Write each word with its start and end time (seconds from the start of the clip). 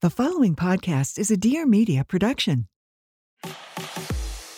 The 0.00 0.10
following 0.10 0.54
podcast 0.54 1.18
is 1.18 1.32
a 1.32 1.36
Dear 1.36 1.66
Media 1.66 2.04
production. 2.04 2.68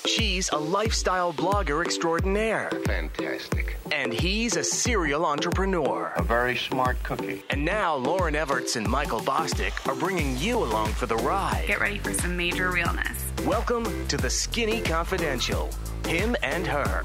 She's 0.04 0.50
a 0.50 0.58
lifestyle 0.58 1.32
blogger 1.32 1.82
extraordinaire, 1.82 2.68
Fantastic. 2.84 3.78
and 3.90 4.12
he's 4.12 4.56
a 4.56 4.62
serial 4.62 5.24
entrepreneur. 5.24 6.12
A 6.16 6.22
very 6.22 6.58
smart 6.58 7.02
cookie. 7.04 7.42
And 7.48 7.64
now 7.64 7.98
Lauryn 7.98 8.34
Evarts 8.34 8.76
and 8.76 8.86
Michael 8.86 9.20
Bosstick 9.20 9.72
are 9.88 9.94
bringing 9.94 10.36
you 10.36 10.58
along 10.58 10.88
for 10.88 11.06
the 11.06 11.16
ride. 11.16 11.64
Get 11.66 11.80
ready 11.80 11.96
for 12.00 12.12
some 12.12 12.36
major 12.36 12.70
realness. 12.70 13.24
Welcome 13.46 14.06
to 14.08 14.18
the 14.18 14.28
Skinny 14.28 14.82
Confidential. 14.82 15.70
Him 16.06 16.36
and 16.42 16.66
her. 16.66 17.02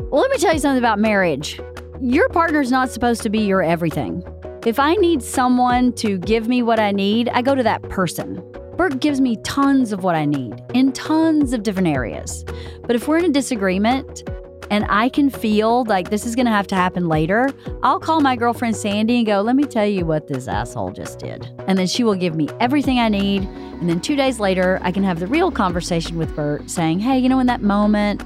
Well, 0.00 0.20
let 0.20 0.30
me 0.30 0.36
tell 0.36 0.52
you 0.52 0.58
something 0.58 0.78
about 0.84 0.98
marriage. 0.98 1.58
Your 2.02 2.28
partner's 2.28 2.70
not 2.70 2.90
supposed 2.90 3.22
to 3.22 3.30
be 3.30 3.38
your 3.40 3.62
everything. 3.62 4.22
If 4.64 4.78
I 4.78 4.94
need 4.94 5.24
someone 5.24 5.92
to 5.94 6.18
give 6.18 6.46
me 6.46 6.62
what 6.62 6.78
I 6.78 6.92
need, 6.92 7.28
I 7.30 7.42
go 7.42 7.56
to 7.56 7.64
that 7.64 7.82
person. 7.88 8.40
Bert 8.76 9.00
gives 9.00 9.20
me 9.20 9.36
tons 9.42 9.90
of 9.90 10.04
what 10.04 10.14
I 10.14 10.24
need 10.24 10.62
in 10.72 10.92
tons 10.92 11.52
of 11.52 11.64
different 11.64 11.88
areas. 11.88 12.44
But 12.82 12.94
if 12.94 13.08
we're 13.08 13.18
in 13.18 13.24
a 13.24 13.30
disagreement 13.30 14.22
and 14.70 14.86
I 14.88 15.08
can 15.08 15.30
feel 15.30 15.82
like 15.86 16.10
this 16.10 16.24
is 16.24 16.36
going 16.36 16.46
to 16.46 16.52
have 16.52 16.68
to 16.68 16.76
happen 16.76 17.08
later, 17.08 17.50
I'll 17.82 17.98
call 17.98 18.20
my 18.20 18.36
girlfriend 18.36 18.76
Sandy 18.76 19.16
and 19.16 19.26
go, 19.26 19.40
let 19.40 19.56
me 19.56 19.64
tell 19.64 19.84
you 19.84 20.06
what 20.06 20.28
this 20.28 20.46
asshole 20.46 20.92
just 20.92 21.18
did. 21.18 21.44
And 21.66 21.76
then 21.76 21.88
she 21.88 22.04
will 22.04 22.14
give 22.14 22.36
me 22.36 22.48
everything 22.60 23.00
I 23.00 23.08
need. 23.08 23.42
And 23.42 23.90
then 23.90 24.00
two 24.00 24.14
days 24.14 24.38
later, 24.38 24.78
I 24.82 24.92
can 24.92 25.02
have 25.02 25.18
the 25.18 25.26
real 25.26 25.50
conversation 25.50 26.18
with 26.18 26.36
Bert 26.36 26.70
saying, 26.70 27.00
hey, 27.00 27.18
you 27.18 27.28
know, 27.28 27.40
in 27.40 27.48
that 27.48 27.62
moment, 27.62 28.22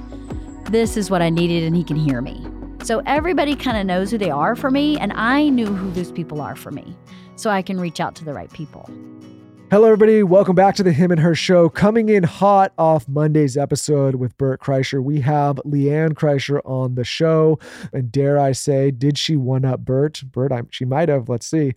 this 0.71 0.97
is 0.97 1.09
what 1.09 1.23
I 1.23 1.31
needed, 1.31 1.63
and 1.63 1.75
he 1.75 1.83
can 1.83 1.95
hear 1.95 2.21
me. 2.21 2.45
So 2.87 3.01
everybody 3.05 3.53
kind 3.53 3.75
of 3.75 3.85
knows 3.85 4.11
who 4.11 4.17
they 4.17 4.31
are 4.31 4.55
for 4.55 4.71
me, 4.71 4.97
and 4.97 5.11
I 5.11 5.49
knew 5.49 5.65
who 5.65 5.91
those 5.91 6.09
people 6.09 6.39
are 6.39 6.55
for 6.55 6.71
me. 6.71 6.95
So 7.35 7.49
I 7.49 7.61
can 7.61 7.77
reach 7.81 7.99
out 7.99 8.15
to 8.15 8.23
the 8.23 8.33
right 8.33 8.49
people. 8.53 8.89
Hello, 9.69 9.83
everybody. 9.83 10.23
Welcome 10.23 10.55
back 10.55 10.75
to 10.75 10.83
the 10.83 10.93
Him 10.93 11.11
and 11.11 11.19
Her 11.19 11.35
Show. 11.35 11.67
Coming 11.67 12.07
in 12.07 12.23
hot 12.23 12.71
off 12.77 13.05
Monday's 13.09 13.57
episode 13.57 14.15
with 14.15 14.37
Bert 14.37 14.61
Kreischer, 14.61 15.03
we 15.03 15.19
have 15.19 15.57
LeeAnn 15.65 16.13
Kreischer 16.13 16.61
on 16.63 16.95
the 16.95 17.03
show. 17.03 17.59
And 17.91 18.09
dare 18.09 18.39
I 18.39 18.53
say, 18.53 18.91
did 18.91 19.17
she 19.17 19.35
one 19.35 19.65
up 19.65 19.81
Bert? 19.81 20.23
Bert, 20.31 20.53
I'm, 20.53 20.69
she 20.71 20.85
might 20.85 21.09
have. 21.09 21.27
Let's 21.27 21.47
see. 21.47 21.73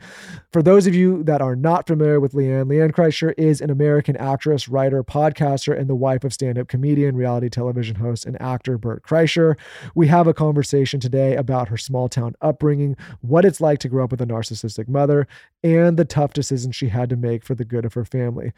For 0.52 0.62
those 0.62 0.86
of 0.86 0.94
you 0.94 1.24
that 1.24 1.42
are 1.42 1.56
not 1.56 1.88
familiar 1.88 2.20
with 2.20 2.32
LeeAnn, 2.32 2.66
LeeAnn 2.66 2.92
Kreischer 2.92 3.34
is 3.36 3.60
an 3.60 3.70
American 3.70 4.16
actress, 4.18 4.68
writer, 4.68 5.02
podcaster, 5.02 5.76
and 5.76 5.90
the 5.90 5.96
wife 5.96 6.22
of 6.22 6.32
stand 6.32 6.58
up 6.58 6.68
comedian, 6.68 7.16
reality 7.16 7.48
television 7.48 7.96
host, 7.96 8.24
and 8.24 8.40
actor 8.40 8.78
Bert 8.78 9.02
Kreischer. 9.02 9.56
We 9.96 10.06
have 10.06 10.28
a 10.28 10.32
conversation 10.32 11.00
today 11.00 11.34
about 11.34 11.66
her 11.66 11.76
small 11.76 12.08
town 12.08 12.36
upbringing, 12.40 12.96
what 13.20 13.44
it's 13.44 13.60
like 13.60 13.80
to 13.80 13.88
grow 13.88 14.04
up 14.04 14.12
with 14.12 14.20
a 14.20 14.26
narcissistic 14.26 14.86
mother, 14.86 15.26
and 15.64 15.96
the 15.96 16.04
tough 16.04 16.34
decisions 16.34 16.76
she 16.76 16.88
had 16.90 17.10
to 17.10 17.16
make 17.16 17.42
for 17.42 17.56
the 17.56 17.64
good 17.64 17.79
of 17.84 17.94
her 17.94 18.04
family. 18.04 18.52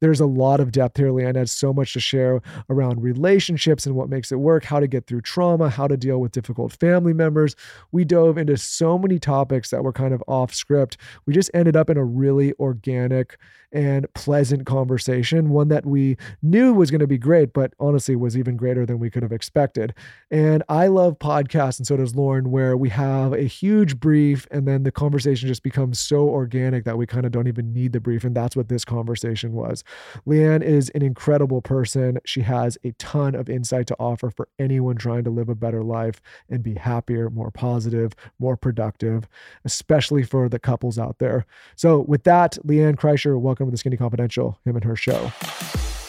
There's 0.00 0.20
a 0.20 0.26
lot 0.26 0.60
of 0.60 0.72
depth 0.72 0.98
here. 0.98 1.10
LeeAnn 1.10 1.36
has 1.36 1.50
so 1.50 1.72
much 1.72 1.92
to 1.94 2.00
share 2.00 2.40
around 2.68 3.02
relationships 3.02 3.86
and 3.86 3.94
what 3.94 4.08
makes 4.08 4.30
it 4.30 4.36
work, 4.36 4.64
how 4.64 4.80
to 4.80 4.86
get 4.86 5.06
through 5.06 5.22
trauma, 5.22 5.70
how 5.70 5.86
to 5.86 5.96
deal 5.96 6.20
with 6.20 6.32
difficult 6.32 6.72
family 6.72 7.12
members. 7.12 7.56
We 7.92 8.04
dove 8.04 8.38
into 8.38 8.56
so 8.56 8.98
many 8.98 9.18
topics 9.18 9.70
that 9.70 9.82
were 9.82 9.92
kind 9.92 10.12
of 10.12 10.22
off 10.28 10.54
script. 10.54 10.96
We 11.26 11.32
just 11.32 11.50
ended 11.54 11.76
up 11.76 11.88
in 11.90 11.96
a 11.96 12.04
really 12.04 12.52
organic 12.60 13.38
and 13.74 14.06
pleasant 14.14 14.64
conversation, 14.64 15.50
one 15.50 15.68
that 15.68 15.84
we 15.84 16.16
knew 16.40 16.72
was 16.72 16.90
going 16.90 17.00
to 17.00 17.06
be 17.06 17.18
great, 17.18 17.52
but 17.52 17.74
honestly 17.80 18.16
was 18.16 18.38
even 18.38 18.56
greater 18.56 18.86
than 18.86 19.00
we 19.00 19.10
could 19.10 19.22
have 19.24 19.32
expected. 19.32 19.92
And 20.30 20.62
I 20.68 20.86
love 20.86 21.18
podcasts, 21.18 21.78
and 21.78 21.86
so 21.86 21.96
does 21.96 22.14
Lauryn, 22.14 22.46
where 22.46 22.76
we 22.76 22.88
have 22.90 23.32
a 23.32 23.42
huge 23.42 23.98
brief 23.98 24.46
and 24.50 24.66
then 24.66 24.84
the 24.84 24.92
conversation 24.92 25.48
just 25.48 25.64
becomes 25.64 25.98
so 25.98 26.28
organic 26.28 26.84
that 26.84 26.96
we 26.96 27.06
kind 27.06 27.26
of 27.26 27.32
don't 27.32 27.48
even 27.48 27.72
need 27.72 27.92
the 27.92 28.00
brief. 28.00 28.22
And 28.22 28.34
that's 28.34 28.54
what 28.54 28.68
this 28.68 28.84
conversation 28.84 29.52
was. 29.52 29.82
LeeAnn 30.26 30.62
is 30.62 30.90
an 30.90 31.02
incredible 31.02 31.60
person. 31.60 32.18
She 32.24 32.42
has 32.42 32.78
a 32.84 32.92
ton 32.92 33.34
of 33.34 33.50
insight 33.50 33.88
to 33.88 33.96
offer 33.98 34.30
for 34.30 34.48
anyone 34.58 34.96
trying 34.96 35.24
to 35.24 35.30
live 35.30 35.48
a 35.48 35.54
better 35.54 35.82
life 35.82 36.20
and 36.48 36.62
be 36.62 36.74
happier, 36.74 37.28
more 37.30 37.50
positive, 37.50 38.12
more 38.38 38.56
productive, 38.56 39.26
especially 39.64 40.22
for 40.22 40.48
the 40.48 40.60
couples 40.60 40.98
out 40.98 41.18
there. 41.18 41.44
So, 41.74 42.00
with 42.00 42.22
that, 42.24 42.56
LeeAnn 42.64 42.94
Kreischer, 42.94 43.40
welcome 43.40 43.63
to 43.66 43.70
the 43.70 43.76
Skinny 43.78 43.96
Confidential, 43.96 44.58
him 44.64 44.76
and 44.76 44.84
her 44.84 44.96
show. 44.96 45.32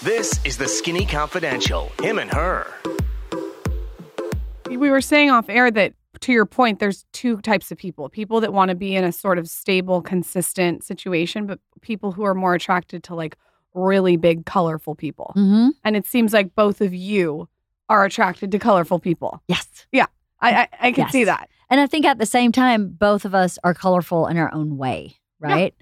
This 0.04 0.40
is 0.46 0.58
the 0.58 0.68
Skinny 0.68 1.06
Confidential. 1.06 1.92
Him 2.02 2.20
and 2.20 2.32
her. 2.32 2.68
we 4.70 4.90
were 4.90 5.02
saying 5.02 5.30
off 5.30 5.50
air 5.50 5.72
that 5.72 5.94
to 6.22 6.32
your 6.32 6.46
point 6.46 6.80
there's 6.80 7.06
two 7.14 7.38
types 7.42 7.72
of 7.72 7.78
people 7.78 8.10
people 8.10 8.42
that 8.42 8.52
want 8.54 8.70
to 8.70 8.76
be 8.76 8.96
in 8.96 9.04
a 9.04 9.12
sort 9.12 9.38
of 9.38 9.48
stable 9.48 10.02
consistent 10.02 10.84
situation 10.84 11.46
but 11.46 11.60
people 11.82 12.12
who 12.12 12.24
are 12.24 12.34
more 12.34 12.54
attracted 12.56 13.04
to 13.04 13.14
like 13.16 13.38
really 13.74 14.16
big 14.18 14.46
colorful 14.46 14.96
people 14.96 15.34
Mm-hmm. 15.36 15.70
and 15.84 15.96
it 15.96 16.06
seems 16.06 16.34
like 16.34 16.56
both 16.56 16.82
of 16.82 16.94
you 16.94 17.48
are 17.90 18.06
attracted 18.06 18.52
to 18.52 18.60
colorful 18.60 19.00
people 19.00 19.42
Yes. 19.48 19.86
i 19.94 20.08
i, 20.42 20.68
I 20.82 20.92
can 20.92 21.10
see 21.10 21.26
that 21.26 21.50
And 21.70 21.80
I 21.82 21.88
think 21.88 22.06
at 22.06 22.18
the 22.20 22.26
same 22.26 22.52
time, 22.52 22.90
both 22.90 23.26
of 23.26 23.34
us 23.36 23.58
are 23.64 23.74
colorful 23.74 24.28
in 24.28 24.38
our 24.38 24.54
own 24.54 24.78
way, 24.78 25.16
right? 25.40 25.74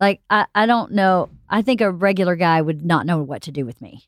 Like, 0.00 0.20
I, 0.30 0.46
I 0.54 0.66
don't 0.66 0.92
know. 0.92 1.28
I 1.48 1.62
think 1.62 1.80
a 1.80 1.90
regular 1.90 2.36
guy 2.36 2.60
would 2.60 2.84
not 2.84 3.06
know 3.06 3.22
what 3.22 3.42
to 3.42 3.52
do 3.52 3.64
with 3.66 3.80
me. 3.80 4.04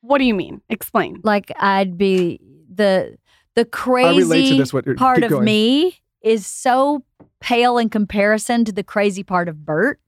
what 0.00 0.18
do 0.18 0.24
you 0.24 0.34
mean 0.34 0.60
explain 0.68 1.20
Like, 1.24 1.50
I'd 1.58 1.96
be 1.98 2.40
the 2.72 3.16
the 3.54 3.62
I 3.62 3.64
to 3.64 3.70
crazy 3.70 4.58
this. 4.58 4.72
What 4.72 4.84
part 4.96 5.22
of 5.24 5.30
me 5.42 5.98
is 6.22 6.46
so 6.46 7.04
pale 7.40 7.78
in 7.78 7.88
comparison 7.88 8.64
to 8.64 8.72
the 8.72 8.82
crazy 8.84 9.22
part 9.22 9.48
of 9.48 9.64
Bert. 9.64 10.00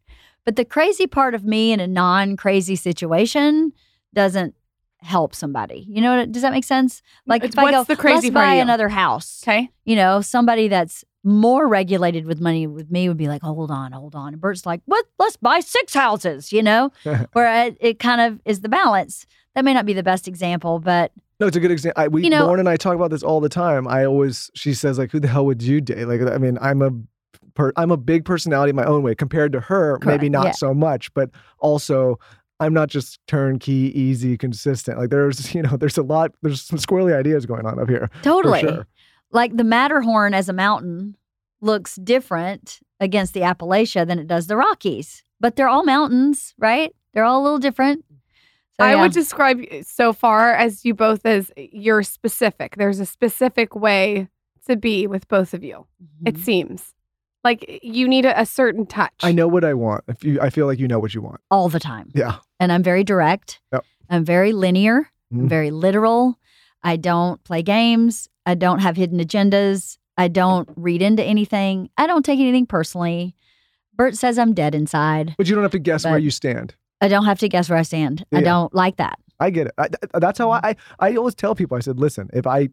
But 0.45 0.57
the 0.57 0.65
crazy 0.65 1.07
part 1.07 1.35
of 1.35 1.45
me 1.45 1.73
in 1.73 1.81
a 1.81 1.87
non 1.87 2.37
crazy 2.37 2.77
situation 2.77 3.73
doesn't 4.15 4.55
help 4.99 5.35
somebody. 5.35 5.85
You 5.89 6.01
know, 6.03 6.19
what- 6.19 6.33
does 6.33 6.43
that 6.43 6.53
make 6.53 6.65
sense? 6.65 7.03
Like, 7.27 7.43
It's- 7.45 7.55
if 7.55 7.59
I 7.59 7.71
go, 7.71 7.85
the 7.85 7.97
crazy 7.97 8.29
let's 8.31 8.35
buy 8.35 8.55
another 8.55 8.89
house 8.89 9.43
okay 9.45 9.71
you 9.85 9.97
know, 9.97 10.21
somebody 10.21 10.69
that's 10.69 11.05
more 11.23 11.69
regulated 11.69 12.27
with 12.27 12.41
money 12.41 12.67
with 12.67 12.91
me 12.91 13.09
would 13.09 13.17
be 13.17 13.29
like, 13.29 13.43
oh, 13.45 13.55
hold 13.55 13.71
on, 13.71 13.93
hold 13.93 14.15
on. 14.15 14.33
And 14.33 14.41
Bert's 14.41 14.65
like, 14.65 14.81
what? 14.87 15.05
Let's 15.19 15.37
buy 15.37 15.61
six 15.61 15.93
houses, 15.95 16.53
you 16.53 16.63
know, 16.63 16.93
where 17.33 17.67
it, 17.67 17.77
it 17.81 17.99
kind 17.99 18.21
of 18.21 18.41
is 18.45 18.61
the 18.61 18.69
balance. 18.69 19.27
That 19.55 19.65
may 19.65 19.75
not 19.75 19.87
be 19.87 19.93
the 19.93 20.03
best 20.03 20.29
example, 20.29 20.79
but 20.79 21.13
No, 21.39 21.47
it's 21.47 21.57
a 21.57 21.61
good 21.61 21.71
example. 21.71 22.03
I, 22.03 22.09
we, 22.09 22.25
You 22.25 22.31
know- 22.31 22.49
Lauryn 22.49 22.61
and 22.61 22.69
I 22.69 22.77
talk 22.77 22.95
about 22.95 23.11
this 23.11 23.23
all 23.23 23.41
the 23.41 23.49
time. 23.49 23.87
I 23.87 24.05
always, 24.05 24.51
she 24.55 24.75
says 24.75 24.99
like, 24.99 25.11
"Who 25.11 25.21
the 25.21 25.29
hell 25.29 25.45
would 25.47 25.63
you 25.63 25.81
date?" 25.81 26.07
Like, 26.07 26.23
I 26.23 26.39
mean, 26.39 26.57
I'm 26.61 26.81
a, 26.83 26.91
per, 27.55 27.73
I'm 27.77 27.91
a 27.91 27.97
big 27.97 28.25
personality 28.25 28.71
in 28.71 28.77
my 28.77 28.85
own 28.85 29.03
way. 29.03 29.15
Compared 29.15 29.53
to 29.53 29.61
her, 29.61 29.99
maybe 30.05 30.29
not 30.29 30.47
yeah. 30.47 30.53
so 30.53 30.73
much, 30.73 31.13
but 31.15 31.31
also, 31.59 32.19
I'm 32.61 32.73
not 32.73 32.89
just 32.89 33.19
turnkey, 33.27 33.93
easy, 33.99 34.39
consistent. 34.39 34.99
Like, 34.99 35.11
there's, 35.11 35.55
you 35.55 35.63
know, 35.63 35.77
there's 35.77 35.99
a 35.99 36.03
lot, 36.03 36.33
there's 36.43 36.63
some 36.63 36.79
squirrely 36.79 37.15
ideas 37.15 37.45
going 37.45 37.67
on 37.67 37.79
up 37.79 37.89
here. 37.89 38.11
totally. 38.23 38.61
sure. 38.61 38.87
Like 39.33 39.57
the 39.57 39.65
Matterhorn 39.65 40.35
as 40.35 40.49
a 40.49 40.53
mountain 40.53 41.17
looks 41.61 41.97
different 41.97 42.81
against 42.99 43.35
the 43.35 43.41
Appalachia 43.41 44.07
than 44.07 44.19
it 44.19 44.27
does 44.27 44.47
the 44.47 44.57
Rockies, 44.57 45.23
but 45.41 45.57
they're 45.57 45.69
all 45.69 45.85
mountains, 45.85 46.55
right? 46.59 46.95
They're 47.13 47.25
all 47.25 47.41
a 47.41 47.45
little 47.45 47.59
different. 47.59 48.05
So, 48.79 48.87
I 48.87 48.93
yeah. 48.95 49.03
would 49.03 49.13
describe 49.13 49.61
so 49.83 50.13
far 50.13 50.55
as 50.55 50.85
you 50.85 50.95
both 50.95 51.27
as 51.27 51.53
you're 51.57 52.03
specific. 52.03 52.77
There's 52.77 52.99
a 53.01 53.07
specific 53.07 53.75
way 53.77 54.29
to 54.67 54.77
be 54.77 55.07
with 55.07 55.29
both 55.29 55.53
of 55.55 55.63
you. 55.63 55.87
It 56.25 56.37
Mhm. 56.37 56.45
seems 56.45 56.95
like 57.45 57.81
you 57.83 58.09
need 58.09 58.25
a, 58.25 58.41
a 58.41 58.47
certain 58.47 58.87
touch. 58.87 59.13
I 59.23 59.33
know 59.33 59.49
what 59.49 59.65
I 59.65 59.75
want. 59.75 60.05
If 60.09 60.25
you, 60.25 60.41
I 60.41 60.51
feel 60.51 60.67
like 60.67 60.79
you 60.79 60.89
know 60.89 60.99
what 60.99 61.15
you 61.15 61.21
want. 61.23 61.41
all 61.51 61.69
the 61.69 61.81
time. 61.81 62.11
Yeah. 62.15 62.37
and 62.59 62.71
I'm 62.73 62.83
very 62.83 63.05
direct. 63.05 63.61
Yep. 63.73 63.85
I'm 64.11 64.25
very 64.25 64.53
linear. 64.53 65.11
I'm 65.33 65.43
Mhm. 65.47 65.49
very 65.49 65.71
literal. 65.71 66.39
I 66.83 66.97
don't 66.97 67.43
play 67.45 67.63
games. 67.63 68.29
I 68.47 68.55
don't 68.55 68.81
have 68.81 68.97
hidden 68.97 69.19
agendas. 69.21 69.99
I 70.17 70.29
don't 70.29 70.69
read 70.77 71.03
into 71.03 71.23
anything. 71.23 71.91
I 71.97 72.07
don't 72.07 72.25
take 72.25 72.41
anything 72.41 72.67
personally. 72.67 73.37
Bert 73.95 74.17
says 74.17 74.39
I'm 74.39 74.55
dead 74.55 74.75
inside. 74.75 75.35
But 75.37 75.49
you 75.49 75.55
don't 75.55 75.65
have 75.65 75.73
to 75.73 75.79
guess 75.79 76.05
where 76.05 76.19
you 76.19 76.31
stand. 76.31 76.75
I 77.01 77.09
don't 77.09 77.25
have 77.25 77.39
to 77.41 77.49
guess 77.49 77.69
where 77.71 77.79
I 77.79 77.83
stand. 77.83 78.25
I 78.33 78.41
don't 78.41 78.75
like 78.75 78.97
that. 78.97 79.19
I 79.39 79.51
get 79.51 79.69
it. 79.69 79.75
I, 79.79 79.89
that's 80.19 80.39
how 80.39 80.51
I, 80.51 80.77
I 80.99 81.17
always 81.17 81.35
tell 81.35 81.55
people. 81.55 81.77
I 81.77 81.81
said, 81.81 81.99
listen, 81.99 82.29
if 82.35 82.47
I 82.47 82.69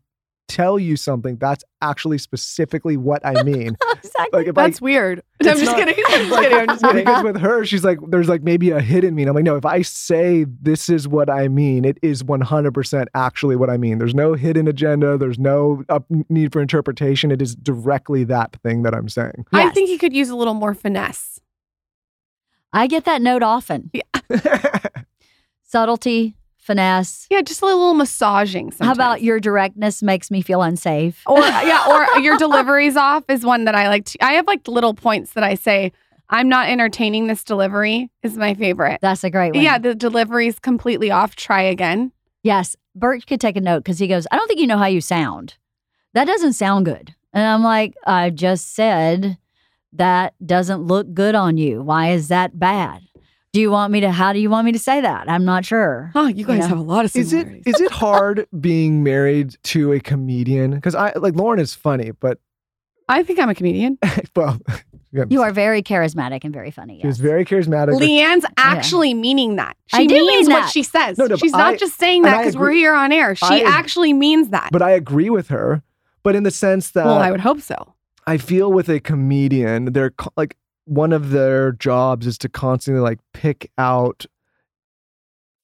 tell 0.47 0.79
you 0.79 0.95
something, 0.95 1.37
that's 1.37 1.63
actually 1.81 2.17
specifically 2.17 2.97
what 2.97 3.25
I 3.25 3.43
mean. 3.43 3.77
exactly. 3.93 4.29
like 4.33 4.47
if 4.47 4.55
That's 4.55 4.81
I, 4.81 4.83
weird. 4.83 5.21
I'm 5.41 5.47
just 5.57 5.65
not- 5.65 5.77
kidding. 5.77 5.95
I'm 6.07 6.19
just 6.19 6.31
like, 6.31 6.43
kidding. 6.43 6.57
I'm 6.59 6.67
just 6.67 6.83
kidding. 6.83 7.05
Because 7.05 7.23
with 7.23 7.37
her, 7.37 7.65
she's 7.65 7.83
like, 7.83 7.99
there's 8.07 8.29
like 8.29 8.43
maybe 8.43 8.71
a 8.71 8.81
hidden 8.81 9.15
meaning. 9.15 9.29
I'm 9.29 9.35
like, 9.35 9.43
no, 9.43 9.55
if 9.55 9.65
I 9.65 9.81
say 9.81 10.45
this 10.61 10.89
is 10.89 11.07
what 11.07 11.29
I 11.29 11.47
mean, 11.47 11.85
it 11.85 11.97
is 12.01 12.23
100% 12.23 13.05
actually 13.13 13.55
what 13.55 13.69
I 13.69 13.77
mean. 13.77 13.97
There's 13.97 14.15
no 14.15 14.33
hidden 14.33 14.67
agenda. 14.67 15.17
There's 15.17 15.39
no 15.39 15.83
uh, 15.89 15.95
up 15.95 16.05
need 16.29 16.53
for 16.53 16.61
interpretation. 16.61 17.31
It 17.31 17.41
is 17.41 17.55
directly 17.55 18.23
that 18.25 18.55
thing 18.61 18.83
that 18.83 18.93
I'm 18.93 19.09
saying. 19.09 19.45
I 19.51 19.69
think 19.71 19.89
you 19.89 19.97
could 19.97 20.13
use 20.13 20.29
a 20.29 20.35
little 20.35 20.53
more 20.53 20.73
finesse. 20.73 21.41
I 22.73 22.87
get 22.87 23.05
that 23.05 23.21
note 23.21 23.43
often. 23.43 23.89
Yeah. 23.93 24.03
Subtlety, 25.63 26.35
finesse. 26.67 27.25
Yeah, 27.31 27.41
just 27.41 27.61
a 27.61 27.65
little 27.65 27.93
massaging. 27.95 28.71
How 28.79 28.91
about 28.91 29.23
your 29.23 29.39
directness 29.39 30.03
makes 30.03 30.29
me 30.29 30.41
feel 30.41 30.61
unsafe? 30.61 31.23
or 31.25 31.39
yeah, 31.39 31.85
or 31.87 32.19
your 32.21 32.37
deliveries 32.37 32.95
off 32.95 33.23
is 33.29 33.43
one 33.43 33.65
that 33.65 33.73
I 33.73 33.87
like. 33.87 34.05
To, 34.05 34.23
I 34.23 34.33
have 34.33 34.45
like 34.45 34.67
little 34.67 34.93
points 34.93 35.33
that 35.33 35.43
I 35.43 35.55
say 35.55 35.91
I'm 36.29 36.49
not 36.49 36.69
entertaining 36.69 37.27
this 37.27 37.43
delivery 37.43 38.11
is 38.21 38.37
my 38.37 38.53
favorite. 38.53 38.99
That's 39.01 39.23
a 39.23 39.29
great 39.29 39.55
one. 39.55 39.63
Yeah, 39.63 39.77
the 39.77 39.95
delivery's 39.95 40.59
completely 40.59 41.09
off. 41.09 41.35
Try 41.35 41.61
again. 41.61 42.11
Yes. 42.43 42.75
Bert 42.95 43.25
could 43.27 43.39
take 43.39 43.55
a 43.55 43.61
note 43.61 43.79
because 43.79 43.99
he 43.99 44.07
goes, 44.07 44.27
I 44.31 44.35
don't 44.35 44.47
think 44.47 44.59
you 44.59 44.67
know 44.67 44.77
how 44.77 44.87
you 44.87 45.01
sound. 45.01 45.55
That 46.13 46.25
doesn't 46.25 46.53
sound 46.53 46.85
good. 46.85 47.15
And 47.33 47.45
I'm 47.45 47.63
like, 47.63 47.93
I 48.05 48.29
just 48.29 48.73
said 48.73 49.37
that 49.93 50.33
doesn't 50.45 50.81
look 50.81 51.13
good 51.13 51.35
on 51.35 51.57
you. 51.57 51.81
Why 51.81 52.11
is 52.11 52.27
that 52.27 52.59
bad? 52.59 53.03
Do 53.53 53.61
you 53.61 53.71
want 53.71 53.91
me 53.91 54.01
to, 54.01 54.11
how 54.11 54.33
do 54.33 54.39
you 54.39 54.49
want 54.49 54.65
me 54.65 54.71
to 54.73 54.79
say 54.79 55.01
that? 55.01 55.29
I'm 55.29 55.45
not 55.45 55.65
sure. 55.65 56.11
Oh, 56.13 56.27
you 56.27 56.45
guys 56.45 56.59
know? 56.61 56.67
have 56.67 56.77
a 56.77 56.81
lot 56.81 57.05
of 57.05 57.15
Is 57.15 57.33
it 57.33 57.39
similarities. 57.39 57.75
is 57.75 57.81
it 57.81 57.91
hard 57.91 58.47
being 58.59 59.03
married 59.03 59.55
to 59.63 59.93
a 59.93 59.99
comedian? 59.99 60.71
Because 60.71 60.95
I 60.95 61.13
like 61.15 61.33
Lauryn 61.33 61.59
is 61.59 61.73
funny, 61.73 62.11
but 62.11 62.39
I 63.09 63.23
think 63.23 63.39
I'm 63.39 63.49
a 63.49 63.55
comedian. 63.55 63.97
well, 64.35 64.59
You 65.29 65.41
are 65.41 65.51
very 65.51 65.81
charismatic 65.81 66.43
and 66.43 66.53
very 66.53 66.69
funny. 66.69 66.99
She 67.01 67.07
was 67.07 67.17
yes. 67.17 67.23
very 67.23 67.45
charismatic. 67.45 67.93
but- 67.93 68.01
LeeAnn's 68.01 68.45
actually 68.57 69.13
meaning 69.13 69.55
that. 69.55 69.75
She 69.87 69.97
I 69.97 70.05
do 70.05 70.13
means 70.13 70.47
mean 70.47 70.57
what 70.59 70.69
she 70.69 70.83
says. 70.83 71.17
No, 71.17 71.23
no, 71.23 71.29
but 71.29 71.39
She's 71.39 71.53
not 71.53 71.73
I- 71.73 71.77
just 71.77 71.97
saying 71.97 72.23
that 72.23 72.39
because 72.39 72.57
we're 72.57 72.71
here 72.71 72.93
on 72.93 73.11
air. 73.11 73.33
She 73.33 73.45
I 73.45 73.59
actually 73.65 74.13
means 74.13 74.49
that. 74.49 74.69
but 74.71 74.81
I 74.81 74.91
agree 74.91 75.29
with 75.29 75.47
her. 75.47 75.81
But 76.23 76.35
in 76.35 76.43
the 76.43 76.51
sense 76.51 76.91
that 76.91 77.05
well, 77.05 77.17
I 77.17 77.31
would 77.31 77.39
hope 77.39 77.61
so. 77.61 77.95
I 78.27 78.37
feel 78.37 78.71
with 78.71 78.89
a 78.89 78.99
comedian, 78.99 79.93
they're 79.93 80.13
like 80.35 80.57
one 80.87 81.11
of 81.11 81.31
their 81.31 81.73
jobs 81.73 82.25
is 82.25 82.37
to 82.39 82.49
constantly 82.49 83.01
like 83.01 83.19
pick 83.33 83.71
out 83.77 84.25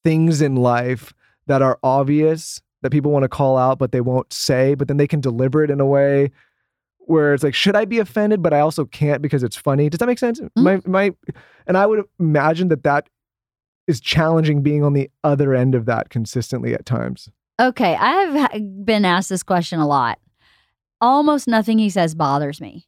things 0.04 0.42
in 0.42 0.56
life 0.56 1.14
that 1.48 1.62
are 1.62 1.80
obvious 1.82 2.62
that 2.82 2.92
people 2.92 3.12
want 3.12 3.24
to 3.24 3.30
call 3.30 3.58
out, 3.58 3.80
but 3.80 3.92
they 3.94 4.02
won't 4.02 4.32
say, 4.34 4.76
but 4.76 4.88
then 4.88 4.98
they 4.98 5.08
can 5.08 5.22
deliver 5.22 5.64
it 5.64 5.72
in 5.72 5.80
a 5.80 5.86
way 5.86 6.30
where 7.06 7.34
it's 7.34 7.44
like, 7.44 7.54
should 7.54 7.76
I 7.76 7.86
be 7.86 8.00
offended? 8.00 8.42
But 8.42 8.54
I 8.54 8.60
also 8.60 8.86
can't 8.86 9.22
because 9.22 9.44
it's 9.44 9.56
funny. 9.56 9.90
Does 9.90 10.00
that 10.00 10.08
make 10.08 10.20
sense? 10.20 10.40
Mm. 10.40 10.52
My, 10.56 10.82
my, 10.86 11.16
and 11.68 11.78
I 11.78 11.86
would 11.86 12.04
imagine 12.20 12.68
that 12.70 12.84
that 12.84 13.10
is 13.88 14.00
challenging 14.00 14.62
being 14.62 14.84
on 14.84 14.94
the 14.94 15.10
other 15.24 15.54
end 15.54 15.76
of 15.76 15.86
that 15.86 16.10
consistently 16.10 16.74
at 16.74 16.86
times. 16.86 17.30
Okay, 17.60 17.96
I 17.96 18.12
have 18.12 18.86
been 18.86 19.06
asked 19.06 19.30
this 19.30 19.44
question 19.44 19.80
a 19.80 19.88
lot. 19.88 20.20
Almost 21.02 21.48
nothing 21.48 21.80
he 21.80 21.90
says 21.90 22.16
bothers 22.16 22.62
me. 22.62 22.88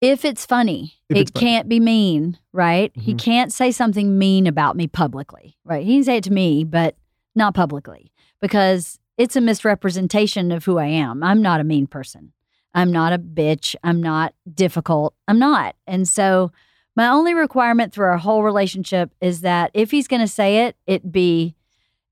If 0.00 0.24
it's 0.24 0.46
funny, 0.46 0.94
If 1.08 1.16
it 1.16 1.20
it's 1.20 1.30
can't 1.30 1.68
be 1.68 1.78
mean, 1.80 2.38
right? 2.52 2.90
He 2.94 3.14
Mhm. 3.14 3.18
can't 3.18 3.52
say 3.52 3.70
something 3.70 4.18
mean 4.18 4.46
about 4.46 4.76
me 4.76 4.86
publicly, 4.86 5.56
right? 5.64 5.84
He 5.84 5.94
can 5.96 6.04
say 6.04 6.16
it 6.16 6.24
to 6.24 6.32
me, 6.32 6.64
but 6.64 6.96
not 7.34 7.54
publicly 7.54 8.10
because 8.40 8.98
it's 9.18 9.36
a 9.36 9.40
misrepresentation 9.40 10.50
of 10.52 10.64
who 10.64 10.78
I 10.78 10.86
am. 10.86 11.22
I'm 11.22 11.42
not 11.42 11.60
a 11.60 11.64
mean 11.64 11.86
person. 11.86 12.32
I'm 12.72 12.90
not 12.92 13.12
a 13.12 13.18
bitch. 13.18 13.74
I'm 13.82 14.00
not 14.02 14.34
difficult. 14.54 15.14
I'm 15.28 15.38
not. 15.38 15.74
And 15.86 16.08
so 16.08 16.50
my 16.96 17.08
only 17.08 17.34
requirement 17.34 17.92
through 17.92 18.06
our 18.06 18.18
whole 18.18 18.42
relationship 18.42 19.12
is 19.20 19.42
that 19.42 19.70
if 19.74 19.90
he's 19.90 20.08
going 20.08 20.20
to 20.22 20.28
say 20.28 20.66
it, 20.66 20.76
it 20.86 21.12
be 21.12 21.54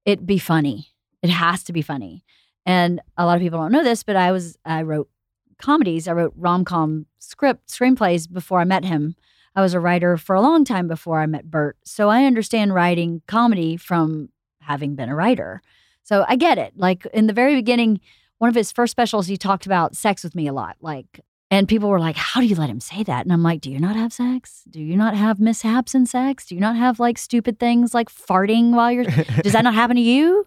it 0.04 0.26
be 0.26 0.38
funny. 0.38 0.88
It 1.22 1.30
has 1.30 1.62
to 1.64 1.72
be 1.72 1.82
funny. 1.82 2.24
And 2.66 3.00
a 3.16 3.24
lot 3.26 3.36
of 3.36 3.42
people 3.42 3.58
don't 3.58 3.72
know 3.72 3.84
this, 3.84 4.02
but 4.02 4.16
I 4.16 4.32
was 4.32 4.56
I 4.64 4.82
wrote 4.82 5.08
comedies. 5.58 6.08
I 6.08 6.12
wrote 6.12 6.32
rom-com 6.36 7.06
script 7.18 7.68
screenplays 7.68 8.30
before 8.30 8.60
I 8.60 8.64
met 8.64 8.84
him. 8.84 9.16
I 9.54 9.60
was 9.60 9.74
a 9.74 9.80
writer 9.80 10.16
for 10.16 10.36
a 10.36 10.40
long 10.40 10.64
time 10.64 10.86
before 10.88 11.20
I 11.20 11.26
met 11.26 11.50
Bert. 11.50 11.76
So 11.84 12.08
I 12.08 12.24
understand 12.24 12.74
writing 12.74 13.22
comedy 13.26 13.76
from 13.76 14.28
having 14.60 14.94
been 14.94 15.08
a 15.08 15.16
writer. 15.16 15.62
So 16.04 16.24
I 16.28 16.36
get 16.36 16.58
it. 16.58 16.74
Like 16.76 17.06
in 17.06 17.26
the 17.26 17.32
very 17.32 17.54
beginning, 17.54 18.00
one 18.38 18.48
of 18.48 18.54
his 18.54 18.70
first 18.72 18.92
specials, 18.92 19.26
he 19.26 19.36
talked 19.36 19.66
about 19.66 19.96
sex 19.96 20.22
with 20.22 20.34
me 20.34 20.46
a 20.46 20.52
lot. 20.52 20.76
Like, 20.80 21.20
and 21.50 21.66
people 21.66 21.88
were 21.88 22.00
like, 22.00 22.16
How 22.16 22.40
do 22.40 22.46
you 22.46 22.54
let 22.54 22.70
him 22.70 22.80
say 22.80 23.02
that? 23.02 23.24
And 23.24 23.32
I'm 23.32 23.42
like, 23.42 23.60
Do 23.60 23.70
you 23.70 23.80
not 23.80 23.96
have 23.96 24.12
sex? 24.12 24.62
Do 24.70 24.80
you 24.80 24.96
not 24.96 25.14
have 25.14 25.40
mishaps 25.40 25.94
in 25.94 26.06
sex? 26.06 26.46
Do 26.46 26.54
you 26.54 26.60
not 26.60 26.76
have 26.76 27.00
like 27.00 27.18
stupid 27.18 27.58
things 27.58 27.94
like 27.94 28.10
farting 28.10 28.70
while 28.70 28.92
you're 28.92 29.04
does 29.42 29.52
that 29.52 29.64
not 29.64 29.74
happen 29.74 29.96
to 29.96 30.02
you? 30.02 30.46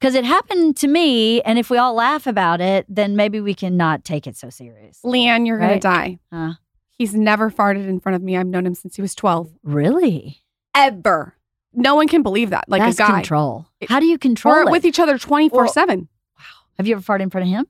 Because 0.00 0.14
it 0.14 0.24
happened 0.24 0.76
to 0.78 0.88
me, 0.88 1.40
and 1.42 1.58
if 1.58 1.70
we 1.70 1.78
all 1.78 1.94
laugh 1.94 2.26
about 2.26 2.60
it, 2.60 2.84
then 2.88 3.16
maybe 3.16 3.40
we 3.40 3.54
can 3.54 3.76
not 3.76 4.04
take 4.04 4.26
it 4.26 4.36
so 4.36 4.50
serious. 4.50 5.00
LeeAnn, 5.04 5.46
you're 5.46 5.56
Right. 5.58 5.80
gonna 5.80 5.80
die. 5.80 6.18
Uh, 6.30 6.54
He's 6.90 7.14
never 7.14 7.50
farted 7.50 7.86
in 7.88 8.00
front 8.00 8.16
of 8.16 8.22
me. 8.22 8.36
I've 8.38 8.46
known 8.46 8.64
him 8.66 8.74
since 8.74 8.96
he 8.96 9.02
was 9.02 9.14
12. 9.14 9.50
really? 9.62 10.42
Ever. 10.74 11.34
No 11.74 11.94
one 11.94 12.08
can 12.08 12.22
believe 12.22 12.50
that. 12.50 12.64
Like 12.68 12.80
That's 12.80 12.98
a 12.98 13.02
guy. 13.02 13.12
control. 13.20 13.66
How 13.88 14.00
do 14.00 14.06
you 14.06 14.16
control 14.18 14.54
We're 14.54 14.62
it? 14.62 14.70
with 14.70 14.84
each 14.86 14.98
other 14.98 15.18
24 15.18 15.68
7. 15.68 16.08
Wow. 16.38 16.44
Have 16.78 16.86
you 16.86 16.94
ever 16.96 17.02
farted 17.02 17.22
in 17.22 17.30
front 17.30 17.46
of 17.46 17.50
him? 17.50 17.66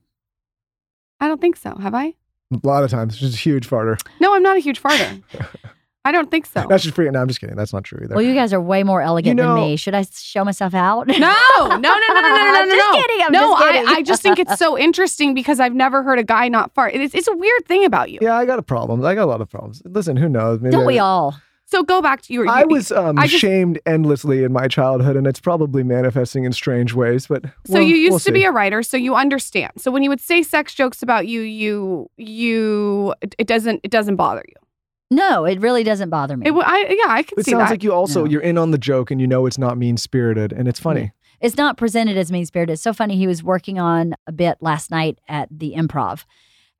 I 1.19 1.27
don't 1.27 1.41
think 1.41 1.57
so. 1.57 1.75
Have 1.75 1.93
I? 1.93 2.13
A 2.53 2.59
lot 2.63 2.83
of 2.85 2.89
times, 2.91 3.17
she's 3.17 3.33
a 3.33 3.37
huge 3.37 3.69
farter. 3.69 3.99
No, 4.21 4.33
I'm 4.33 4.43
not 4.43 4.55
a 4.55 4.61
huge 4.61 4.81
farter. 4.81 5.21
I 6.07 6.11
don't 6.11 6.31
think 6.31 6.45
so. 6.45 6.65
That's 6.69 6.83
just 6.83 6.95
free. 6.95 7.09
No, 7.09 7.21
I'm 7.21 7.27
just 7.27 7.41
kidding. 7.41 7.55
That's 7.55 7.73
not 7.73 7.83
true 7.83 7.99
either. 8.03 8.15
Well, 8.15 8.23
you 8.23 8.33
guys 8.33 8.53
are 8.53 8.61
way 8.61 8.83
more 8.83 9.01
elegant 9.01 9.35
know- 9.37 9.55
than 9.55 9.63
me. 9.63 9.75
Should 9.75 9.93
I 9.93 10.03
show 10.13 10.43
myself 10.45 10.73
out? 10.73 11.07
No, 11.07 11.13
no, 11.17 11.67
no, 11.67 11.77
no, 11.77 11.77
no, 11.77 11.77
no, 11.77 12.21
no, 12.21 12.29
no, 12.29 12.59
I'm 12.61 12.69
just 12.69 12.85
no. 12.93 13.01
kidding, 13.01 13.25
I'm 13.25 13.31
no, 13.31 13.39
just 13.51 13.63
kidding. 13.63 13.87
I, 13.87 13.91
I 13.91 14.01
just 14.01 14.21
think 14.21 14.39
it's 14.39 14.57
so 14.57 14.77
interesting 14.77 15.33
because 15.33 15.59
I've 15.59 15.75
never 15.75 16.01
heard 16.03 16.19
a 16.19 16.23
guy 16.23 16.47
not 16.47 16.73
fart. 16.73 16.93
It's, 16.95 17.13
it's 17.13 17.27
a 17.27 17.35
weird 17.35 17.65
thing 17.65 17.83
about 17.85 18.09
you. 18.11 18.19
yeah, 18.21 18.35
I 18.37 18.45
got 18.45 18.57
a 18.59 18.63
problem. 18.63 19.03
I 19.05 19.13
got 19.15 19.23
a 19.25 19.25
lot 19.25 19.41
of 19.41 19.49
problems. 19.49 19.81
Listen, 19.85 20.15
who 20.17 20.29
knows? 20.29 20.61
Maybe 20.61 20.71
Don't 20.71 20.85
we 20.85 20.97
I- 20.99 21.03
all? 21.03 21.35
So 21.69 21.83
go 21.83 22.01
back 22.01 22.21
to 22.21 22.33
you. 22.33 22.47
I 22.47 22.63
was 22.63 22.93
um, 22.93 23.19
I 23.19 23.27
just- 23.27 23.41
shamed 23.41 23.77
endlessly 23.85 24.45
in 24.45 24.53
my 24.53 24.69
childhood, 24.69 25.17
and 25.17 25.27
it's 25.27 25.41
probably 25.41 25.83
manifesting 25.83 26.45
in 26.45 26.53
strange 26.53 26.93
ways. 26.93 27.27
But 27.27 27.43
So 27.43 27.73
we'll- 27.73 27.81
you 27.83 27.97
used 27.97 28.11
we'll 28.11 28.19
to 28.21 28.31
be 28.31 28.39
see. 28.39 28.45
a 28.45 28.51
writer, 28.53 28.81
so 28.81 28.95
you 28.95 29.15
understand. 29.15 29.73
So 29.75 29.91
when 29.91 30.01
you 30.01 30.09
would 30.09 30.21
say 30.21 30.43
sex 30.43 30.73
jokes 30.73 31.03
about 31.03 31.27
you, 31.27 31.41
you 31.41 32.09
you 32.15 33.13
it, 33.21 33.35
it 33.37 33.47
doesn't 33.47 33.81
it 33.83 33.91
doesn't 33.91 34.15
bother 34.15 34.45
you. 34.47 34.55
No, 35.09 35.45
it 35.45 35.61
really 35.61 35.83
doesn't 35.83 36.09
bother 36.09 36.35
me. 36.35 36.45
It, 36.47 36.49
w- 36.49 36.65
I, 36.65 36.85
yeah, 36.89 37.11
I 37.13 37.23
can 37.23 37.39
It 37.39 37.45
see 37.45 37.51
sounds 37.51 37.65
that. 37.65 37.69
like 37.71 37.83
you 37.83 37.93
also 37.93 38.25
No. 38.25 38.29
you're 38.29 38.41
in 38.41 38.57
on 38.57 38.71
the 38.71 38.77
joke, 38.77 39.09
and 39.11 39.21
you 39.21 39.27
know 39.27 39.45
it's 39.45 39.57
not 39.57 39.77
mean 39.77 39.95
spirited, 39.97 40.51
and 40.51 40.67
it's 40.67 40.79
funny. 40.79 41.11
it's 41.39 41.55
not 41.55 41.77
presented 41.77 42.17
as 42.17 42.31
mean 42.31 42.45
spirited. 42.45 42.73
It's 42.73 42.81
so 42.81 42.93
funny. 42.93 43.15
He 43.15 43.27
was 43.27 43.41
working 43.43 43.79
on 43.79 44.15
a 44.25 44.31
bit 44.31 44.57
last 44.59 44.91
night 44.91 45.19
at 45.29 45.47
the 45.51 45.73
improv 45.77 46.25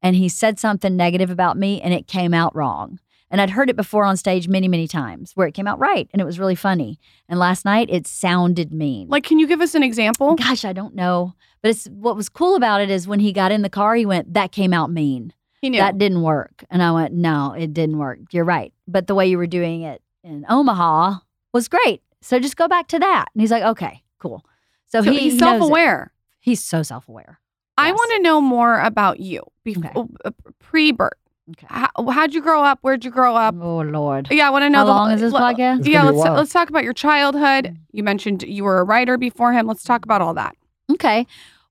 and 0.01 0.15
he 0.15 0.27
said 0.29 0.59
something 0.59 0.95
negative 0.95 1.29
about 1.29 1.57
me 1.57 1.81
and 1.81 1.93
it 1.93 2.05
came 2.07 2.33
out 2.33 2.55
wrong. 2.55 2.99
And 3.31 3.39
I'd 3.41 3.49
heard 3.51 3.69
it 3.69 3.75
before 3.75 4.03
on 4.03 4.15
stage 4.17 4.47
many, 4.47 4.67
many 4.67 4.87
times 4.87 5.31
where 5.35 5.47
it 5.47 5.53
came 5.53 5.67
out 5.67 5.77
right 5.79 6.07
and 6.13 6.21
it 6.21 6.25
was 6.25 6.39
really 6.39 6.55
funny. 6.55 6.99
And 7.29 7.39
last 7.39 7.65
night 7.65 7.89
it 7.91 8.07
sounded 8.07 8.71
mean. 8.73 9.07
like, 9.09 9.23
can 9.23 9.37
you 9.39 9.47
give 9.47 9.59
us 9.61 9.73
an 9.75 9.83
example? 9.83 10.35
gosh, 10.35 10.65
I 10.65 10.73
don't 10.73 10.95
know. 10.95 11.33
But 11.61 11.69
it's 11.71 11.85
what 11.87 12.15
was 12.15 12.29
cool 12.29 12.55
about 12.55 12.81
it 12.81 12.89
is 12.89 13.07
when 13.07 13.19
he 13.19 13.31
got 13.33 13.51
in 13.51 13.61
the 13.63 13.69
car, 13.69 13.95
he 13.95 14.05
went, 14.05 14.33
That 14.33 14.51
came 14.51 14.73
out 14.73 14.91
mean. 14.91 15.33
He 15.61 15.69
knew. 15.69 15.79
That 15.79 15.97
didn't 15.97 16.21
work. 16.21 16.63
And 16.69 16.83
I 16.83 16.91
went, 16.91 17.13
No, 17.13 17.53
it 17.57 17.73
didn't 17.73 17.97
work. 17.97 18.19
You're 18.31 18.45
right. 18.45 18.73
But 18.87 19.07
the 19.07 19.15
way 19.15 19.27
you 19.27 19.37
were 19.37 19.47
doing 19.47 19.81
it 19.81 20.01
in 20.23 20.45
Omaha 20.49 21.15
was 21.53 21.67
great. 21.67 22.01
So 22.21 22.39
just 22.39 22.57
go 22.57 22.67
back 22.67 22.87
to 22.89 22.99
that. 22.99 23.25
And 23.33 23.41
he's 23.41 23.51
like, 23.51 23.63
Okay, 23.63 24.03
cool. 24.19 24.45
So, 24.87 25.01
so 25.01 25.11
he 25.11 25.19
he's 25.19 25.33
knows 25.35 25.59
self-aware. 25.59 26.11
He's 26.39 26.63
so 26.63 26.83
self 26.83 27.07
aware. 27.09 27.39
I 27.77 27.91
want 27.91 28.11
to 28.15 28.21
know 28.23 28.41
more 28.41 28.79
about 28.81 29.19
you 29.19 29.43
before 29.63 29.85
Okay. 29.85 29.93
Oh, 29.95 30.09
uh, 30.25 30.31
pre 30.59 30.91
birth. 30.91 31.11
Okay. 31.51 31.67
How, 31.69 31.89
how'd 32.09 32.33
you 32.33 32.41
grow 32.41 32.63
up? 32.63 32.79
Where'd 32.81 33.05
you 33.05 33.11
grow 33.11 33.35
up? 33.35 33.55
Oh, 33.59 33.77
Lord. 33.79 34.27
Yeah, 34.31 34.47
I 34.47 34.49
want 34.49 34.63
to 34.63 34.69
know. 34.69 34.79
How 34.79 34.85
the- 34.85 34.91
long 34.91 35.11
is 35.11 35.21
this 35.21 35.31
le- 35.33 35.39
podcast? 35.39 35.79
It's 35.79 35.87
Yeah, 35.87 36.01
gonna 36.01 36.11
be 36.13 36.17
a 36.17 36.21
let's 36.21 36.37
let's 36.37 36.53
talk 36.53 36.69
about 36.69 36.83
your 36.83 36.93
childhood. 36.93 37.65
Mm. 37.65 37.77
You 37.91 38.03
mentioned 38.03 38.43
you 38.43 38.63
were 38.63 38.79
a 38.79 38.83
writer 38.83 39.17
before 39.17 39.53
him. 39.53 39.65
Let's 39.67 39.83
talk 39.83 40.03
about 40.03 40.21
all 40.21 40.33
that. 40.33 40.55
Okay. 40.91 41.25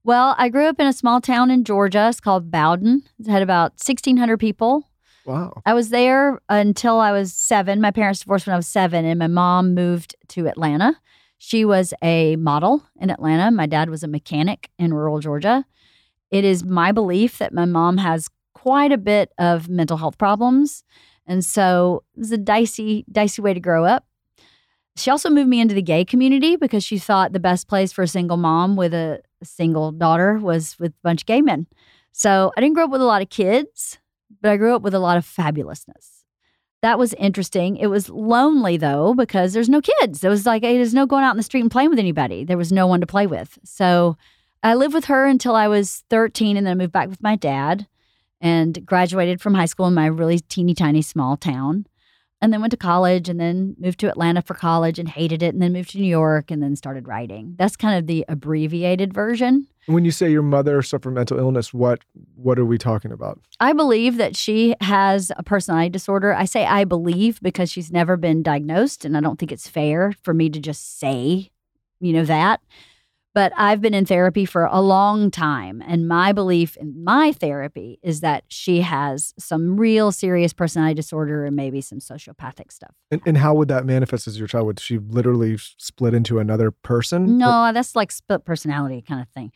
Well, 0.07 0.37
I 0.39 0.51
grew 0.51 0.67
up 0.67 0.79
in 0.79 0.87
a 0.87 0.93
small 0.93 1.21
town 1.21 1.51
in 1.51 1.65
Georgia. 1.65 2.07
It's 2.09 2.21
called 2.21 2.49
Bowdon. 2.49 3.03
It 3.19 3.27
had 3.27 3.43
about 3.43 3.73
1,600 3.73 4.39
people. 4.39 4.89
Wow. 5.25 5.61
I 5.67 5.75
was 5.75 5.89
there 5.89 6.41
until 6.49 7.01
I 7.01 7.11
was 7.11 7.33
seven. 7.35 7.81
My 7.81 7.91
parents 7.91 8.21
divorced 8.21 8.47
when 8.47 8.55
I 8.55 8.57
was 8.57 8.69
seven, 8.69 9.05
and 9.05 9.19
my 9.19 9.27
mom 9.27 9.75
moved 9.75 10.15
to 10.29 10.47
Atlanta. 10.47 10.95
She 11.39 11.65
was 11.65 11.93
a 12.05 12.37
model 12.37 12.85
in 13.01 13.11
Atlanta. 13.11 13.51
My 13.51 13.67
dad 13.67 13.91
was 13.91 14.05
a 14.05 14.07
mechanic 14.07 14.71
in 14.79 14.95
rural 14.95 15.19
Georgia. 15.19 15.65
It 16.31 16.45
is 16.45 16.63
my 16.63 16.93
belief 16.93 17.39
that 17.39 17.53
my 17.53 17.65
mom 17.65 17.97
has 17.97 18.29
quite 18.55 18.93
a 18.93 18.99
bit 18.99 19.33
of 19.39 19.69
mental 19.69 19.97
health 19.97 20.19
problems. 20.19 20.85
And 21.27 21.45
so 21.45 22.05
it 22.15 22.21
was 22.21 22.31
a 22.31 22.39
dicey, 22.39 23.05
dicey 23.11 23.43
way 23.43 23.55
to 23.55 23.61
grow 23.61 23.85
up. 23.85 24.07
She 24.97 25.11
also 25.11 25.29
moved 25.29 25.49
me 25.49 25.61
into 25.61 25.75
the 25.75 25.83
gay 25.83 26.05
community 26.05 26.57
because 26.57 26.83
she 26.83 26.99
thought 26.99 27.33
the 27.33 27.41
best 27.41 27.69
place 27.69 27.93
for 27.93 28.03
a 28.03 28.09
single 28.09 28.39
mom 28.39 28.77
with 28.77 28.95
a, 28.95 29.21
a 29.36 29.36
single 29.47 29.93
daughter 29.93 30.38
was 30.38 30.79
with 30.79 30.93
a 30.93 31.03
bunch 31.03 31.23
of 31.23 31.26
gay 31.26 31.41
men. 31.41 31.67
So 32.12 32.53
I 32.57 32.61
didn't 32.61 32.75
grow 32.75 32.85
up 32.85 32.91
with 32.91 33.00
a 33.00 33.07
lot 33.07 33.23
of 33.23 33.31
kids, 33.31 33.99
but 34.41 34.50
I 34.50 34.57
grew 34.57 34.75
up 34.75 34.83
with 34.83 34.95
a 34.95 34.99
lot 34.99 35.17
of 35.17 35.25
fabulousness. 35.26 36.25
That 36.83 36.99
was 36.99 37.15
interesting. 37.15 37.76
It 37.76 37.88
was 37.88 38.09
lonely 38.09 38.76
though 38.76 39.15
because 39.15 39.53
there's 39.53 39.69
no 39.69 39.81
kids. 39.81 40.23
It 40.23 40.29
was 40.29 40.47
like 40.47 40.62
hey, 40.62 40.76
there's 40.76 40.95
no 40.95 41.07
going 41.07 41.25
out 41.25 41.33
in 41.33 41.37
the 41.37 41.43
street 41.43 41.62
and 41.62 41.71
playing 41.71 41.91
with 41.91 41.99
anybody. 41.99 42.45
There 42.45 42.59
was 42.59 42.73
no 42.73 42.87
one 42.87 43.00
to 43.00 43.07
play 43.07 43.26
with. 43.26 43.59
So 43.65 44.17
I 44.62 44.75
lived 44.75 44.95
with 44.95 45.07
her 45.07 45.26
until 45.26 45.55
I 45.55 45.69
was 45.69 46.05
13 46.11 46.57
and 46.57 46.67
then 46.67 46.73
I 46.73 46.75
moved 46.75 46.93
back 46.93 47.09
with 47.09 47.23
my 47.23 47.37
dad 47.37 47.87
and 48.41 48.85
graduated 48.85 49.41
from 49.41 49.55
high 49.55 49.67
school 49.67 49.87
in 49.87 49.95
my 49.95 50.07
really 50.07 50.41
teeny 50.41 50.75
tiny 50.75 51.03
small 51.03 51.37
town. 51.37 51.87
And 52.43 52.52
then 52.52 52.61
went 52.61 52.71
to 52.71 52.76
college 52.76 53.28
and 53.28 53.40
then 53.40 53.75
moved 53.78 53.99
to 54.00 54.09
Atlanta 54.09 54.43
for 54.43 54.55
college 54.55 54.99
and 54.99 55.09
hated 55.09 55.43
it 55.43 55.55
and 55.55 55.62
then 55.62 55.73
moved 55.73 55.90
to 55.90 55.99
New 55.99 56.09
York 56.09 56.50
and 56.50 56.62
then 56.62 56.76
started 56.76 57.09
writing. 57.09 57.55
That's 57.59 57.76
kind 57.76 57.99
of 57.99 58.07
the 58.07 58.25
abbreviated 58.28 59.12
version. 59.14 59.66
When 59.87 60.05
you 60.05 60.11
say 60.11 60.31
your 60.31 60.43
mother 60.43 60.83
suffered 60.83 61.12
mental 61.12 61.38
illness, 61.38 61.73
what 61.73 62.00
what 62.35 62.59
are 62.59 62.64
we 62.64 62.76
talking 62.76 63.12
about? 63.12 63.40
I 63.61 63.73
believe 63.73 64.16
that 64.16 64.37
she 64.37 64.75
has 64.81 65.31
a 65.37 65.43
personality 65.43 65.90
disorder. 65.90 66.35
I 66.35 66.45
say 66.45 66.66
I 66.66 66.85
believe 66.85 67.40
because 67.40 67.71
she's 67.71 67.93
never 67.93 68.16
been 68.16 68.43
diagnosed 68.43 69.05
and 69.05 69.16
I 69.16 69.21
don't 69.21 69.38
think 69.38 69.52
it's 69.52 69.69
fair 69.69 70.12
for 70.23 70.35
me 70.35 70.50
to 70.50 70.61
just 70.61 70.99
say, 70.99 71.50
you 72.00 72.12
know, 72.12 72.25
that. 72.25 72.61
But 73.37 73.52
I've 73.55 73.83
been 73.83 73.93
in 73.93 74.07
therapy 74.07 74.47
for 74.47 74.64
a 74.64 74.81
long 74.81 75.31
time. 75.31 75.83
And 75.87 76.09
my 76.09 76.33
belief 76.33 76.75
in 76.78 77.05
my 77.05 77.33
therapy 77.33 77.99
is 78.02 78.21
that 78.21 78.45
she 78.49 78.81
has 78.81 79.35
some 79.38 79.76
real 79.76 80.11
serious 80.11 80.55
personality 80.55 80.95
disorder 80.95 81.45
and 81.45 81.55
maybe 81.55 81.83
some 81.83 81.99
sociopathic 81.99 82.73
stuff. 82.73 82.95
And, 83.11 83.21
and 83.26 83.37
how 83.37 83.52
would 83.52 83.69
that 83.69 83.85
manifest 83.85 84.26
as 84.26 84.38
your 84.38 84.49
child? 84.49 84.64
Would 84.69 84.81
she 84.81 84.97
literally 84.97 85.59
split 85.59 86.14
into 86.14 86.38
another 86.38 86.71
person? 86.71 87.37
No, 87.37 87.73
that's 87.75 87.95
like 87.95 88.11
split 88.11 88.47
personality 88.47 89.02
kind 89.07 89.21
of 89.21 89.28
thing. 89.28 89.52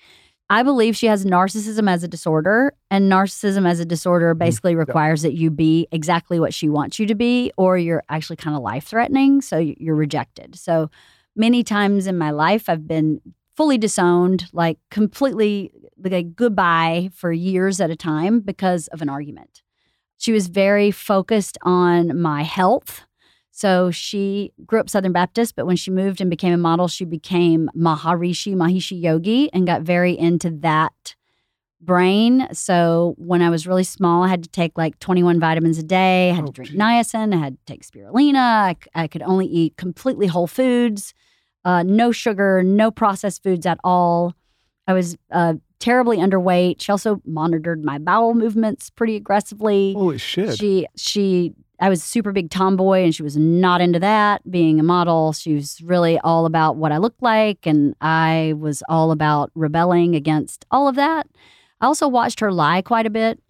I 0.51 0.63
believe 0.63 0.95
she 0.95 1.07
has 1.07 1.25
narcissism 1.25 1.89
as 1.89 2.03
a 2.03 2.09
disorder, 2.09 2.75
and 2.91 3.11
narcissism 3.11 3.67
as 3.67 3.81
a 3.81 3.87
disorder 3.87 4.35
mm-hmm. 4.35 4.41
basically 4.41 4.75
requires 4.75 5.23
that 5.23 5.33
you 5.33 5.51
be 5.51 5.89
exactly 5.91 6.39
what 6.39 6.53
she 6.53 6.69
wants 6.69 6.99
you 6.99 7.07
to 7.07 7.15
be, 7.15 7.51
or 7.57 7.79
you're 7.79 8.03
actually 8.11 8.37
kind 8.37 8.55
of 8.55 8.63
life 8.63 8.85
threatening. 8.85 9.41
So 9.41 9.57
you're 9.57 9.95
rejected. 9.95 10.55
So 10.57 10.91
many 11.35 11.63
times 11.63 12.07
in 12.07 12.19
my 12.19 12.31
life, 12.31 12.69
I've 12.69 12.87
been 12.87 13.23
fully 13.57 13.79
disowned, 13.79 14.49
like 14.53 14.79
completely 14.91 15.73
like 16.03 16.35
goodbye 16.35 17.11
for 17.15 17.31
years 17.33 17.81
at 17.81 17.91
a 17.91 17.97
time 17.97 18.41
because 18.41 18.87
of 18.89 19.03
an 19.03 19.09
argument. 19.09 19.63
She 20.19 20.33
was 20.33 20.49
very 20.49 20.91
focused 20.91 21.59
on 21.63 22.19
my 22.21 22.43
health. 22.43 23.03
So 23.51 23.91
she 23.91 24.53
grew 24.65 24.81
up 24.81 24.89
Southern 24.89 25.13
Baptist, 25.13 25.57
but 25.57 25.67
when 25.67 25.77
she 25.77 25.91
moved 25.91 26.21
and 26.21 26.31
became 26.31 26.53
a 26.55 26.59
model, 26.59 26.89
she 26.89 27.05
became 27.05 27.69
Maharishi, 27.77 28.55
Mahesh 28.55 28.99
Yogi, 28.99 29.53
and 29.53 29.67
got 29.67 29.83
very 29.83 30.17
into 30.19 30.51
that 30.61 31.15
brain. 31.81 32.47
So 32.53 33.15
when 33.19 33.43
I 33.43 33.51
was 33.51 33.67
really 33.67 33.85
small, 33.85 34.23
I 34.23 34.29
had 34.29 34.43
to 34.43 34.49
take 34.51 34.77
like 34.77 34.99
21 35.01 35.41
vitamins 35.41 35.79
a 35.79 35.83
day. 35.83 36.31
I 36.31 36.35
had 36.35 36.45
Oh, 36.45 36.47
to 36.49 36.53
drink 36.53 36.71
geez. 36.71 36.81
niacin. 36.81 37.35
I 37.35 37.39
had 37.39 37.57
to 37.59 37.65
take 37.65 37.83
spirulina. 37.85 38.77
I 38.95 39.07
could 39.09 39.23
only 39.23 39.47
eat 39.47 39.77
completely 39.77 40.27
whole 40.27 40.47
foods, 40.47 41.15
uh, 41.65 41.83
no 41.83 42.13
sugar, 42.13 42.63
no 42.63 42.91
processed 42.91 43.43
foods 43.43 43.67
at 43.67 43.79
all. 43.85 44.35
I 44.87 44.93
was 44.93 45.17
uh, 45.31 45.55
terribly 45.79 46.19
underweight. 46.19 46.81
She 46.81 46.93
also 46.93 47.21
monitored 47.25 47.85
my 47.85 47.99
bowel 47.99 48.35
movements 48.35 48.91
pretty 48.91 49.17
aggressively. 49.17 49.93
Holy 49.95 50.19
shit. 50.19 50.59
She 50.59 50.87
she 50.97 51.55
I 51.81 51.89
was 51.89 52.01
a 52.01 52.07
super 52.07 52.33
big 52.33 52.51
tomboy 52.51 53.05
and 53.05 53.15
she 53.15 53.23
was 53.23 53.37
not 53.37 53.81
into 53.81 53.99
that. 54.01 54.49
Being 54.51 54.79
a 54.79 54.83
model, 54.83 55.33
she 55.33 55.55
was 55.55 55.81
really 55.81 56.19
all 56.19 56.45
about 56.45 56.77
what 56.77 56.93
I 56.93 56.99
looked 56.99 57.23
like 57.23 57.67
and 57.67 57.95
I 58.01 58.55
was 58.59 58.83
all 58.89 59.11
about 59.11 59.51
rebelling 59.55 60.15
against 60.15 60.67
all 60.71 60.89
of 60.89 60.97
that. 60.97 61.27
I 61.81 61.87
also 61.87 62.07
watched 62.07 62.41
her 62.41 62.53
lie 62.53 62.83
quite 62.83 63.07
a 63.07 63.11
bit. 63.11 63.43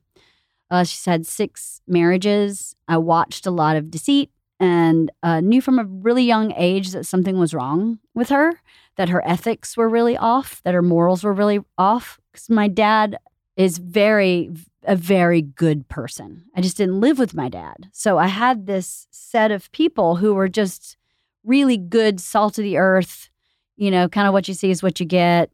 Uh, 0.71 0.85
she's 0.85 1.05
had 1.05 1.27
six 1.27 1.81
marriages. 1.89 2.77
I 2.87 2.99
watched 2.99 3.47
a 3.47 3.51
lot 3.51 3.75
of 3.77 3.91
deceit 3.91 4.31
and 4.61 5.11
uh, 5.23 5.41
knew 5.41 5.63
from 5.63 5.79
a 5.79 5.85
really 5.85 6.23
young 6.23 6.53
age 6.53 6.91
that 6.91 7.07
something 7.07 7.39
was 7.39 7.55
wrong 7.55 7.99
with 8.15 8.29
her, 8.29 8.61
that 8.97 9.09
her 9.09 9.27
ethics 9.27 9.77
were 9.77 9.89
really 9.89 10.17
off, 10.17 10.63
that 10.65 10.75
her 10.75 10.83
morals 10.83 11.25
were 11.25 11.33
really 11.33 11.61
off. 11.79 12.21
Because 12.31 12.51
my 12.51 12.69
dad 12.69 13.19
is 13.57 13.79
very, 13.79 14.51
a 14.85 14.95
very 14.95 15.43
good 15.43 15.89
person. 15.89 16.45
I 16.55 16.61
just 16.61 16.77
didn't 16.77 17.01
live 17.01 17.19
with 17.19 17.35
my 17.35 17.49
dad. 17.49 17.89
So 17.93 18.19
I 18.19 18.27
had 18.27 18.67
this 18.67 19.09
set 19.11 19.51
of 19.51 19.73
people 19.73 20.17
who 20.17 20.35
were 20.35 20.49
just 20.49 20.97
really 21.43 21.79
good, 21.79 22.21
salt 22.21 22.59
of 22.59 22.65
the 22.65 22.77
earth, 22.77 23.31
you 23.77 23.91
know, 23.91 24.09
kind 24.09 24.27
of 24.27 24.35
what 24.35 24.47
you 24.47 24.55
see 24.55 24.71
is 24.71 24.83
what 24.83 25.01
you 25.01 25.07
get, 25.07 25.51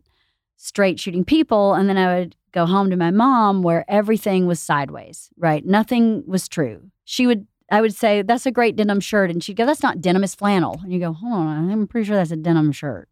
straight 0.57 0.99
shooting 0.99 1.25
people. 1.25 1.75
And 1.75 1.89
then 1.89 1.97
I 1.97 2.19
would 2.19 2.37
go 2.53 2.67
home 2.67 2.91
to 2.91 2.97
my 2.97 3.13
mom 3.13 3.63
where 3.63 3.85
everything 3.89 4.47
was 4.47 4.59
sideways, 4.59 5.31
right? 5.39 5.65
Nothing 5.65 6.25
was 6.27 6.49
true. 6.49 6.91
She 7.05 7.27
would, 7.27 7.47
I 7.71 7.81
would 7.81 7.95
say, 7.95 8.23
that's 8.23 8.47
a 8.47 8.51
great 8.53 8.77
denim 8.77 9.01
shirt. 9.01 9.31
And 9.31 9.43
she'd 9.43 9.57
go, 9.57 9.67
that's 9.67 9.83
not 9.83 10.01
denim, 10.01 10.23
it's 10.25 10.35
flannel. 10.35 10.81
And 10.83 10.93
you 10.93 11.01
go, 11.01 11.13
hold 11.13 11.33
on, 11.33 11.71
I'm 11.71 11.87
pretty 11.87 12.07
sure 12.07 12.17
that's 12.17 12.31
a 12.31 12.37
denim 12.37 12.73
shirt. 12.73 13.09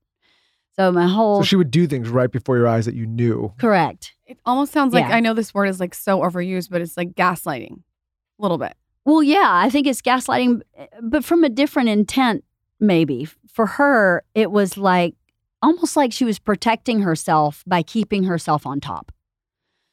So 0.77 0.91
my 0.91 1.07
whole, 1.07 1.41
so 1.41 1.45
she 1.45 1.57
would 1.57 1.71
do 1.71 1.87
things 1.87 2.09
right 2.09 2.31
before 2.31 2.57
your 2.57 2.67
eyes 2.67 2.85
that 2.87 2.95
you 2.95 3.07
knew. 3.07 3.53
correct. 3.59 4.13
It 4.27 4.39
almost 4.47 4.73
sounds 4.73 4.95
like 4.95 5.07
Yeah. 5.09 5.17
I 5.17 5.21
know 5.21 5.35
this 5.35 5.53
word 5.55 5.67
is 5.67 5.79
like 5.81 5.95
so 5.95 6.21
overused, 6.21 6.71
but 6.71 6.81
it's 6.81 6.97
like 6.97 7.15
gaslighting 7.15 7.73
a 8.39 8.43
little 8.43 8.59
bit. 8.59 8.75
Well, 9.05 9.23
yeah, 9.23 9.51
I 9.53 9.69
think 9.71 9.87
it's 9.87 10.01
gaslighting, 10.01 10.63
but 11.03 11.25
from 11.25 11.45
a 11.45 11.49
different 11.49 11.91
intent, 11.91 12.43
maybe. 12.81 13.29
For 13.53 13.67
her, 13.67 14.25
it 14.35 14.51
was 14.51 14.77
like 14.79 15.15
almost 15.63 15.95
like 15.97 16.13
she 16.13 16.25
was 16.25 16.39
protecting 16.39 17.03
herself 17.03 17.63
by 17.67 17.83
keeping 17.83 18.25
herself 18.25 18.67
on 18.67 18.81
top. 18.81 19.13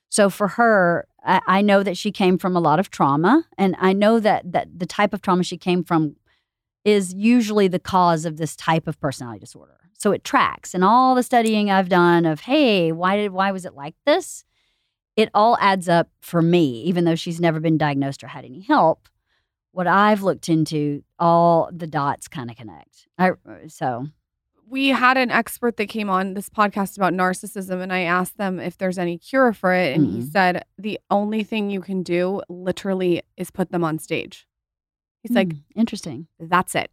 So 0.10 0.30
for 0.30 0.48
her, 0.50 1.08
I, 1.24 1.42
I 1.48 1.62
know 1.62 1.84
that 1.84 1.98
she 1.98 2.12
came 2.12 2.38
from 2.38 2.56
a 2.56 2.60
lot 2.60 2.80
of 2.80 2.90
trauma, 2.90 3.46
and 3.58 3.76
I 3.80 3.94
know 3.94 4.20
that 4.20 4.52
that 4.52 4.68
the 4.80 4.86
type 4.86 5.14
of 5.14 5.22
trauma 5.22 5.44
she 5.44 5.58
came 5.58 5.84
from 5.84 6.16
is 6.84 7.14
usually 7.14 7.68
the 7.68 7.80
cause 7.80 8.26
of 8.26 8.38
this 8.38 8.56
type 8.56 8.88
of 8.88 9.00
personality 9.00 9.40
disorder. 9.40 9.78
So 9.94 10.12
it 10.12 10.24
tracks, 10.24 10.74
and 10.74 10.84
all 10.84 11.16
the 11.16 11.24
studying 11.24 11.70
I've 11.70 11.90
done 11.90 12.26
of 12.26 12.42
hey, 12.42 12.92
why 12.92 13.18
did 13.18 13.32
why 13.32 13.52
was 13.52 13.66
it 13.66 13.76
like 13.76 13.96
this? 14.06 14.46
It 15.16 15.30
all 15.34 15.58
adds 15.60 15.90
up 15.90 16.10
for 16.22 16.42
me, 16.42 16.82
even 16.84 17.04
though 17.06 17.16
she's 17.16 17.40
never 17.40 17.60
been 17.60 17.78
diagnosed 17.78 18.24
or 18.24 18.28
had 18.28 18.46
any 18.46 18.62
help. 18.62 19.08
What 19.74 19.88
I've 19.88 20.24
looked 20.24 20.50
into, 20.50 21.04
all 21.20 21.70
the 21.72 21.88
dots 21.88 22.28
kind 22.28 22.50
of 22.50 22.58
connect. 22.58 23.08
I 23.18 23.32
so 23.68 24.08
we 24.72 24.88
had 24.88 25.18
an 25.18 25.30
expert 25.30 25.76
that 25.78 25.88
came 25.90 26.10
on 26.10 26.34
this 26.34 26.48
podcast 26.50 26.96
about 26.96 27.14
narcissism 27.14 27.82
and 27.82 27.92
I 27.92 28.02
asked 28.04 28.38
them 28.38 28.58
if 28.60 28.78
there's 28.78 28.98
any 28.98 29.18
cure 29.18 29.52
for 29.52 29.74
it 29.74 29.96
and 29.98 30.08
he 30.08 30.20
Mhm. 30.20 30.32
said 30.32 30.64
the 30.78 30.98
only 31.10 31.44
thing 31.44 31.70
you 31.70 31.82
can 31.82 32.04
do 32.04 32.42
literally 32.48 33.22
is 33.36 33.52
put 33.52 33.72
them 33.72 33.84
on 33.84 34.00
stage. 34.00 34.48
He's 35.24 35.36
like 35.36 35.52
hmm, 35.52 35.60
interesting. 35.76 36.28
that's 36.40 36.74
it. 36.74 36.90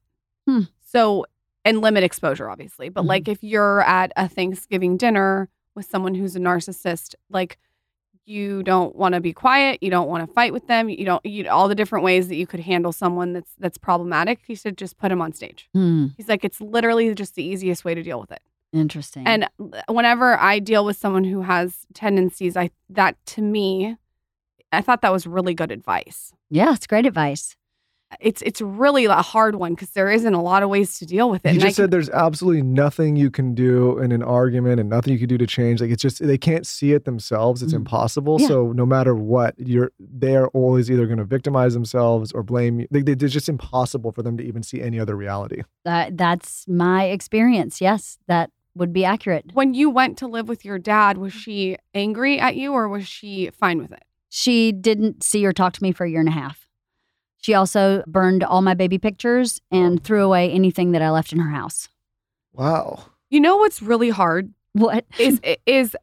Hmm. 0.46 0.62
So 0.80 1.24
and 1.64 1.80
limit 1.80 2.02
exposure 2.02 2.50
obviously, 2.50 2.88
but 2.88 3.04
Mhm. 3.04 3.08
like 3.08 3.28
if 3.28 3.42
you're 3.44 3.82
at 3.82 4.12
a 4.16 4.28
Thanksgiving 4.28 4.96
dinner 4.96 5.48
with 5.76 5.86
someone 5.86 6.14
who's 6.16 6.34
a 6.34 6.40
narcissist 6.40 7.14
like 7.30 7.58
you 8.28 8.62
don't 8.62 8.94
want 8.94 9.14
to 9.14 9.20
be 9.20 9.32
quiet, 9.32 9.82
you 9.82 9.90
don't 9.90 10.08
want 10.08 10.26
to 10.26 10.32
fight 10.32 10.52
with 10.52 10.66
them, 10.66 10.88
you 10.88 11.04
don't 11.04 11.24
you 11.24 11.48
all 11.48 11.66
the 11.68 11.74
different 11.74 12.04
ways 12.04 12.28
that 12.28 12.36
you 12.36 12.46
could 12.46 12.60
handle 12.60 12.92
someone 12.92 13.32
that's 13.32 13.52
that's 13.58 13.78
problematic. 13.78 14.40
He 14.46 14.54
said 14.54 14.76
just 14.76 14.98
put 14.98 15.08
them 15.08 15.20
on 15.22 15.32
stage. 15.32 15.68
Hmm, 15.72 16.08
He's 16.16 16.28
like 16.28 16.44
it's 16.44 16.60
literally 16.60 17.14
just 17.14 17.34
the 17.34 17.42
easiest 17.44 17.84
way 17.84 17.94
to 17.94 18.02
deal 18.02 18.20
with 18.20 18.30
it. 18.32 18.40
interesting. 18.72 19.26
And 19.26 19.48
whenever 19.88 20.38
I 20.38 20.58
deal 20.58 20.84
with 20.84 20.96
someone 20.96 21.24
who 21.24 21.42
has 21.42 21.86
tendencies, 21.94 22.56
I 22.56 22.70
that 22.90 23.16
to 23.26 23.42
me, 23.42 23.96
I 24.72 24.82
thought 24.82 25.00
that 25.02 25.12
was 25.12 25.26
really 25.26 25.54
good 25.54 25.72
advice. 25.72 26.32
yeah, 26.50 26.72
it's 26.74 26.86
great 26.86 27.06
advice. 27.06 27.56
It's 28.20 28.40
it's 28.42 28.60
really 28.62 29.04
a 29.04 29.14
hard 29.20 29.56
one 29.56 29.74
because 29.74 29.90
there 29.90 30.10
isn't 30.10 30.32
a 30.32 30.40
lot 30.42 30.62
of 30.62 30.70
ways 30.70 30.98
to 30.98 31.04
deal 31.06 31.28
with 31.30 31.44
it. 31.44 31.50
You 31.50 31.54
And 31.56 31.62
I 31.64 31.66
just 31.66 31.76
said 31.76 31.90
there's 31.90 32.08
absolutely 32.08 32.62
nothing 32.62 33.16
you 33.16 33.30
can 33.30 33.54
do 33.54 33.98
in 33.98 34.12
an 34.12 34.22
argument 34.22 34.80
and 34.80 34.88
nothing 34.88 35.12
you 35.12 35.18
can 35.18 35.28
do 35.28 35.36
to 35.36 35.46
change. 35.46 35.80
Like 35.82 35.90
it's 35.90 36.00
just 36.02 36.26
they 36.26 36.38
can't 36.38 36.66
see 36.66 36.92
it 36.92 37.04
themselves. 37.04 37.62
It's 37.62 37.74
Mm. 37.74 37.76
impossible. 37.84 38.40
Yeah. 38.40 38.48
So 38.48 38.72
no 38.72 38.86
matter 38.86 39.14
what, 39.14 39.54
you're 39.58 39.92
they 40.00 40.36
are 40.36 40.48
always 40.48 40.90
either 40.90 41.04
going 41.06 41.18
to 41.18 41.24
victimize 41.24 41.74
themselves 41.74 42.32
or 42.32 42.42
blame 42.42 42.80
you. 42.80 42.86
They, 42.90 43.02
they, 43.02 43.12
it's 43.12 43.32
just 43.32 43.48
impossible 43.48 44.12
for 44.12 44.22
them 44.22 44.38
to 44.38 44.42
even 44.44 44.62
see 44.62 44.80
any 44.80 44.98
other 44.98 45.14
reality. 45.14 45.62
That 45.84 46.16
that's 46.16 46.66
my 46.66 47.04
experience. 47.04 47.80
Yes, 47.80 48.18
that 48.26 48.50
would 48.74 48.92
be 48.92 49.04
accurate. 49.04 49.50
when 49.52 49.74
you 49.74 49.90
went 49.90 50.16
to 50.18 50.26
live 50.26 50.48
with 50.48 50.64
your 50.64 50.78
dad, 50.78 51.18
was 51.18 51.32
she 51.32 51.76
angry 51.94 52.38
at 52.38 52.54
you 52.56 52.72
or 52.72 52.88
was 52.88 53.06
she 53.06 53.50
fine 53.50 53.78
with 53.78 53.92
it? 53.92 54.04
She 54.30 54.72
didn't 54.72 55.22
see 55.24 55.44
or 55.44 55.52
talk 55.52 55.72
to 55.74 55.82
me 55.82 55.90
for 55.92 56.04
a 56.06 56.10
year 56.10 56.20
and 56.20 56.28
a 56.28 56.32
half. 56.32 56.67
She 57.40 57.54
also 57.54 58.02
burned 58.06 58.42
all 58.44 58.62
my 58.62 58.74
baby 58.74 58.98
pictures 58.98 59.60
and 59.70 60.02
threw 60.02 60.24
away 60.24 60.50
anything 60.50 60.92
that 60.92 61.02
I 61.02 61.10
left 61.10 61.32
in 61.32 61.38
her 61.38 61.50
house. 61.50 61.88
Wow. 62.52 63.04
You 63.30 63.40
know 63.40 63.56
what's 63.56 63.80
really 63.82 64.10
hard 64.10 64.52
What? 64.72 65.04
is 65.18 65.40
is 65.66 65.96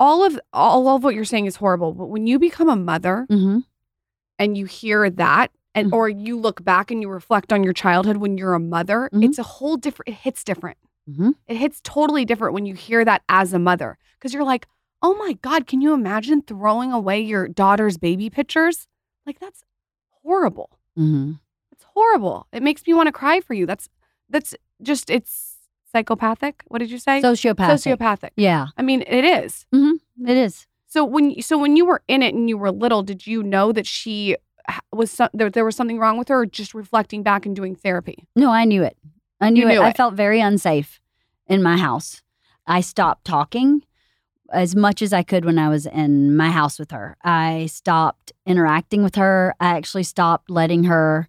all 0.00 0.24
of 0.24 0.38
all 0.52 0.88
of 0.88 1.02
what 1.02 1.14
you're 1.14 1.24
saying 1.24 1.46
is 1.46 1.56
horrible, 1.56 1.92
but 1.92 2.06
when 2.06 2.26
you 2.26 2.38
become 2.38 2.68
a 2.68 2.76
mother 2.76 3.26
hmm 3.28 3.58
and 4.38 4.56
you 4.56 4.66
hear 4.66 5.10
that 5.10 5.50
and 5.74 5.90
Mhm. 5.90 5.96
or 5.96 6.08
you 6.08 6.38
look 6.38 6.62
back 6.64 6.90
and 6.92 7.02
you 7.02 7.08
reflect 7.08 7.52
on 7.52 7.64
your 7.64 7.72
childhood 7.72 8.18
when 8.18 8.38
you're 8.38 8.54
a 8.54 8.60
mother, 8.60 9.10
Mhm. 9.12 9.24
it's 9.24 9.38
a 9.38 9.42
whole 9.42 9.76
different 9.76 10.08
it 10.10 10.14
hits 10.14 10.44
different. 10.44 10.78
hmm 11.06 11.30
It 11.48 11.56
hits 11.56 11.80
totally 11.82 12.24
different 12.24 12.54
when 12.54 12.66
you 12.66 12.74
hear 12.74 13.04
that 13.04 13.22
as 13.28 13.52
a 13.52 13.58
mother 13.58 13.98
because 14.16 14.32
you're 14.32 14.44
like, 14.44 14.66
"Oh 15.02 15.14
my 15.14 15.32
god, 15.42 15.66
can 15.66 15.80
you 15.80 15.92
imagine 15.92 16.42
throwing 16.42 16.92
away 16.92 17.20
your 17.20 17.48
daughter's 17.48 17.98
baby 17.98 18.30
pictures?" 18.30 18.86
Like 19.26 19.40
that's 19.40 19.64
horrible. 20.28 20.68
hmm 20.96 21.32
It's 21.72 21.84
horrible. 21.94 22.46
It 22.52 22.62
makes 22.62 22.82
me 22.86 22.92
want 22.94 23.06
to 23.08 23.12
cry 23.12 23.40
for 23.40 23.54
you. 23.54 23.66
That's 23.66 23.88
that's 24.28 24.54
just 24.82 25.10
it's 25.10 25.56
psychopathic. 25.92 26.62
What 26.68 26.78
did 26.78 26.90
you 26.90 26.98
say? 26.98 27.20
Sociopathic. 27.22 27.96
Sociopathic. 27.96 28.30
Yeah, 28.36 28.66
I 28.76 28.82
mean, 28.82 29.02
it 29.06 29.24
is. 29.24 29.66
it 29.72 30.36
is. 30.46 30.66
So 30.86 31.04
when 31.04 31.40
so 31.42 31.56
when 31.58 31.76
you 31.76 31.84
were 31.86 32.02
in 32.08 32.22
it 32.22 32.34
and 32.34 32.48
you 32.48 32.58
were 32.58 32.70
little, 32.70 33.02
did 33.02 33.26
you 33.26 33.42
know 33.42 33.72
that 33.72 33.86
she 33.86 34.36
was 34.92 35.10
some, 35.10 35.30
there, 35.32 35.48
there 35.50 35.64
was 35.64 35.76
something 35.76 35.98
wrong 35.98 36.18
with 36.18 36.28
her, 36.28 36.40
or 36.40 36.46
just 36.46 36.74
reflecting 36.74 37.22
back 37.22 37.46
and 37.46 37.56
doing 37.56 37.74
therapy? 37.74 38.26
No, 38.36 38.50
I 38.50 38.64
knew 38.66 38.82
it. 38.82 38.96
I 39.40 39.50
knew, 39.50 39.62
You 39.62 39.68
it. 39.68 39.72
knew 39.74 39.82
I 39.82 39.92
felt 39.92 40.14
very 40.14 40.40
unsafe 40.40 41.00
in 41.46 41.62
my 41.62 41.76
house. 41.78 42.22
I 42.66 42.80
stopped 42.82 43.24
talking 43.24 43.82
as 44.52 44.74
much 44.74 45.02
as 45.02 45.12
I 45.12 45.22
could 45.22 45.44
when 45.44 45.58
I 45.58 45.68
was 45.68 45.86
in 45.86 46.36
my 46.36 46.50
house 46.50 46.78
with 46.78 46.90
her. 46.90 47.16
I 47.22 47.66
stopped 47.66 48.32
interacting 48.46 49.02
with 49.02 49.14
her. 49.16 49.54
I 49.60 49.76
actually 49.76 50.04
stopped 50.04 50.50
letting 50.50 50.84
her 50.84 51.28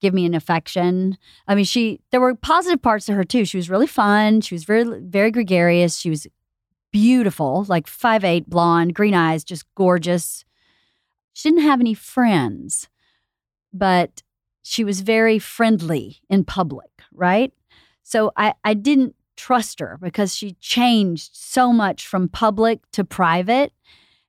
give 0.00 0.12
me 0.12 0.26
an 0.26 0.34
affection. 0.34 1.16
I 1.48 1.54
mean, 1.54 1.64
she 1.64 2.00
there 2.10 2.20
were 2.20 2.34
positive 2.34 2.82
parts 2.82 3.06
to 3.06 3.14
her 3.14 3.24
too. 3.24 3.44
She 3.44 3.56
was 3.56 3.70
really 3.70 3.86
fun. 3.86 4.40
She 4.40 4.54
was 4.54 4.64
very 4.64 4.84
very 4.84 5.30
gregarious. 5.30 5.96
She 5.96 6.10
was 6.10 6.26
beautiful, 6.92 7.64
like 7.68 7.86
five 7.86 8.24
eight, 8.24 8.48
blonde, 8.48 8.94
green 8.94 9.14
eyes, 9.14 9.44
just 9.44 9.64
gorgeous. 9.74 10.44
She 11.32 11.48
didn't 11.50 11.64
have 11.64 11.80
any 11.80 11.94
friends, 11.94 12.88
but 13.72 14.22
she 14.62 14.82
was 14.82 15.00
very 15.00 15.38
friendly 15.38 16.18
in 16.28 16.44
public, 16.44 16.90
right? 17.12 17.52
So 18.02 18.32
I, 18.36 18.54
I 18.64 18.74
didn't 18.74 19.14
trust 19.36 19.80
her 19.80 19.98
because 20.00 20.34
she 20.34 20.52
changed 20.54 21.30
so 21.34 21.72
much 21.72 22.06
from 22.06 22.28
public 22.28 22.80
to 22.92 23.04
private. 23.04 23.72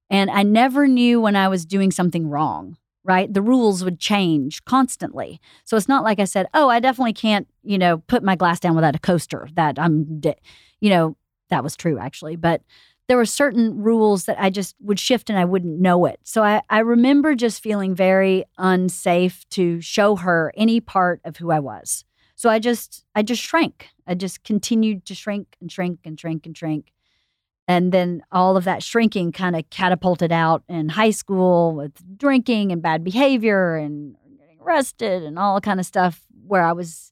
And 0.10 0.30
I 0.30 0.44
never 0.44 0.88
knew 0.88 1.20
when 1.20 1.36
I 1.36 1.48
was 1.48 1.66
doing 1.66 1.92
something 1.92 2.30
wrong, 2.30 2.78
right? 3.04 3.34
The 3.34 3.42
rules 3.42 3.84
would 3.84 4.00
change 4.00 4.64
constantly. 4.66 5.42
So 5.64 5.76
it's 5.76 5.90
not 5.90 6.04
like 6.04 6.20
I 6.20 6.26
said, 6.26 6.48
oh, 6.54 6.70
I 6.70 6.80
definitely 6.80 7.14
can't, 7.14 7.48
you 7.64 7.78
know, 7.78 8.00
put 8.08 8.24
my 8.24 8.36
glass 8.36 8.60
down 8.60 8.76
without 8.76 8.96
a 8.96 9.00
coaster. 9.00 9.50
That 9.56 9.78
I'm, 9.80 10.20
di-" 10.20 10.36
you 10.80 10.90
know, 10.90 11.18
that 11.50 11.64
was 11.64 11.76
true 11.76 11.98
actually. 12.00 12.36
But 12.36 12.62
there 13.08 13.18
were 13.18 13.26
certain 13.26 13.82
rules 13.82 14.26
that 14.26 14.40
I 14.40 14.50
just 14.50 14.76
would 14.82 15.00
shift 15.00 15.30
and 15.30 15.40
I 15.40 15.46
wouldn't 15.46 15.80
know 15.80 16.06
it. 16.06 16.20
So 16.24 16.44
I, 16.44 16.62
I 16.70 16.80
remember 16.80 17.36
just 17.36 17.64
feeling 17.64 17.96
very 17.96 18.44
unsafe 18.58 19.48
to 19.52 19.80
show 19.80 20.18
her 20.18 20.52
any 20.58 20.82
part 20.82 21.22
of 21.24 21.38
who 21.38 21.52
I 21.52 21.60
was. 21.60 22.04
So 22.38 22.52
I 22.52 22.60
just 22.60 23.04
I 23.16 23.24
just 23.24 23.42
shrank. 23.42 23.90
I 24.06 24.14
just 24.14 24.44
continued 24.44 25.06
to 25.06 25.16
shrink 25.16 25.58
and 25.60 25.72
shrink 25.72 26.00
and 26.06 26.20
shrink 26.20 26.46
and 26.46 26.56
shrink. 26.56 26.94
And 27.68 27.92
then 27.92 28.22
all 28.32 28.56
of 28.56 28.64
that 28.64 28.84
shrinking 28.84 29.34
kind 29.34 29.56
of 29.56 29.70
catapulted 29.72 30.32
out 30.32 30.64
in 30.70 30.88
high 30.90 31.10
school 31.10 31.76
with 31.76 31.92
drinking 32.18 32.72
and 32.72 32.82
bad 32.82 33.04
behavior 33.04 33.76
and 33.76 34.16
getting 34.40 34.60
arrested 34.62 35.24
and 35.24 35.38
all 35.38 35.60
kind 35.60 35.80
of 35.80 35.86
stuff 35.86 36.22
where 36.46 36.64
I 36.64 36.72
was 36.72 37.12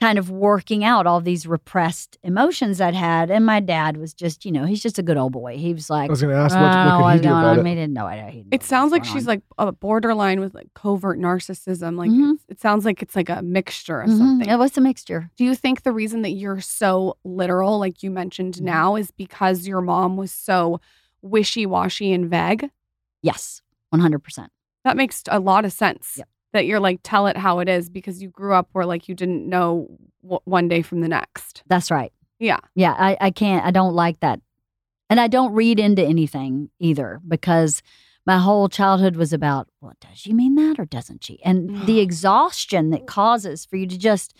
kind 0.00 0.18
of 0.18 0.28
working 0.28 0.82
out 0.84 1.06
all 1.06 1.20
these 1.20 1.46
repressed 1.46 2.18
emotions 2.24 2.80
I'd 2.80 2.94
had. 2.96 3.30
And 3.30 3.46
my 3.46 3.60
dad 3.60 3.96
was 3.96 4.12
just, 4.12 4.44
you 4.44 4.50
know, 4.50 4.64
he's 4.64 4.82
just 4.82 4.98
a 4.98 5.02
good 5.02 5.16
old 5.16 5.32
boy. 5.32 5.56
He 5.56 5.72
was 5.72 5.88
like, 5.88 6.10
I 6.10 6.12
was 6.12 6.20
going 6.20 6.34
to 6.34 6.40
ask 6.40 6.54
I 6.56 6.60
what, 6.62 6.72
don't 6.72 7.00
what 7.02 7.12
could 7.12 7.20
he 7.20 7.22
do 7.22 7.28
about 7.28 7.58
it. 7.58 7.66
He 7.66 7.74
didn't 7.76 7.92
know. 7.92 8.06
I, 8.06 8.30
he 8.30 8.38
didn't 8.42 8.54
It 8.54 8.62
sounds 8.64 8.90
like 8.90 9.04
she's 9.04 9.22
on. 9.22 9.34
like 9.34 9.42
a 9.56 9.70
borderline 9.72 10.40
with 10.40 10.52
like 10.52 10.66
covert 10.74 11.18
narcissism. 11.18 11.96
Like 11.96 12.10
Mhm. 12.10 12.38
it 12.48 12.60
sounds 12.60 12.84
like 12.84 13.02
it's 13.02 13.14
like 13.14 13.28
a 13.28 13.40
mixture 13.42 14.00
of 14.00 14.10
Mhm. 14.10 14.18
something. 14.18 14.48
It 14.48 14.56
was 14.58 14.76
a 14.76 14.80
mixture. 14.80 15.30
Do 15.36 15.44
you 15.44 15.54
think 15.54 15.82
the 15.84 15.92
reason 15.92 16.22
that 16.22 16.32
you're 16.32 16.60
so 16.60 17.16
literal, 17.24 17.78
like 17.78 18.02
you 18.02 18.10
mentioned 18.10 18.54
Mhm. 18.54 18.62
now, 18.62 18.96
is 18.96 19.12
because 19.12 19.66
your 19.66 19.80
mom 19.80 20.16
was 20.16 20.32
so 20.32 20.80
wishy 21.22 21.66
washy 21.66 22.12
and 22.12 22.28
vague? 22.28 22.68
Yes, 23.22 23.62
100%. 23.92 24.48
That 24.82 24.96
makes 24.96 25.22
a 25.28 25.38
lot 25.38 25.64
of 25.64 25.72
sense. 25.72 26.16
Yep. 26.18 26.28
That 26.54 26.66
you're 26.66 26.80
like, 26.80 27.00
tell 27.02 27.26
it 27.26 27.36
how 27.36 27.58
it 27.58 27.68
is 27.68 27.90
because 27.90 28.22
you 28.22 28.28
grew 28.28 28.54
up 28.54 28.68
where 28.72 28.86
like 28.86 29.08
you 29.08 29.14
didn't 29.14 29.48
know 29.48 29.88
w- 30.22 30.40
one 30.44 30.68
day 30.68 30.82
from 30.82 31.02
the 31.02 31.08
next. 31.08 31.62
That's 31.66 31.90
right. 31.90 32.12
Yeah. 32.38 32.60
Yeah, 32.74 32.94
I, 32.98 33.16
I 33.20 33.30
can't, 33.30 33.64
I 33.66 33.70
don't 33.70 33.94
like 33.94 34.20
that. 34.20 34.40
And 35.10 35.20
I 35.20 35.28
don't 35.28 35.52
read 35.52 35.78
into 35.78 36.02
anything 36.02 36.70
either 36.78 37.20
because 37.26 37.82
my 38.26 38.38
whole 38.38 38.68
childhood 38.68 39.16
was 39.16 39.32
about, 39.32 39.68
well, 39.80 39.92
does 40.00 40.16
she 40.18 40.32
mean 40.32 40.54
that 40.54 40.78
or 40.78 40.86
doesn't 40.86 41.24
she? 41.24 41.42
And 41.44 41.86
the 41.86 42.00
exhaustion 42.06 42.90
that 42.90 43.06
causes 43.06 43.64
for 43.64 43.76
you 43.76 43.86
to 43.86 43.98
just 43.98 44.34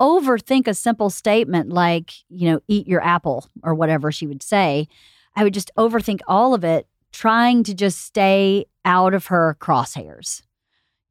overthink 0.00 0.66
a 0.66 0.74
simple 0.74 1.10
statement 1.10 1.70
like, 1.70 2.12
you 2.28 2.50
know, 2.50 2.60
eat 2.68 2.86
your 2.86 3.02
apple 3.02 3.46
or 3.62 3.74
whatever 3.74 4.10
she 4.10 4.26
would 4.26 4.42
say. 4.42 4.88
I 5.36 5.44
would 5.44 5.54
just 5.54 5.70
overthink 5.78 6.20
all 6.26 6.54
of 6.54 6.64
it, 6.64 6.86
trying 7.12 7.62
to 7.64 7.74
just 7.74 8.00
stay 8.00 8.66
out 8.84 9.14
of 9.14 9.26
her 9.26 9.56
crosshairs. 9.60 10.42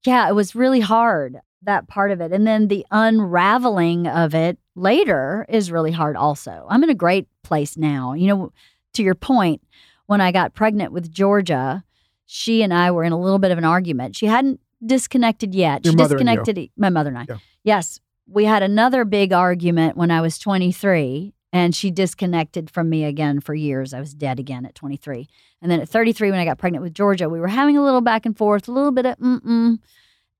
Yeah, 0.05 0.29
it 0.29 0.35
was 0.35 0.55
really 0.55 0.79
hard, 0.79 1.37
that 1.63 1.87
part 1.87 2.11
of 2.11 2.21
it. 2.21 2.31
And 2.31 2.47
then 2.47 2.67
the 2.67 2.85
unraveling 2.91 4.07
of 4.07 4.33
it 4.33 4.57
later 4.75 5.45
is 5.49 5.71
really 5.71 5.91
hard 5.91 6.15
also. 6.15 6.65
I'm 6.69 6.83
in 6.83 6.89
a 6.89 6.95
great 6.95 7.27
place 7.43 7.77
now. 7.77 8.13
You 8.13 8.27
know, 8.27 8.53
to 8.93 9.03
your 9.03 9.15
point, 9.15 9.61
when 10.05 10.21
I 10.21 10.31
got 10.31 10.53
pregnant 10.53 10.91
with 10.91 11.11
Georgia, 11.11 11.83
she 12.25 12.61
and 12.61 12.73
I 12.73 12.91
were 12.91 13.03
in 13.03 13.11
a 13.11 13.19
little 13.19 13.39
bit 13.39 13.51
of 13.51 13.57
an 13.57 13.65
argument. 13.65 14.15
She 14.15 14.25
hadn't 14.25 14.59
disconnected 14.85 15.53
yet. 15.53 15.83
Your 15.85 15.91
she 15.91 15.97
mother 15.97 16.17
and 16.17 16.29
you. 16.29 16.35
disconnected 16.35 16.71
my 16.77 16.89
mother 16.89 17.09
and 17.09 17.17
I. 17.17 17.25
Yeah. 17.27 17.37
Yes. 17.63 17.99
We 18.27 18.45
had 18.45 18.63
another 18.63 19.05
big 19.05 19.33
argument 19.33 19.97
when 19.97 20.11
I 20.11 20.21
was 20.21 20.37
23 20.37 21.33
and 21.51 21.73
she 21.75 21.91
disconnected 21.91 22.69
from 22.69 22.89
me 22.89 23.03
again 23.03 23.39
for 23.39 23.53
years. 23.53 23.93
I 23.93 23.99
was 23.99 24.13
dead 24.13 24.39
again 24.39 24.65
at 24.65 24.75
23. 24.75 25.27
And 25.61 25.71
then 25.71 25.81
at 25.81 25.89
33 25.89 26.31
when 26.31 26.39
I 26.39 26.45
got 26.45 26.57
pregnant 26.57 26.83
with 26.83 26.93
Georgia, 26.93 27.27
we 27.29 27.39
were 27.39 27.47
having 27.47 27.77
a 27.77 27.83
little 27.83 28.01
back 28.01 28.25
and 28.25 28.37
forth, 28.37 28.67
a 28.67 28.71
little 28.71 28.91
bit 28.91 29.05
of 29.05 29.17
mm-mm. 29.17 29.79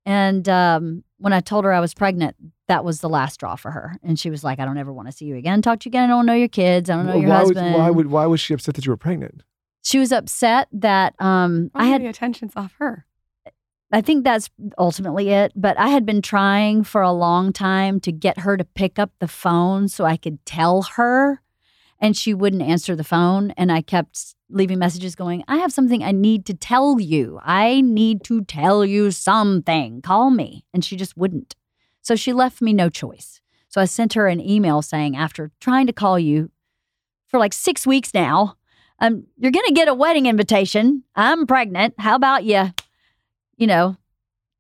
And 0.06 0.48
um, 0.50 1.04
when 1.18 1.34
I 1.34 1.40
told 1.40 1.66
her 1.66 1.74
I 1.74 1.80
was 1.80 1.94
pregnant, 1.94 2.36
that 2.68 2.84
was 2.86 3.02
the 3.02 3.10
last 3.10 3.34
straw 3.36 3.56
for 3.56 3.70
her. 3.72 3.98
And 4.02 4.18
she 4.18 4.30
was 4.30 4.44
like, 4.44 4.60
I 4.60 4.66
don't 4.66 4.78
ever 4.78 4.94
want 4.94 5.08
to 5.08 5.12
see 5.12 5.26
you 5.26 5.36
again, 5.36 5.62
talk 5.62 5.80
to 5.82 5.86
you 5.88 5.92
again. 5.92 6.06
I 6.06 6.08
don't 6.08 6.26
know 6.26 6.34
your 6.34 6.48
kids. 6.48 6.90
I 6.90 6.96
don't 6.96 7.06
know 7.06 7.14
Well, 7.14 7.22
your 7.22 7.30
why, 7.30 7.38
husband. 7.38 7.74
would, 7.74 7.80
why 7.80 7.90
would 7.90 8.08
why 8.08 8.26
was 8.26 8.40
she 8.40 8.54
upset 8.54 8.76
that 8.76 8.86
you 8.86 8.92
were 8.92 8.98
pregnant? 8.98 9.44
she 9.82 9.98
was 9.98 10.12
upset 10.12 10.68
that 10.72 11.16
um, 11.20 11.72
I 11.74 11.86
had 11.86 12.02
the 12.02 12.08
attention's 12.08 12.54
off 12.56 12.74
her. 12.80 13.06
I 13.92 14.02
think 14.02 14.24
that's 14.24 14.50
ultimately 14.78 15.30
it. 15.30 15.52
But 15.56 15.78
I 15.80 15.88
had 15.90 16.06
been 16.06 16.22
trying 16.22 16.84
for 16.84 17.02
a 17.02 17.12
long 17.12 17.52
time 17.52 18.00
to 18.02 18.12
get 18.12 18.40
her 18.40 18.56
to 18.58 18.64
pick 18.64 19.00
up 19.00 19.12
the 19.20 19.28
phone 19.28 19.88
so 19.88 20.06
I 20.06 20.18
could 20.18 20.46
tell 20.46 20.84
her, 20.84 21.42
and 22.00 22.16
she 22.16 22.34
wouldn't 22.34 22.62
answer 22.62 22.96
the 22.96 23.04
phone. 23.04 23.52
And 23.52 23.72
I 23.72 23.82
kept 23.82 24.36
leaving 24.50 24.80
messages 24.80 25.16
going, 25.16 25.44
I 25.48 25.58
have 25.58 25.74
something 25.74 26.04
I 26.04 26.12
need 26.12 26.46
to 26.48 26.54
tell 26.54 27.00
you. 27.00 27.40
I 27.44 27.82
need 27.82 28.24
to 28.26 28.44
tell 28.44 28.86
you 28.86 29.12
something. 29.12 30.02
Call 30.02 30.30
me. 30.32 30.66
And 30.74 30.84
she 30.84 30.96
just 30.96 31.18
wouldn't. 31.18 31.56
So 32.02 32.16
she 32.16 32.34
left 32.34 32.62
me 32.62 32.74
no 32.74 32.90
choice. 32.90 33.42
So 33.68 33.80
I 33.80 33.86
sent 33.86 34.14
her 34.14 34.28
an 34.28 34.40
email 34.40 34.82
saying, 34.82 35.16
after 35.16 35.52
trying 35.60 35.86
to 35.88 35.94
call 35.94 36.18
you 36.18 36.50
for 37.28 37.40
like 37.40 37.54
six 37.54 37.86
weeks 37.86 38.14
now, 38.14 38.56
um, 39.00 39.26
you're 39.38 39.52
going 39.52 39.68
to 39.68 39.74
get 39.74 39.88
a 39.88 39.94
wedding 39.94 40.26
invitation. 40.26 41.04
I'm 41.16 41.46
pregnant. 41.46 41.94
How 42.00 42.16
about 42.16 42.44
you? 42.44 42.72
You 43.60 43.68
know, 43.68 43.98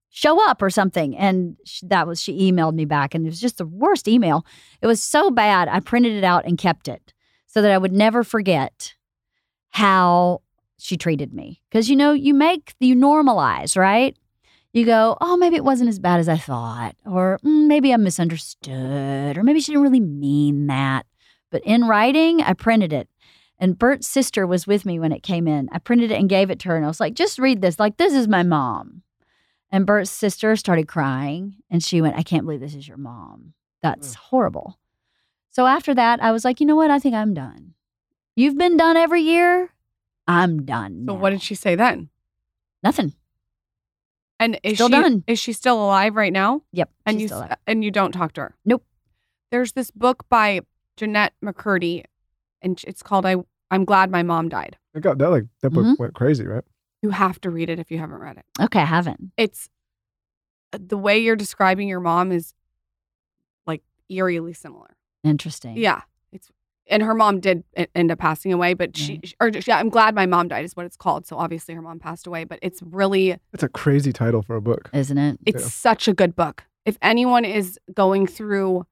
show 0.09 0.47
up 0.47 0.61
or 0.61 0.69
something. 0.69 1.17
And 1.17 1.57
that 1.83 2.05
was, 2.05 2.21
she 2.21 2.51
emailed 2.51 2.73
me 2.75 2.85
back 2.85 3.15
and 3.15 3.25
it 3.25 3.29
was 3.29 3.39
just 3.41 3.57
the 3.57 3.65
worst 3.65 4.07
email. 4.07 4.45
It 4.81 4.87
was 4.87 5.03
so 5.03 5.31
bad. 5.31 5.67
I 5.67 5.79
printed 5.79 6.13
it 6.13 6.23
out 6.23 6.45
and 6.45 6.57
kept 6.57 6.87
it 6.87 7.13
so 7.47 7.61
that 7.61 7.71
I 7.71 7.77
would 7.77 7.93
never 7.93 8.23
forget 8.23 8.93
how 9.71 10.41
she 10.77 10.97
treated 10.97 11.33
me. 11.33 11.61
Cause 11.71 11.89
you 11.89 11.95
know, 11.95 12.11
you 12.13 12.33
make, 12.33 12.73
you 12.79 12.95
normalize, 12.95 13.77
right? 13.77 14.15
You 14.73 14.85
go, 14.85 15.17
oh, 15.19 15.35
maybe 15.35 15.55
it 15.55 15.63
wasn't 15.63 15.89
as 15.89 15.97
bad 15.97 16.19
as 16.19 16.29
I 16.29 16.37
thought, 16.37 16.95
or 17.03 17.39
"Mm, 17.43 17.65
maybe 17.67 17.91
I 17.91 17.97
misunderstood, 17.97 19.35
or 19.35 19.43
maybe 19.43 19.61
she 19.61 19.71
didn't 19.71 19.81
really 19.81 19.99
mean 19.99 20.67
that. 20.67 21.07
But 21.49 21.63
in 21.65 21.87
writing, 21.87 22.41
I 22.41 22.53
printed 22.53 22.93
it. 22.93 23.08
And 23.59 23.77
Bert's 23.77 24.07
sister 24.07 24.47
was 24.47 24.65
with 24.65 24.85
me 24.85 24.99
when 24.99 25.11
it 25.11 25.21
came 25.21 25.47
in. 25.47 25.69
I 25.71 25.79
printed 25.79 26.11
it 26.11 26.19
and 26.19 26.29
gave 26.29 26.49
it 26.49 26.59
to 26.59 26.69
her. 26.69 26.77
And 26.77 26.85
I 26.85 26.87
was 26.87 26.99
like, 26.99 27.13
just 27.13 27.39
read 27.39 27.61
this. 27.61 27.77
Like, 27.79 27.97
this 27.97 28.13
is 28.13 28.27
my 28.27 28.41
mom. 28.43 29.01
And 29.71 29.85
Bert's 29.85 30.09
sister 30.09 30.55
started 30.55 30.87
crying. 30.87 31.55
And 31.69 31.83
she 31.83 32.01
went, 32.01 32.17
I 32.17 32.23
can't 32.23 32.45
believe 32.45 32.61
this 32.61 32.75
is 32.75 32.87
your 32.87 32.97
mom. 32.97 33.53
That's 33.83 34.13
horrible. 34.15 34.79
So 35.51 35.65
after 35.65 35.93
that, 35.93 36.21
I 36.23 36.31
was 36.31 36.45
like, 36.45 36.59
you 36.59 36.65
know 36.65 36.75
what? 36.75 36.91
I 36.91 36.99
think 36.99 37.15
I'm 37.15 37.33
done. 37.33 37.73
You've 38.35 38.57
been 38.57 38.77
done 38.77 38.95
every 38.95 39.21
year. 39.21 39.73
I'm 40.27 40.65
done. 40.65 41.03
So 41.05 41.13
now." 41.13 41.19
what 41.19 41.31
did 41.31 41.41
she 41.41 41.55
say 41.55 41.75
then? 41.75 42.09
Nothing. 42.83 43.13
And 44.39 44.57
is 44.63 44.75
Still 44.75 44.87
she 44.87 44.91
done. 44.93 45.23
is 45.27 45.37
she 45.37 45.51
still 45.51 45.83
alive 45.83 46.15
right 46.15 46.31
now? 46.31 46.61
Yep. 46.71 46.89
And 47.05 47.19
you 47.19 47.29
and 47.67 47.83
you 47.83 47.91
don't 47.91 48.13
talk 48.13 48.33
to 48.33 48.41
her. 48.41 48.55
Nope. 48.63 48.85
There's 49.51 49.73
this 49.73 49.91
book 49.91 50.23
by 50.29 50.61
Jennette 50.95 51.33
McCurdy, 51.43 52.05
and 52.61 52.81
it's 52.87 53.01
called 53.03 53.25
"I 53.25 53.35
I'm 53.71 53.85
Glad 53.85 54.11
My 54.11 54.23
Mom 54.23 54.49
Died." 54.49 54.77
It 54.93 55.01
got 55.01 55.17
that 55.19 55.29
like 55.29 55.45
that 55.61 55.69
book 55.71 55.85
Mhm. 55.85 55.99
went 55.99 56.13
crazy, 56.15 56.45
right? 56.45 56.63
You 57.01 57.11
have 57.11 57.39
to 57.41 57.49
read 57.49 57.69
it 57.69 57.79
if 57.79 57.91
you 57.91 57.97
haven't 57.99 58.17
read 58.19 58.37
it. 58.37 58.45
Okay, 58.61 58.81
I 58.81 58.85
haven't. 58.85 59.31
It's 59.37 59.69
uh, 60.73 60.79
the 60.85 60.97
way 60.97 61.17
you're 61.19 61.35
describing 61.35 61.87
your 61.87 61.99
mom 62.01 62.31
is 62.31 62.53
like 63.65 63.83
eerily 64.09 64.53
similar. 64.53 64.95
Interesting. 65.23 65.77
Yeah, 65.77 66.01
it's 66.31 66.49
and 66.87 67.03
her 67.03 67.13
mom 67.13 67.39
did 67.39 67.63
end 67.93 68.09
up 68.11 68.17
passing 68.19 68.51
away, 68.51 68.73
but 68.73 68.97
she 68.97 69.21
or 69.39 69.49
yeah, 69.49 69.77
I'm 69.77 69.89
glad 69.89 70.15
my 70.15 70.25
mom 70.25 70.47
died 70.47 70.65
is 70.65 70.75
what 70.75 70.85
it's 70.85 70.97
called. 70.97 71.25
So 71.27 71.37
obviously 71.37 71.75
her 71.75 71.81
mom 71.81 71.99
passed 71.99 72.25
away, 72.27 72.43
but 72.45 72.59
it's 72.61 72.81
really 72.81 73.37
That's 73.51 73.63
a 73.63 73.69
crazy 73.69 74.11
title 74.11 74.41
for 74.41 74.55
a 74.55 74.61
book. 74.61 74.89
Isn't 74.93 75.17
it? 75.17 75.39
It's 75.45 75.61
Yeah. 75.63 75.69
such 75.69 76.07
a 76.07 76.13
good 76.13 76.35
book. 76.35 76.65
If 76.85 76.97
anyone 77.01 77.45
is 77.45 77.77
going 77.93 78.25
through 78.25 78.85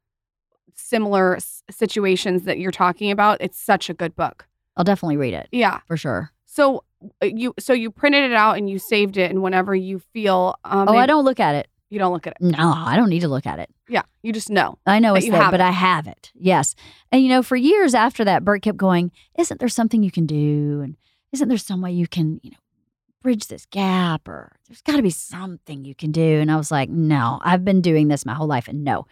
similar 0.75 1.35
s- 1.37 1.63
situations 1.69 2.43
that 2.43 2.59
you're 2.59 2.71
talking 2.71 3.11
about, 3.11 3.37
it's 3.41 3.59
such 3.59 3.89
a 3.89 3.93
good 3.93 4.15
book. 4.15 4.47
I'll 4.75 4.83
definitely 4.83 5.17
read 5.17 5.33
it 5.33 5.47
Yeah. 5.51 5.79
for 5.87 5.97
sure. 5.97 6.31
So 6.45 6.83
uh, 7.21 7.27
you 7.27 7.53
so 7.59 7.73
you 7.73 7.91
printed 7.91 8.23
it 8.31 8.33
out 8.35 8.57
and 8.57 8.69
you 8.69 8.79
saved 8.79 9.17
it, 9.17 9.29
and 9.29 9.41
whenever 9.43 9.75
you 9.75 9.99
feel, 9.99 10.55
um, 10.63 10.87
oh, 10.89 10.97
I 10.97 11.05
don't 11.05 11.25
look 11.25 11.39
at 11.39 11.55
it. 11.55 11.67
You 11.89 11.99
don't 11.99 12.11
look 12.11 12.27
at 12.27 12.33
it. 12.33 12.41
No, 12.41 12.73
I 12.75 12.95
don't 12.97 13.09
need 13.09 13.21
to 13.21 13.27
look 13.27 13.45
at 13.45 13.59
it. 13.59 13.69
Yeah, 13.87 14.01
you 14.21 14.33
just 14.33 14.49
know. 14.49 14.77
I 14.85 14.99
know 14.99 15.13
it's 15.15 15.29
there, 15.29 15.39
but 15.51 15.59
it. 15.59 15.63
I 15.63 15.71
have 15.71 16.05
it. 16.07 16.31
Yes. 16.35 16.75
And 17.11 17.21
you 17.23 17.29
know, 17.29 17.41
for 17.43 17.55
years 17.55 17.93
after 17.93 18.25
that, 18.25 18.43
Bert 18.43 18.61
kept 18.63 18.77
going, 18.77 19.11
Isn't 19.37 19.59
there 19.59 19.69
something 19.69 20.03
you 20.03 20.11
can 20.11 20.25
do? 20.25 20.81
And 20.83 20.97
isn't 21.31 21.47
there 21.47 21.57
some 21.57 21.81
way 21.81 21.91
you 21.91 22.07
can, 22.07 22.39
you 22.43 22.51
know, 22.51 22.57
bridge 23.21 23.47
this 23.47 23.65
gap? 23.67 24.27
Or 24.27 24.51
there's 24.67 24.81
got 24.81 24.97
to 24.97 25.01
be 25.03 25.11
something 25.11 25.85
you 25.85 25.95
can 25.95 26.11
do. 26.11 26.39
And 26.39 26.51
I 26.51 26.55
was 26.57 26.71
like, 26.71 26.89
No, 26.89 27.39
I've 27.43 27.63
been 27.63 27.81
doing 27.81 28.07
this 28.09 28.25
my 28.25 28.33
whole 28.33 28.47
life. 28.47 28.67
And 28.67 28.83
no. 28.83 29.05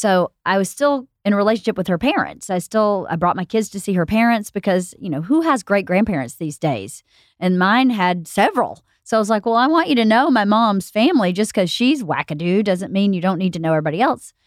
So 0.00 0.32
I 0.46 0.56
was 0.56 0.70
still 0.70 1.08
in 1.26 1.34
a 1.34 1.36
relationship 1.36 1.76
with 1.76 1.86
her 1.88 1.98
parents. 1.98 2.48
I 2.48 2.58
still, 2.58 3.06
I 3.10 3.16
brought 3.16 3.36
my 3.36 3.44
kids 3.44 3.68
to 3.68 3.78
see 3.78 3.92
her 3.92 4.06
parents 4.06 4.50
because, 4.50 4.94
you 4.98 5.10
know, 5.10 5.20
who 5.20 5.42
has 5.42 5.62
great 5.62 5.84
grandparents 5.84 6.36
these 6.36 6.56
days? 6.56 7.02
And 7.38 7.58
mine 7.58 7.90
had 7.90 8.26
several. 8.26 8.82
So 9.04 9.18
I 9.18 9.20
was 9.20 9.28
like, 9.28 9.44
well, 9.44 9.56
I 9.56 9.66
want 9.66 9.90
you 9.90 9.94
to 9.96 10.06
know 10.06 10.30
my 10.30 10.46
mom's 10.46 10.88
family. 10.88 11.34
Just 11.34 11.52
because 11.52 11.68
she's 11.70 12.02
wackadoo 12.02 12.64
doesn't 12.64 12.94
mean 12.94 13.12
you 13.12 13.20
don't 13.20 13.36
need 13.36 13.52
to 13.52 13.58
know 13.58 13.72
everybody 13.72 14.00
else. 14.00 14.32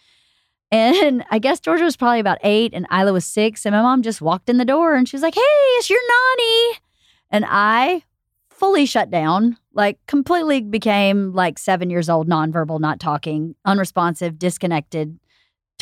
And 0.72 1.24
I 1.30 1.38
guess 1.38 1.60
Georgia 1.60 1.84
was 1.84 1.96
probably 1.96 2.20
about 2.20 2.40
eight 2.42 2.74
and 2.74 2.88
Ila 2.92 3.14
was 3.14 3.26
six. 3.26 3.64
And 3.64 3.76
my 3.76 3.84
mom 3.84 4.02
just 4.02 4.24
walked 4.24 4.50
in 4.50 4.58
the 4.58 4.66
door 4.66 4.96
and 4.96 5.08
she 5.08 5.16
was 5.16 5.22
like, 5.22 5.36
hey, 5.36 5.42
it's 5.78 5.88
your 5.88 6.00
nanny. 6.00 6.80
And 7.30 7.46
I 7.48 8.02
fully 8.50 8.88
shut 8.88 9.12
down, 9.12 9.58
like 9.76 10.00
completely 10.08 10.62
became 10.62 11.32
like 11.32 11.60
seven 11.60 11.92
years 11.92 12.10
old, 12.10 12.28
nonverbal, 12.28 12.80
not 12.80 13.00
talking, 13.00 13.54
unresponsive, 13.66 14.40
disconnected, 14.40 15.20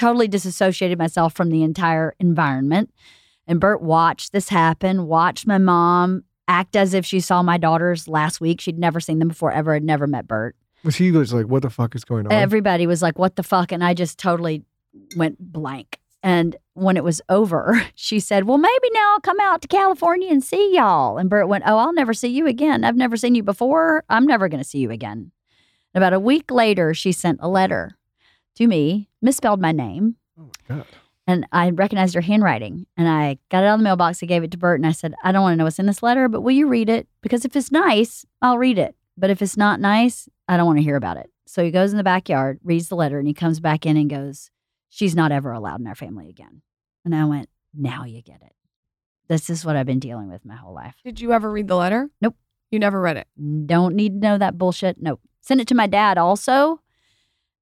totally 0.01 0.27
disassociated 0.27 0.97
myself 0.97 1.33
from 1.33 1.49
the 1.49 1.61
entire 1.61 2.15
environment. 2.19 2.91
And 3.45 3.59
Bert 3.59 3.83
watched 3.83 4.33
this 4.33 4.49
happen, 4.49 5.05
watched 5.05 5.45
my 5.45 5.59
mom 5.59 6.23
act 6.47 6.75
as 6.75 6.95
if 6.95 7.05
she 7.05 7.19
saw 7.19 7.43
my 7.43 7.57
daughters 7.57 8.07
last 8.07 8.41
week. 8.41 8.59
She'd 8.59 8.79
never 8.79 8.99
seen 8.99 9.19
them 9.19 9.27
before, 9.27 9.51
ever, 9.51 9.75
had 9.75 9.83
never 9.83 10.07
met 10.07 10.27
Bert. 10.27 10.55
Was 10.83 10.95
he 10.95 11.11
was 11.11 11.31
like, 11.31 11.45
what 11.45 11.61
the 11.61 11.69
fuck 11.69 11.93
is 11.93 12.03
going 12.03 12.25
on? 12.25 12.31
Everybody 12.33 12.87
was 12.87 13.03
like, 13.03 13.19
what 13.19 13.35
the 13.35 13.43
fuck? 13.43 13.71
And 13.71 13.83
I 13.83 13.93
just 13.93 14.17
totally 14.17 14.63
went 15.15 15.37
blank. 15.39 15.99
And 16.23 16.55
when 16.73 16.97
it 16.97 17.03
was 17.03 17.21
over, 17.29 17.83
she 17.95 18.19
said, 18.19 18.45
Well, 18.45 18.57
maybe 18.57 18.89
now 18.93 19.13
I'll 19.13 19.21
come 19.21 19.39
out 19.39 19.61
to 19.63 19.67
California 19.67 20.29
and 20.29 20.43
see 20.43 20.75
y'all. 20.75 21.17
And 21.17 21.29
Bert 21.29 21.47
went, 21.47 21.63
Oh, 21.65 21.77
I'll 21.77 21.93
never 21.93 22.13
see 22.13 22.27
you 22.27 22.45
again. 22.45 22.83
I've 22.83 22.95
never 22.95 23.17
seen 23.17 23.33
you 23.33 23.41
before. 23.41 24.03
I'm 24.07 24.27
never 24.27 24.47
going 24.47 24.61
to 24.61 24.69
see 24.69 24.79
you 24.79 24.91
again. 24.91 25.31
And 25.93 26.03
about 26.03 26.13
a 26.13 26.19
week 26.19 26.51
later, 26.51 26.93
she 26.93 27.11
sent 27.11 27.39
a 27.41 27.47
letter 27.47 27.97
to 28.55 28.67
me, 28.67 29.09
misspelled 29.21 29.61
my 29.61 29.71
name, 29.71 30.15
oh 30.39 30.49
my 30.69 30.75
god. 30.75 30.85
and 31.27 31.47
I 31.51 31.69
recognized 31.69 32.15
her 32.15 32.21
handwriting. 32.21 32.85
And 32.97 33.07
I 33.07 33.37
got 33.49 33.63
it 33.63 33.67
out 33.67 33.75
of 33.75 33.79
the 33.79 33.83
mailbox. 33.83 34.21
I 34.21 34.25
gave 34.25 34.43
it 34.43 34.51
to 34.51 34.57
Bert 34.57 34.79
and 34.79 34.87
I 34.87 34.91
said, 34.91 35.13
I 35.23 35.31
don't 35.31 35.41
want 35.41 35.53
to 35.53 35.57
know 35.57 35.63
what's 35.65 35.79
in 35.79 35.85
this 35.85 36.03
letter, 36.03 36.27
but 36.27 36.41
will 36.41 36.51
you 36.51 36.67
read 36.67 36.89
it? 36.89 37.07
Because 37.21 37.45
if 37.45 37.55
it's 37.55 37.71
nice, 37.71 38.25
I'll 38.41 38.57
read 38.57 38.77
it. 38.77 38.95
But 39.17 39.29
if 39.29 39.41
it's 39.41 39.57
not 39.57 39.79
nice, 39.79 40.27
I 40.47 40.57
don't 40.57 40.65
want 40.65 40.79
to 40.79 40.83
hear 40.83 40.95
about 40.95 41.17
it. 41.17 41.29
So 41.45 41.63
he 41.63 41.71
goes 41.71 41.91
in 41.91 41.97
the 41.97 42.03
backyard, 42.03 42.59
reads 42.63 42.87
the 42.87 42.95
letter, 42.95 43.19
and 43.19 43.27
he 43.27 43.33
comes 43.33 43.59
back 43.59 43.85
in 43.85 43.97
and 43.97 44.09
goes, 44.09 44.49
She's 44.89 45.15
not 45.15 45.31
ever 45.31 45.51
allowed 45.51 45.79
in 45.79 45.87
our 45.87 45.95
family 45.95 46.29
again. 46.29 46.61
And 47.05 47.15
I 47.15 47.25
went, 47.25 47.49
Now 47.73 48.05
you 48.05 48.21
get 48.21 48.41
it. 48.41 48.53
This 49.27 49.49
is 49.49 49.63
what 49.65 49.75
I've 49.75 49.85
been 49.85 49.99
dealing 49.99 50.29
with 50.29 50.43
my 50.45 50.55
whole 50.55 50.73
life. 50.73 50.95
Did 51.03 51.19
you 51.21 51.33
ever 51.33 51.51
read 51.51 51.67
the 51.67 51.75
letter? 51.75 52.09
Nope. 52.21 52.35
You 52.71 52.79
never 52.79 52.99
read 53.01 53.17
it. 53.17 53.27
Don't 53.65 53.95
need 53.95 54.21
to 54.21 54.27
know 54.27 54.37
that 54.37 54.57
bullshit. 54.57 55.01
Nope. 55.01 55.21
Send 55.41 55.61
it 55.61 55.67
to 55.67 55.75
my 55.75 55.87
dad 55.87 56.17
also. 56.17 56.79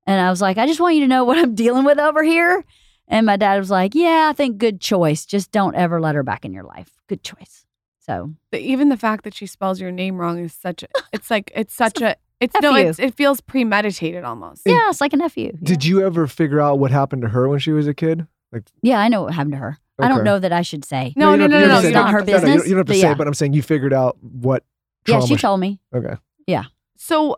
And 0.10 0.20
I 0.20 0.32
was 0.32 0.42
like, 0.42 0.58
I 0.58 0.66
just 0.66 0.80
want 0.80 0.96
you 0.96 1.02
to 1.02 1.08
know 1.08 1.24
what 1.24 1.38
I'm 1.38 1.54
dealing 1.64 1.86
with 1.86 2.00
over 2.00 2.24
here. 2.24 2.66
And 3.08 3.26
my 3.28 3.38
dad 3.38 3.60
was 3.60 3.70
like, 3.70 3.94
Yeah, 3.94 4.28
I 4.30 4.34
think 4.34 4.58
good 4.58 4.82
choice. 4.82 5.26
Just 5.26 5.52
don't 5.52 5.76
ever 5.76 6.02
let 6.02 6.16
her 6.16 6.24
back 6.24 6.46
in 6.46 6.52
your 6.52 6.64
life. 6.64 6.90
Good 7.08 7.22
choice. 7.24 7.66
So 8.00 8.34
But 8.52 8.62
even 8.62 8.90
the 8.90 8.98
fact 8.98 9.24
that 9.24 9.36
she 9.36 9.46
spells 9.46 9.80
your 9.80 9.92
name 9.92 10.18
wrong 10.18 10.40
is 10.40 10.52
such 10.54 10.82
a. 10.84 10.88
It's 11.14 11.30
like 11.30 11.52
it's 11.56 11.76
such 11.76 12.02
a. 12.02 12.16
It's 12.40 12.56
no. 12.62 12.76
You. 12.76 12.88
It's, 12.88 12.98
it 13.00 13.14
feels 13.16 13.40
premeditated 13.42 14.24
almost. 14.24 14.64
yeah, 14.66 14.90
it's 14.90 15.00
like 15.02 15.14
a 15.14 15.18
nephew. 15.18 15.52
Did 15.62 15.84
you 15.86 16.04
ever 16.06 16.26
figure 16.26 16.60
out 16.60 16.80
what 16.80 16.90
happened 16.90 17.22
to 17.24 17.28
her 17.30 17.48
when 17.50 17.60
she 17.60 17.72
was 17.72 17.86
a 17.88 17.94
kid? 17.94 18.26
Like, 18.52 18.64
yeah, 18.82 19.00
I 19.00 19.10
know 19.10 19.24
what 19.24 19.34
happened 19.36 19.52
to 19.54 19.58
her. 19.60 19.78
I 20.00 20.08
don't 20.08 20.24
know 20.24 20.40
that 20.40 20.52
I 20.54 20.62
should 20.64 20.86
say. 20.86 21.14
No, 21.18 21.36
no, 21.36 21.46
no, 21.46 21.60
no, 21.60 21.60
you 21.60 21.68
don't 21.68 21.70
no. 21.70 21.74
have 21.76 21.82
to 21.84 21.88
You 21.88 21.94
say- 21.94 21.94
don't 21.94 22.12
her 22.14 22.20
no, 22.20 22.26
no, 22.26 22.26
you 22.26 22.32
don't- 22.32 22.42
business, 22.46 22.68
You 22.70 22.76
don't 22.76 22.88
have 22.88 22.96
to 22.96 23.02
say, 23.02 23.14
but 23.16 23.28
I'm 23.28 23.34
saying 23.36 23.54
you 23.54 23.62
figured 23.62 23.94
out 23.94 24.18
what. 24.24 24.64
Yeah, 25.08 25.16
Trauma 25.18 25.28
she 25.28 25.36
told 25.36 25.60
me. 25.60 25.80
Okay. 25.94 26.16
Yeah. 26.48 26.64
So 26.98 27.34
s- 27.34 27.38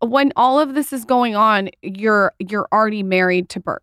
when 0.00 0.32
all 0.36 0.58
of 0.60 0.74
this 0.74 0.92
is 0.92 1.04
going 1.04 1.34
on, 1.36 1.70
you're 1.82 2.32
you're 2.38 2.68
already 2.72 3.02
married 3.02 3.48
to 3.50 3.60
Bert, 3.60 3.82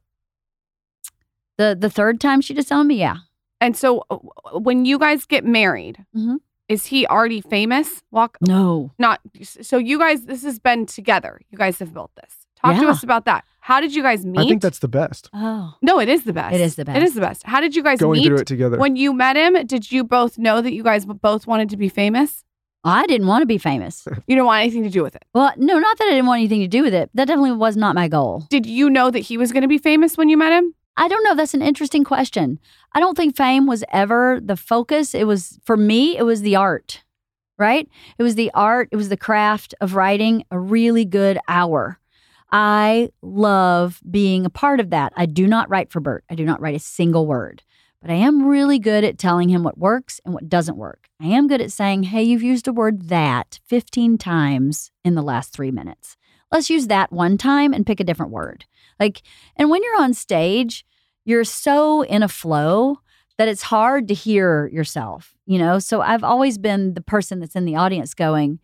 The 1.58 1.76
the 1.80 1.90
third 1.90 2.20
time 2.22 2.42
she 2.42 2.54
disowned 2.54 2.88
me, 2.88 2.96
yeah. 3.00 3.18
and 3.60 3.76
so 3.78 4.04
uh, 4.10 4.18
when 4.60 4.86
you 4.86 4.98
guys 4.98 5.26
get 5.26 5.46
married, 5.46 6.06
Mhm. 6.16 6.38
is 6.68 6.86
he 6.88 7.06
already 7.08 7.42
famous? 7.42 8.02
Walk 8.12 8.38
No. 8.42 8.92
not. 8.98 9.20
So 9.44 9.78
you 9.78 10.00
guys, 10.00 10.26
this 10.26 10.44
has 10.44 10.60
been 10.60 10.86
together. 10.86 11.42
You 11.50 11.58
guys 11.58 11.80
have 11.80 11.94
built 11.94 12.12
this. 12.16 12.36
Talk 12.56 12.80
to 12.80 12.88
us 12.88 13.02
about 13.04 13.26
that. 13.26 13.44
How 13.60 13.80
did 13.82 13.96
you 13.96 14.04
guys 14.04 14.24
meet? 14.24 14.40
I 14.40 14.48
think 14.48 14.62
that's 14.62 14.78
the 14.80 14.88
best. 14.88 15.30
Oh. 15.34 15.74
no, 15.82 16.00
it 16.00 16.08
is 16.08 16.24
the 16.26 16.34
best. 16.34 16.54
It 16.54 16.62
is 16.62 16.76
the 16.76 16.86
best. 16.86 16.98
It 16.98 17.04
is 17.04 17.16
the 17.16 17.22
best. 17.22 17.44
How 17.44 17.60
did 17.60 17.76
you 17.76 17.82
guys 17.84 18.00
Going 18.00 18.20
meet? 18.20 18.28
through 18.28 18.38
it 18.38 18.46
together. 18.48 18.78
When 18.78 18.96
you 18.96 19.14
met 19.14 19.36
him, 19.36 19.66
did 19.66 19.92
you 19.92 20.04
both 20.04 20.38
know 20.38 20.62
that 20.62 20.72
you 20.74 20.84
guys 20.84 21.06
both 21.08 21.48
wanted 21.48 21.70
to 21.70 21.78
be 21.78 21.90
famous? 21.90 22.44
I 22.84 23.06
didn't 23.06 23.28
want 23.28 23.42
to 23.42 23.46
be 23.46 23.58
famous. 23.58 24.08
You 24.28 24.36
don't 24.36 24.46
want 24.46 24.62
anything 24.62 24.84
to 24.84 24.90
do 24.90 25.04
with 25.04 25.16
it. 25.16 25.26
Well, 25.34 25.52
no, 25.58 25.78
not 25.78 25.98
that 25.98 26.08
I 26.08 26.12
didn't 26.12 26.28
want 26.28 26.40
anything 26.40 26.62
to 26.62 26.68
do 26.68 26.84
with 26.84 26.94
it. 26.94 27.10
That 27.14 27.28
definitely 27.28 27.52
was 27.52 27.76
not 27.76 27.96
my 27.96 28.08
goal. 28.08 28.46
Did 28.50 28.66
you 28.66 28.90
know 28.90 29.12
that 29.12 29.20
he 29.20 29.38
was 29.38 29.52
going 29.52 29.64
to 29.64 29.68
be 29.68 29.78
famous 29.78 30.16
when 30.16 30.30
you 30.30 30.38
met 30.38 30.54
him? 30.54 30.74
I 30.96 31.08
don't 31.08 31.24
know. 31.24 31.36
That's 31.36 31.54
an 31.54 31.62
interesting 31.62 32.04
question. 32.04 32.60
I 32.94 33.00
don't 33.00 33.18
think 33.18 33.36
fame 33.36 33.66
was 33.68 33.84
ever 33.92 34.40
the 34.42 34.56
focus. 34.56 35.14
It 35.14 35.26
was, 35.26 35.60
for 35.66 35.76
me, 35.76 36.18
it 36.18 36.24
was 36.24 36.42
the 36.42 36.56
art, 36.56 37.04
right? 37.58 37.90
It 38.18 38.24
was 38.24 38.36
the 38.36 38.52
art, 38.54 38.90
it 38.92 38.96
was 38.96 39.10
the 39.10 39.18
craft 39.18 39.74
of 39.82 39.96
writing 39.96 40.46
a 40.52 40.60
really 40.60 41.04
good 41.04 41.40
hour. 41.48 42.00
I 42.52 43.10
love 43.22 44.02
being 44.10 44.46
a 44.46 44.50
part 44.50 44.80
of 44.80 44.90
that. 44.92 45.14
I 45.16 45.26
do 45.26 45.48
not 45.48 45.70
write 45.70 45.92
for 45.92 46.00
Bert, 46.00 46.24
I 46.30 46.36
do 46.36 46.46
not 46.46 46.62
write 46.62 46.76
a 46.76 46.80
single 46.80 47.26
word, 47.26 47.64
but 48.02 48.10
I 48.10 48.16
am 48.16 48.48
really 48.48 48.80
good 48.80 49.04
at 49.04 49.18
telling 49.18 49.50
him 49.50 49.64
what 49.64 49.78
works 49.78 50.20
and 50.26 50.34
what 50.34 50.50
doesn't 50.50 50.78
work. 50.78 51.08
I 51.22 51.28
am 51.28 51.48
good 51.48 51.62
at 51.62 51.72
saying, 51.72 52.04
hey, 52.04 52.24
you've 52.24 52.42
used 52.42 52.68
a 52.68 52.74
word 52.74 53.10
that 53.10 53.60
15 53.66 54.18
times 54.18 54.92
in 55.06 55.14
the 55.14 55.22
last 55.22 55.54
three 55.54 55.72
minutes. 55.72 56.18
Let's 56.52 56.70
use 56.70 56.88
that 56.88 57.12
one 57.12 57.38
time 57.38 57.74
and 57.74 57.86
pick 57.86 58.00
a 58.00 58.04
different 58.04 58.32
word. 58.32 58.66
Like, 59.00 59.22
and 59.56 59.70
when 59.70 59.84
you're 59.84 60.02
on 60.02 60.14
stage, 60.14 60.86
you're 61.24 61.44
so 61.44 62.02
in 62.02 62.24
a 62.24 62.28
flow 62.28 62.98
that 63.38 63.48
it's 63.48 63.62
hard 63.64 64.08
to 64.08 64.14
hear 64.14 64.68
yourself, 64.68 65.36
you 65.46 65.58
know? 65.58 65.80
So 65.80 66.02
I've 66.02 66.24
always 66.24 66.58
been 66.58 66.96
the 66.96 67.02
person 67.02 67.40
that's 67.40 67.56
in 67.56 67.66
the 67.66 67.76
audience 67.76 68.14
going, 68.14 68.60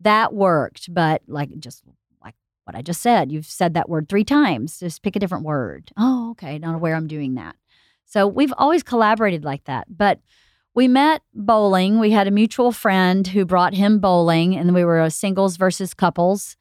that 0.00 0.34
worked, 0.34 0.92
but 0.92 1.22
like 1.28 1.50
just 1.60 1.84
like 2.22 2.34
what 2.64 2.74
I 2.74 2.82
just 2.82 3.00
said, 3.00 3.30
you've 3.30 3.46
said 3.46 3.74
that 3.74 3.88
word 3.88 4.08
three 4.08 4.24
times. 4.24 4.80
Just 4.80 5.02
pick 5.02 5.16
a 5.16 5.20
different 5.20 5.44
word. 5.44 5.90
Oh, 5.96 6.30
okay. 6.32 6.58
Not 6.58 6.74
aware 6.74 6.96
I'm 6.96 7.06
doing 7.06 7.34
that. 7.34 7.54
So 8.10 8.26
we've 8.26 8.52
always 8.58 8.82
collaborated 8.82 9.44
like 9.44 9.64
that. 9.64 9.86
But 9.88 10.18
we 10.74 10.88
met 10.88 11.22
bowling. 11.32 12.00
We 12.00 12.10
had 12.10 12.26
a 12.26 12.32
mutual 12.32 12.72
friend 12.72 13.24
who 13.24 13.44
brought 13.44 13.72
him 13.72 14.00
bowling, 14.00 14.56
and 14.56 14.74
we 14.74 14.84
were 14.84 15.08
singles 15.10 15.56
versus 15.56 15.94
couples. 15.94 16.56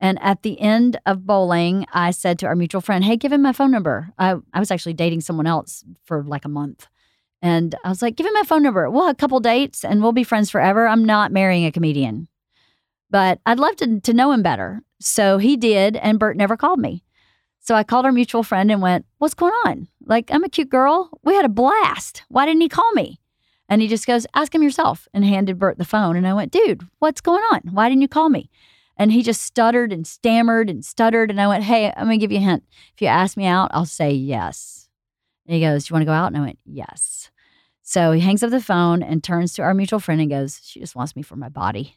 And 0.00 0.16
at 0.22 0.42
the 0.42 0.60
end 0.60 1.00
of 1.04 1.26
bowling, 1.26 1.86
I 1.92 2.12
said 2.12 2.38
to 2.40 2.46
our 2.46 2.54
mutual 2.54 2.80
friend, 2.80 3.02
Hey, 3.02 3.16
give 3.16 3.32
him 3.32 3.42
my 3.42 3.52
phone 3.52 3.72
number. 3.72 4.12
I, 4.16 4.36
I 4.54 4.60
was 4.60 4.70
actually 4.70 4.94
dating 4.94 5.22
someone 5.22 5.46
else 5.46 5.84
for 6.04 6.22
like 6.22 6.44
a 6.44 6.48
month. 6.48 6.86
And 7.40 7.74
I 7.84 7.88
was 7.88 8.00
like, 8.00 8.14
Give 8.14 8.26
him 8.26 8.34
my 8.34 8.44
phone 8.44 8.62
number. 8.62 8.88
We'll 8.88 9.06
have 9.06 9.14
a 9.14 9.16
couple 9.16 9.40
dates 9.40 9.84
and 9.84 10.02
we'll 10.02 10.12
be 10.12 10.24
friends 10.24 10.50
forever. 10.50 10.86
I'm 10.86 11.04
not 11.04 11.32
marrying 11.32 11.66
a 11.66 11.72
comedian, 11.72 12.28
but 13.10 13.40
I'd 13.44 13.58
love 13.58 13.74
to, 13.76 14.00
to 14.00 14.12
know 14.12 14.30
him 14.30 14.42
better. 14.42 14.82
So 15.00 15.38
he 15.38 15.56
did. 15.56 15.96
And 15.96 16.20
Bert 16.20 16.36
never 16.36 16.56
called 16.56 16.78
me. 16.78 17.02
So 17.58 17.74
I 17.74 17.84
called 17.84 18.04
our 18.04 18.12
mutual 18.12 18.44
friend 18.44 18.70
and 18.70 18.82
went, 18.82 19.04
What's 19.18 19.34
going 19.34 19.54
on? 19.66 19.88
Like, 20.06 20.30
I'm 20.32 20.44
a 20.44 20.48
cute 20.48 20.70
girl. 20.70 21.10
We 21.22 21.34
had 21.34 21.44
a 21.44 21.48
blast. 21.50 22.24
Why 22.28 22.46
didn't 22.46 22.62
he 22.62 22.68
call 22.68 22.90
me? 22.92 23.20
And 23.68 23.80
he 23.80 23.88
just 23.88 24.06
goes, 24.06 24.26
Ask 24.34 24.54
him 24.54 24.62
yourself, 24.62 25.08
and 25.14 25.24
handed 25.24 25.58
Bert 25.58 25.78
the 25.78 25.84
phone. 25.84 26.16
And 26.16 26.26
I 26.26 26.34
went, 26.34 26.52
Dude, 26.52 26.86
what's 26.98 27.20
going 27.20 27.42
on? 27.52 27.60
Why 27.70 27.88
didn't 27.88 28.02
you 28.02 28.08
call 28.08 28.28
me? 28.28 28.50
And 28.98 29.10
he 29.10 29.22
just 29.22 29.42
stuttered 29.42 29.92
and 29.92 30.06
stammered 30.06 30.68
and 30.68 30.84
stuttered. 30.84 31.30
And 31.30 31.40
I 31.40 31.46
went, 31.48 31.64
Hey, 31.64 31.92
I'm 31.96 32.06
going 32.06 32.18
to 32.18 32.22
give 32.24 32.32
you 32.32 32.38
a 32.38 32.42
hint. 32.42 32.64
If 32.94 33.00
you 33.00 33.08
ask 33.08 33.36
me 33.36 33.46
out, 33.46 33.70
I'll 33.72 33.86
say 33.86 34.12
yes. 34.12 34.88
And 35.46 35.54
he 35.54 35.60
goes, 35.60 35.84
Do 35.84 35.90
you 35.90 35.94
want 35.94 36.02
to 36.02 36.06
go 36.06 36.12
out? 36.12 36.26
And 36.26 36.36
I 36.36 36.40
went, 36.40 36.58
Yes. 36.66 37.30
So 37.82 38.12
he 38.12 38.20
hangs 38.20 38.42
up 38.42 38.50
the 38.50 38.60
phone 38.60 39.02
and 39.02 39.24
turns 39.24 39.54
to 39.54 39.62
our 39.62 39.74
mutual 39.74 40.00
friend 40.00 40.20
and 40.20 40.30
goes, 40.30 40.60
She 40.62 40.78
just 40.80 40.94
wants 40.94 41.16
me 41.16 41.22
for 41.22 41.36
my 41.36 41.48
body. 41.48 41.96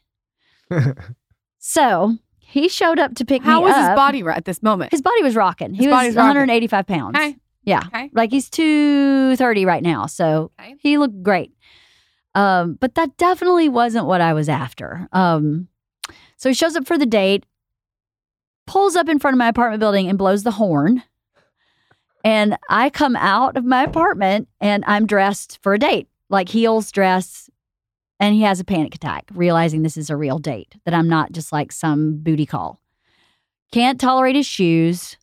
so 1.58 2.16
he 2.38 2.68
showed 2.68 2.98
up 2.98 3.14
to 3.16 3.24
pick 3.24 3.42
How 3.42 3.60
me 3.60 3.66
up. 3.68 3.74
How 3.74 3.80
was 3.80 3.88
his 3.88 3.96
body 3.96 4.22
at 4.34 4.44
this 4.44 4.62
moment? 4.62 4.92
His 4.92 5.02
body 5.02 5.22
was 5.22 5.36
rocking. 5.36 5.74
He 5.74 5.84
His 5.84 5.86
was 5.86 5.92
body's 5.94 6.16
rocking. 6.16 6.28
185 6.28 6.86
pounds. 6.86 7.16
Okay. 7.16 7.36
Yeah. 7.66 7.82
Okay. 7.88 8.10
Like 8.14 8.30
he's 8.30 8.48
230 8.48 9.66
right 9.66 9.82
now. 9.82 10.06
So 10.06 10.50
Okay. 10.58 10.76
he 10.78 10.96
looked 10.96 11.22
great. 11.22 11.52
Um, 12.34 12.74
but 12.74 12.94
that 12.94 13.16
definitely 13.18 13.68
wasn't 13.68 14.06
what 14.06 14.20
I 14.20 14.32
was 14.32 14.48
after. 14.48 15.08
Um, 15.12 15.68
so 16.36 16.48
he 16.48 16.54
shows 16.54 16.76
up 16.76 16.86
for 16.86 16.96
the 16.96 17.06
date, 17.06 17.44
pulls 18.66 18.94
up 18.96 19.08
in 19.08 19.18
front 19.18 19.34
of 19.34 19.38
my 19.38 19.48
apartment 19.48 19.80
building 19.80 20.08
and 20.08 20.16
blows 20.18 20.42
the 20.42 20.52
horn. 20.52 21.02
And 22.24 22.56
I 22.68 22.90
come 22.90 23.16
out 23.16 23.56
of 23.56 23.64
my 23.64 23.84
apartment 23.84 24.48
and 24.60 24.84
I'm 24.86 25.06
dressed 25.06 25.58
for 25.62 25.74
a 25.74 25.78
date, 25.78 26.08
like 26.28 26.48
heels, 26.48 26.90
dress, 26.92 27.48
And 28.18 28.34
he 28.34 28.42
has 28.42 28.60
a 28.60 28.64
panic 28.64 28.94
attack, 28.94 29.24
realizing 29.34 29.82
this 29.82 29.96
is 29.96 30.08
a 30.10 30.16
real 30.16 30.38
date, 30.38 30.74
that 30.84 30.94
I'm 30.94 31.08
not 31.08 31.32
just 31.32 31.52
like 31.52 31.70
some 31.72 32.16
booty 32.18 32.46
call. 32.46 32.80
Can't 33.72 34.00
tolerate 34.00 34.36
his 34.36 34.46
shoes, 34.46 35.16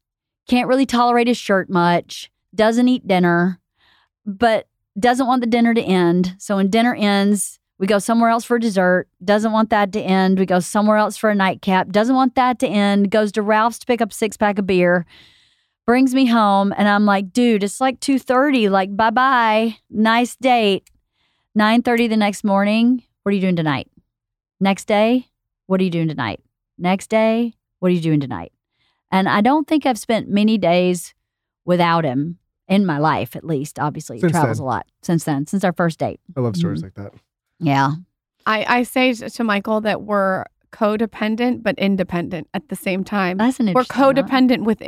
can't 0.47 0.67
really 0.67 0.86
tolerate 0.86 1.27
his 1.27 1.38
shirt 1.38 1.69
much, 1.69 2.29
doesn't 2.54 2.88
eat 2.88 3.08
dinner, 3.08 3.60
but 4.26 4.68
doesn't 5.00 5.28
want 5.28 5.42
the 5.42 5.48
dinner 5.48 5.74
to 5.74 5.82
end. 5.82 6.36
So 6.38 6.58
when 6.58 6.70
dinner 6.70 6.94
ends, 6.96 7.60
we 7.80 7.88
go 7.88 8.00
somewhere 8.00 8.30
else 8.30 8.46
for 8.46 8.60
dessert, 8.60 9.08
doesn't 9.24 9.52
want 9.52 9.70
that 9.72 9.92
to 9.94 10.02
end. 10.02 10.39
We 10.39 10.46
go 10.46 10.60
somewhere 10.60 10.98
else 10.98 11.18
for 11.18 11.30
a 11.30 11.36
nightcap, 11.36 11.89
doesn't 11.89 12.16
want 12.16 12.36
that 12.36 12.60
to 12.60 12.68
end, 12.68 13.12
goes 13.12 13.32
to 13.34 13.42
Ralph's 13.42 13.80
to 13.80 13.86
pick 13.86 14.02
up 14.02 14.12
a 14.12 14.13
six 14.13 14.38
pack 14.38 14.60
of 14.60 14.68
beer, 14.68 15.06
brings 15.86 16.13
me 16.13 16.26
home, 16.28 16.74
and 16.78 16.88
I'm 16.88 17.06
like, 17.06 17.34
dude, 17.34 17.63
it's 17.63 17.82
like 17.82 18.00
2:30. 18.00 18.70
Like, 18.70 18.96
bye-bye. 18.96 19.78
Nice 19.89 20.36
date. 20.36 20.89
9:30 21.58 22.08
the 22.10 22.18
next 22.18 22.44
morning. 22.44 23.04
What 23.24 23.32
are 23.32 23.36
you 23.36 23.42
doing 23.42 23.56
tonight? 23.56 23.89
Next 24.60 24.86
day, 24.86 25.28
what 25.66 25.82
are 25.82 25.84
you 25.84 25.89
doing 25.89 26.08
tonight? 26.08 26.39
Next 26.78 27.08
day, 27.08 27.54
what 27.80 27.89
are 27.89 27.96
you 27.96 28.02
doing 28.02 28.20
tonight? 28.20 28.54
And 29.12 29.28
I 29.28 29.42
don't 29.42 29.68
think 29.68 29.86
I've 29.86 30.00
spent 30.00 30.30
many 30.30 30.58
days 30.58 31.13
without 31.66 32.06
him 32.06 32.39
in 32.73 32.86
my 32.86 32.97
life, 32.97 33.36
at 33.36 33.43
least. 33.43 33.79
Obviously, 33.79 34.19
Since 34.19 34.31
travels 34.31 34.57
then. 34.57 34.63
a 34.63 34.67
lot 34.67 34.86
since 35.01 35.23
then, 35.23 35.45
since 35.47 35.63
our 35.63 35.73
first 35.73 35.99
date. 35.99 36.19
I 36.36 36.39
love 36.41 36.55
stories 36.55 36.81
Mhm. 36.81 36.83
like 36.86 36.93
that. 36.95 37.13
Yeah. 37.59 37.91
I, 38.45 38.65
I 38.79 38.83
say 38.83 39.13
to 39.13 39.43
Michael 39.43 39.79
that 39.81 40.01
we're 40.01 40.45
codependent 40.73 41.62
but 41.63 41.77
independent 41.77 42.47
at 42.53 42.67
the 42.69 42.75
same 42.75 43.03
time. 43.03 43.38
That's 43.38 43.59
an 43.59 43.67
We're 43.67 43.81
interesting 43.81 44.03
one. 44.05 44.15
codependent 44.15 44.63
with 44.65 44.81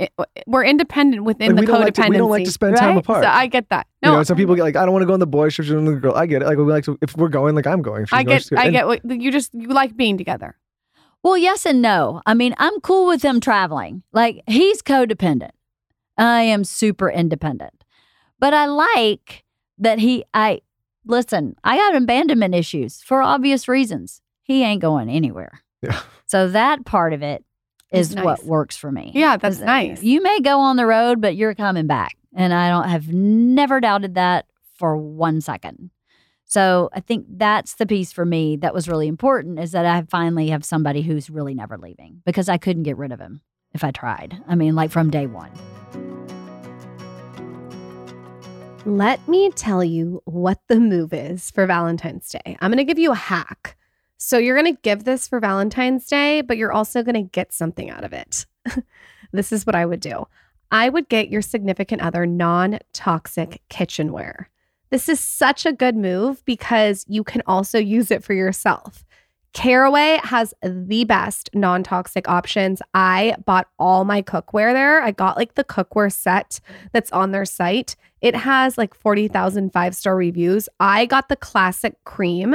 we're 0.47 0.63
independent 0.65 1.23
within 1.23 1.49
Like, 1.49 1.55
the 1.55 1.61
we 1.61 1.65
don't 1.67 1.81
like 1.81 1.93
to- 1.93 2.01
codependency. 2.01 2.09
we 2.09 2.17
don't 2.17 2.29
like 2.31 2.43
to 2.45 2.51
spend 2.51 2.75
time 2.75 2.89
right? 2.95 2.97
apart. 2.97 3.23
So 3.23 3.29
I 3.29 3.45
get 3.47 3.69
that. 3.69 3.85
You 4.01 4.09
No, 4.09 4.15
know, 4.17 4.23
some 4.23 4.35
people 4.35 4.55
get 4.55 4.63
like, 4.63 4.75
I 4.75 4.83
don't 4.83 4.93
want 4.93 5.03
to 5.03 5.07
go 5.07 5.13
on 5.13 5.19
the 5.19 5.27
boy 5.27 5.49
trip 5.51 5.67
with 5.69 5.85
the 5.85 5.93
girl. 6.01 6.15
I 6.15 6.25
get 6.25 6.41
it. 6.41 6.45
Like, 6.45 6.57
we 6.57 6.63
like 6.63 6.85
to, 6.85 6.97
if 7.03 7.15
we're 7.15 7.29
going, 7.29 7.53
like 7.55 7.67
I'm 7.67 7.81
going. 7.83 8.05
I 8.11 8.23
going, 8.23 8.37
get 8.37 8.49
going. 8.49 8.59
I 8.59 8.63
And 8.65 8.73
get 8.73 8.87
what 8.87 8.99
you 9.21 9.31
just 9.31 9.53
you 9.53 9.67
like 9.69 9.95
being 9.95 10.17
together. 10.17 10.57
Well, 11.23 11.37
yes 11.37 11.65
and 11.65 11.81
no. 11.81 12.21
I 12.25 12.33
mean, 12.33 12.53
I'm 12.57 12.79
cool 12.81 13.07
with 13.07 13.23
him 13.23 13.39
traveling. 13.39 14.03
Like, 14.11 14.41
he's 14.47 14.81
codependent. 14.81 15.51
I 16.17 16.41
am 16.41 16.63
super 16.63 17.10
independent. 17.10 17.84
But 18.39 18.54
I 18.54 18.65
like 18.65 19.43
that 19.78 19.99
he, 19.99 20.23
I, 20.34 20.62
listen, 21.06 21.56
I 21.63 21.78
got 21.78 21.95
abandonment 21.95 22.56
issues 22.56 23.01
for 23.01 23.21
obvious 23.21 23.67
reasons. 23.67 24.21
He 24.41 24.63
ain't 24.63 24.82
going 24.82 25.10
anywhere. 25.10 25.62
Yeah. 25.82 25.99
So 26.25 26.49
that 26.49 26.86
part 26.86 27.13
of 27.13 27.23
it 27.23 27.43
is 27.91 28.10
That's 28.10 28.25
what 28.25 28.43
works 28.43 28.75
for 28.75 28.91
me. 28.91 29.12
Yeah, 29.13 29.38
that's 29.38 29.60
nice. 29.60 30.04
You 30.04 30.21
may 30.21 30.39
go 30.41 30.60
on 30.60 30.75
the 30.75 30.86
road, 30.86 31.21
but 31.21 31.36
you're 31.36 31.56
coming 31.56 31.88
back. 31.88 32.17
And 32.34 32.54
I 32.54 32.69
don't 32.69 32.89
have 32.89 33.08
never 33.08 33.80
doubted 33.80 34.15
that 34.15 34.45
for 34.73 34.97
one 34.97 35.39
second. 35.41 35.91
So 36.43 36.89
I 36.93 36.99
think 36.99 37.25
that's 37.30 37.75
the 37.75 37.86
piece 37.86 38.12
for 38.12 38.25
me 38.25 38.58
that 38.58 38.73
was 38.73 38.88
really 38.88 39.08
important 39.08 39.60
is 39.60 39.71
that 39.71 39.86
I 39.86 40.04
finally 40.04 40.49
have 40.49 40.63
somebody 40.63 41.01
who's 41.01 41.30
really 41.30 41.56
never 41.56 41.78
leaving 41.78 42.21
because 42.25 42.49
I 42.49 42.58
couldn't 42.58 42.84
get 42.84 42.97
rid 42.97 43.12
of 43.12 43.19
him 43.19 43.41
if 43.73 43.84
I 43.84 43.91
tried. 43.91 44.41
I 44.47 44.56
mean, 44.56 44.75
like 44.75 44.91
from 44.91 45.10
day 45.10 45.25
one. 45.25 45.51
Let 48.85 49.27
me 49.27 49.49
tell 49.49 49.83
you 49.83 50.21
what 50.25 50.59
the 50.67 50.79
move 50.79 51.11
is 51.11 51.49
for 51.49 51.65
Valentine's 51.65 52.29
Day. 52.29 52.55
I'm 52.61 52.69
going 52.69 52.77
to 52.77 52.83
give 52.83 52.99
you 52.99 53.11
a 53.11 53.15
hack. 53.15 53.77
So, 54.17 54.37
you're 54.37 54.55
going 54.55 54.75
to 54.75 54.81
give 54.83 55.05
this 55.05 55.27
for 55.27 55.39
Valentine's 55.39 56.05
Day, 56.05 56.41
but 56.41 56.57
you're 56.57 56.71
also 56.71 57.01
going 57.01 57.15
to 57.15 57.23
get 57.23 57.51
something 57.51 57.89
out 57.89 58.03
of 58.03 58.13
it. 58.13 58.45
this 59.31 59.51
is 59.51 59.65
what 59.65 59.75
I 59.75 59.87
would 59.87 60.01
do 60.01 60.27
I 60.69 60.89
would 60.89 61.09
get 61.09 61.29
your 61.29 61.41
significant 61.41 62.03
other 62.03 62.27
non 62.27 62.77
toxic 62.93 63.63
kitchenware. 63.69 64.49
This 64.91 65.09
is 65.09 65.19
such 65.19 65.65
a 65.65 65.73
good 65.73 65.95
move 65.95 66.43
because 66.45 67.05
you 67.07 67.23
can 67.23 67.41
also 67.47 67.79
use 67.79 68.11
it 68.11 68.23
for 68.23 68.33
yourself. 68.33 69.04
Caraway 69.55 70.19
has 70.21 70.53
the 70.61 71.05
best 71.05 71.49
non 71.53 71.81
toxic 71.81 72.27
options. 72.27 72.81
I 72.93 73.37
bought 73.45 73.69
all 73.79 74.03
my 74.03 74.21
cookware 74.21 74.73
there. 74.73 75.01
I 75.01 75.11
got 75.11 75.37
like 75.37 75.55
the 75.55 75.63
cookware 75.63 76.11
set 76.11 76.59
that's 76.91 77.09
on 77.13 77.31
their 77.31 77.45
site. 77.45 77.95
It 78.19 78.35
has 78.35 78.77
like 78.77 78.93
40,000 78.93 79.71
five 79.71 79.95
star 79.95 80.17
reviews. 80.17 80.67
I 80.81 81.05
got 81.05 81.29
the 81.29 81.37
classic 81.37 81.95
cream. 82.03 82.53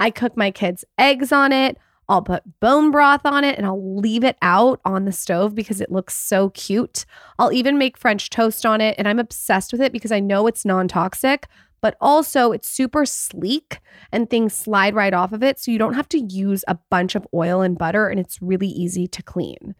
I 0.00 0.10
cook 0.10 0.36
my 0.36 0.50
kids' 0.50 0.84
eggs 0.98 1.30
on 1.30 1.52
it. 1.52 1.78
I'll 2.08 2.22
put 2.22 2.42
bone 2.58 2.90
broth 2.90 3.24
on 3.24 3.44
it 3.44 3.56
and 3.56 3.64
I'll 3.64 4.00
leave 4.00 4.24
it 4.24 4.36
out 4.42 4.80
on 4.84 5.04
the 5.04 5.12
stove 5.12 5.54
because 5.54 5.80
it 5.80 5.92
looks 5.92 6.16
so 6.16 6.50
cute. 6.50 7.06
I'll 7.38 7.52
even 7.52 7.78
make 7.78 7.96
French 7.96 8.28
toast 8.28 8.66
on 8.66 8.80
it 8.80 8.96
and 8.98 9.06
I'm 9.06 9.20
obsessed 9.20 9.70
with 9.70 9.80
it 9.80 9.92
because 9.92 10.10
I 10.10 10.18
know 10.18 10.48
it's 10.48 10.64
non 10.64 10.88
toxic, 10.88 11.46
but 11.80 11.96
also 12.00 12.52
it's 12.52 12.68
super 12.68 13.04
sleek 13.06 13.80
and 14.12 14.28
things 14.28 14.54
slide 14.54 14.94
right 14.94 15.14
off 15.14 15.32
of 15.32 15.42
it. 15.42 15.58
So 15.58 15.70
you 15.70 15.78
don't 15.78 15.94
have 15.94 16.08
to 16.10 16.18
use 16.18 16.64
a 16.68 16.78
bunch 16.90 17.14
of 17.14 17.26
oil 17.34 17.62
and 17.62 17.78
butter 17.78 18.08
and 18.08 18.20
it's 18.20 18.40
really 18.42 18.68
easy 18.68 19.06
to 19.08 19.22
clean. 19.22 19.74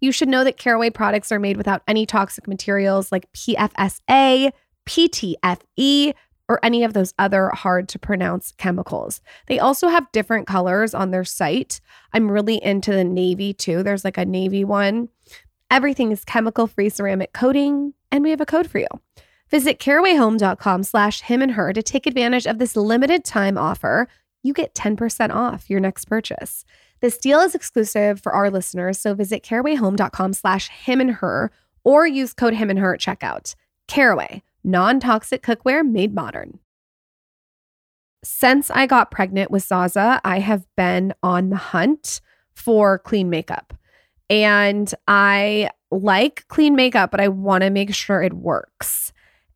You 0.00 0.12
should 0.12 0.28
know 0.28 0.44
that 0.44 0.58
Caraway 0.58 0.90
products 0.90 1.30
are 1.30 1.38
made 1.38 1.56
without 1.56 1.82
any 1.86 2.06
toxic 2.06 2.48
materials 2.48 3.12
like 3.12 3.30
PFSA, 3.32 4.52
PTFE, 4.86 6.14
or 6.48 6.60
any 6.62 6.84
of 6.84 6.92
those 6.92 7.14
other 7.18 7.50
hard 7.50 7.88
to 7.88 7.98
pronounce 7.98 8.52
chemicals. 8.58 9.20
They 9.46 9.58
also 9.58 9.88
have 9.88 10.10
different 10.12 10.46
colors 10.46 10.92
on 10.92 11.10
their 11.10 11.24
site. 11.24 11.80
I'm 12.12 12.30
really 12.30 12.62
into 12.62 12.92
the 12.92 13.04
navy 13.04 13.54
too. 13.54 13.82
There's 13.82 14.04
like 14.04 14.18
a 14.18 14.24
navy 14.24 14.64
one. 14.64 15.08
Everything 15.70 16.12
is 16.12 16.24
chemical 16.24 16.66
free 16.66 16.90
ceramic 16.90 17.32
coating, 17.32 17.94
and 18.10 18.22
we 18.22 18.30
have 18.30 18.40
a 18.42 18.46
code 18.46 18.68
for 18.68 18.78
you. 18.78 18.88
Visit 19.52 19.78
carawayhome.com 19.78 20.82
slash 20.82 21.20
him 21.20 21.42
and 21.42 21.52
her 21.52 21.74
to 21.74 21.82
take 21.82 22.06
advantage 22.06 22.46
of 22.46 22.58
this 22.58 22.74
limited 22.74 23.22
time 23.22 23.58
offer. 23.58 24.08
You 24.42 24.54
get 24.54 24.74
10% 24.74 25.30
off 25.30 25.68
your 25.68 25.78
next 25.78 26.06
purchase. 26.06 26.64
This 27.00 27.18
deal 27.18 27.40
is 27.40 27.54
exclusive 27.54 28.18
for 28.18 28.32
our 28.32 28.50
listeners, 28.50 28.98
so 28.98 29.12
visit 29.12 29.42
carawayhome.com 29.42 30.32
slash 30.32 30.70
him 30.70 31.02
and 31.02 31.10
her 31.16 31.50
or 31.84 32.06
use 32.06 32.32
code 32.32 32.54
him 32.54 32.70
and 32.70 32.78
her 32.78 32.94
at 32.94 33.00
checkout. 33.00 33.54
Caraway, 33.88 34.42
non-toxic 34.64 35.42
cookware 35.42 35.86
made 35.86 36.14
modern. 36.14 36.58
Since 38.24 38.70
I 38.70 38.86
got 38.86 39.10
pregnant 39.10 39.50
with 39.50 39.64
Zaza, 39.64 40.18
I 40.24 40.38
have 40.38 40.64
been 40.78 41.12
on 41.22 41.50
the 41.50 41.56
hunt 41.56 42.22
for 42.54 43.00
clean 43.00 43.28
makeup. 43.28 43.74
And 44.30 44.94
I 45.06 45.68
like 45.90 46.48
clean 46.48 46.74
makeup, 46.74 47.10
but 47.10 47.20
I 47.20 47.28
want 47.28 47.64
to 47.64 47.70
make 47.70 47.94
sure 47.94 48.22
it 48.22 48.32
works. 48.32 49.12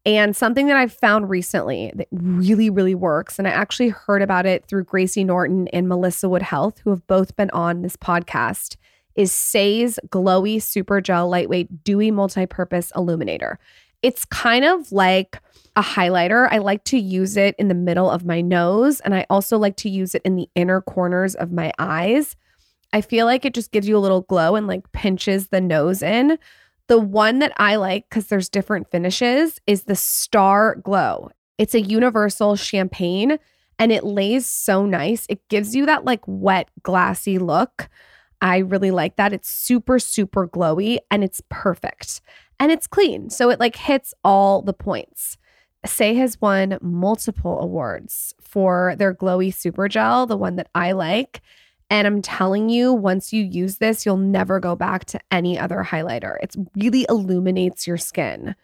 And 0.07 0.37
something 0.37 0.69
that 0.69 0.77
I've 0.77 0.93
found 0.93 1.29
recently 1.29 1.93
that 1.97 2.07
really, 2.13 2.71
really 2.71 2.95
works, 2.95 3.39
and 3.39 3.49
I 3.49 3.51
actually 3.51 3.89
heard 3.89 4.23
about 4.23 4.47
it 4.47 4.65
through 4.67 4.85
Gracie 4.85 5.25
Norton 5.25 5.67
and 5.69 5.89
Melissa 5.89 6.29
Wood 6.29 6.43
Health, 6.43 6.79
who 6.79 6.91
have 6.91 7.05
both 7.09 7.35
been 7.35 7.51
on 7.51 7.83
this 7.83 7.97
podcast, 7.97 8.77
is 9.17 9.33
Saie's 9.33 9.99
Glowy 10.09 10.63
Super 10.63 11.01
Gel 11.01 11.29
Lightweight 11.29 11.83
Dewy 11.83 12.13
Multi-Purpose 12.13 12.93
Illuminator. 12.95 13.59
It's 14.03 14.25
kind 14.25 14.65
of 14.65 14.93
like 14.93 15.41
a 15.75 15.83
highlighter. 15.83 16.47
I 16.53 16.59
like 16.59 16.85
to 16.85 16.99
use 16.99 17.37
it 17.37 17.57
in 17.59 17.67
the 17.67 17.75
middle 17.75 18.09
of 18.09 18.25
my 18.25 18.41
nose, 18.41 19.01
and 19.01 19.13
I 19.13 19.27
also 19.29 19.59
like 19.59 19.77
to 19.79 19.91
use 19.91 20.15
it 20.15 20.23
in 20.25 20.37
the 20.37 20.49
inner 20.55 20.83
corners 20.83 21.35
of 21.35 21.51
my 21.51 21.73
eyes. 21.81 22.37
I 22.93 23.01
feel 23.01 23.27
like 23.27 23.45
it 23.45 23.55
just 23.55 23.73
gives 23.73 23.89
you 23.89 23.97
a 23.97 23.99
little 23.99 24.21
glow 24.21 24.55
and 24.55 24.69
like 24.69 24.93
pinches 24.93 25.49
the 25.49 25.61
nose 25.61 26.01
in. 26.01 26.39
The 26.89 26.99
one 26.99 27.41
that 27.41 27.53
I 27.57 27.77
like, 27.77 28.09
because 28.09 28.27
there's 28.27 28.49
different 28.49 28.91
finishes, 28.91 29.61
is 29.67 29.85
the 29.85 29.97
Star 29.97 30.77
Glow. 30.77 31.31
It's 31.59 31.75
a 31.75 31.81
universal 31.81 32.55
champagne 32.57 33.39
and 33.79 33.93
it 33.93 34.05
lays 34.05 34.47
so 34.47 34.87
nice. 34.87 35.27
It 35.29 35.47
gives 35.49 35.75
you 35.75 35.87
that 35.87 36.05
like 36.05 36.23
wet, 36.27 36.69
glassy 36.83 37.39
look. 37.39 37.89
I 38.41 38.59
really 38.59 38.91
like 38.91 39.17
that. 39.17 39.33
It's 39.33 39.49
super, 39.49 39.99
super 39.99 40.47
glowy 40.47 40.99
and 41.11 41.25
it's 41.25 41.43
perfect. 41.49 42.21
And 42.61 42.71
it's 42.71 42.87
clean. 42.87 43.31
So 43.31 43.51
it 43.51 43.61
like 43.61 43.77
hits 43.77 44.15
all 44.25 44.63
the 44.63 44.73
points. 44.73 45.37
Saie 45.87 46.17
has 46.17 46.41
won 46.41 46.79
multiple 46.81 47.61
awards 47.61 48.35
for 48.41 48.95
their 48.99 49.15
glowy 49.15 49.53
super 49.53 49.89
gel, 49.89 50.27
the 50.27 50.37
one 50.37 50.57
that 50.57 50.69
I 50.75 50.93
like. 50.93 51.43
And 51.89 52.07
I'm 52.07 52.21
telling 52.21 52.69
you, 52.69 52.93
once 52.93 53.33
you 53.33 53.45
use 53.45 53.79
this, 53.79 54.05
you'll 54.05 54.17
never 54.17 54.59
go 54.59 54.75
back 54.75 55.05
to 55.07 55.21
any 55.31 55.59
other 55.59 55.87
highlighter. 55.89 56.37
It 56.43 56.57
really 56.77 57.07
illuminates 57.09 57.87
your 57.87 57.97
skin. 57.97 58.57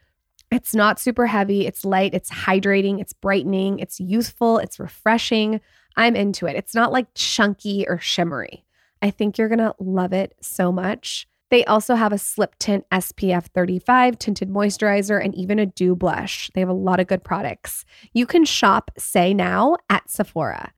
It's 0.51 0.75
not 0.75 1.01
super 1.01 1.27
heavy, 1.27 1.67
it's 1.67 1.85
light, 1.85 2.13
it's 2.13 2.31
hydrating, 2.31 3.01
it's 3.01 3.15
brightening, 3.15 3.79
it's 3.79 3.99
youthful, 3.99 4.59
it's 4.59 4.79
refreshing. 4.79 5.61
I'm 5.97 6.15
into 6.17 6.47
it. 6.47 6.57
It's 6.57 6.75
not 6.75 6.93
like 6.93 7.15
chunky 7.15 7.87
or 7.89 7.99
shimmery. 7.99 8.65
I 9.01 9.11
think 9.11 9.39
you're 9.39 9.49
gonna 9.49 9.75
love 9.79 10.13
it 10.13 10.35
so 10.41 10.71
much. 10.71 11.27
They 11.51 11.65
also 11.65 11.95
have 11.95 12.13
a 12.13 12.19
slip 12.19 12.55
tint 12.59 12.87
SPF 12.91 13.47
35 13.55 14.19
tinted 14.19 14.49
moisturizer 14.49 15.23
and 15.23 15.35
even 15.35 15.59
a 15.59 15.67
dew 15.67 15.95
blush. 15.95 16.51
They 16.55 16.61
have 16.61 16.71
a 16.71 16.75
lot 16.75 16.99
of 16.99 17.07
good 17.07 17.23
products. 17.25 17.85
You 18.15 18.27
can 18.27 18.45
shop 18.45 18.91
Saie 18.99 19.37
Now 19.37 19.77
at 19.91 20.11
Sephora. 20.11 20.73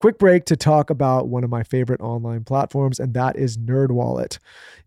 Quick 0.00 0.18
break 0.18 0.44
to 0.44 0.56
talk 0.56 0.90
about 0.90 1.26
one 1.26 1.42
of 1.42 1.50
my 1.50 1.64
favorite 1.64 2.00
online 2.00 2.44
platforms, 2.44 3.00
and 3.00 3.14
that 3.14 3.36
is 3.36 3.58
NerdWallet. 3.58 4.38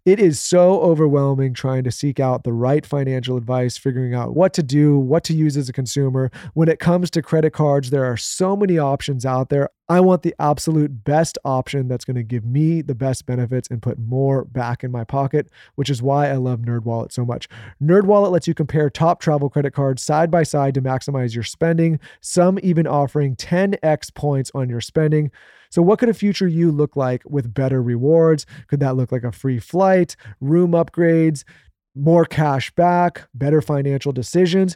It 0.04 0.20
is 0.20 0.40
so 0.40 0.82
overwhelming 0.82 1.54
trying 1.54 1.84
to 1.84 1.92
seek 1.92 2.20
out 2.20 2.44
the 2.44 2.54
right 2.54 2.84
financial 2.84 3.38
advice, 3.38 3.78
figuring 3.78 4.16
out 4.16 4.36
what 4.36 4.52
to 4.56 4.64
do, 4.64 4.98
what 4.98 5.24
to 5.26 5.34
use 5.36 5.56
as 5.56 5.70
a 5.70 5.74
consumer. 5.74 6.32
When 6.56 6.70
it 6.70 6.80
comes 6.80 7.12
to 7.12 7.22
credit 7.22 7.54
cards, 7.54 7.92
there 7.92 8.06
are 8.06 8.18
so 8.18 8.56
many 8.56 8.80
options 8.80 9.28
out 9.28 9.50
there. 9.50 9.70
I 9.90 10.00
want 10.00 10.24
the 10.24 10.34
absolute 10.40 11.04
best 11.04 11.38
option 11.46 11.88
that's 11.88 12.04
going 12.04 12.16
to 12.16 12.24
give 12.24 12.44
me 12.44 12.82
the 12.82 12.96
best 12.96 13.28
benefits 13.28 13.68
and 13.70 13.80
put 13.80 14.00
more 14.00 14.44
back 14.46 14.84
in 14.84 14.90
my 14.90 15.04
pocket, 15.04 15.52
which 15.76 15.92
is 15.92 16.02
why 16.02 16.30
I 16.30 16.38
love 16.38 16.62
NerdWallet 16.62 17.12
so 17.12 17.24
much. 17.24 17.48
NerdWallet 17.80 18.32
lets 18.32 18.48
you 18.48 18.56
compare 18.56 18.90
top 18.90 19.22
travel 19.22 19.52
credit 19.52 19.76
cards 19.76 20.02
side 20.02 20.32
by 20.32 20.42
side 20.42 20.74
to 20.74 20.82
maximize 20.82 21.36
your 21.36 21.44
spending, 21.44 22.00
some 22.22 22.58
even 22.64 22.88
offering 22.88 23.36
10x 23.36 24.16
points 24.16 24.50
on 24.56 24.68
your 24.68 24.82
spending. 24.82 25.30
So, 25.72 25.82
what 25.82 26.00
could 26.00 26.10
a 26.10 26.14
future 26.14 26.50
you 26.50 26.70
look 26.70 26.98
like 26.98 27.24
with 27.26 27.54
better 27.54 27.82
rewards? 27.82 28.46
Could 28.68 28.82
that 28.82 28.98
look 28.98 29.10
like 29.12 29.24
a 29.24 29.32
free 29.32 29.58
flight, 29.58 30.18
room 30.42 30.72
upgrades, 30.72 31.46
more 31.96 32.26
cash 32.26 32.72
back, 32.72 33.28
better 33.34 33.62
financial 33.62 34.12
decisions? 34.12 34.76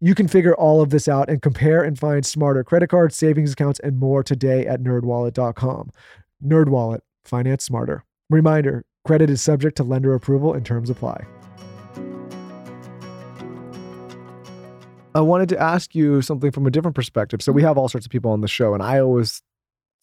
You 0.00 0.14
can 0.14 0.28
figure 0.28 0.54
all 0.54 0.82
of 0.82 0.90
this 0.90 1.08
out 1.08 1.30
and 1.30 1.40
compare 1.40 1.82
and 1.82 1.98
find 1.98 2.26
smarter 2.26 2.62
credit 2.62 2.88
cards, 2.88 3.16
savings 3.16 3.54
accounts, 3.54 3.80
and 3.80 3.98
more 3.98 4.22
today 4.22 4.66
at 4.66 4.82
nerdwallet.com. 4.82 5.90
Nerdwallet, 6.46 7.00
finance 7.24 7.64
smarter. 7.64 8.04
Reminder 8.28 8.84
credit 9.06 9.30
is 9.30 9.40
subject 9.40 9.78
to 9.78 9.82
lender 9.82 10.12
approval 10.12 10.52
and 10.52 10.66
terms 10.66 10.90
apply. 10.90 11.24
I 15.14 15.22
wanted 15.22 15.48
to 15.50 15.58
ask 15.58 15.94
you 15.94 16.20
something 16.20 16.50
from 16.50 16.66
a 16.66 16.70
different 16.70 16.96
perspective. 16.96 17.40
So, 17.40 17.50
we 17.50 17.62
have 17.62 17.78
all 17.78 17.88
sorts 17.88 18.06
of 18.06 18.12
people 18.12 18.30
on 18.30 18.42
the 18.42 18.48
show, 18.48 18.74
and 18.74 18.82
I 18.82 18.98
always 18.98 19.40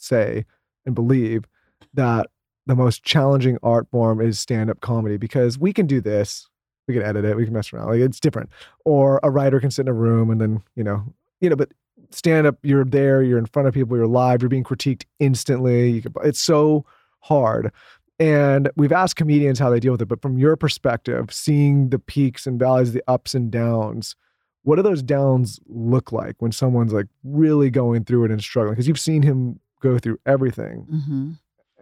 say 0.04 0.46
and 0.86 0.96
believe 0.96 1.46
that 1.94 2.28
the 2.68 2.76
most 2.76 3.04
challenging 3.04 3.58
art 3.64 3.88
form 3.92 4.22
is 4.22 4.40
stand-up 4.40 4.82
comedy 4.82 5.18
because 5.18 5.58
we 5.58 5.74
can 5.74 5.88
do 5.88 6.00
this 6.00 6.48
we 6.88 6.94
can 6.94 7.04
edit 7.04 7.26
it 7.26 7.36
we 7.36 7.46
can 7.46 7.54
mess 7.54 7.72
around 7.74 7.88
like 7.88 8.00
it's 8.00 8.20
different. 8.20 8.50
Or 8.86 9.20
a 9.24 9.30
writer 9.30 9.60
can 9.60 9.72
sit 9.72 9.84
in 9.84 9.88
a 9.88 9.94
room 9.94 10.30
and 10.30 10.42
then 10.42 10.64
you 10.76 10.84
know 10.84 11.04
you 11.40 11.50
know 11.50 11.56
but 11.56 11.72
stand 12.12 12.46
up 12.46 12.58
you're 12.64 12.84
there 12.84 13.24
you're 13.24 13.38
in 13.38 13.46
front 13.46 13.68
of 13.68 13.74
people 13.74 13.96
you're 13.96 14.08
live 14.08 14.42
you're 14.42 14.50
being 14.50 14.64
critiqued 14.64 15.06
instantly 15.20 16.02
can, 16.02 16.14
it's 16.24 16.42
so 16.42 16.86
hard. 17.20 17.72
And 18.20 18.70
we've 18.76 18.92
asked 18.92 19.16
comedians 19.16 19.58
how 19.58 19.72
they 19.72 19.80
deal 19.80 19.94
with 19.94 20.02
it 20.02 20.08
but 20.08 20.22
from 20.22 20.38
your 20.38 20.56
perspective 20.56 21.34
seeing 21.34 21.90
the 21.90 22.00
peaks 22.00 22.46
and 22.46 22.60
valleys 22.60 22.94
the 22.94 23.04
ups 23.08 23.34
and 23.34 23.52
downs 23.52 24.16
what 24.64 24.76
do 24.76 24.82
those 24.82 25.02
downs 25.02 25.60
look 25.68 26.12
like 26.12 26.36
when 26.40 26.52
someone's 26.52 26.94
like 26.94 27.08
really 27.24 27.70
going 27.70 28.04
through 28.04 28.26
it 28.26 28.32
and 28.32 28.42
struggling? 28.42 28.74
Because 28.74 28.88
you've 28.88 29.00
seen 29.00 29.24
him 29.24 29.60
go 29.82 29.98
through 30.00 30.20
everything 30.26 30.86
Mm-hmm. 30.92 31.32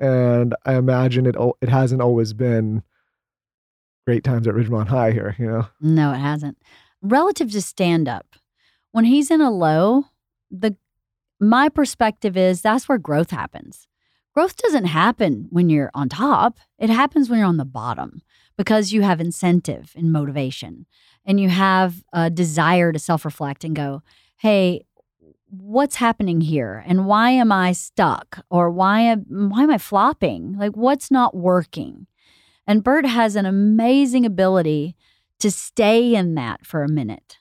and 0.03 0.55
I 0.65 0.75
imagine 0.75 1.25
it 1.25 1.35
it 1.61 1.69
hasn't 1.69 2.01
always 2.01 2.33
been 2.33 2.83
great 4.07 4.23
times 4.23 4.47
at 4.47 4.55
Ridgemont 4.55 4.87
High 4.87 5.11
here, 5.11 5.35
you 5.37 5.45
know. 5.45 5.67
No, 5.79 6.11
it 6.13 6.17
hasn't. 6.17 6.57
Relative 7.01 7.51
to 7.51 7.61
stand 7.61 8.07
up, 8.09 8.35
when 8.91 9.05
he's 9.05 9.29
in 9.29 9.41
a 9.41 9.51
low, 9.51 10.05
the 10.49 10.75
my 11.39 11.69
perspective 11.69 12.35
is 12.35 12.61
that's 12.61 12.89
where 12.89 12.97
growth 12.97 13.31
happens. 13.31 13.87
Growth 14.33 14.57
doesn't 14.57 14.85
happen 14.85 15.47
when 15.51 15.69
you're 15.69 15.91
on 15.93 16.09
top. 16.09 16.57
It 16.77 16.89
happens 16.89 17.29
when 17.29 17.39
you're 17.39 17.47
on 17.47 17.57
the 17.57 17.65
bottom 17.65 18.21
because 18.57 18.91
you 18.91 19.01
have 19.03 19.21
incentive 19.21 19.93
and 19.95 20.11
motivation 20.11 20.85
and 21.25 21.39
you 21.39 21.49
have 21.49 22.03
a 22.13 22.29
desire 22.29 22.91
to 22.91 22.99
self-reflect 22.99 23.63
and 23.63 23.75
go, 23.75 24.01
"Hey, 24.37 24.85
what's 25.49 25.95
happening 25.95 26.41
here 26.41 26.83
and 26.87 27.05
why 27.05 27.31
am 27.31 27.51
I 27.51 27.71
stuck 27.71 28.45
or 28.49 28.69
why 28.69 29.01
am, 29.01 29.25
why 29.49 29.63
am 29.63 29.71
I 29.71 29.77
flopping? 29.77 30.57
Like 30.57 30.73
what's 30.73 31.11
not 31.11 31.35
working?" 31.35 32.07
And 32.67 32.83
Bert 32.83 33.05
has 33.05 33.35
an 33.35 33.45
amazing 33.45 34.25
ability 34.25 34.95
to 35.39 35.49
stay 35.49 36.13
in 36.15 36.35
that 36.35 36.65
for 36.65 36.83
a 36.83 36.89
minute, 36.89 37.39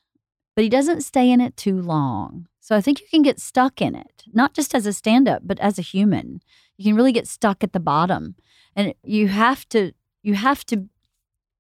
but 0.55 0.63
he 0.63 0.71
doesn't 0.71 1.03
stay 1.03 1.31
in 1.31 1.41
it 1.41 1.57
too 1.57 1.81
long. 1.81 2.47
So 2.61 2.77
I 2.77 2.81
think 2.81 3.01
you 3.01 3.07
can 3.11 3.23
get 3.23 3.41
stuck 3.41 3.81
in 3.81 3.95
it, 3.95 4.25
not 4.33 4.53
just 4.53 4.75
as 4.75 4.85
a 4.85 4.93
stand 4.93 5.27
up, 5.27 5.43
but 5.45 5.59
as 5.59 5.79
a 5.79 5.83
human. 5.83 6.43
You 6.77 6.85
can 6.85 6.97
really 6.97 7.13
get 7.13 7.27
stuck 7.27 7.65
at 7.65 7.73
the 7.73 7.81
bottom. 7.81 8.35
And 8.77 8.95
you 9.03 9.29
have 9.29 9.69
to 9.71 9.93
you 10.23 10.35
have 10.35 10.67
to 10.67 10.89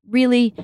really 0.08 0.54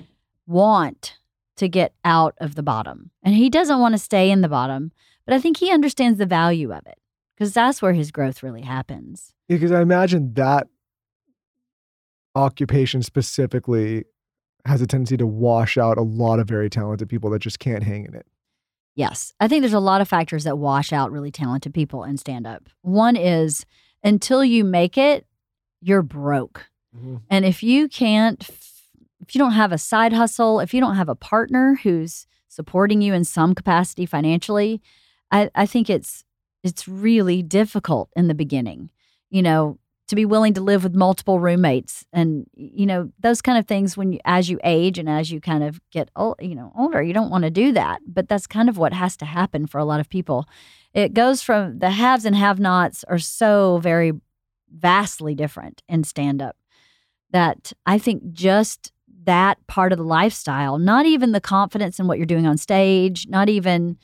want 0.46 1.18
to 1.56 1.68
get 1.68 1.94
out 2.04 2.34
of 2.38 2.54
the 2.56 2.62
bottom. 2.62 3.10
And 3.22 3.34
he 3.34 3.48
doesn't 3.48 3.80
want 3.80 3.94
to 3.94 3.98
stay 3.98 4.30
in 4.30 4.40
the 4.42 4.48
bottom, 4.48 4.92
but 5.26 5.34
I 5.34 5.40
think 5.40 5.58
he 5.58 5.70
understands 5.70 6.18
the 6.18 6.26
value 6.26 6.72
of 6.72 6.86
it 6.86 6.98
because 7.36 7.52
that's 7.52 7.82
where 7.82 7.92
his 7.92 8.10
growth 8.10 8.42
really 8.42 8.62
happens. 8.62 9.32
Because 9.48 9.72
I 9.72 9.82
imagine 9.82 10.34
that 10.34 10.68
occupation 12.34 13.02
specifically 13.02 14.04
has 14.64 14.80
a 14.80 14.86
tendency 14.86 15.16
to 15.16 15.26
wash 15.26 15.76
out 15.76 15.98
a 15.98 16.02
lot 16.02 16.38
of 16.38 16.48
very 16.48 16.70
talented 16.70 17.08
people 17.08 17.30
that 17.30 17.40
just 17.40 17.58
can't 17.58 17.82
hang 17.82 18.06
in 18.06 18.14
it. 18.14 18.26
Yes. 18.96 19.32
I 19.40 19.48
think 19.48 19.62
there's 19.62 19.72
a 19.72 19.80
lot 19.80 20.00
of 20.00 20.08
factors 20.08 20.44
that 20.44 20.56
wash 20.56 20.92
out 20.92 21.10
really 21.10 21.30
talented 21.30 21.74
people 21.74 22.04
in 22.04 22.16
stand 22.16 22.46
up. 22.46 22.68
One 22.82 23.16
is 23.16 23.66
until 24.02 24.44
you 24.44 24.64
make 24.64 24.96
it, 24.96 25.26
you're 25.80 26.02
broke. 26.02 26.70
Mm-hmm. 26.96 27.16
And 27.28 27.44
if 27.44 27.62
you 27.62 27.88
can't, 27.88 28.48
if 29.20 29.34
you 29.34 29.38
don't 29.38 29.52
have 29.52 29.72
a 29.72 29.78
side 29.78 30.12
hustle, 30.12 30.60
if 30.60 30.72
you 30.72 30.80
don't 30.80 30.96
have 30.96 31.08
a 31.08 31.16
partner 31.16 31.78
who's 31.82 32.26
supporting 32.48 33.02
you 33.02 33.12
in 33.12 33.24
some 33.24 33.54
capacity 33.54 34.06
financially, 34.06 34.80
I, 35.34 35.50
I 35.54 35.66
think 35.66 35.90
it's 35.90 36.24
it's 36.62 36.88
really 36.88 37.42
difficult 37.42 38.08
in 38.16 38.28
the 38.28 38.34
beginning. 38.34 38.90
You 39.28 39.42
know, 39.42 39.78
to 40.08 40.14
be 40.14 40.24
willing 40.24 40.54
to 40.54 40.60
live 40.60 40.84
with 40.84 40.94
multiple 40.94 41.40
roommates 41.40 42.04
and 42.12 42.46
you 42.54 42.86
know 42.86 43.10
those 43.18 43.42
kind 43.42 43.58
of 43.58 43.66
things 43.66 43.96
when 43.96 44.12
you 44.12 44.20
as 44.24 44.48
you 44.48 44.60
age 44.62 44.98
and 44.98 45.08
as 45.08 45.30
you 45.30 45.40
kind 45.40 45.64
of 45.64 45.80
get 45.90 46.10
old, 46.14 46.36
you 46.40 46.54
know 46.54 46.72
older 46.76 47.02
you 47.02 47.12
don't 47.12 47.30
want 47.30 47.44
to 47.44 47.50
do 47.50 47.72
that 47.72 48.00
but 48.06 48.28
that's 48.28 48.46
kind 48.46 48.68
of 48.68 48.76
what 48.76 48.92
has 48.92 49.16
to 49.16 49.24
happen 49.24 49.66
for 49.66 49.78
a 49.78 49.84
lot 49.84 50.00
of 50.00 50.08
people 50.08 50.46
it 50.92 51.14
goes 51.14 51.42
from 51.42 51.78
the 51.78 51.90
haves 51.90 52.24
and 52.24 52.36
have 52.36 52.60
nots 52.60 53.02
are 53.04 53.18
so 53.18 53.78
very 53.78 54.12
vastly 54.70 55.34
different 55.34 55.82
in 55.88 56.04
stand 56.04 56.42
up 56.42 56.56
that 57.30 57.72
i 57.86 57.98
think 57.98 58.32
just 58.32 58.92
that 59.24 59.56
part 59.66 59.90
of 59.90 59.98
the 59.98 60.04
lifestyle 60.04 60.78
not 60.78 61.06
even 61.06 61.32
the 61.32 61.40
confidence 61.40 61.98
in 61.98 62.06
what 62.06 62.18
you're 62.18 62.26
doing 62.26 62.46
on 62.46 62.58
stage 62.58 63.26
not 63.28 63.48
even 63.48 63.96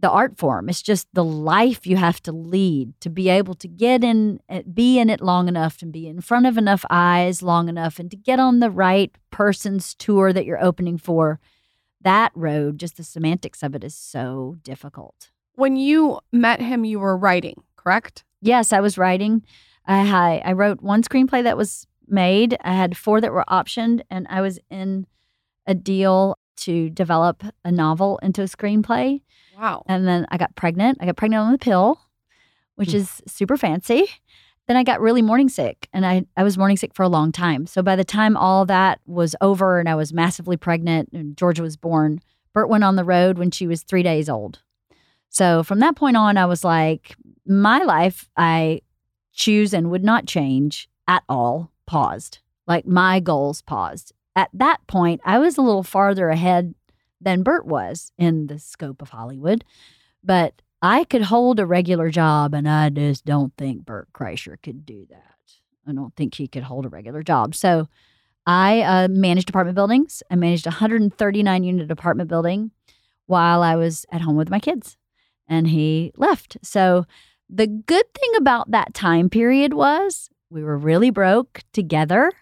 the 0.00 0.10
art 0.10 0.38
form. 0.38 0.68
It's 0.68 0.82
just 0.82 1.08
the 1.12 1.24
life 1.24 1.86
you 1.86 1.96
have 1.96 2.22
to 2.22 2.32
lead 2.32 2.98
to 3.00 3.10
be 3.10 3.28
able 3.28 3.54
to 3.54 3.68
get 3.68 4.02
in, 4.02 4.40
eh, 4.48 4.62
be 4.72 4.98
in 4.98 5.10
it 5.10 5.20
long 5.20 5.48
enough 5.48 5.76
to 5.78 5.86
be 5.86 6.06
in 6.06 6.20
front 6.20 6.46
of 6.46 6.56
enough 6.56 6.84
eyes 6.90 7.42
long 7.42 7.68
enough 7.68 7.98
and 7.98 8.10
to 8.10 8.16
get 8.16 8.38
on 8.38 8.60
the 8.60 8.70
right 8.70 9.14
person's 9.30 9.94
tour 9.94 10.32
that 10.32 10.46
you're 10.46 10.62
opening 10.62 10.98
for. 10.98 11.38
That 12.00 12.32
road, 12.34 12.78
just 12.78 12.96
the 12.96 13.04
semantics 13.04 13.62
of 13.62 13.74
it 13.74 13.84
is 13.84 13.94
so 13.94 14.56
difficult. 14.62 15.30
When 15.54 15.76
you 15.76 16.20
met 16.32 16.60
him, 16.60 16.84
you 16.84 16.98
were 16.98 17.16
writing, 17.16 17.62
correct? 17.76 18.24
Yes, 18.40 18.72
I 18.72 18.80
was 18.80 18.96
writing. 18.96 19.42
I 19.86 20.40
I 20.44 20.52
wrote 20.52 20.80
one 20.80 21.02
screenplay 21.02 21.42
that 21.42 21.58
was 21.58 21.86
made. 22.06 22.56
I 22.62 22.72
had 22.72 22.96
four 22.96 23.20
that 23.20 23.32
were 23.32 23.44
optioned, 23.48 24.00
and 24.10 24.26
I 24.30 24.40
was 24.40 24.58
in 24.70 25.06
a 25.66 25.74
deal 25.74 26.38
to 26.56 26.90
develop 26.90 27.42
a 27.64 27.72
novel 27.72 28.18
into 28.22 28.42
a 28.42 28.46
screenplay. 28.46 29.20
Wow. 29.60 29.82
And 29.86 30.08
then 30.08 30.26
I 30.30 30.38
got 30.38 30.56
pregnant. 30.56 30.98
I 31.00 31.06
got 31.06 31.16
pregnant 31.16 31.42
on 31.42 31.52
the 31.52 31.58
pill, 31.58 32.00
which 32.76 32.92
hmm. 32.92 32.98
is 32.98 33.22
super 33.26 33.56
fancy. 33.56 34.08
Then 34.66 34.76
I 34.76 34.84
got 34.84 35.00
really 35.00 35.20
morning 35.20 35.48
sick 35.48 35.88
and 35.92 36.06
I, 36.06 36.24
I 36.36 36.44
was 36.44 36.56
morning 36.56 36.76
sick 36.76 36.94
for 36.94 37.02
a 37.02 37.08
long 37.08 37.32
time. 37.32 37.66
So 37.66 37.82
by 37.82 37.96
the 37.96 38.04
time 38.04 38.36
all 38.36 38.64
that 38.66 39.00
was 39.04 39.34
over 39.40 39.80
and 39.80 39.88
I 39.88 39.96
was 39.96 40.12
massively 40.12 40.56
pregnant 40.56 41.10
and 41.12 41.36
Georgia 41.36 41.62
was 41.62 41.76
born, 41.76 42.20
Bert 42.54 42.68
went 42.68 42.84
on 42.84 42.96
the 42.96 43.04
road 43.04 43.36
when 43.36 43.50
she 43.50 43.66
was 43.66 43.82
three 43.82 44.02
days 44.02 44.28
old. 44.28 44.60
So 45.28 45.62
from 45.62 45.80
that 45.80 45.96
point 45.96 46.16
on, 46.16 46.36
I 46.36 46.46
was 46.46 46.64
like, 46.64 47.16
my 47.46 47.78
life, 47.82 48.28
I 48.36 48.82
choose 49.32 49.74
and 49.74 49.90
would 49.90 50.04
not 50.04 50.26
change 50.26 50.88
at 51.08 51.22
all, 51.28 51.72
paused. 51.86 52.38
Like 52.66 52.86
my 52.86 53.20
goals 53.20 53.62
paused. 53.62 54.12
At 54.36 54.50
that 54.54 54.86
point, 54.86 55.20
I 55.24 55.38
was 55.38 55.58
a 55.58 55.62
little 55.62 55.82
farther 55.82 56.28
ahead 56.30 56.74
than 57.20 57.42
Bert 57.42 57.66
was 57.66 58.12
in 58.18 58.46
the 58.46 58.58
scope 58.58 59.02
of 59.02 59.10
Hollywood. 59.10 59.64
But 60.22 60.62
I 60.82 61.04
could 61.04 61.22
hold 61.22 61.60
a 61.60 61.66
regular 61.66 62.10
job, 62.10 62.54
and 62.54 62.68
I 62.68 62.88
just 62.88 63.24
don't 63.24 63.52
think 63.56 63.84
Bert 63.84 64.08
Kreischer 64.12 64.60
could 64.62 64.86
do 64.86 65.06
that. 65.10 65.34
I 65.86 65.92
don't 65.92 66.14
think 66.16 66.34
he 66.34 66.48
could 66.48 66.62
hold 66.62 66.86
a 66.86 66.88
regular 66.88 67.22
job. 67.22 67.54
So 67.54 67.88
I 68.46 68.80
uh, 68.80 69.08
managed 69.08 69.50
apartment 69.50 69.74
buildings. 69.74 70.22
I 70.30 70.36
managed 70.36 70.66
a 70.66 70.70
139 70.70 71.64
unit 71.64 71.90
apartment 71.90 72.28
building 72.28 72.70
while 73.26 73.62
I 73.62 73.76
was 73.76 74.06
at 74.10 74.22
home 74.22 74.36
with 74.36 74.50
my 74.50 74.58
kids, 74.58 74.96
and 75.46 75.68
he 75.68 76.12
left. 76.16 76.56
So 76.62 77.04
the 77.48 77.66
good 77.66 78.14
thing 78.14 78.36
about 78.36 78.70
that 78.70 78.94
time 78.94 79.28
period 79.28 79.74
was 79.74 80.30
we 80.48 80.62
were 80.62 80.78
really 80.78 81.10
broke 81.10 81.62
together. 81.72 82.32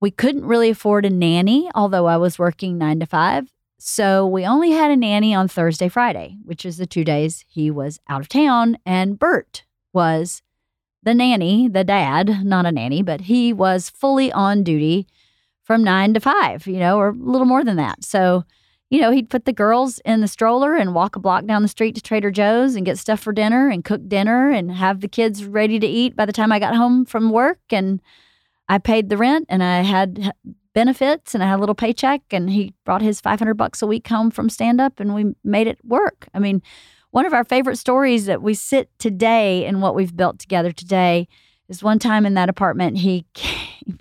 We 0.00 0.10
couldn't 0.10 0.44
really 0.44 0.70
afford 0.70 1.04
a 1.04 1.10
nanny, 1.10 1.70
although 1.74 2.06
I 2.06 2.16
was 2.16 2.38
working 2.38 2.78
nine 2.78 3.00
to 3.00 3.06
five. 3.06 3.53
So 3.78 4.26
we 4.26 4.46
only 4.46 4.70
had 4.70 4.90
a 4.90 4.96
nanny 4.96 5.34
on 5.34 5.48
Thursday, 5.48 5.88
Friday, 5.88 6.38
which 6.44 6.64
is 6.64 6.76
the 6.76 6.86
two 6.86 7.04
days 7.04 7.44
he 7.48 7.70
was 7.70 8.00
out 8.08 8.20
of 8.20 8.28
town. 8.28 8.78
And 8.86 9.18
Bert 9.18 9.64
was 9.92 10.42
the 11.02 11.14
nanny, 11.14 11.68
the 11.68 11.84
dad, 11.84 12.44
not 12.44 12.66
a 12.66 12.72
nanny, 12.72 13.02
but 13.02 13.22
he 13.22 13.52
was 13.52 13.90
fully 13.90 14.32
on 14.32 14.62
duty 14.62 15.06
from 15.62 15.84
nine 15.84 16.14
to 16.14 16.20
five, 16.20 16.66
you 16.66 16.78
know, 16.78 16.98
or 16.98 17.08
a 17.08 17.12
little 17.12 17.46
more 17.46 17.64
than 17.64 17.76
that. 17.76 18.04
So, 18.04 18.44
you 18.90 19.00
know, 19.00 19.10
he'd 19.10 19.30
put 19.30 19.44
the 19.44 19.52
girls 19.52 19.98
in 20.04 20.20
the 20.20 20.28
stroller 20.28 20.74
and 20.76 20.94
walk 20.94 21.16
a 21.16 21.20
block 21.20 21.46
down 21.46 21.62
the 21.62 21.68
street 21.68 21.94
to 21.96 22.00
Trader 22.00 22.30
Joe's 22.30 22.76
and 22.76 22.86
get 22.86 22.98
stuff 22.98 23.20
for 23.20 23.32
dinner 23.32 23.68
and 23.68 23.84
cook 23.84 24.08
dinner 24.08 24.50
and 24.50 24.70
have 24.72 25.00
the 25.00 25.08
kids 25.08 25.44
ready 25.44 25.78
to 25.78 25.86
eat 25.86 26.16
by 26.16 26.26
the 26.26 26.32
time 26.32 26.52
I 26.52 26.58
got 26.58 26.76
home 26.76 27.04
from 27.04 27.30
work. 27.30 27.60
And 27.70 28.00
I 28.68 28.78
paid 28.78 29.08
the 29.08 29.16
rent 29.16 29.46
and 29.48 29.62
I 29.62 29.82
had 29.82 30.32
benefits 30.74 31.34
and 31.34 31.42
I 31.42 31.46
had 31.46 31.56
a 31.56 31.60
little 31.60 31.74
paycheck 31.74 32.22
and 32.30 32.50
he 32.50 32.74
brought 32.84 33.02
his 33.02 33.20
500 33.20 33.54
bucks 33.54 33.80
a 33.80 33.86
week 33.86 34.06
home 34.08 34.30
from 34.30 34.50
stand 34.50 34.80
up 34.80 35.00
and 35.00 35.14
we 35.14 35.34
made 35.42 35.66
it 35.66 35.78
work. 35.84 36.28
I 36.34 36.38
mean, 36.38 36.62
one 37.10 37.24
of 37.24 37.32
our 37.32 37.44
favorite 37.44 37.76
stories 37.76 38.26
that 38.26 38.42
we 38.42 38.54
sit 38.54 38.90
today 38.98 39.64
and 39.64 39.80
what 39.80 39.94
we've 39.94 40.16
built 40.16 40.38
together 40.38 40.72
today 40.72 41.28
is 41.68 41.82
one 41.82 41.98
time 41.98 42.26
in 42.26 42.34
that 42.34 42.48
apartment 42.48 42.98
he 42.98 43.24
came 43.34 43.98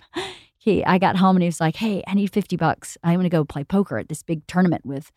he 0.63 0.84
I 0.86 0.97
got 0.97 1.17
home 1.17 1.36
and 1.36 1.43
he 1.43 1.47
was 1.47 1.59
like, 1.59 1.76
"Hey, 1.76 2.01
I 2.07 2.13
need 2.13 2.32
50 2.32 2.55
bucks. 2.55 2.97
I'm 3.03 3.15
going 3.15 3.24
to 3.24 3.30
go 3.30 3.43
play 3.43 3.65
poker 3.65 3.97
at 3.97 4.07
this 4.07 4.24
big 4.24 4.47
tournament 4.47 4.86
with 4.86 5.11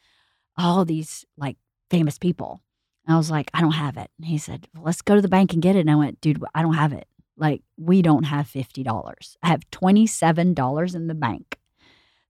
all 0.58 0.84
these 0.84 1.24
like 1.36 1.56
famous 1.88 2.18
people." 2.18 2.62
And 3.06 3.14
I 3.14 3.16
was 3.16 3.30
like, 3.30 3.50
"I 3.54 3.60
don't 3.60 3.72
have 3.72 3.96
it." 3.96 4.10
And 4.18 4.26
he 4.26 4.38
said, 4.38 4.66
well, 4.74 4.82
"Let's 4.84 5.02
go 5.02 5.14
to 5.14 5.22
the 5.22 5.28
bank 5.28 5.52
and 5.52 5.62
get 5.62 5.76
it." 5.76 5.80
And 5.80 5.90
I 5.90 5.94
went, 5.94 6.20
"Dude, 6.20 6.42
I 6.52 6.62
don't 6.62 6.74
have 6.74 6.92
it. 6.92 7.06
Like, 7.36 7.62
we 7.76 8.02
don't 8.02 8.24
have 8.24 8.46
$50. 8.48 9.36
I 9.42 9.48
have 9.48 9.68
$27 9.70 10.94
in 10.94 11.06
the 11.06 11.14
bank. 11.14 11.58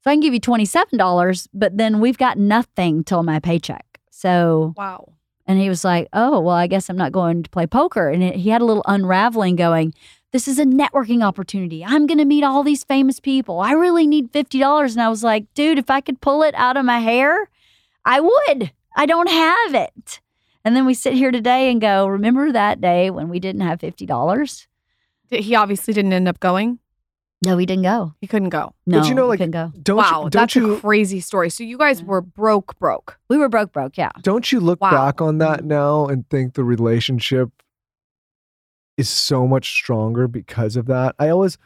So 0.02 0.10
I 0.10 0.14
can 0.14 0.20
give 0.20 0.34
you 0.34 0.40
$27, 0.40 1.48
but 1.52 1.76
then 1.76 2.00
we've 2.00 2.18
got 2.18 2.38
nothing 2.38 3.04
till 3.04 3.22
my 3.22 3.38
paycheck." 3.40 4.00
So 4.10 4.72
Wow. 4.76 5.12
and 5.46 5.58
he 5.60 5.68
was 5.68 5.84
like, 5.84 6.08
"Oh, 6.12 6.40
well, 6.40 6.54
I 6.56 6.66
guess 6.66 6.88
I'm 6.88 6.96
not 6.96 7.12
going 7.12 7.42
to 7.42 7.50
play 7.50 7.66
poker." 7.66 8.08
And 8.08 8.22
it, 8.22 8.36
he 8.36 8.50
had 8.50 8.62
a 8.62 8.64
little 8.64 8.84
unraveling 8.86 9.56
going. 9.56 9.94
This 10.32 10.48
is 10.48 10.58
a 10.58 10.64
networking 10.64 11.24
opportunity. 11.24 11.84
I'm 11.84 12.06
going 12.06 12.18
to 12.18 12.24
meet 12.24 12.44
all 12.44 12.62
these 12.62 12.84
famous 12.84 13.20
people. 13.20 13.60
I 13.60 13.72
really 13.72 14.06
need 14.06 14.30
fifty 14.32 14.58
dollars. 14.58 14.94
And 14.94 15.02
I 15.02 15.08
was 15.08 15.24
like, 15.24 15.52
"Dude, 15.54 15.78
if 15.78 15.88
I 15.90 16.00
could 16.00 16.20
pull 16.20 16.42
it 16.42 16.54
out 16.56 16.76
of 16.76 16.84
my 16.84 16.98
hair, 17.00 17.48
I 18.04 18.20
would. 18.20 18.72
I 18.96 19.06
don't 19.06 19.28
have 19.30 19.74
it." 19.74 20.20
And 20.64 20.74
then 20.76 20.84
we 20.86 20.94
sit 20.94 21.14
here 21.14 21.30
today 21.30 21.70
and 21.70 21.80
go, 21.80 22.06
"Remember 22.06 22.50
that 22.52 22.80
day 22.80 23.08
when 23.10 23.28
we 23.28 23.38
didn't 23.40 23.62
have 23.62 23.80
fifty 23.80 24.04
dollars?" 24.06 24.66
Did- 24.66 24.66
He 25.30 25.54
obviously 25.54 25.94
didn't 25.94 26.12
end 26.12 26.28
up 26.28 26.40
going. 26.40 26.78
No, 27.44 27.58
he 27.58 27.66
didn't 27.66 27.82
go. 27.84 28.14
He 28.20 28.26
couldn't 28.26 28.48
go. 28.48 28.74
No, 28.86 29.04
you 29.04 29.14
know, 29.14 29.26
like- 29.26 29.38
couldn't 29.38 29.50
go. 29.52 29.70
Don't 29.82 29.98
wow, 29.98 30.24
you, 30.24 30.30
don't 30.30 30.32
that's 30.32 30.56
you 30.56 30.74
a 30.76 30.80
crazy 30.80 31.20
story. 31.20 31.50
So 31.50 31.64
you 31.64 31.76
guys 31.76 32.02
were 32.02 32.22
broke, 32.22 32.78
broke. 32.78 33.18
We 33.28 33.36
were 33.36 33.48
broke, 33.50 33.72
broke. 33.72 33.98
Yeah. 33.98 34.10
don't 34.22 34.50
you 34.50 34.58
look 34.60 34.80
Wow. 34.80 34.90
back 34.90 35.20
on 35.20 35.38
that 35.38 35.64
now 35.64 36.06
and 36.06 36.28
think 36.30 36.54
the 36.54 36.64
relationship 36.64 37.50
is 38.96 39.08
so 39.08 39.46
much 39.46 39.70
stronger 39.70 40.26
because 40.28 40.76
of 40.76 40.86
that? 40.86 41.14
I 41.18 41.28
always 41.28 41.58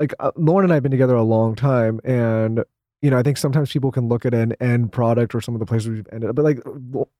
like 0.00 0.14
uh, 0.18 0.30
Lauryn 0.32 0.64
and 0.64 0.72
I 0.72 0.76
have 0.76 0.82
been 0.82 0.90
together 0.92 1.14
a 1.14 1.22
long 1.22 1.54
time, 1.54 2.00
and 2.04 2.64
you 3.02 3.10
know 3.10 3.18
I 3.18 3.22
think 3.22 3.36
sometimes 3.36 3.70
people 3.70 3.92
can 3.92 4.08
look 4.08 4.24
at 4.24 4.32
an 4.34 4.54
end 4.60 4.92
product 4.92 5.34
or 5.34 5.40
some 5.42 5.54
of 5.54 5.58
the 5.60 5.66
places 5.66 5.88
we've 5.88 6.06
ended 6.10 6.30
up, 6.30 6.36
but 6.36 6.44
like 6.44 6.60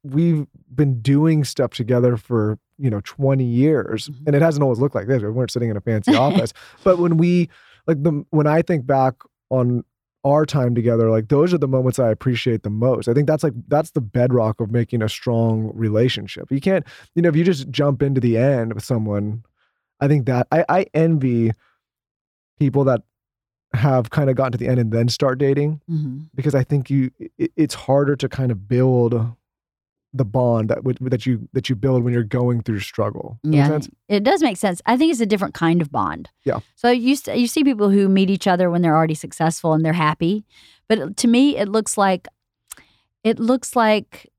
we've 0.03 0.47
been 0.75 1.01
doing 1.03 1.45
stuff 1.45 1.73
together 1.73 2.17
for 2.17 2.59
you 2.79 2.91
know 2.91 3.01
20 3.05 3.45
years, 3.45 4.09
Mhm. 4.09 4.27
and 4.27 4.37
it 4.37 4.43
hasn't 4.43 4.63
always 4.63 4.79
looked 4.79 4.95
like 4.95 5.07
this. 5.07 5.23
We 5.23 5.31
weren't 5.31 5.51
sitting 5.51 5.71
in 5.71 5.77
a 5.77 5.81
fancy 5.81 6.15
office, 6.15 6.53
but 6.85 6.99
when 6.99 7.17
we 7.17 7.49
like 7.87 8.03
the 8.03 8.25
when 8.31 8.47
I 8.47 8.63
think 8.63 8.87
back 8.87 9.15
on 9.51 9.85
our 10.25 10.45
time 10.45 10.75
together 10.75 11.09
like 11.09 11.29
those 11.29 11.55
are 11.55 11.59
the 11.59 11.69
moments 11.69 12.01
i 12.01 12.11
appreciate 12.11 12.65
the 12.65 12.71
most 12.71 13.07
i 13.07 13.15
think 13.15 13.29
that's 13.29 13.45
like 13.45 13.53
that's 13.69 13.93
the 13.93 14.01
bedrock 14.01 14.61
of 14.61 14.73
making 14.73 15.01
a 15.01 15.09
strong 15.09 15.71
relationship 15.73 16.51
you 16.51 16.61
can't 16.61 16.85
you 17.15 17.23
know 17.23 17.29
if 17.29 17.37
you 17.37 17.45
just 17.45 17.71
jump 17.71 18.03
into 18.03 18.21
the 18.21 18.37
end 18.37 18.75
with 18.75 18.83
someone 18.83 19.45
i 20.01 20.09
think 20.09 20.27
that 20.27 20.49
i, 20.51 20.65
I 20.69 20.87
envy 20.95 21.53
people 22.59 22.83
that 22.85 23.03
have 23.73 24.11
kind 24.11 24.29
of 24.29 24.35
gotten 24.35 24.51
to 24.53 24.59
the 24.59 24.67
end 24.67 24.81
and 24.81 24.91
then 24.91 25.09
start 25.09 25.39
dating 25.39 25.81
hmm 25.87 26.19
because 26.35 26.57
i 26.57 26.65
think 26.65 26.91
you 26.91 27.13
it, 27.39 27.53
it's 27.57 27.75
harder 27.75 28.17
to 28.17 28.29
kind 28.29 28.51
of 28.51 28.67
build 28.67 29.15
the 30.17 30.25
bond 30.25 30.69
that 30.71 30.85
would 30.85 30.99
that 31.01 31.27
you 31.27 31.49
that 31.53 31.69
you 31.69 31.75
build 31.75 32.05
when 32.05 32.13
you're 32.13 32.23
going 32.23 32.63
through 32.63 32.81
struggle 32.81 33.39
Does 33.45 33.53
Yeah, 33.53 34.17
it 34.17 34.25
does 34.25 34.43
make 34.43 34.57
sense. 34.57 34.81
I 34.87 34.97
think 34.97 35.13
it's 35.13 35.21
a 35.21 35.27
different 35.27 35.55
kind 35.55 35.83
of 35.83 35.91
bond. 35.91 36.31
Yeah. 36.45 36.61
So 36.75 36.91
you 36.91 37.17
you 37.35 37.47
see 37.47 37.65
people 37.65 37.91
who 37.91 38.09
meet 38.09 38.31
each 38.31 38.47
other 38.47 38.71
when 38.71 38.83
they're 38.83 38.97
already 38.97 39.15
successful 39.15 39.73
and 39.73 39.85
they're 39.85 39.93
happy, 39.93 40.45
but 40.89 41.17
to 41.19 41.29
me 41.29 41.57
it 41.57 41.69
looks 41.69 41.97
like 41.97 42.29
it 43.25 43.39
looks 43.39 43.75
like 43.75 44.31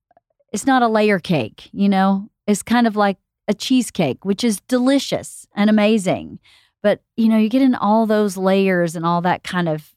it's 0.54 0.66
not 0.66 0.82
a 0.82 0.88
layer 0.88 1.20
cake. 1.20 1.70
You 1.72 1.90
know, 1.90 2.30
it's 2.48 2.64
kind 2.64 2.88
of 2.88 2.96
like 2.96 3.18
a 3.48 3.54
cheesecake, 3.54 4.26
which 4.26 4.44
is 4.44 4.62
delicious 4.62 5.48
and 5.56 5.70
amazing. 5.70 6.40
But 6.82 7.02
you 7.16 7.28
know, 7.28 7.38
you 7.38 7.50
get 7.50 7.62
in 7.62 7.76
all 7.76 8.06
those 8.06 8.38
layers 8.38 8.96
and 8.96 9.06
all 9.06 9.22
that 9.22 9.44
kind 9.44 9.68
of, 9.68 9.94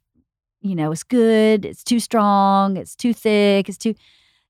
you 0.61 0.75
know, 0.75 0.93
it's 0.93 1.03
good, 1.03 1.65
it's 1.65 1.85
too 1.85 2.01
strong, 2.01 2.77
it's 2.77 2.97
too 2.97 3.13
thick, 3.13 3.69
it's 3.69 3.79
too. 3.79 3.95